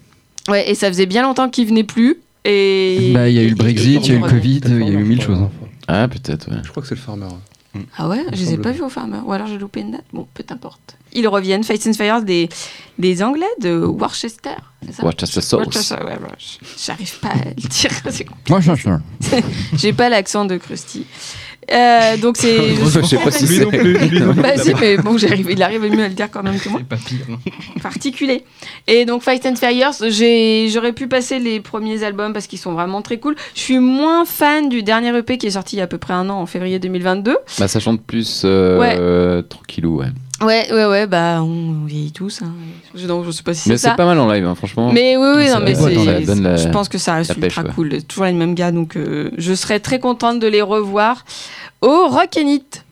Ouais, 0.50 0.70
et 0.70 0.76
ça 0.76 0.88
faisait 0.88 1.06
bien 1.06 1.22
longtemps 1.24 1.50
qu'il 1.50 1.68
venait 1.68 1.84
plus. 1.84 2.18
Et 2.46 3.12
Bah, 3.14 3.30
il 3.30 3.36
y 3.36 3.40
a 3.40 3.44
eu 3.44 3.50
le 3.50 3.56
Brexit, 3.56 4.06
il 4.08 4.12
y 4.14 4.16
a 4.16 4.20
eu 4.20 4.22
le. 4.22 4.28
Covid, 4.30 4.62
il 4.66 4.80
y 4.80 4.90
a 4.90 4.92
eu 4.92 5.04
mille 5.04 5.22
choses. 5.22 5.38
hein. 5.40 5.52
Ah, 5.88 6.08
peut-être, 6.08 6.50
ouais. 6.50 6.58
Je 6.64 6.70
crois 6.70 6.82
que 6.82 6.90
c'est 6.90 6.96
le 6.96 7.02
farmer. 7.02 7.28
Ah 7.98 8.10
ouais, 8.10 8.26
je 8.34 8.38
les 8.38 8.54
ai 8.54 8.58
pas 8.58 8.72
vus 8.72 8.82
au 8.82 8.90
Farmer. 8.90 9.20
Ou 9.26 9.32
alors 9.32 9.48
j'ai 9.48 9.58
loupé 9.58 9.80
une 9.80 9.92
date. 9.92 10.04
Bon, 10.12 10.28
peu 10.34 10.44
importe. 10.50 10.98
Ils 11.14 11.26
reviennent. 11.28 11.64
Fight 11.64 11.86
and 11.88 11.94
Fire 11.94 12.22
des, 12.22 12.50
des 13.00 13.24
Anglais 13.24 13.46
de 13.62 13.72
Worcester. 13.76 14.50
ça 14.92 15.04
Worcester 15.04 15.40
Sauce. 15.42 15.64
Worcester, 15.64 15.96
ouais, 16.04 16.12
ouais. 16.12 16.68
J'arrive 16.86 17.20
pas 17.20 17.30
à 17.30 17.46
le 17.46 17.54
dire. 17.54 18.62
change. 18.62 18.88
J'ai 19.78 19.94
pas 19.94 20.10
l'accent 20.10 20.44
de 20.44 20.58
Krusty. 20.58 21.06
Euh, 21.72 22.18
donc 22.18 22.38
c'est. 22.38 22.76
Je 22.76 23.02
sais 23.04 23.18
pas 23.18 23.32
si 23.32 23.46
c'est. 23.48 23.66
Bah 23.66 24.58
si, 24.58 24.74
mais 24.80 24.98
bon, 24.98 25.18
j'arrive, 25.18 25.48
il 25.52 25.62
arrive 25.62 25.82
mieux 25.84 26.04
à 26.04 26.08
le 26.08 26.14
dire 26.14 26.30
quand 26.32 26.44
même 26.44 26.60
que 26.60 26.70
moi. 26.70 26.82
pas 26.88 26.96
pire. 26.98 27.20
Particulier. 27.82 28.44
Et 28.88 29.06
donc 29.06 29.22
Fight 29.22 29.46
and 29.46 29.56
Fires, 29.56 29.92
j'ai- 30.10 30.70
j'aurais 30.70 30.94
pu 30.94 31.08
passer 31.08 31.40
les 31.40 31.60
premiers 31.60 32.04
albums 32.04 32.34
parce 32.34 32.48
qu'ils 32.48 32.60
sont 32.60 32.74
vraiment 32.74 33.02
très 33.02 33.18
cool. 33.20 33.36
Je 33.56 33.60
suis 33.62 33.80
moins 33.80 34.26
fan 34.26 34.70
du 34.70 34.84
dernier 34.84 35.16
EP 35.18 35.38
qui 35.38 35.48
est 35.48 35.52
sorti 35.52 35.76
il 35.76 35.80
y 35.80 35.82
a 35.82 35.86
à 35.86 35.88
peu 35.88 35.98
près 35.98 36.14
un 36.14 36.30
an, 36.30 36.40
en 36.42 36.46
février 36.46 36.80
2022. 36.80 37.38
Bah, 37.60 37.68
ça 37.68 37.80
chante 37.80 38.02
plus 38.02 38.42
euh, 38.46 38.80
Ouais. 38.80 38.96
euh, 39.00 39.42
tranquillou, 39.42 40.00
ouais. 40.00 40.08
Ouais, 40.42 40.68
ouais, 40.72 40.86
ouais, 40.86 41.08
bah 41.08 41.42
on 41.44 41.86
vieillit 41.86 42.12
tous. 42.12 42.42
Hein. 42.42 42.52
Donc, 43.08 43.26
je 43.26 43.32
sais 43.32 43.44
pas 43.44 43.54
si 43.54 43.70
Mais 43.70 43.78
c'est 43.78 43.84
ça. 43.84 43.90
c'est 43.92 43.96
pas 43.98 44.06
mal 44.06 44.20
en 44.20 44.32
live, 44.32 44.46
hein, 44.46 44.56
franchement. 44.56 44.92
Mais 44.92 45.16
oui, 45.18 45.28
oui, 45.38 45.50
non, 45.50 45.60
mais 45.64 45.76
c'est- 45.76 46.36
la- 46.42 46.56
je 46.58 46.68
pense 46.70 46.90
que 46.90 46.98
ça 46.98 47.16
reste 47.16 47.36
ultra 47.38 47.62
ouais. 47.64 47.70
cool. 47.76 48.04
Toujours 48.04 48.26
les 48.26 48.34
mêmes 48.34 48.56
gars, 48.56 48.72
donc 48.72 48.96
euh, 48.98 49.30
je 49.38 49.54
serais 49.54 49.80
très 49.80 50.00
contente 50.00 50.40
de 50.40 50.48
les 50.48 50.62
revoir 50.62 51.24
au 51.82 52.08
Rock 52.08 52.38
and 52.38 52.48
It. 52.48 52.84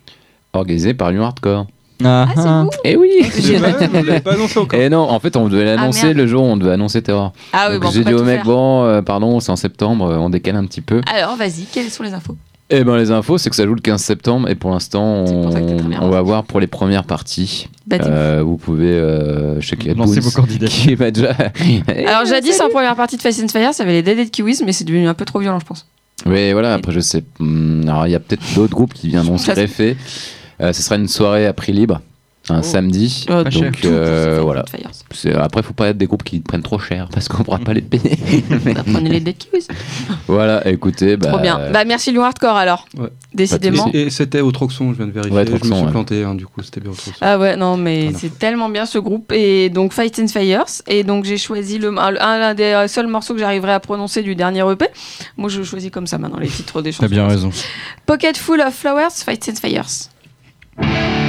Organisé 0.54 0.94
par 0.94 1.12
Lyon 1.12 1.24
Hardcore. 1.26 1.66
Ah, 2.04 2.28
Ah, 2.30 2.34
c'est 2.36 2.42
vous 2.48 2.70
Eh 2.86 2.96
oui 2.96 3.10
Vous 3.24 3.52
l'avez 3.62 3.74
pas- 3.74 3.88
vous 3.88 4.04
l'avez 4.06 4.20
pas 4.22 4.34
annoncé 4.34 4.58
encore. 4.60 4.80
Et 4.80 4.88
non, 4.90 5.02
en 5.02 5.20
fait, 5.20 5.36
on 5.36 5.50
devait 5.50 5.66
l'annoncer 5.66 6.08
Ah, 6.12 6.14
le 6.14 6.28
jour 6.28 6.44
où 6.44 6.48
on 6.48 6.56
devait 6.56 6.72
annoncer 6.72 7.02
Terror. 7.02 7.34
Ah 7.52 7.68
oui, 7.68 7.74
Donc, 7.74 7.84
bon, 7.84 7.92
j'ai 7.92 8.04
dit 8.06 8.14
au 8.14 8.24
mec, 8.24 8.38
faire. 8.38 8.46
bon, 8.46 8.84
euh, 8.86 9.02
pardon, 9.02 9.40
c'est 9.42 9.52
en 9.52 9.58
septembre, 9.58 10.06
euh, 10.10 10.18
on 10.18 10.30
décale 10.30 10.56
un 10.56 10.66
petit 10.66 10.80
peu. 10.82 11.02
Alors, 11.14 11.36
vas-y, 11.36 11.66
quelles 11.72 11.90
sont 11.90 12.04
les 12.04 12.14
infos? 12.14 12.38
Eh 12.72 12.84
ben, 12.84 12.98
les 12.98 13.10
infos, 13.10 13.40
c'est 13.40 13.50
que 13.50 13.56
ça 13.56 13.66
joue 13.66 13.74
le 13.74 13.82
15 13.82 14.00
septembre 14.00 14.48
et 14.48 14.54
pour 14.54 14.70
l'instant, 14.70 15.26
on, 15.26 16.10
va 16.10 16.22
voir 16.22 16.44
pour 16.44 16.60
les 16.60 16.68
premières 16.68 17.04
parties. 17.04 17.68
Bah, 17.88 17.98
Euh, 18.02 18.44
vous 18.46 18.58
pouvez, 18.58 18.92
euh, 18.92 19.56
Lancez 19.56 19.96
Boons 19.96 20.06
vos 20.06 20.32
candidatures. 20.32 20.84
qui 20.84 20.96
va 20.96 21.10
déjà. 21.10 21.32
Alors, 22.06 22.26
jadis, 22.26 22.60
en 22.62 22.70
première 22.70 22.96
partie 22.96 23.18
de 23.18 23.22
Fast 23.24 23.44
and 23.44 23.48
Fire, 23.48 23.74
ça 23.74 23.84
avait 23.84 23.94
les 23.94 24.04
Dead 24.04 24.30
Kiwis, 24.30 24.62
mais 24.64 24.72
c'est 24.72 24.84
devenu 24.84 25.08
un 25.08 25.16
peu 25.16 25.26
trop 25.26 25.40
violent, 25.40 25.60
je 25.60 25.66
pense. 25.66 25.88
Mais 26.28 26.54
voilà, 26.54 26.76
après, 26.76 26.92
je 26.92 27.00
sais. 27.00 27.24
hum, 27.40 27.84
Alors, 27.88 28.06
il 28.06 28.12
y 28.12 28.16
a 28.16 28.20
peut-être 28.20 28.44
d'autres 28.54 28.76
groupes 28.76 28.94
qui 28.94 29.08
viendront 29.08 29.38
se 29.40 29.52
greffer. 29.52 29.98
Euh, 30.62 30.72
ce 30.72 30.84
sera 30.84 30.98
une 30.98 31.08
soirée 31.08 31.48
à 31.48 31.54
prix 31.54 31.72
libre, 31.72 32.02
un 32.52 32.60
Oh. 32.60 32.64
samedi. 32.64 33.26
Euh, 33.30 33.50
cher. 33.50 33.72
donc, 33.72 33.86
euh, 33.86 34.40
voilà. 34.42 34.64
Après, 35.36 35.64
faut 35.64 35.74
pas 35.74 35.90
être 35.90 35.98
des 35.98 36.08
groupes 36.08 36.24
qui 36.24 36.40
prennent 36.40 36.62
trop 36.64 36.80
cher 36.80 37.08
parce 37.12 37.28
qu'on 37.28 37.44
pourra 37.44 37.60
pas 37.60 37.74
les 37.74 37.82
payer. 37.84 38.18
Bah, 38.66 38.84
prenez 38.92 39.10
les 39.10 39.20
Dead 39.20 39.38
Kiwis. 39.38 39.68
voilà, 40.28 40.68
écoutez. 40.68 41.18
Bah, 41.18 41.30
Trop 41.30 41.40
bien. 41.40 41.70
Bah, 41.72 41.86
merci 41.86 42.12
Lyon 42.12 42.24
Hardcore 42.24 42.56
alors. 42.56 42.86
Ouais. 42.98 43.10
Décidément. 43.34 43.90
Et, 43.94 44.04
et 44.04 44.10
c'était 44.10 44.42
au 44.42 44.52
Troxon, 44.52 44.92
je 44.92 44.98
viens 44.98 45.08
de 45.08 45.12
vérifier. 45.12 45.36
Ouais, 45.36 45.46
je 45.46 45.52
me 45.52 45.58
Troxon, 45.58 45.76
suis 45.76 45.86
ouais. 45.86 45.92
planté, 45.92 46.24
hein, 46.24 46.36
du 46.36 46.46
coup, 46.46 46.62
c'était 46.64 46.80
bien 46.82 46.92
au 46.92 46.96
Troxon. 46.96 47.12
Ah 47.22 47.38
ouais, 47.38 47.56
non, 47.56 47.78
mais 47.78 48.04
Voilà. 48.06 48.18
c'est 48.18 48.40
tellement 48.40 48.70
bien 48.70 48.86
ce 48.86 48.98
groupe. 48.98 49.32
Et 49.32 49.70
donc, 49.70 49.94
Fight 49.94 50.18
and 50.20 50.28
Fires. 50.28 50.66
Et 50.88 51.04
donc, 51.04 51.26
j'ai 51.26 51.38
choisi 51.38 51.78
le, 51.78 51.90
un, 51.98 52.16
un 52.20 52.54
des 52.54 52.86
seuls 52.88 53.08
morceaux 53.08 53.34
que 53.34 53.40
j'arriverai 53.40 53.74
à 53.74 53.80
prononcer 53.80 54.24
du 54.24 54.36
dernier 54.36 54.64
EP. 54.72 54.86
Moi, 55.38 55.50
je 55.50 55.62
choisis 55.64 55.92
comme 55.92 56.08
ça 56.08 56.18
maintenant 56.18 56.40
les 56.40 56.48
titres 56.48 56.82
des 56.82 56.92
chansons. 56.92 57.04
T'as 57.04 57.08
bien 57.10 57.28
raison. 57.28 57.50
Pocket 58.06 58.36
Full 58.38 58.62
of 58.62 58.74
Flowers, 58.74 59.12
Fight 59.24 59.50
and 59.50 59.60
Fires. 59.68 61.29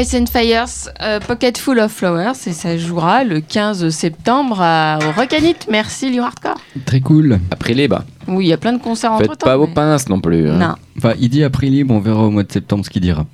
Ice 0.00 0.14
and 0.14 0.26
Fires, 0.26 0.66
euh, 1.02 1.20
Pocket 1.20 1.58
Full 1.58 1.78
of 1.78 1.92
Flowers, 1.92 2.32
et 2.46 2.52
ça 2.52 2.78
jouera 2.78 3.24
le 3.24 3.40
15 3.40 3.88
septembre 3.90 4.58
à, 4.60 4.98
au 5.02 5.20
Rockanit. 5.20 5.56
Merci, 5.70 6.10
Liu 6.10 6.20
Hardcore. 6.20 6.54
Très 6.86 7.00
cool. 7.00 7.38
Après 7.50 7.74
les 7.74 7.86
bas. 7.88 8.04
Oui, 8.28 8.46
il 8.46 8.48
y 8.48 8.52
a 8.52 8.56
plein 8.56 8.72
de 8.72 8.80
concerts 8.82 9.12
entre 9.12 9.26
Faites 9.26 9.40
pas 9.40 9.56
vos 9.56 9.66
pinces 9.66 10.08
non 10.08 10.20
plus. 10.20 10.48
hein. 10.48 10.56
Non. 10.58 10.74
Enfin, 10.96 11.14
il 11.20 11.28
dit 11.28 11.44
après 11.44 11.66
libre, 11.66 11.92
on 11.94 12.00
verra 12.00 12.22
au 12.22 12.30
mois 12.30 12.44
de 12.44 12.52
septembre 12.52 12.84
ce 12.84 12.90
qu'il 12.90 13.02
dira. 13.02 13.26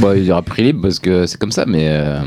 Bon, 0.00 0.16
il 0.16 0.30
aura 0.30 0.42
prix 0.42 0.62
libre 0.62 0.82
parce 0.82 0.98
que 0.98 1.26
c'est 1.26 1.38
comme 1.38 1.52
ça, 1.52 1.64
mais 1.66 1.86
euh, 1.88 2.20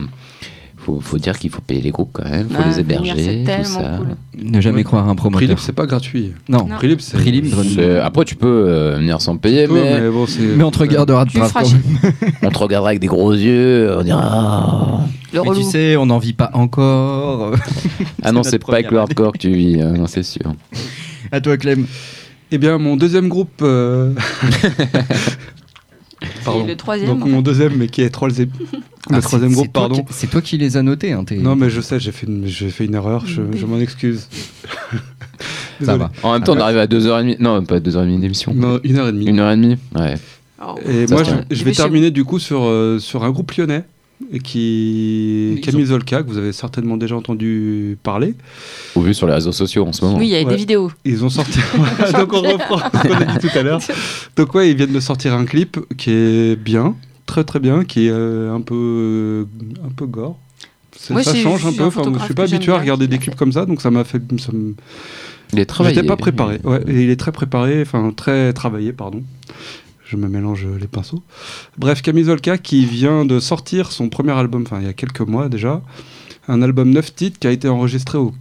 faut, 0.89 0.99
faut 1.01 1.17
dire 1.17 1.37
qu'il 1.37 1.49
faut 1.49 1.61
payer 1.61 1.81
les 1.81 1.91
groupes 1.91 2.09
quand 2.13 2.27
même, 2.29 2.47
faut 2.49 2.55
Ah, 2.63 2.69
les 2.69 2.79
héberger, 2.79 3.43
tout 3.45 3.63
ça. 3.65 3.97
cool. 3.97 4.07
Ne 4.51 4.61
jamais 4.61 4.77
Ouais. 4.77 4.83
croire 4.83 5.03
un 5.07 5.15
Prix 5.15 5.21
promoteur. 5.23 5.47
libre, 5.49 5.59
c'est 5.61 5.73
pas 5.73 5.85
gratuit. 5.85 6.31
Non. 6.47 6.65
Non. 6.67 6.75
Prix 6.77 6.87
libre, 6.87 7.63
c'est. 7.75 7.99
Après, 7.99 8.25
tu 8.25 8.35
peux 8.35 8.47
euh, 8.67 8.95
venir 8.97 9.21
sans 9.21 9.37
payer, 9.37 9.67
mais, 9.67 9.99
mais 10.01 10.09
bon, 10.09 10.25
c'est. 10.25 10.41
Mais 10.41 10.63
on 10.63 10.71
te 10.71 10.79
regardera 10.79 11.25
de 11.25 11.31
on 12.43 12.49
te 12.49 12.57
regardera 12.57 12.89
avec 12.89 12.99
des 13.01 13.07
gros 13.07 13.33
yeux, 13.33 13.95
on 13.97 14.03
dira 14.03 14.21
Ah, 14.23 15.05
Le 15.33 15.41
Mais 15.43 15.55
tu 15.55 15.63
sais, 15.63 15.95
on 15.97 16.05
n'en 16.07 16.17
vit 16.19 16.33
pas 16.33 16.49
encore. 16.53 17.53
Ah 18.23 18.31
non, 18.31 18.43
C'est 18.43 18.59
pas 18.63 18.73
avec 18.73 18.91
le 18.91 18.99
hardcore 18.99 19.33
que 19.33 19.37
tu 19.37 19.51
vis, 19.51 19.81
hein, 19.81 19.93
non, 19.97 20.07
c'est 20.07 20.23
sûr. 20.23 20.53
à 21.31 21.39
toi, 21.41 21.57
Clem. 21.57 21.85
Eh 22.51 22.57
bien, 22.57 22.77
mon 22.79 22.97
deuxième 22.97 23.27
groupe. 23.27 23.61
euh, 23.61 24.11
Pardon. 26.45 26.65
le 26.65 26.75
troisième, 26.75 27.09
Donc, 27.09 27.21
en 27.21 27.25
fait. 27.25 27.31
mon 27.31 27.41
deuxième, 27.41 27.75
mais 27.75 27.87
qui 27.87 28.01
est 28.01 28.09
troisième. 28.09 28.49
Le 29.09 29.15
Ah, 29.15 29.21
troisième 29.21 29.49
c'est- 29.49 29.55
groupe, 29.55 29.71
pardon. 29.73 30.05
C'est 30.11 30.27
toi 30.29 30.41
qui 30.41 30.57
les 30.57 30.77
as 30.77 30.83
notés. 30.83 31.13
Hein, 31.13 31.23
t'es- 31.23 31.37
Non, 31.37 31.55
mais 31.55 31.69
je 31.69 31.81
sais, 31.81 31.99
j'ai 31.99 32.11
fait 32.11 32.27
une, 32.27 32.45
j'ai 32.45 32.69
fait 32.69 32.85
une 32.85 32.95
erreur, 32.95 33.25
je, 33.25 33.41
je 33.55 33.65
m'en 33.65 33.79
excuse. 33.79 34.27
ça 35.83 35.97
va. 35.97 36.11
En 36.23 36.33
même 36.33 36.43
temps, 36.43 36.53
on 36.55 36.59
arrive 36.59 36.77
à 36.77 36.87
2h30, 36.87 37.37
non, 37.39 37.63
pas 37.63 37.79
2h30 37.79 38.19
d'émission. 38.19 38.53
Non, 38.53 38.79
une 38.83 38.97
heure 38.97 39.07
et 39.07 39.11
demie. 39.11 39.25
1h30 39.31 39.77
Ouais. 39.95 40.15
Oh. 40.61 40.75
Et 40.87 41.07
Ça, 41.07 41.15
moi, 41.15 41.23
je, 41.23 41.55
je 41.55 41.63
vais 41.63 41.71
terminer 41.71 42.11
du 42.11 42.25
coup 42.25 42.37
sur, 42.39 42.63
euh, 42.63 42.99
sur 42.99 43.23
un 43.23 43.31
groupe 43.31 43.51
lyonnais 43.53 43.83
qui 44.43 45.53
Ils 45.55 45.61
Camille 45.61 45.85
Zolka, 45.87 46.23
que 46.23 46.27
vous 46.29 46.37
avez 46.37 46.51
certainement 46.53 46.97
déjà 46.97 47.15
entendu 47.15 47.97
parler. 48.03 48.35
Ou 48.95 49.01
vu 49.01 49.13
sur 49.13 49.25
les 49.27 49.33
réseaux 49.33 49.51
sociaux 49.51 49.85
en 49.85 49.93
ce 49.93 50.05
moment. 50.05 50.17
Oui, 50.17 50.27
il 50.27 50.31
y 50.31 50.35
a 50.35 50.39
Ouais. 50.39 50.45
des 50.45 50.55
vidéos. 50.55 50.91
Ils 51.05 51.23
ont 51.25 51.29
sorti. 51.29 51.59
Donc 52.13 52.33
on 52.33 52.41
reprend 52.41 52.77
ce 52.77 53.07
qu'on 53.07 53.13
a 53.13 53.25
dit 53.37 53.47
tout 53.47 53.57
à 53.57 53.63
l'heure. 53.63 53.81
Donc 54.35 54.53
ouais, 54.53 54.69
ils 54.69 54.75
viennent 54.77 54.93
de 54.93 54.99
sortir 54.99 55.33
un 55.33 55.45
clip 55.45 55.77
qui 55.97 56.11
est 56.11 56.55
bien, 56.55 56.95
très 57.25 57.43
très 57.43 57.59
bien, 57.59 57.83
qui 57.85 58.07
est 58.07 58.11
euh, 58.11 58.53
un 58.53 58.61
peu 58.61 59.47
un 59.85 59.91
peu 59.95 60.05
gore. 60.05 60.37
Moi, 61.09 61.23
ça 61.23 61.33
change 61.33 61.65
un 61.65 61.71
peu. 61.71 61.83
un 61.83 61.87
Enfin, 61.87 62.03
je 62.19 62.25
suis 62.25 62.33
pas 62.33 62.43
habitué 62.43 62.71
à 62.73 62.77
regarder 62.77 63.07
des 63.07 63.17
clips 63.17 63.31
fait. 63.33 63.37
comme 63.39 63.53
ça, 63.53 63.65
donc 63.65 63.81
ça 63.81 63.89
m'a 63.89 64.03
fait. 64.03 64.21
Ça 64.37 64.51
Il 65.53 65.59
est 65.59 65.65
travaillé. 65.65 65.95
J'étais 65.95 66.07
pas 66.07 66.17
préparé. 66.17 66.59
Ouais, 66.63 66.81
il 66.87 67.09
est 67.09 67.15
très 67.19 67.31
préparé, 67.31 67.81
enfin 67.81 68.11
très 68.15 68.51
travaillé, 68.53 68.91
pardon. 68.93 69.23
Je 70.09 70.17
me 70.17 70.27
mélange 70.27 70.65
les 70.79 70.87
pinceaux. 70.87 71.21
Bref, 71.77 72.01
Camille 72.01 72.23
Zolka 72.23 72.57
qui 72.57 72.83
vient 72.85 73.25
de 73.25 73.39
sortir 73.39 73.91
son 73.91 74.09
premier 74.09 74.31
album, 74.31 74.63
enfin 74.65 74.79
il 74.81 74.85
y 74.87 74.89
a 74.89 74.93
quelques 74.93 75.21
mois 75.21 75.49
déjà, 75.49 75.83
un 76.47 76.63
album 76.63 76.89
9 76.89 77.13
titres 77.13 77.37
qui 77.39 77.45
a 77.45 77.51
été 77.51 77.67
enregistré 77.69 78.17
au 78.17 78.33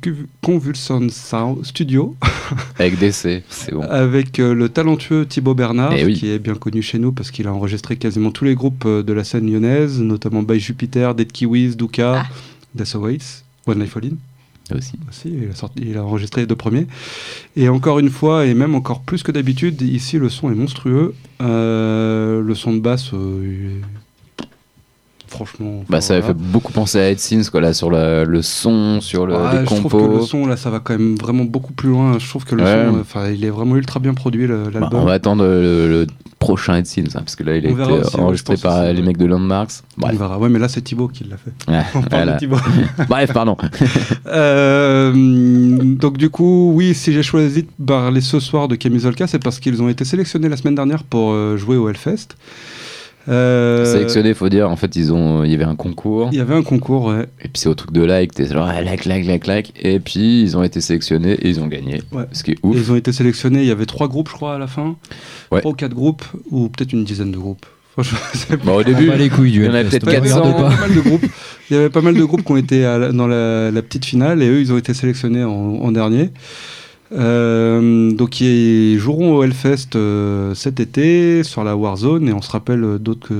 Convulsion 0.42 1.06
Sound 1.10 1.62
Studio 1.66 2.16
Avec 2.78 2.98
DC, 2.98 3.42
c'est 3.50 3.74
bon. 3.74 3.82
avec 3.82 4.38
euh, 4.38 4.54
le 4.54 4.70
talentueux 4.70 5.26
Thibaut 5.26 5.54
Bernard, 5.54 5.92
Eh 5.94 6.06
oui. 6.06 6.14
qui 6.14 6.30
est 6.30 6.38
bien 6.38 6.54
connu 6.54 6.80
chez 6.80 6.98
nous 6.98 7.12
parce 7.12 7.30
qu'il 7.30 7.46
a 7.46 7.52
enregistré 7.52 7.96
quasiment 7.96 8.30
tous 8.30 8.44
les 8.44 8.54
groupes 8.54 8.84
euh, 8.86 9.02
de 9.02 9.12
la 9.12 9.24
scène 9.24 9.50
lyonnaise, 9.50 10.00
notamment 10.00 10.42
By 10.42 10.58
Jupiter, 10.58 11.14
Dead 11.14 11.30
Kiwis, 11.30 11.76
Duka, 11.76 12.22
Ah. 12.24 12.26
Death 12.74 12.94
Awaits, 12.94 13.44
One 13.66 13.80
Life 13.80 13.94
All 13.98 14.06
In 14.06 14.16
Aussi. 14.76 14.98
il 15.76 15.96
a, 15.96 16.04
enregistré 16.04 16.42
les 16.42 16.46
deux 16.46 16.56
premiers. 16.56 16.86
Et 17.56 17.68
encore 17.68 17.98
une 17.98 18.10
fois, 18.10 18.46
et 18.46 18.54
même 18.54 18.74
encore 18.74 19.00
plus 19.00 19.22
que 19.22 19.32
d'habitude, 19.32 19.80
ici 19.82 20.18
le 20.18 20.28
son 20.28 20.50
est 20.50 20.54
monstrueux. 20.54 21.14
Euh, 21.40 22.42
le 22.42 22.54
son 22.54 22.74
de 22.74 22.80
basse, 22.80 23.12
euh, 23.14 23.80
franchement. 25.28 25.84
Bah, 25.88 26.00
ça 26.00 26.18
voilà. 26.18 26.26
fait 26.34 26.40
beaucoup 26.40 26.72
penser 26.72 26.98
à 26.98 27.10
Ed 27.10 27.18
Sins, 27.18 27.48
quoi, 27.50 27.60
là, 27.60 27.72
sur 27.72 27.90
le, 27.90 28.24
le 28.24 28.42
son, 28.42 29.00
sur 29.00 29.26
le, 29.26 29.34
les 29.52 29.60
je 29.60 29.64
trouve 29.64 29.92
que 29.92 30.16
le 30.18 30.20
son 30.22 30.46
là, 30.46 30.56
ça 30.56 30.70
va 30.70 30.80
quand 30.80 30.94
même 30.98 31.16
vraiment 31.16 31.44
beaucoup 31.44 31.72
plus 31.72 31.90
loin. 31.90 32.18
Je 32.18 32.28
trouve 32.28 32.44
que 32.44 32.54
le 32.54 32.62
Ouais. 32.64 32.86
son, 32.90 32.96
euh, 32.96 33.00
enfin, 33.00 33.28
il 33.30 33.44
est 33.44 33.50
vraiment 33.50 33.76
ultra 33.76 34.00
bien 34.00 34.14
produit 34.14 34.46
Bah, 34.46 34.54
l'album. 34.72 35.00
on 35.00 35.04
va 35.04 35.12
attendre 35.12 35.44
le, 35.44 35.88
le 35.88 36.06
prochain 36.38 36.76
Ed 36.76 36.86
Sins, 36.86 37.02
hein, 37.14 37.20
parce 37.20 37.34
que 37.36 37.42
là, 37.42 37.56
il 37.56 37.66
a 37.66 37.70
On 37.70 37.72
été 37.84 37.92
aussi, 37.92 38.16
enregistré 38.16 38.56
par 38.56 38.84
les 38.92 39.02
mecs 39.02 39.16
de 39.18 39.26
Landmarks. 39.26 39.70
On 39.96 40.02
Bref, 40.02 40.16
verra. 40.18 40.38
Ouais, 40.38 40.48
mais 40.48 40.58
là 40.60 40.68
c'est 40.68 40.80
Thibaut 40.82 41.08
qui 41.08 41.24
l'a 41.24 41.36
fait. 41.36 41.52
Ouais, 41.70 41.82
On 41.94 42.02
parle 42.02 42.08
voilà. 42.10 42.32
de 42.34 42.38
Thibaut. 42.38 42.56
Bref 43.08 43.32
pardon. 43.32 43.56
Euh, 44.26 45.12
donc 45.94 46.16
du 46.18 46.30
coup, 46.30 46.72
oui, 46.74 46.94
si 46.94 47.12
j'ai 47.12 47.22
choisi 47.22 47.62
de 47.78 47.84
parler 47.86 48.20
ce 48.20 48.40
soir 48.40 48.68
de 48.68 48.76
Camille 48.76 49.00
Zolka, 49.00 49.26
c'est 49.26 49.38
parce 49.42 49.58
qu'ils 49.60 49.82
ont 49.82 49.88
été 49.88 50.04
sélectionnés 50.04 50.48
la 50.48 50.56
semaine 50.56 50.74
dernière 50.74 51.02
pour 51.02 51.32
euh, 51.32 51.56
jouer 51.56 51.76
au 51.76 51.88
Hellfest. 51.88 52.28
Euh, 53.28 53.84
Sélectionné, 53.84 54.32
faut 54.34 54.48
dire, 54.48 54.70
en 54.70 54.76
fait, 54.76 54.96
ils 54.96 55.12
ont, 55.12 55.44
il 55.44 55.50
y 55.50 55.54
avait 55.54 55.64
un 55.64 55.76
concours. 55.76 56.28
Il 56.32 56.38
y 56.38 56.40
avait 56.40 56.54
un 56.54 56.62
concours, 56.62 57.06
ouais. 57.06 57.26
Et 57.42 57.48
puis 57.48 57.52
c'est 57.56 57.68
au 57.68 57.74
truc 57.74 57.92
de 57.92 58.02
like, 58.02 58.32
t'es 58.34 58.46
genre 58.46 58.66
ah, 58.70 58.80
like, 58.80 59.04
like, 59.04 59.26
like, 59.26 59.46
like. 59.46 59.72
Et 59.82 60.00
puis 60.00 60.42
ils 60.42 60.56
ont 60.56 60.62
été 60.62 60.80
sélectionnés 60.80 61.32
et 61.32 61.48
ils 61.48 61.60
ont 61.60 61.66
gagné. 61.66 62.00
Ouais. 62.12 62.24
Ce 62.32 62.42
qui 62.42 62.52
est 62.52 62.54
Et 62.54 62.60
ouf. 62.62 62.76
Ils 62.76 62.90
ont 62.92 62.96
été 62.96 63.12
sélectionnés, 63.12 63.60
il 63.60 63.66
y 63.66 63.70
avait 63.70 63.86
trois 63.86 64.08
groupes, 64.08 64.28
je 64.30 64.34
crois, 64.34 64.54
à 64.54 64.58
la 64.58 64.66
fin. 64.66 64.96
Ouais. 65.52 65.60
Trois 65.60 65.72
ou 65.72 65.74
quatre 65.74 65.94
groupes, 65.94 66.24
ou 66.50 66.68
peut-être 66.68 66.92
une 66.92 67.04
dizaine 67.04 67.32
de 67.32 67.38
groupes. 67.38 67.66
Franchement, 67.98 68.18
je 68.32 68.38
sais 68.38 68.56
pas. 68.56 68.64
Bon, 68.64 68.76
au 68.76 68.80
On 68.80 68.82
début, 68.84 69.10
les 69.10 69.28
couilles 69.28 69.50
du 69.52 69.60
il 69.60 69.66
y 69.66 69.68
en 69.68 69.74
avait 69.74 69.88
peut-être 69.88 70.06
on 70.06 70.10
400. 70.12 70.40
regarde 70.42 70.54
Il 70.54 70.54
y 70.54 70.54
avait 70.54 70.62
pas. 70.62 70.76
pas 70.76 70.80
mal 70.86 70.94
de 70.94 71.00
groupes. 71.00 71.24
Il 71.70 71.74
y 71.74 71.76
avait 71.80 71.90
pas 71.90 72.00
mal 72.00 72.14
de 72.14 72.24
groupes 72.24 72.44
qui 72.44 72.52
ont 72.52 72.56
été 72.56 72.80
la- 72.82 73.12
dans 73.12 73.26
la, 73.26 73.70
la 73.70 73.82
petite 73.82 74.04
finale 74.06 74.42
et 74.42 74.48
eux, 74.48 74.60
ils 74.60 74.72
ont 74.72 74.78
été 74.78 74.94
sélectionnés 74.94 75.44
en, 75.44 75.50
en 75.50 75.92
dernier. 75.92 76.30
Euh, 77.10 78.12
donc 78.12 78.40
ils 78.40 78.98
joueront 78.98 79.36
au 79.36 79.42
Hellfest 79.42 79.96
euh, 79.96 80.54
cet 80.54 80.78
été 80.78 81.42
sur 81.42 81.64
la 81.64 81.74
Warzone 81.74 82.28
et 82.28 82.32
on 82.34 82.42
se 82.42 82.50
rappelle 82.50 82.98
d'autres 82.98 83.32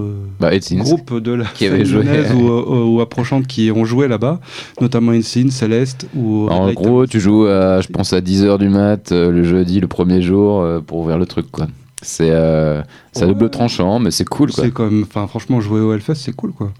euh, 0.00 0.14
bah, 0.38 0.50
groupes 0.72 1.18
de 1.18 1.32
la 1.32 1.44
Qui 1.46 1.66
avaient 1.66 1.84
joué. 1.86 2.04
ou, 2.34 2.48
ou, 2.48 2.96
ou 2.96 3.00
approchante 3.00 3.46
qui 3.46 3.70
ont 3.74 3.84
joué 3.86 4.06
là-bas, 4.08 4.40
notamment 4.80 5.12
Insin, 5.12 5.48
Céleste 5.50 6.06
ou 6.14 6.48
En 6.50 6.66
Light 6.66 6.76
gros, 6.76 7.06
tu 7.06 7.18
joues, 7.20 7.46
à, 7.46 7.80
je 7.80 7.88
pense, 7.88 8.12
à 8.12 8.20
10h 8.20 8.58
du 8.58 8.68
mat 8.68 9.10
le 9.12 9.42
jeudi, 9.44 9.80
le 9.80 9.88
premier 9.88 10.20
jour, 10.20 10.64
pour 10.86 10.98
ouvrir 10.98 11.16
le 11.18 11.26
truc, 11.26 11.50
quoi. 11.50 11.68
C'est 12.02 12.30
euh, 12.30 12.82
Ouais. 13.18 13.26
double 13.26 13.48
tranchant, 13.48 13.98
mais 13.98 14.10
c'est 14.10 14.26
cool, 14.28 14.52
quoi. 14.52 14.64
C'est 14.64 14.70
comme, 14.70 15.04
enfin 15.08 15.26
franchement 15.26 15.60
jouer 15.62 15.80
au 15.80 15.94
Hellfest 15.94 16.16
c'est 16.16 16.36
cool 16.36 16.52
quoi. 16.52 16.70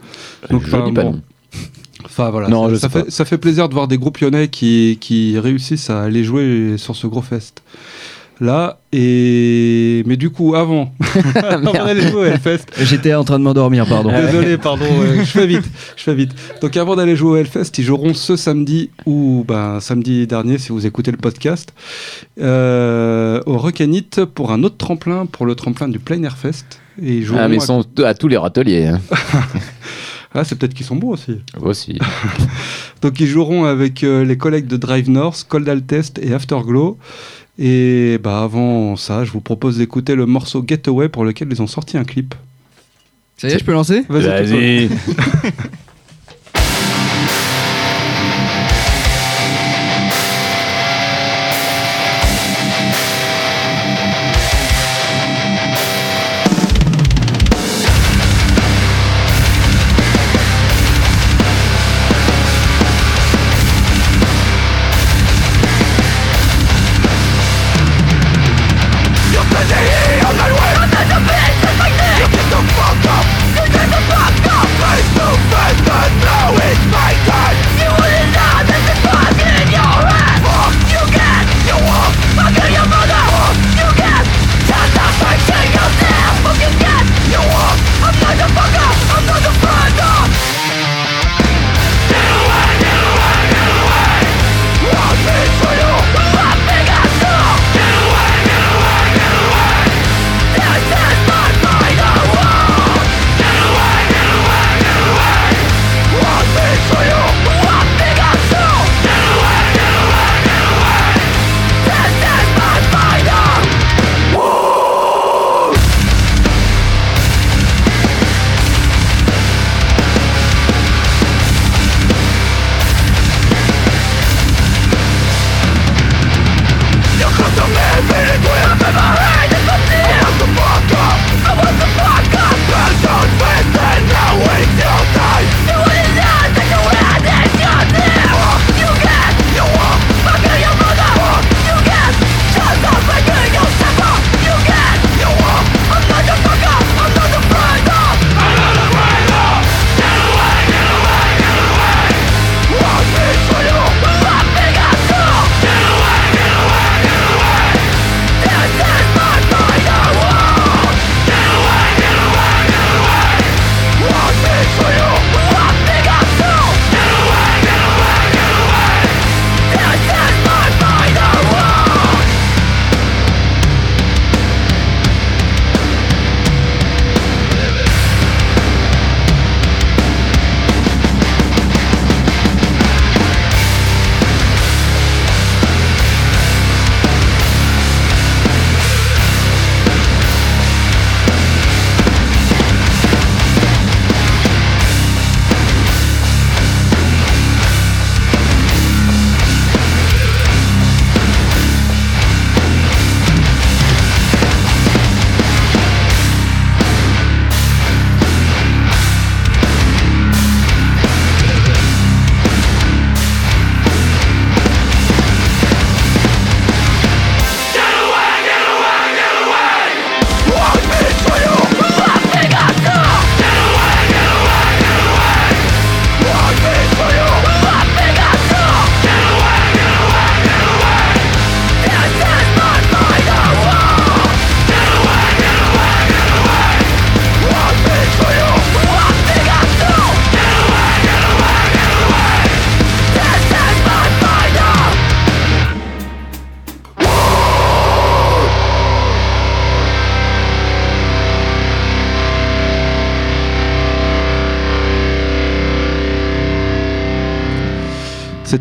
donc, 0.50 0.62
je 0.66 0.66
enfin, 0.76 0.84
dis 0.86 0.92
pas 0.92 1.04
bon. 1.04 1.12
non. 1.12 1.20
Enfin 2.07 2.31
voilà, 2.31 2.49
Non, 2.49 2.74
ça, 2.77 2.89
fait, 2.89 3.11
ça 3.11 3.24
fait 3.24 3.39
plaisir 3.39 3.69
de 3.69 3.74
voir 3.74 3.89
des 3.89 3.99
groupes 3.99 4.19
lyonnais 4.19 4.49
qui, 4.49 4.97
qui 5.01 5.39
réussissent 5.39 5.91
à 5.91 6.03
aller 6.05 6.24
jouer 6.24 6.74
sur 6.78 6.97
ce 6.97 7.07
gros 7.07 7.23
fest. 7.23 7.62
Là, 8.39 8.81
et. 8.93 10.03
Mais 10.07 10.19
du 10.19 10.28
coup, 10.28 10.55
avant. 10.55 10.93
avant 11.35 11.73
d'aller 11.85 12.03
jouer 12.03 12.20
au 12.20 12.24
Hellfest. 12.24 12.66
J'étais 12.83 13.15
en 13.15 13.24
train 13.24 13.39
de 13.39 13.45
m'endormir, 13.45 13.87
pardon. 13.87 14.11
Désolé, 14.11 14.59
pardon, 14.62 14.85
ouais, 14.85 15.20
je 15.20 15.31
fais 15.31 15.47
vite. 15.47 15.65
Je 15.97 16.03
fais 16.03 16.15
vite. 16.15 16.33
Donc 16.61 16.77
avant 16.77 16.97
d'aller 16.97 17.16
jouer 17.16 17.31
au 17.31 17.37
Hellfest, 17.37 17.78
ils 17.78 17.85
joueront 17.85 18.12
ce 18.12 18.37
samedi 18.37 18.91
ou 19.07 19.43
ben, 19.49 19.81
samedi 19.81 20.27
dernier 20.27 20.59
si 20.59 20.69
vous 20.70 20.85
écoutez 20.85 21.12
le 21.12 21.16
podcast 21.16 21.73
euh, 22.39 23.41
au 23.47 23.57
Recanit 23.57 24.05
pour 24.35 24.53
un 24.53 24.62
autre 24.65 24.77
tremplin, 24.77 25.24
pour 25.24 25.47
le 25.47 25.55
tremplin 25.55 25.89
du 25.89 25.99
Plein 25.99 26.23
Air 26.23 26.37
Fest. 26.37 26.81
Et 27.03 27.15
ils 27.15 27.24
joueront 27.24 27.41
Ah, 27.43 27.49
mais 27.49 27.55
à- 27.55 27.59
ils 27.59 27.62
sont 27.62 27.87
à 28.05 28.12
tous 28.12 28.28
les 28.28 28.37
râteliers. 28.37 28.87
Hein. 28.87 29.01
Ah, 30.35 30.44
c'est 30.44 30.57
peut-être 30.57 30.74
qu'ils 30.74 30.86
sont 30.86 30.97
bons 30.97 31.11
aussi. 31.11 31.40
Aussi. 31.61 31.98
Donc 33.03 33.20
ils 33.20 33.27
joueront 33.27 33.65
avec 33.65 34.05
euh, 34.05 34.24
les 34.24 34.36
collègues 34.36 34.66
de 34.66 34.77
Drive 34.77 35.11
North, 35.11 35.47
Cold 35.48 35.86
Test 35.86 36.19
et 36.19 36.32
Afterglow. 36.32 36.98
Et 37.59 38.19
bah 38.23 38.43
avant 38.43 38.97
ça, 38.97 39.24
je 39.24 39.31
vous 39.31 39.40
propose 39.40 39.78
d'écouter 39.78 40.15
le 40.15 40.27
morceau 40.27 40.62
Getaway 40.66 41.09
pour 41.09 41.24
lequel 41.24 41.48
ils 41.51 41.62
ont 41.62 41.66
sorti 41.66 41.97
un 41.97 42.05
clip. 42.05 42.35
Ça 43.39 43.48
y 43.48 43.53
est, 43.53 43.59
je 43.59 43.65
peux 43.65 43.73
lancer? 43.73 44.05
Vas-y. 44.09 44.89
Toto. 44.89 45.69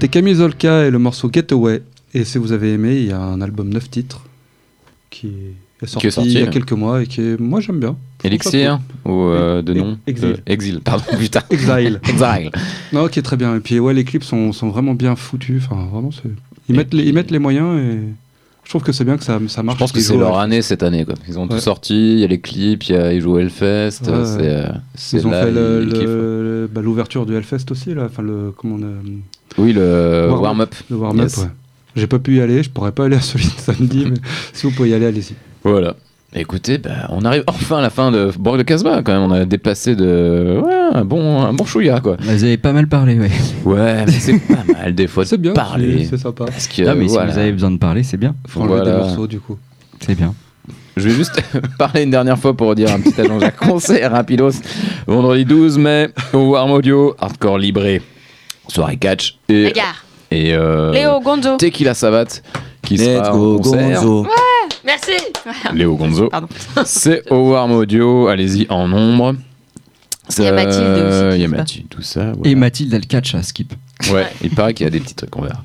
C'était 0.05 0.19
Camille 0.19 0.35
Zolka 0.35 0.85
et 0.85 0.91
le 0.91 0.99
morceau 0.99 1.31
Getaway. 1.33 1.81
Et 2.13 2.25
si 2.25 2.37
vous 2.37 2.51
avez 2.51 2.73
aimé, 2.73 2.95
il 2.97 3.07
y 3.07 3.11
a 3.11 3.19
un 3.19 3.41
album 3.41 3.69
9 3.69 3.89
titres 3.89 4.21
qui 5.09 5.29
est 5.81 5.87
sorti, 5.87 6.11
sorti, 6.11 6.29
il 6.29 6.37
y 6.37 6.41
a 6.41 6.45
ouais. 6.45 6.49
quelques 6.51 6.73
mois 6.73 7.01
et 7.01 7.07
qui 7.07 7.21
est, 7.21 7.39
moi 7.39 7.59
j'aime 7.59 7.79
bien. 7.79 7.95
Je 8.21 8.27
Elixir 8.27 8.79
ou 9.03 9.11
euh, 9.23 9.63
de 9.63 9.71
Ex- 9.73 9.81
nom 9.81 9.97
Exil. 10.05 10.27
Euh, 10.29 10.35
Exil, 10.45 10.79
pardon, 10.81 11.05
putain. 11.19 11.41
Exile. 11.49 11.99
Exile. 12.07 12.51
non, 12.93 13.07
qui 13.07 13.17
est 13.17 13.23
très 13.23 13.35
bien. 13.35 13.55
Et 13.55 13.59
puis 13.61 13.79
ouais, 13.79 13.95
les 13.95 14.03
clips 14.03 14.23
sont, 14.23 14.51
sont 14.53 14.69
vraiment 14.69 14.93
bien 14.93 15.15
foutus. 15.15 15.63
Enfin, 15.65 15.87
vraiment, 15.91 16.11
ils, 16.69 16.75
Et 16.75 16.77
mettent 16.77 16.93
les, 16.93 17.03
ils 17.05 17.13
mettent 17.15 17.31
les 17.31 17.39
moyens 17.39 17.75
et 17.79 17.97
je 18.63 18.69
trouve 18.69 18.83
que 18.83 18.91
c'est 18.91 19.05
bien 19.05 19.17
que 19.17 19.23
ça, 19.23 19.39
ça 19.47 19.61
Je 19.61 19.65
marche. 19.65 19.79
pense 19.79 19.91
que 19.91 19.99
c'est 20.01 20.15
leur 20.17 20.37
année 20.37 20.61
cette 20.61 20.83
année. 20.83 21.03
Quoi. 21.03 21.15
Ils 21.27 21.39
ont 21.39 21.47
tout 21.47 21.57
sorti, 21.59 22.13
il 22.13 22.19
y 22.19 22.23
a 22.23 22.27
les 22.27 22.39
clips, 22.41 22.83
y 22.89 22.93
a, 22.95 23.11
ils 23.11 23.21
jouent 23.21 23.33
au 23.33 23.39
Hellfest. 23.39 24.01
Ouais, 24.05 24.25
c'est, 24.25 24.39
euh, 24.41 24.67
Ils 25.13 25.25
ont 25.25 25.31
là, 25.31 25.45
fait 25.45 25.51
le- 25.51 25.83
le- 25.83 26.69
bah, 26.71 26.81
l'ouverture 26.81 27.25
du 27.25 27.33
Hellfest 27.35 27.71
aussi, 27.71 27.95
là. 27.95 28.03
Enfin, 28.05 28.21
le, 28.21 28.51
comment 28.55 28.75
on 28.75 28.83
a- 28.83 29.01
Oui, 29.57 29.73
le 29.73 30.27
Warm-up. 30.31 30.73
le 30.89 30.95
warm-up, 30.97 31.23
Yes. 31.23 31.37
ouais. 31.37 31.49
J'ai 31.95 32.07
pas 32.07 32.19
pu 32.19 32.35
y 32.37 32.41
aller, 32.41 32.61
je 32.61 32.69
pourrais 32.69 32.91
pas 32.91 33.05
aller 33.05 33.15
à 33.15 33.21
celui 33.21 33.45
de 33.45 33.51
samedi, 33.57 34.05
mais 34.09 34.17
si 34.53 34.67
vous 34.67 34.73
pouvez 34.73 34.89
y 34.89 34.93
aller, 34.93 35.05
allez-y. 35.05 35.33
Voilà. 35.63 35.95
Écoutez, 36.37 36.77
bah, 36.77 37.07
on 37.11 37.23
arrive 37.23 37.43
enfin 37.47 37.77
à 37.77 37.81
la 37.81 37.89
fin 37.89 38.11
de 38.11 38.29
Borg 38.37 38.57
de 38.57 38.63
Casbah 38.63 39.01
quand 39.03 39.13
même. 39.13 39.21
On 39.21 39.31
a 39.31 39.45
dépassé 39.45 39.95
de 39.95 40.59
ouais, 40.61 40.73
un 40.93 41.05
bon 41.05 41.41
un 41.43 41.53
bon 41.53 41.63
chouïa 41.63 42.01
quoi. 42.01 42.17
Vous 42.19 42.43
avez 42.43 42.57
pas 42.57 42.73
mal 42.73 42.87
parlé, 42.87 43.17
ouais. 43.17 43.31
Ouais, 43.63 44.03
mais 44.05 44.11
c'est 44.11 44.37
pas 44.39 44.73
mal 44.73 44.93
des 44.93 45.07
fois 45.07 45.23
de 45.23 45.29
C'est 45.29 45.37
bien, 45.37 45.53
parler. 45.53 46.05
c'est- 46.09 46.17
sympa. 46.17 46.43
Parce 46.45 46.67
que 46.67 46.83
Ah, 46.85 46.93
mais 46.95 47.05
voilà. 47.07 47.27
si 47.29 47.33
vous 47.35 47.39
avez 47.39 47.51
besoin 47.53 47.71
de 47.71 47.77
parler, 47.77 48.03
c'est 48.03 48.17
bien. 48.17 48.35
Faut 48.49 48.59
enlever 48.59 48.75
Voilà. 48.75 48.91
des 48.91 48.97
morceaux, 48.97 49.27
du 49.27 49.39
coup. 49.39 49.57
C'est 50.01 50.15
bien. 50.15 50.33
Je 50.97 51.07
vais 51.07 51.15
juste 51.15 51.41
parler 51.77 52.03
une 52.03 52.11
dernière 52.11 52.37
fois 52.37 52.53
pour 52.55 52.75
dire 52.75 52.91
un 52.91 52.99
petit 52.99 53.19
agent 53.21 53.39
Jacques 53.39 53.55
concert 53.57 54.11
rapidos. 54.11 54.51
Vendredi 55.07 55.45
12 55.45 55.77
mai 55.77 56.09
au 56.33 56.51
Warm 56.51 56.71
Audio, 56.71 57.15
Hardcore 57.19 57.57
Libré, 57.59 58.01
soirée 58.67 58.97
catch 58.97 59.37
et, 59.49 59.73
euh, 60.33 60.91
Léo 60.91 61.19
Gonzo. 61.21 61.57
Tequila 61.57 61.93
Savat 61.93 62.25
qui 62.81 62.97
Let's 62.97 63.05
sera 63.05 63.33
en 63.33 63.37
go, 63.37 63.57
concert. 63.59 64.01
Gonzo. 64.01 64.27
Merci. 64.83 65.11
Léo 65.73 65.95
Gonzo. 65.95 66.29
Pardon. 66.29 66.47
C'est 66.85 67.29
au 67.31 67.51
Warm 67.51 67.71
Audio, 67.71 68.27
allez-y 68.27 68.67
en 68.69 68.87
nombre. 68.87 69.35
Il 70.37 70.43
y 70.43 70.47
a 70.47 70.51
Mathilde 70.51 70.75
aussi, 70.77 71.01
Euh, 71.01 71.31
Il 71.35 71.41
y 71.41 71.45
a. 71.45 71.47
Mathilde, 71.47 71.87
tout 71.89 72.01
ça. 72.01 72.31
voilà. 72.35 72.49
Et 72.51 72.55
Mathilde, 72.55 72.93
elle 72.93 73.05
catch 73.05 73.35
à 73.35 73.43
skip. 73.43 73.73
Ouais, 74.11 74.25
il 74.43 74.49
paraît 74.49 74.73
qu'il 74.73 74.83
y 74.83 74.87
a 74.87 74.89
des 74.89 74.99
petits 74.99 75.13
trucs, 75.15 75.33
on 75.37 75.41
verra. 75.41 75.61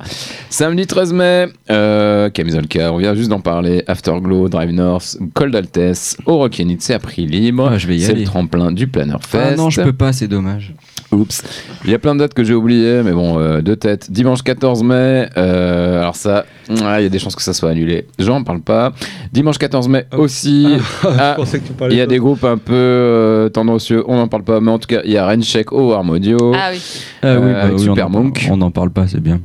Samedi 0.51 0.86
13 0.86 1.12
mai, 1.14 1.47
euh, 1.70 2.28
Camisolka, 2.31 2.93
on 2.93 2.98
vient 2.98 3.14
juste 3.14 3.28
d'en 3.31 3.40
parler. 3.40 3.82
Afterglow, 3.89 4.48
Drive 4.48 4.70
North, 4.70 5.16
Cold 5.35 5.56
Altesse, 5.56 6.16
au 6.27 6.36
Rockinit, 6.39 6.77
c'est 6.81 6.94
à 6.94 6.98
prix 6.98 7.27
libre. 7.27 7.70
Ah, 7.72 7.78
je 7.78 7.86
vais 7.86 7.97
y 7.97 8.02
c'est 8.02 8.10
aller. 8.12 8.20
le 8.20 8.27
tremplin 8.27 8.70
du 8.70 8.86
Planner 8.86 9.16
Fest. 9.27 9.44
Ah 9.52 9.56
non, 9.56 9.68
je 9.70 9.81
peux 9.81 9.93
pas, 9.94 10.12
c'est 10.12 10.28
dommage. 10.28 10.74
Oups. 11.12 11.42
Il 11.84 11.90
y 11.90 11.94
a 11.94 11.98
plein 11.98 12.14
de 12.14 12.20
dates 12.20 12.34
que 12.34 12.44
j'ai 12.44 12.54
oubliées, 12.54 13.02
mais 13.04 13.10
bon, 13.12 13.38
euh, 13.38 13.60
deux 13.62 13.74
têtes. 13.76 14.10
Dimanche 14.12 14.42
14 14.42 14.82
mai, 14.84 15.28
euh, 15.36 16.00
alors 16.02 16.14
ça, 16.14 16.44
ah, 16.84 17.00
il 17.00 17.02
y 17.02 17.06
a 17.06 17.08
des 17.08 17.18
chances 17.18 17.34
que 17.34 17.42
ça 17.42 17.52
soit 17.52 17.70
annulé. 17.70 18.06
J'en 18.18 18.44
parle 18.44 18.60
pas. 18.60 18.92
Dimanche 19.32 19.58
14 19.58 19.88
mai 19.88 20.06
Ah. 20.12 20.18
aussi. 20.18 20.68
Ah, 21.18 21.36
il 21.90 21.96
y 21.96 22.00
a 22.00 22.06
de- 22.06 22.10
des 22.10 22.18
groupes 22.18 22.44
un 22.44 22.58
peu 22.58 22.72
euh, 22.74 23.48
tendancieux, 23.48 24.04
on 24.06 24.16
n'en 24.16 24.28
parle 24.28 24.44
pas, 24.44 24.60
mais 24.60 24.70
en 24.70 24.78
tout 24.78 24.86
cas, 24.86 25.00
il 25.04 25.10
y 25.10 25.16
a 25.16 25.26
Rencheck 25.26 25.72
au 25.72 25.90
Warm 25.90 26.10
Audio. 26.10 26.52
Ah 26.54 26.68
oui. 26.72 26.80
Euh, 27.24 27.62
avec 27.64 27.74
on 27.74 27.78
Super 27.78 28.06
en- 28.06 28.10
Monk. 28.10 28.46
On 28.50 28.56
n'en 28.58 28.70
parle 28.70 28.90
pas, 28.90 29.06
c'est 29.08 29.20
bien. 29.20 29.40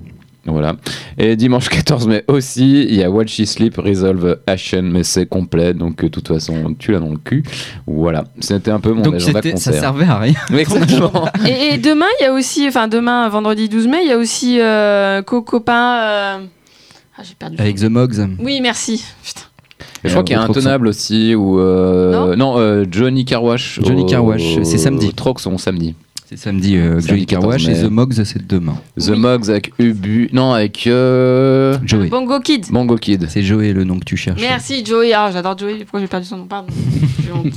Voilà. 0.48 0.76
Et 1.18 1.36
dimanche 1.36 1.70
14 1.70 2.08
mai 2.08 2.24
aussi, 2.28 2.84
il 2.84 2.96
y 2.96 3.04
a 3.04 3.10
Watch 3.10 3.30
She 3.34 3.46
Sleep 3.46 3.78
Resolve 3.78 4.40
Ashen, 4.46 4.92
mais 4.92 5.04
c'est 5.04 5.26
complet, 5.26 5.74
donc 5.74 6.02
euh, 6.04 6.08
de 6.08 6.12
toute 6.12 6.28
façon, 6.28 6.76
tu 6.78 6.92
l'as 6.92 7.00
dans 7.00 7.10
le 7.10 7.18
cul. 7.18 7.44
Voilà. 7.88 8.26
C'était 8.40 8.72
un 8.72 8.80
peu 8.80 8.92
mon 8.94 9.02
Donc 9.02 9.16
agenda 9.16 9.42
c'était- 9.42 9.58
ça 9.58 9.72
concert. 9.72 9.82
servait 9.82 10.06
à 10.06 10.20
rien. 10.20 10.34
Exactement. 10.58 11.26
Et, 11.48 11.74
et 11.74 11.78
demain, 11.80 12.06
il 12.20 12.24
y 12.24 12.28
a 12.28 12.34
aussi, 12.34 12.68
enfin 12.68 12.88
demain, 12.88 13.28
vendredi 13.30 13.70
12 13.70 13.88
mai, 13.88 13.98
il 14.04 14.10
y 14.10 14.14
a 14.14 14.18
aussi 14.18 14.60
euh, 14.62 15.22
Cocopain. 15.24 15.98
euh, 16.00 16.38
Ah, 17.18 17.22
j'ai 17.24 17.34
perdu. 17.34 17.56
Avec 17.60 17.78
The 17.78 17.86
Mogs. 17.86 18.28
Oui, 18.40 18.60
merci. 18.62 19.04
Putain. 19.24 19.42
Je 20.04 20.10
crois 20.12 20.24
qu'il 20.24 20.36
y 20.36 20.40
a 20.40 20.42
un 20.42 20.46
Trop 20.46 20.54
de 20.54 20.60
tenable 20.60 20.88
aussi, 20.88 21.34
ou. 21.34 21.60
euh, 21.60 22.36
non, 22.36 22.60
euh, 22.60 22.86
Johnny 22.92 23.26
Carwash. 23.26 23.80
Johnny 23.84 24.06
Carwash, 24.06 24.60
c'est 24.64 24.78
samedi. 24.78 25.08
au 25.08 25.12
Troxon, 25.12 25.58
samedi. 25.58 25.96
C'est 26.28 26.38
samedi, 26.38 26.76
euh, 26.78 27.00
Samedi 27.02 27.08
Joey 27.08 27.26
14 27.26 27.28
Carwash 27.44 27.68
et. 27.68 27.82
The 27.84 27.90
Mogs, 27.92 28.14
c'est 28.24 28.48
demain. 28.48 28.78
The 29.00 29.10
Oui. 29.10 29.20
Mugs 29.20 29.50
avec 29.50 29.72
Ubu. 29.78 30.30
Non, 30.34 30.54
avec. 30.54 30.88
euh, 30.88 31.78
Joey. 31.86 32.08
Bongo 32.10 32.40
Kid. 32.40 32.66
Mango 32.72 32.96
Kid. 32.98 33.28
C'est 33.30 33.44
Joey 33.44 33.74
le 33.74 33.84
nom 33.84 34.00
que 34.00 34.06
tu 34.06 34.18
cherches. 34.18 34.42
Merci 34.42 34.84
Joey. 34.84 35.14
Ah, 35.14 35.30
j'adore 35.32 35.56
Joey. 35.58 35.80
Pourquoi 35.82 36.00
j'ai 36.00 36.08
perdu 36.08 36.26
son 36.26 36.38
nom 36.38 36.46
Pardon. 36.48 36.68
J'ai 37.24 37.32
honte. 37.32 37.54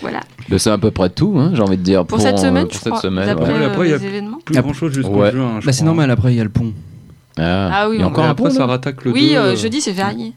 Voilà. 0.00 0.20
Mais 0.48 0.58
C'est 0.58 0.70
à 0.70 0.78
peu 0.78 0.90
près 0.90 1.08
tout, 1.08 1.34
hein, 1.38 1.50
j'ai 1.54 1.62
envie 1.62 1.76
de 1.78 1.82
dire. 1.82 2.04
Pour, 2.04 2.20
cette 2.20 2.34
euh, 2.34 2.38
semaine, 2.38 2.64
pour 2.66 2.74
je 2.74 2.78
cette 2.78 2.90
crois, 2.90 3.00
semaine. 3.00 3.26
d'après 3.26 3.52
ouais. 3.52 3.58
Euh, 3.60 3.66
après, 3.70 3.86
il 3.88 3.90
y 3.90 3.94
a 3.94 3.98
les 3.98 4.04
événements. 4.06 4.38
Plus 4.44 4.54
grand 4.60 4.72
chose 4.72 4.92
jusqu'au 4.92 5.20
ouais. 5.22 5.32
juin. 5.32 5.58
Bah, 5.64 5.72
c'est 5.72 5.84
normal, 5.84 6.10
après 6.10 6.32
il 6.32 6.36
y 6.36 6.40
a 6.40 6.44
le 6.44 6.50
pont. 6.50 6.72
Ah, 7.38 7.70
Ah 7.72 7.88
oui, 7.88 8.04
encore 8.04 8.24
Et 8.24 8.28
un 8.28 8.30
après, 8.30 8.44
peu. 8.44 8.54
ça 8.54 8.66
rattaque 8.66 9.04
le 9.04 9.12
Oui, 9.12 9.34
2, 9.34 9.56
jeudi 9.56 9.80
c'est 9.80 9.94
férié. 9.94 10.32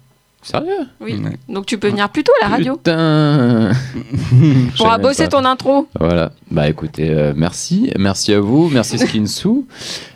Sérieux 0.49 0.87
Oui. 1.01 1.19
Ouais. 1.23 1.37
Donc 1.53 1.65
tu 1.65 1.77
peux 1.77 1.89
venir 1.89 2.07
plus 2.09 2.23
tôt 2.23 2.31
à 2.41 2.45
la 2.45 2.55
radio. 2.55 2.77
Putain 2.77 3.71
Pour 4.77 4.97
bosser 4.99 5.23
pas. 5.23 5.29
ton 5.29 5.45
intro. 5.45 5.87
Voilà. 5.99 6.31
Bah 6.49 6.69
écoutez, 6.69 7.09
euh, 7.09 7.33
merci. 7.35 7.91
Merci 7.99 8.33
à 8.33 8.39
vous. 8.39 8.69
Merci 8.69 8.97
Skinsou. 8.97 9.67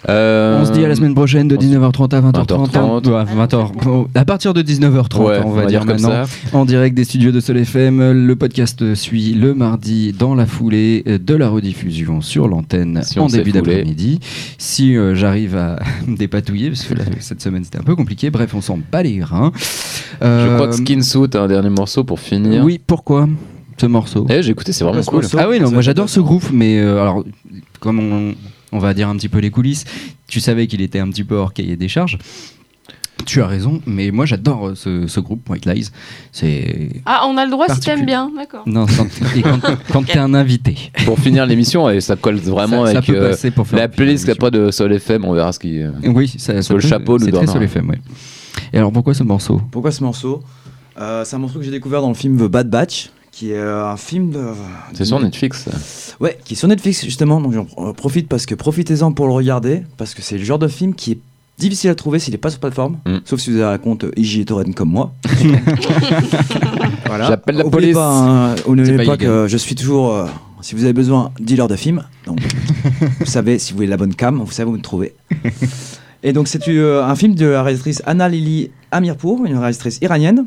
Euh, 0.10 0.62
On 0.62 0.66
se 0.66 0.72
dit 0.72 0.84
à 0.86 0.88
la 0.88 0.96
semaine 0.96 1.14
prochaine 1.14 1.48
de 1.48 1.58
on 1.58 1.60
se- 1.62 1.66
19h30 1.66 2.16
à 2.16 2.22
20h30. 2.22 2.70
20h30. 2.72 3.08
Ouais, 3.10 3.46
20h. 3.46 3.84
Bon, 3.84 4.08
À 4.16 4.24
partir 4.26 4.54
de 4.54 4.62
19h30, 4.62 5.22
Ouais, 5.22 5.40
on 5.44 5.52
va 5.52 5.66
dire 5.66 5.82
comme 5.82 6.00
maintenant. 6.02 6.26
ça. 6.26 6.58
En 6.58 6.66
direct 6.66 6.96
des 6.96 7.04
studios 7.04 7.32
de 7.32 7.40
Sol 7.40 7.58
FM, 7.58 8.12
le 8.26 8.36
podcast 8.36 8.96
suit 8.96 9.34
le 9.34 9.54
mardi 9.54 10.14
dans 10.14 10.34
la 10.36 10.46
foulée 10.46 11.04
de 11.06 11.36
la 11.36 11.50
rediffusion 11.50 12.22
sur 12.22 12.48
l'antenne 12.48 13.02
Si 13.04 13.20
en 13.20 13.28
début 13.28 13.52
d'après-midi. 13.52 14.20
Si 14.58 14.96
euh, 14.96 15.14
j'arrive 15.16 15.58
à 15.58 15.80
me 16.08 16.16
dépatouiller, 16.16 16.70
parce 16.70 16.84
que 16.84 16.94
là, 16.94 17.04
cette 17.20 17.42
semaine 17.42 17.64
c'était 17.64 17.80
un 17.80 17.84
peu 17.84 17.96
compliqué, 17.96 18.30
bref, 18.30 18.54
on 18.54 18.62
s'en 18.62 18.80
bat 18.92 19.04
les 19.04 19.22
reins. 19.24 19.52
Je 20.22 20.28
Euh, 20.28 20.56
crois 20.56 20.68
que 20.68 20.76
Skinsou, 20.76 21.28
t'as 21.28 21.42
un 21.42 21.48
dernier 21.48 21.70
morceau 21.70 22.04
pour 22.04 22.20
finir. 22.20 22.64
Oui, 22.64 22.80
pourquoi 22.86 23.28
ce 23.78 23.86
morceau 23.88 24.28
Eh, 24.30 24.44
j'ai 24.44 24.52
écouté, 24.52 24.72
c'est 24.74 24.84
vraiment 24.84 25.02
cool. 25.02 25.22
morceau. 25.22 25.38
Ah 25.40 25.50
oui, 25.50 25.60
non, 25.60 25.66
Ça 25.68 25.74
moi 25.74 25.82
j'adore 25.82 26.08
ce 26.10 26.20
groupe, 26.20 26.46
mais 26.54 26.80
euh, 26.80 27.02
alors, 27.02 27.24
comme 27.80 28.00
on, 28.00 28.36
on 28.72 28.78
va 28.80 28.94
dire 28.94 29.10
un 29.10 29.16
petit 29.16 29.30
peu 29.30 29.40
les 29.40 29.50
coulisses, 29.50 29.86
tu 30.28 30.40
savais 30.40 30.68
qu'il 30.68 30.82
était 30.82 31.00
un 31.00 31.10
petit 31.10 31.24
peu 31.24 31.36
hors 31.36 31.52
cahier 31.54 31.76
des 31.78 31.88
charges. 31.88 32.20
Tu 33.26 33.42
as 33.42 33.46
raison, 33.48 33.82
mais 33.86 34.10
moi 34.12 34.26
j'adore 34.26 34.70
euh, 34.70 34.76
ce, 34.76 35.06
ce 35.08 35.20
groupe, 35.20 35.48
White 35.50 35.66
Lies. 35.68 35.90
C'est. 36.32 36.90
Ah, 37.06 37.24
on 37.28 37.38
a 37.38 37.46
le 37.46 37.52
droit 37.52 37.68
si 37.70 37.80
t'aimes 37.80 38.06
bien. 38.06 38.32
D'accord. 38.36 38.64
Non, 38.68 38.86
quand, 38.88 39.08
et 39.36 39.42
quand, 39.42 39.60
quand 39.92 40.04
t'es 40.06 40.18
un 40.20 40.34
invité. 40.36 40.76
Pour 41.06 41.20
finir 41.20 41.46
l'émission, 41.48 41.88
et 41.90 42.02
ça 42.02 42.16
colle 42.16 42.36
vraiment 42.38 42.86
ça, 42.86 42.92
ça 42.94 42.98
avec 43.00 43.10
peut 43.10 43.16
euh, 43.18 43.52
pour 43.56 43.68
faire 43.68 43.80
la 43.80 43.88
playlist 43.88 44.26
qu'il 44.26 44.34
n'y 44.34 44.38
a 44.38 44.42
pas 44.42 44.50
de 44.52 44.70
Sol 44.72 44.92
FM. 44.94 45.24
On 45.26 45.34
verra 45.34 45.52
ce 45.54 45.60
qui. 45.60 45.82
euh, 45.82 45.92
Oui, 46.04 46.32
ça, 46.38 46.62
Sur 46.64 46.76
le 46.76 46.82
peut- 46.82 46.88
chapeau 46.88 47.18
nous 47.20 47.26
C'est 47.26 47.32
très. 47.32 47.48
Sol 47.48 47.62
FM, 47.64 47.90
ouais. 47.90 48.00
Et 48.74 48.78
alors 48.78 48.92
pourquoi 48.92 49.14
ce 49.14 49.24
morceau? 49.24 49.62
Pourquoi 49.72 49.92
ce 49.92 50.04
morceau? 50.04 50.42
Euh, 51.00 51.24
C'est 51.26 51.36
un 51.36 51.40
morceau 51.40 51.60
que 51.60 51.66
j'ai 51.66 51.72
découvert 51.72 52.02
dans 52.02 52.10
le 52.10 52.14
film 52.16 52.38
The 52.38 52.50
Bad 52.50 52.70
Batch, 52.70 53.12
qui 53.32 53.52
est 53.52 53.56
euh, 53.58 53.86
un 53.88 53.98
film 53.98 54.32
de. 54.32 54.44
C'est 54.94 55.06
sur 55.06 55.20
Netflix. 55.20 55.64
ça. 55.70 55.72
Ouais, 56.20 56.38
qui 56.44 56.54
est 56.54 56.58
sur 56.58 56.68
Netflix 56.68 57.04
justement, 57.04 57.40
donc 57.42 57.54
j'en 57.54 57.66
pro- 57.66 57.94
profite 57.94 58.28
parce 58.28 58.46
que 58.46 58.56
profitez-en 58.56 59.12
pour 59.14 59.26
le 59.28 59.34
regarder, 59.34 59.84
parce 59.98 60.14
que 60.14 60.22
c'est 60.22 60.38
le 60.38 60.44
genre 60.44 60.60
de 60.60 60.68
film 60.68 60.94
qui 60.94 61.14
est 61.14 61.20
difficile 61.58 61.90
à 61.92 61.96
trouver 61.96 62.20
s'il 62.20 62.34
n'est 62.34 62.38
pas 62.40 62.50
sur 62.50 62.60
plateforme, 62.60 62.98
Mm. 63.06 63.18
sauf 63.26 63.40
si 63.40 63.52
vous 63.52 63.58
avez 63.58 63.74
un 63.76 63.78
compte 63.78 64.06
IJ 64.18 64.46
Torrent 64.46 64.72
comme 64.76 64.90
moi. 64.90 65.14
voilà. 67.06 67.28
J'appelle 67.28 67.56
la 67.58 67.66
Oubliez 67.66 67.94
police. 67.94 67.96
Pas, 67.96 68.10
hein, 68.10 68.56
pas 68.56 68.64
pas 68.64 68.82
illégal. 68.82 69.18
que 69.18 69.48
je 69.48 69.58
suis 69.58 69.76
toujours, 69.76 70.14
euh, 70.14 70.26
si 70.62 70.76
vous 70.76 70.84
avez 70.84 70.94
besoin, 70.94 71.32
dealer 71.40 71.68
de 71.68 71.76
films, 71.76 72.04
donc 72.26 72.40
vous 73.20 73.26
savez, 73.26 73.60
si 73.60 73.72
vous 73.72 73.78
voulez 73.78 73.88
la 73.88 73.98
bonne 73.98 74.16
cam, 74.16 74.40
vous 74.40 74.52
savez 74.52 74.70
où 74.70 74.74
me 74.74 74.82
trouver. 74.82 75.14
Et 76.24 76.34
donc 76.34 76.48
c'est 76.48 76.68
euh, 76.68 77.04
un 77.04 77.16
film 77.16 77.36
de 77.36 77.48
la 77.48 77.64
réalisatrice 77.64 78.02
Anna 78.06 78.30
Lili 78.30 78.72
Amirpour, 78.92 79.46
une 79.46 79.58
réalisatrice 79.58 80.00
iranienne. 80.02 80.46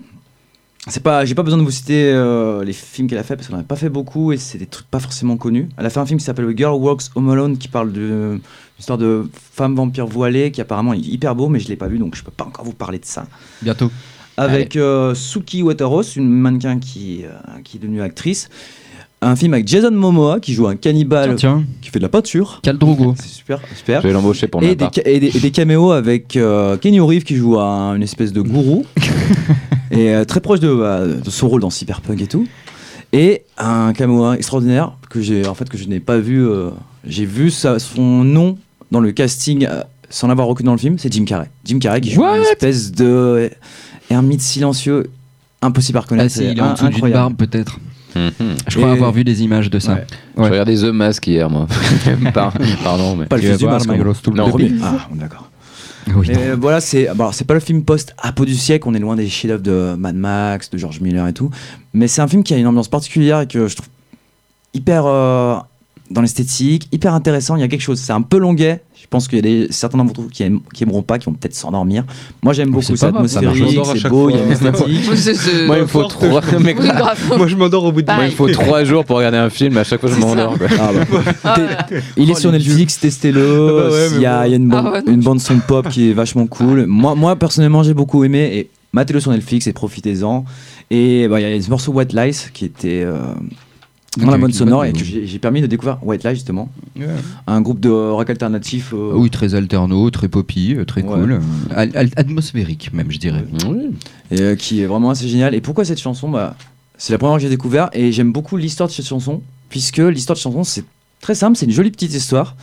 C'est 0.87 1.03
pas, 1.03 1.25
j'ai 1.25 1.35
pas 1.35 1.43
besoin 1.43 1.59
de 1.59 1.65
vous 1.65 1.71
citer 1.71 2.13
euh, 2.13 2.63
les 2.63 2.75
films 2.75 3.09
qu'elle 3.09 3.19
a 3.19 3.23
fait 3.23 3.37
parce 3.37 3.49
qu'elle 3.49 3.57
en 3.57 3.61
a 3.61 3.65
pas 3.65 3.77
fait 3.77 3.89
beaucoup 3.89 4.33
et 4.33 4.37
c'est 4.37 4.59
des 4.59 4.67
trucs 4.67 4.87
pas 4.87 5.01
forcément 5.01 5.39
connus. 5.39 5.69
Elle 5.79 5.87
a 5.87 5.91
fait 5.91 6.01
un 6.01 6.07
film 6.07 6.19
qui 6.19 6.27
s'appelle 6.27 6.47
The 6.47 6.57
Girl 6.57 6.75
Walks 6.75 7.05
Home 7.15 7.31
Alone 7.31 7.57
qui 7.57 7.69
parle 7.69 7.91
de 7.93 8.39
histoire 8.79 8.99
de 8.99 9.29
femme 9.53 9.75
vampire 9.75 10.07
voilée 10.07 10.51
qui 10.51 10.61
apparemment 10.61 10.93
est 10.93 10.99
hyper 10.99 11.35
beau 11.35 11.49
mais 11.49 11.59
je 11.59 11.69
l'ai 11.69 11.77
pas 11.77 11.87
vu 11.87 11.99
donc 11.99 12.17
je 12.17 12.23
peux 12.23 12.31
pas 12.31 12.45
encore 12.45 12.65
vous 12.65 12.75
parler 12.75 12.99
de 12.99 13.07
ça. 13.07 13.27
Bientôt. 13.63 13.91
Avec 14.37 14.77
euh, 14.77 15.15
Suki 15.15 15.63
Wateros, 15.63 16.03
une 16.17 16.29
mannequin 16.29 16.79
qui, 16.79 17.25
euh, 17.25 17.31
qui 17.63 17.77
est 17.77 17.81
devenue 17.81 18.03
actrice. 18.03 18.49
Un 19.25 19.37
film 19.37 19.55
avec 19.55 19.67
Jason 19.67 19.91
Momoa 19.91 20.39
qui 20.41 20.53
joue 20.53 20.67
un 20.67 20.77
cannibale 20.77 21.37
Tiens, 21.37 21.65
qui 21.81 21.91
fait 21.91 21.99
de 21.99 22.05
la 22.05 22.09
peinture. 22.11 22.61
Cal 22.63 22.77
Drogo. 22.79 23.15
C'est 23.21 23.29
super, 23.29 23.59
super. 23.75 24.03
Je 24.03 24.07
vais 24.09 24.13
l'embaucher 24.13 24.49
pour 24.49 24.63
Et 24.63 24.75
des, 24.77 24.87
et, 25.07 25.19
des, 25.21 25.37
et 25.37 25.41
des 25.41 25.51
caméos 25.51 25.93
avec 25.93 26.37
euh, 26.37 26.77
Kenny 26.77 27.01
Reeves 27.01 27.25
qui 27.25 27.37
joue 27.37 27.59
un- 27.59 27.95
une 27.97 28.03
espèce 28.03 28.33
de 28.33 28.41
gourou 28.43 28.85
et 29.91 30.11
euh, 30.15 30.25
très 30.25 30.41
proche 30.41 30.61
de, 30.61 30.75
bah, 30.75 31.07
de 31.07 31.31
son 31.31 31.49
rôle 31.49 31.61
dans 31.63 31.71
Cyberpunk 31.71 32.21
et 32.21 32.27
tout. 32.27 32.47
Et 33.13 33.43
un 33.59 33.93
caméo 33.93 34.33
extraordinaire 34.35 34.93
que 35.09 35.21
j'ai 35.23 35.47
en 35.47 35.55
fait 35.55 35.69
que 35.69 35.79
je 35.79 35.87
n'ai 35.87 36.01
pas 36.01 36.19
vu. 36.19 36.47
euh, 36.47 36.71
j'ai 37.07 37.25
vu 37.25 37.51
sa- 37.51 37.79
son 37.79 38.25
nom 38.25 38.59
dans 38.91 39.01
le 39.01 39.13
casting 39.13 39.67
euh, 39.67 39.83
sans 40.11 40.29
l'avoir 40.29 40.49
reconnu 40.49 40.67
dans 40.67 40.73
le 40.73 40.79
film. 40.79 40.99
C'est 40.99 41.13
Jim 41.13 41.25
Carrey. 41.25 41.49
Jim 41.65 41.79
Carrey 41.79 42.01
qui 42.01 42.11
joue 42.11 42.21
What? 42.23 42.37
une 42.39 42.43
espèce 42.43 42.93
de 42.93 43.51
ermite 44.11 44.41
silencieux 44.43 45.11
impossible 45.63 45.97
à 45.99 46.01
reconnaître. 46.03 46.27
Ah 46.27 46.29
si, 46.29 46.39
C'est 46.41 46.53
il 46.53 46.59
est 46.59 46.61
en 46.61 46.73
dessous 46.73 46.85
d'une 46.87 46.95
incroyable. 46.95 47.21
barbe 47.21 47.37
peut-être. 47.37 47.79
Mhm. 48.15 48.55
Je 48.69 48.77
crois 48.77 48.89
Et- 48.91 48.93
avoir 48.93 49.13
vu 49.13 49.25
des 49.25 49.43
images 49.43 49.71
de 49.71 49.79
ça. 49.79 49.95
Ouais. 49.95 50.07
Je 50.37 50.43
Ouais. 50.43 50.49
regardais 50.51 50.77
The 50.77 50.85
Mask 50.93 51.27
hier, 51.27 51.49
moi. 51.51 51.67
Par- 52.35 52.53
Pardon, 52.83 53.17
mais. 53.17 53.27
Pas 53.27 53.37
le 53.37 53.43
vas 53.49 53.57
du 53.57 53.65
Tool. 54.23 54.35
Non, 54.35 54.45
Le 54.47 54.51
premier. 54.51 54.69
premier. 54.69 54.81
Ah, 54.83 55.09
d'accord. 55.15 55.51
Oui, 56.15 56.27
Mais 56.29 56.35
non. 56.35 56.41
euh, 56.41 56.57
voilà, 56.61 56.81
c'est 56.83 57.07
bon, 57.15 57.25
alors, 57.25 57.35
c'est 57.35 57.47
pas 57.47 57.55
le 57.55 57.61
film 57.61 57.83
post-apo 57.83 58.45
du 58.45 58.55
siècle, 58.55 58.87
on 58.87 58.93
est 58.95 58.99
loin 58.99 59.17
des 59.17 59.27
chefs-d'œuvre 59.29 59.63
de 59.63 59.95
Mad 59.99 60.15
Max, 60.15 60.69
de 60.71 60.77
George 60.77 61.01
Miller 61.01 61.27
et 61.27 61.33
tout, 61.33 61.49
mais 61.95 62.09
c'est 62.09 62.21
un 62.21 62.29
film 62.29 62.43
qui 62.43 62.53
a 62.53 62.59
une 62.59 62.67
ambiance 62.67 62.89
particulière 62.89 63.41
et 63.41 63.47
que 63.47 63.69
je 63.69 63.75
trouve 63.77 63.89
hyper 64.75 65.05
euh, 65.07 65.57
dans 66.11 66.21
l'esthétique, 66.21 66.89
hyper 66.93 67.15
intéressant. 67.15 67.57
Il 67.57 67.61
y 67.61 67.63
a 67.63 67.69
quelque 67.69 67.81
chose, 67.81 67.99
c'est 68.01 68.13
un 68.13 68.21
peu 68.21 68.37
longuet. 68.37 68.83
Je 69.15 69.17
pense 69.17 69.29
qu'il 69.29 69.37
y 69.37 69.39
a 69.39 69.43
des, 69.43 69.69
certains 69.71 69.97
d'entre 69.99 70.23
vous 70.23 70.29
qui, 70.29 70.43
aiment, 70.43 70.59
qui 70.75 70.83
aimeront 70.83 71.03
pas, 71.03 71.21
qui 71.21 71.27
vont 71.27 71.35
peut-être 71.35 71.55
s'endormir. 71.55 72.03
Moi, 72.43 72.53
j'aime 72.53 72.71
beaucoup, 72.71 72.97
J'adore 72.97 73.21
à 73.21 73.29
c'est 73.29 74.09
beau, 74.09 74.29
il 74.29 74.35
y 74.35 74.41
a 74.41 74.45
une 74.45 74.51
esthétique. 75.13 75.67
Moi, 75.69 75.77
il 75.77 75.83
me 75.83 75.87
faut 75.87 76.03
trois. 76.03 76.41
mais 76.61 76.75
Oui, 76.77 76.89
grave. 76.89 77.33
Moi, 77.37 77.47
je 77.47 77.55
m'endors 77.55 77.85
au 77.85 77.93
bout 77.93 78.03
de. 78.03 78.11
Moi, 78.11 78.25
il 78.27 78.33
faut 78.33 78.49
trois 78.49 78.83
jours 78.83 79.05
pour 79.05 79.19
regarder 79.19 79.39
un 79.39 79.51
film. 79.51 79.77
À 79.77 79.85
chaque 79.85 80.01
fois, 80.01 80.11
je 80.11 80.17
m'endors. 80.19 80.57
Ah, 80.61 80.91
bah. 80.93 81.15
Ah, 81.45 81.55
voilà. 81.55 81.87
Il 82.17 82.29
est 82.29 82.33
Oh, 82.35 82.41
sur 82.41 82.51
Netflix, 82.51 82.99
testez-le. 82.99 83.85
Ah 83.87 83.89
bah 83.89 84.17
il 84.17 84.21
y 84.21 84.27
a, 84.27 84.49
une, 84.49 84.67
bande, 84.67 84.85
Ah 84.85 84.93
ouais, 84.95 85.03
non. 85.07 85.13
une 85.13 85.21
bande 85.21 85.41
son 85.41 85.59
pop 85.61 85.89
qui 85.91 86.11
est 86.11 86.13
vachement 86.13 86.49
cool. 86.49 86.87
Moi, 86.87 87.15
moi 87.15 87.37
personnellement, 87.37 87.85
j'ai 87.85 87.95
beaucoup 87.95 88.25
aimé 88.25 88.51
et 88.53 88.71
matez-le 88.93 89.21
sur 89.21 89.31
Netflix 89.31 89.69
et 89.69 89.73
profitez-en. 89.73 90.45
Et 90.91 91.29
bah, 91.29 91.41
il 91.41 91.49
y 91.49 91.57
a 91.57 91.63
ce 91.63 91.71
morceau 91.71 91.93
White 91.93 92.13
Lies 92.15 92.49
qui 92.53 92.65
était 92.65 93.05
euh, 93.05 93.19
dans 94.19 94.27
la 94.31 94.35
Ok, 94.35 94.41
bande 94.43 94.51
qui 94.53 94.57
sonore 94.59 94.81
bonne- 94.81 94.91
et 94.91 94.93
que 94.93 95.05
j'ai 95.05 95.39
permis 95.39 95.61
de 95.61 95.67
découvrir 95.67 95.99
White 96.03 96.25
Lies 96.25 96.35
justement, 96.35 96.69
un 97.47 97.61
groupe 97.61 97.81
de 97.81 97.89
rock 97.91 98.31
alternatif. 98.31 98.93
euh, 98.95 99.13
Oui, 99.15 99.31
très 99.31 99.55
alterno, 99.55 100.11
très 100.11 100.29
poppy, 100.29 100.75
euh, 100.75 100.85
très 100.85 101.03
Ouais. 101.03 101.09
cool. 101.21 101.41
Al- 101.75 101.91
al- 101.97 102.11
atmosphérique, 102.17 102.93
même, 102.93 103.11
je 103.11 103.19
dirais. 103.19 103.45
Et 104.31 104.41
euh, 104.41 104.57
qui 104.57 104.81
est 104.83 104.87
vraiment 104.87 105.11
assez 105.11 105.29
génial. 105.29 105.55
Et 105.55 105.61
pourquoi 105.61 105.85
cette 105.85 106.01
chanson? 106.01 106.29
Bah, 106.31 106.57
C'est 106.97 107.13
la 107.13 107.19
première 107.19 107.37
que 107.37 107.43
j'ai 107.43 107.49
découvert 107.49 107.91
et 107.93 108.13
j'aime 108.13 108.31
beaucoup 108.33 108.57
l'histoire 108.57 108.89
de 108.89 108.95
cette 108.95 109.07
chanson, 109.07 109.43
puisque 109.69 109.99
l'histoire 109.99 110.37
de 110.37 110.41
cette 110.41 110.45
chanson, 110.53 110.63
c'est 110.63 110.85
très 111.21 111.35
simple, 111.35 111.57
c'est 111.57 111.67
une 111.67 111.73
jolie 111.73 111.91
petite 111.91 112.15
histoire. 112.15 112.55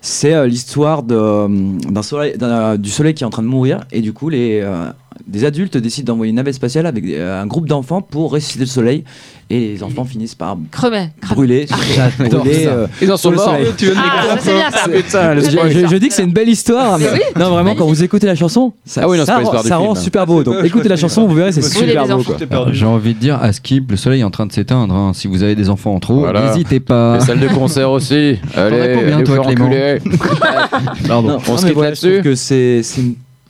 C'est 0.00 0.32
euh, 0.32 0.46
l'histoire 0.46 1.02
de, 1.02 1.90
d'un 1.90 2.02
soleil, 2.02 2.34
du 2.78 2.88
soleil 2.90 3.14
qui 3.14 3.24
est 3.24 3.26
en 3.26 3.30
train 3.30 3.42
de 3.42 3.48
mourir 3.48 3.80
et 3.90 4.00
du 4.00 4.12
coup, 4.12 4.28
les, 4.28 4.60
euh, 4.62 4.90
des 5.26 5.44
adultes 5.44 5.76
décident 5.76 6.12
d'envoyer 6.12 6.30
une 6.30 6.36
navette 6.36 6.54
spatiale 6.54 6.86
avec 6.86 7.04
euh, 7.06 7.42
un 7.42 7.46
groupe 7.46 7.66
d'enfants 7.68 8.02
pour 8.02 8.30
ressusciter 8.30 8.60
le 8.60 8.66
soleil 8.66 9.04
et 9.48 9.58
les 9.72 9.82
enfants 9.82 10.04
finissent 10.04 10.34
par 10.36 10.56
Crever. 10.70 11.08
crever. 11.20 11.34
brûler, 11.34 11.66
J'adore 12.18 12.44
brûler, 12.44 12.66
euh, 12.66 12.86
Ils 13.02 13.10
en 13.12 13.16
sont 13.16 13.32
morts. 13.32 13.56
Tu 13.76 13.86
de 13.86 13.92
Ah, 13.96 14.36
je, 15.36 15.40
spoil. 15.40 15.70
je- 15.72 15.86
je 15.88 15.96
dis 15.96 16.08
que 16.08 16.14
c'est 16.14 16.22
une 16.22 16.32
belle 16.32 16.48
histoire, 16.48 16.98
mais, 16.98 17.06
Mais 17.06 17.18
oui, 17.18 17.20
non 17.40 17.50
vraiment 17.50 17.74
quand 17.74 17.86
vous 17.86 18.02
écoutez 18.04 18.26
la 18.26 18.36
chanson, 18.36 18.72
ça, 18.84 19.02
Ah 19.04 19.08
oui, 19.08 19.18
non, 19.18 19.24
c'est 19.24 19.66
ça 19.68 19.76
rend, 19.76 19.94
super 19.94 20.26
beau. 20.26 20.42
Donc 20.44 20.56
écoutez 20.64 20.88
la 20.88 20.96
chanson, 20.96 21.26
vous 21.26 21.34
verrez, 21.34 21.52
c'est 21.52 21.62
super 21.62 22.06
beau. 22.06 22.22
J'ai 22.72 22.86
envie 22.86 23.14
de 23.14 23.18
dire, 23.18 23.38
à 23.42 23.52
Skip, 23.52 23.90
le 23.90 23.96
soleil 23.96 24.20
est 24.20 24.24
en 24.24 24.30
train 24.30 24.46
de 24.46 24.52
s'éteindre. 24.52 24.94
hein. 24.94 25.12
Si 25.14 25.26
vous 25.26 25.42
avez 25.42 25.54
des 25.54 25.68
enfants 25.68 25.94
en 25.94 26.00
trop, 26.00 26.26
n'hésitez 26.32 26.80
pas. 26.80 27.18
Les 27.18 27.24
salles 27.24 27.40
de 27.40 27.48
concert 27.48 27.90
aussi. 27.90 28.36
Allez, 28.56 28.94
combien, 28.98 29.22
toi, 29.22 29.38
Clément. 29.44 29.70
Pardon. 31.08 31.28
Non, 31.28 31.38
On 31.48 31.56
se 31.56 31.66
quitte 31.66 31.76
là-dessus 31.76 32.20
que 32.22 32.34
c'est 32.34 32.82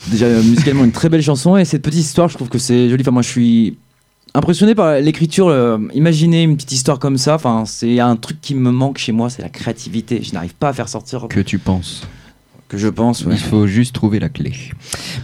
déjà 0.09 0.27
euh, 0.27 0.43
musicalement 0.43 0.85
une 0.85 0.93
très 0.93 1.09
belle 1.09 1.23
chanson 1.23 1.57
et 1.57 1.65
cette 1.65 1.83
petite 1.83 2.01
histoire, 2.01 2.29
je 2.29 2.37
trouve 2.37 2.49
que 2.49 2.59
c'est 2.59 2.89
joli. 2.89 3.03
Enfin, 3.03 3.11
moi, 3.11 3.23
je 3.23 3.29
suis 3.29 3.77
impressionné 4.35 4.75
par 4.75 4.95
l'écriture. 5.01 5.49
euh, 5.49 5.79
imaginez 5.95 6.43
une 6.45 6.57
petite 6.57 6.73
histoire 6.73 6.99
comme 6.99 7.19
ça. 7.19 7.35
Enfin, 7.35 7.65
c'est 7.67 8.01
un 8.01 8.17
truc 8.17 8.41
qui 8.41 8.55
me 8.55 8.71
manque 8.71 8.99
chez 8.99 9.13
moi, 9.13 9.31
c'est 9.31 9.43
la 9.43 9.49
créativité. 9.49 10.21
Je 10.23 10.33
n'arrive 10.33 10.55
pas 10.55 10.69
à 10.69 10.73
faire 10.73 10.89
sortir 10.89 11.27
Que 11.29 11.41
tu 11.41 11.59
penses 11.59 12.03
que 12.69 12.79
je 12.79 12.87
pense. 12.87 13.25
ouais. 13.25 13.33
Il 13.35 13.39
faut 13.41 13.67
juste 13.67 13.93
trouver 13.97 14.21
la 14.21 14.29
clé. 14.29 14.53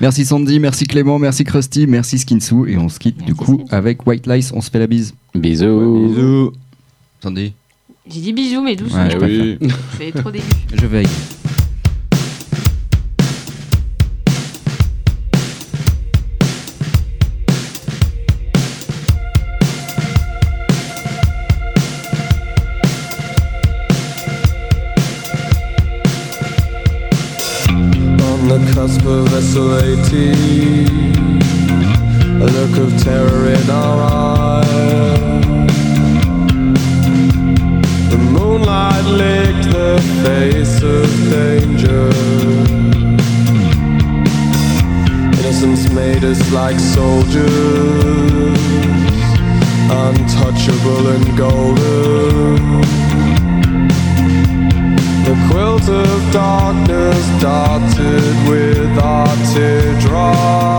Merci 0.00 0.24
Sandy, 0.24 0.58
merci 0.58 0.84
Clément, 0.84 1.16
merci 1.20 1.44
Krusty, 1.44 1.86
merci 1.86 2.18
Skinsou. 2.18 2.66
Et 2.66 2.76
on 2.76 2.88
se 2.88 2.98
quitte 2.98 3.24
du 3.24 3.36
coup 3.36 3.64
avec 3.70 4.04
White 4.04 4.26
Lies. 4.26 4.50
On 4.52 4.60
se 4.60 4.68
fait 4.68 4.80
la 4.80 4.88
bise. 4.88 5.14
Bisous. 5.32 6.08
Bisous. 6.08 6.52
Sandy 7.22 7.52
J'ai 8.10 8.20
dit 8.20 8.32
bisous, 8.32 8.62
mais 8.62 8.74
doucement. 8.74 9.04
Ouais, 9.04 9.10
je 9.12 9.18
Oui. 9.24 9.58
C'est 9.96 10.10
trop 10.20 10.32
début. 10.32 10.44
Je 10.74 10.86
veille. 10.86 11.06
The 28.86 28.92
cusp 28.92 29.06
of 29.06 29.32
A 32.40 32.46
look 32.46 32.78
of 32.78 33.02
terror 33.02 33.46
in 33.48 33.70
our 33.70 34.02
eyes. 34.02 35.66
The 38.10 38.18
moonlight 38.18 39.04
licked 39.06 39.70
the 39.72 39.98
face 40.24 40.82
of 40.82 41.08
danger. 41.30 42.10
Innocence 45.40 45.90
made 45.92 46.24
us 46.24 46.52
like 46.52 46.78
soldiers, 46.78 47.46
untouchable 49.90 51.08
and 51.08 51.36
golden. 51.36 53.05
The 55.26 55.34
quilt 55.50 55.88
of 55.88 56.32
darkness 56.32 57.42
dotted 57.42 58.48
with 58.48 58.96
our 59.02 59.26
teardrops. 59.52 60.75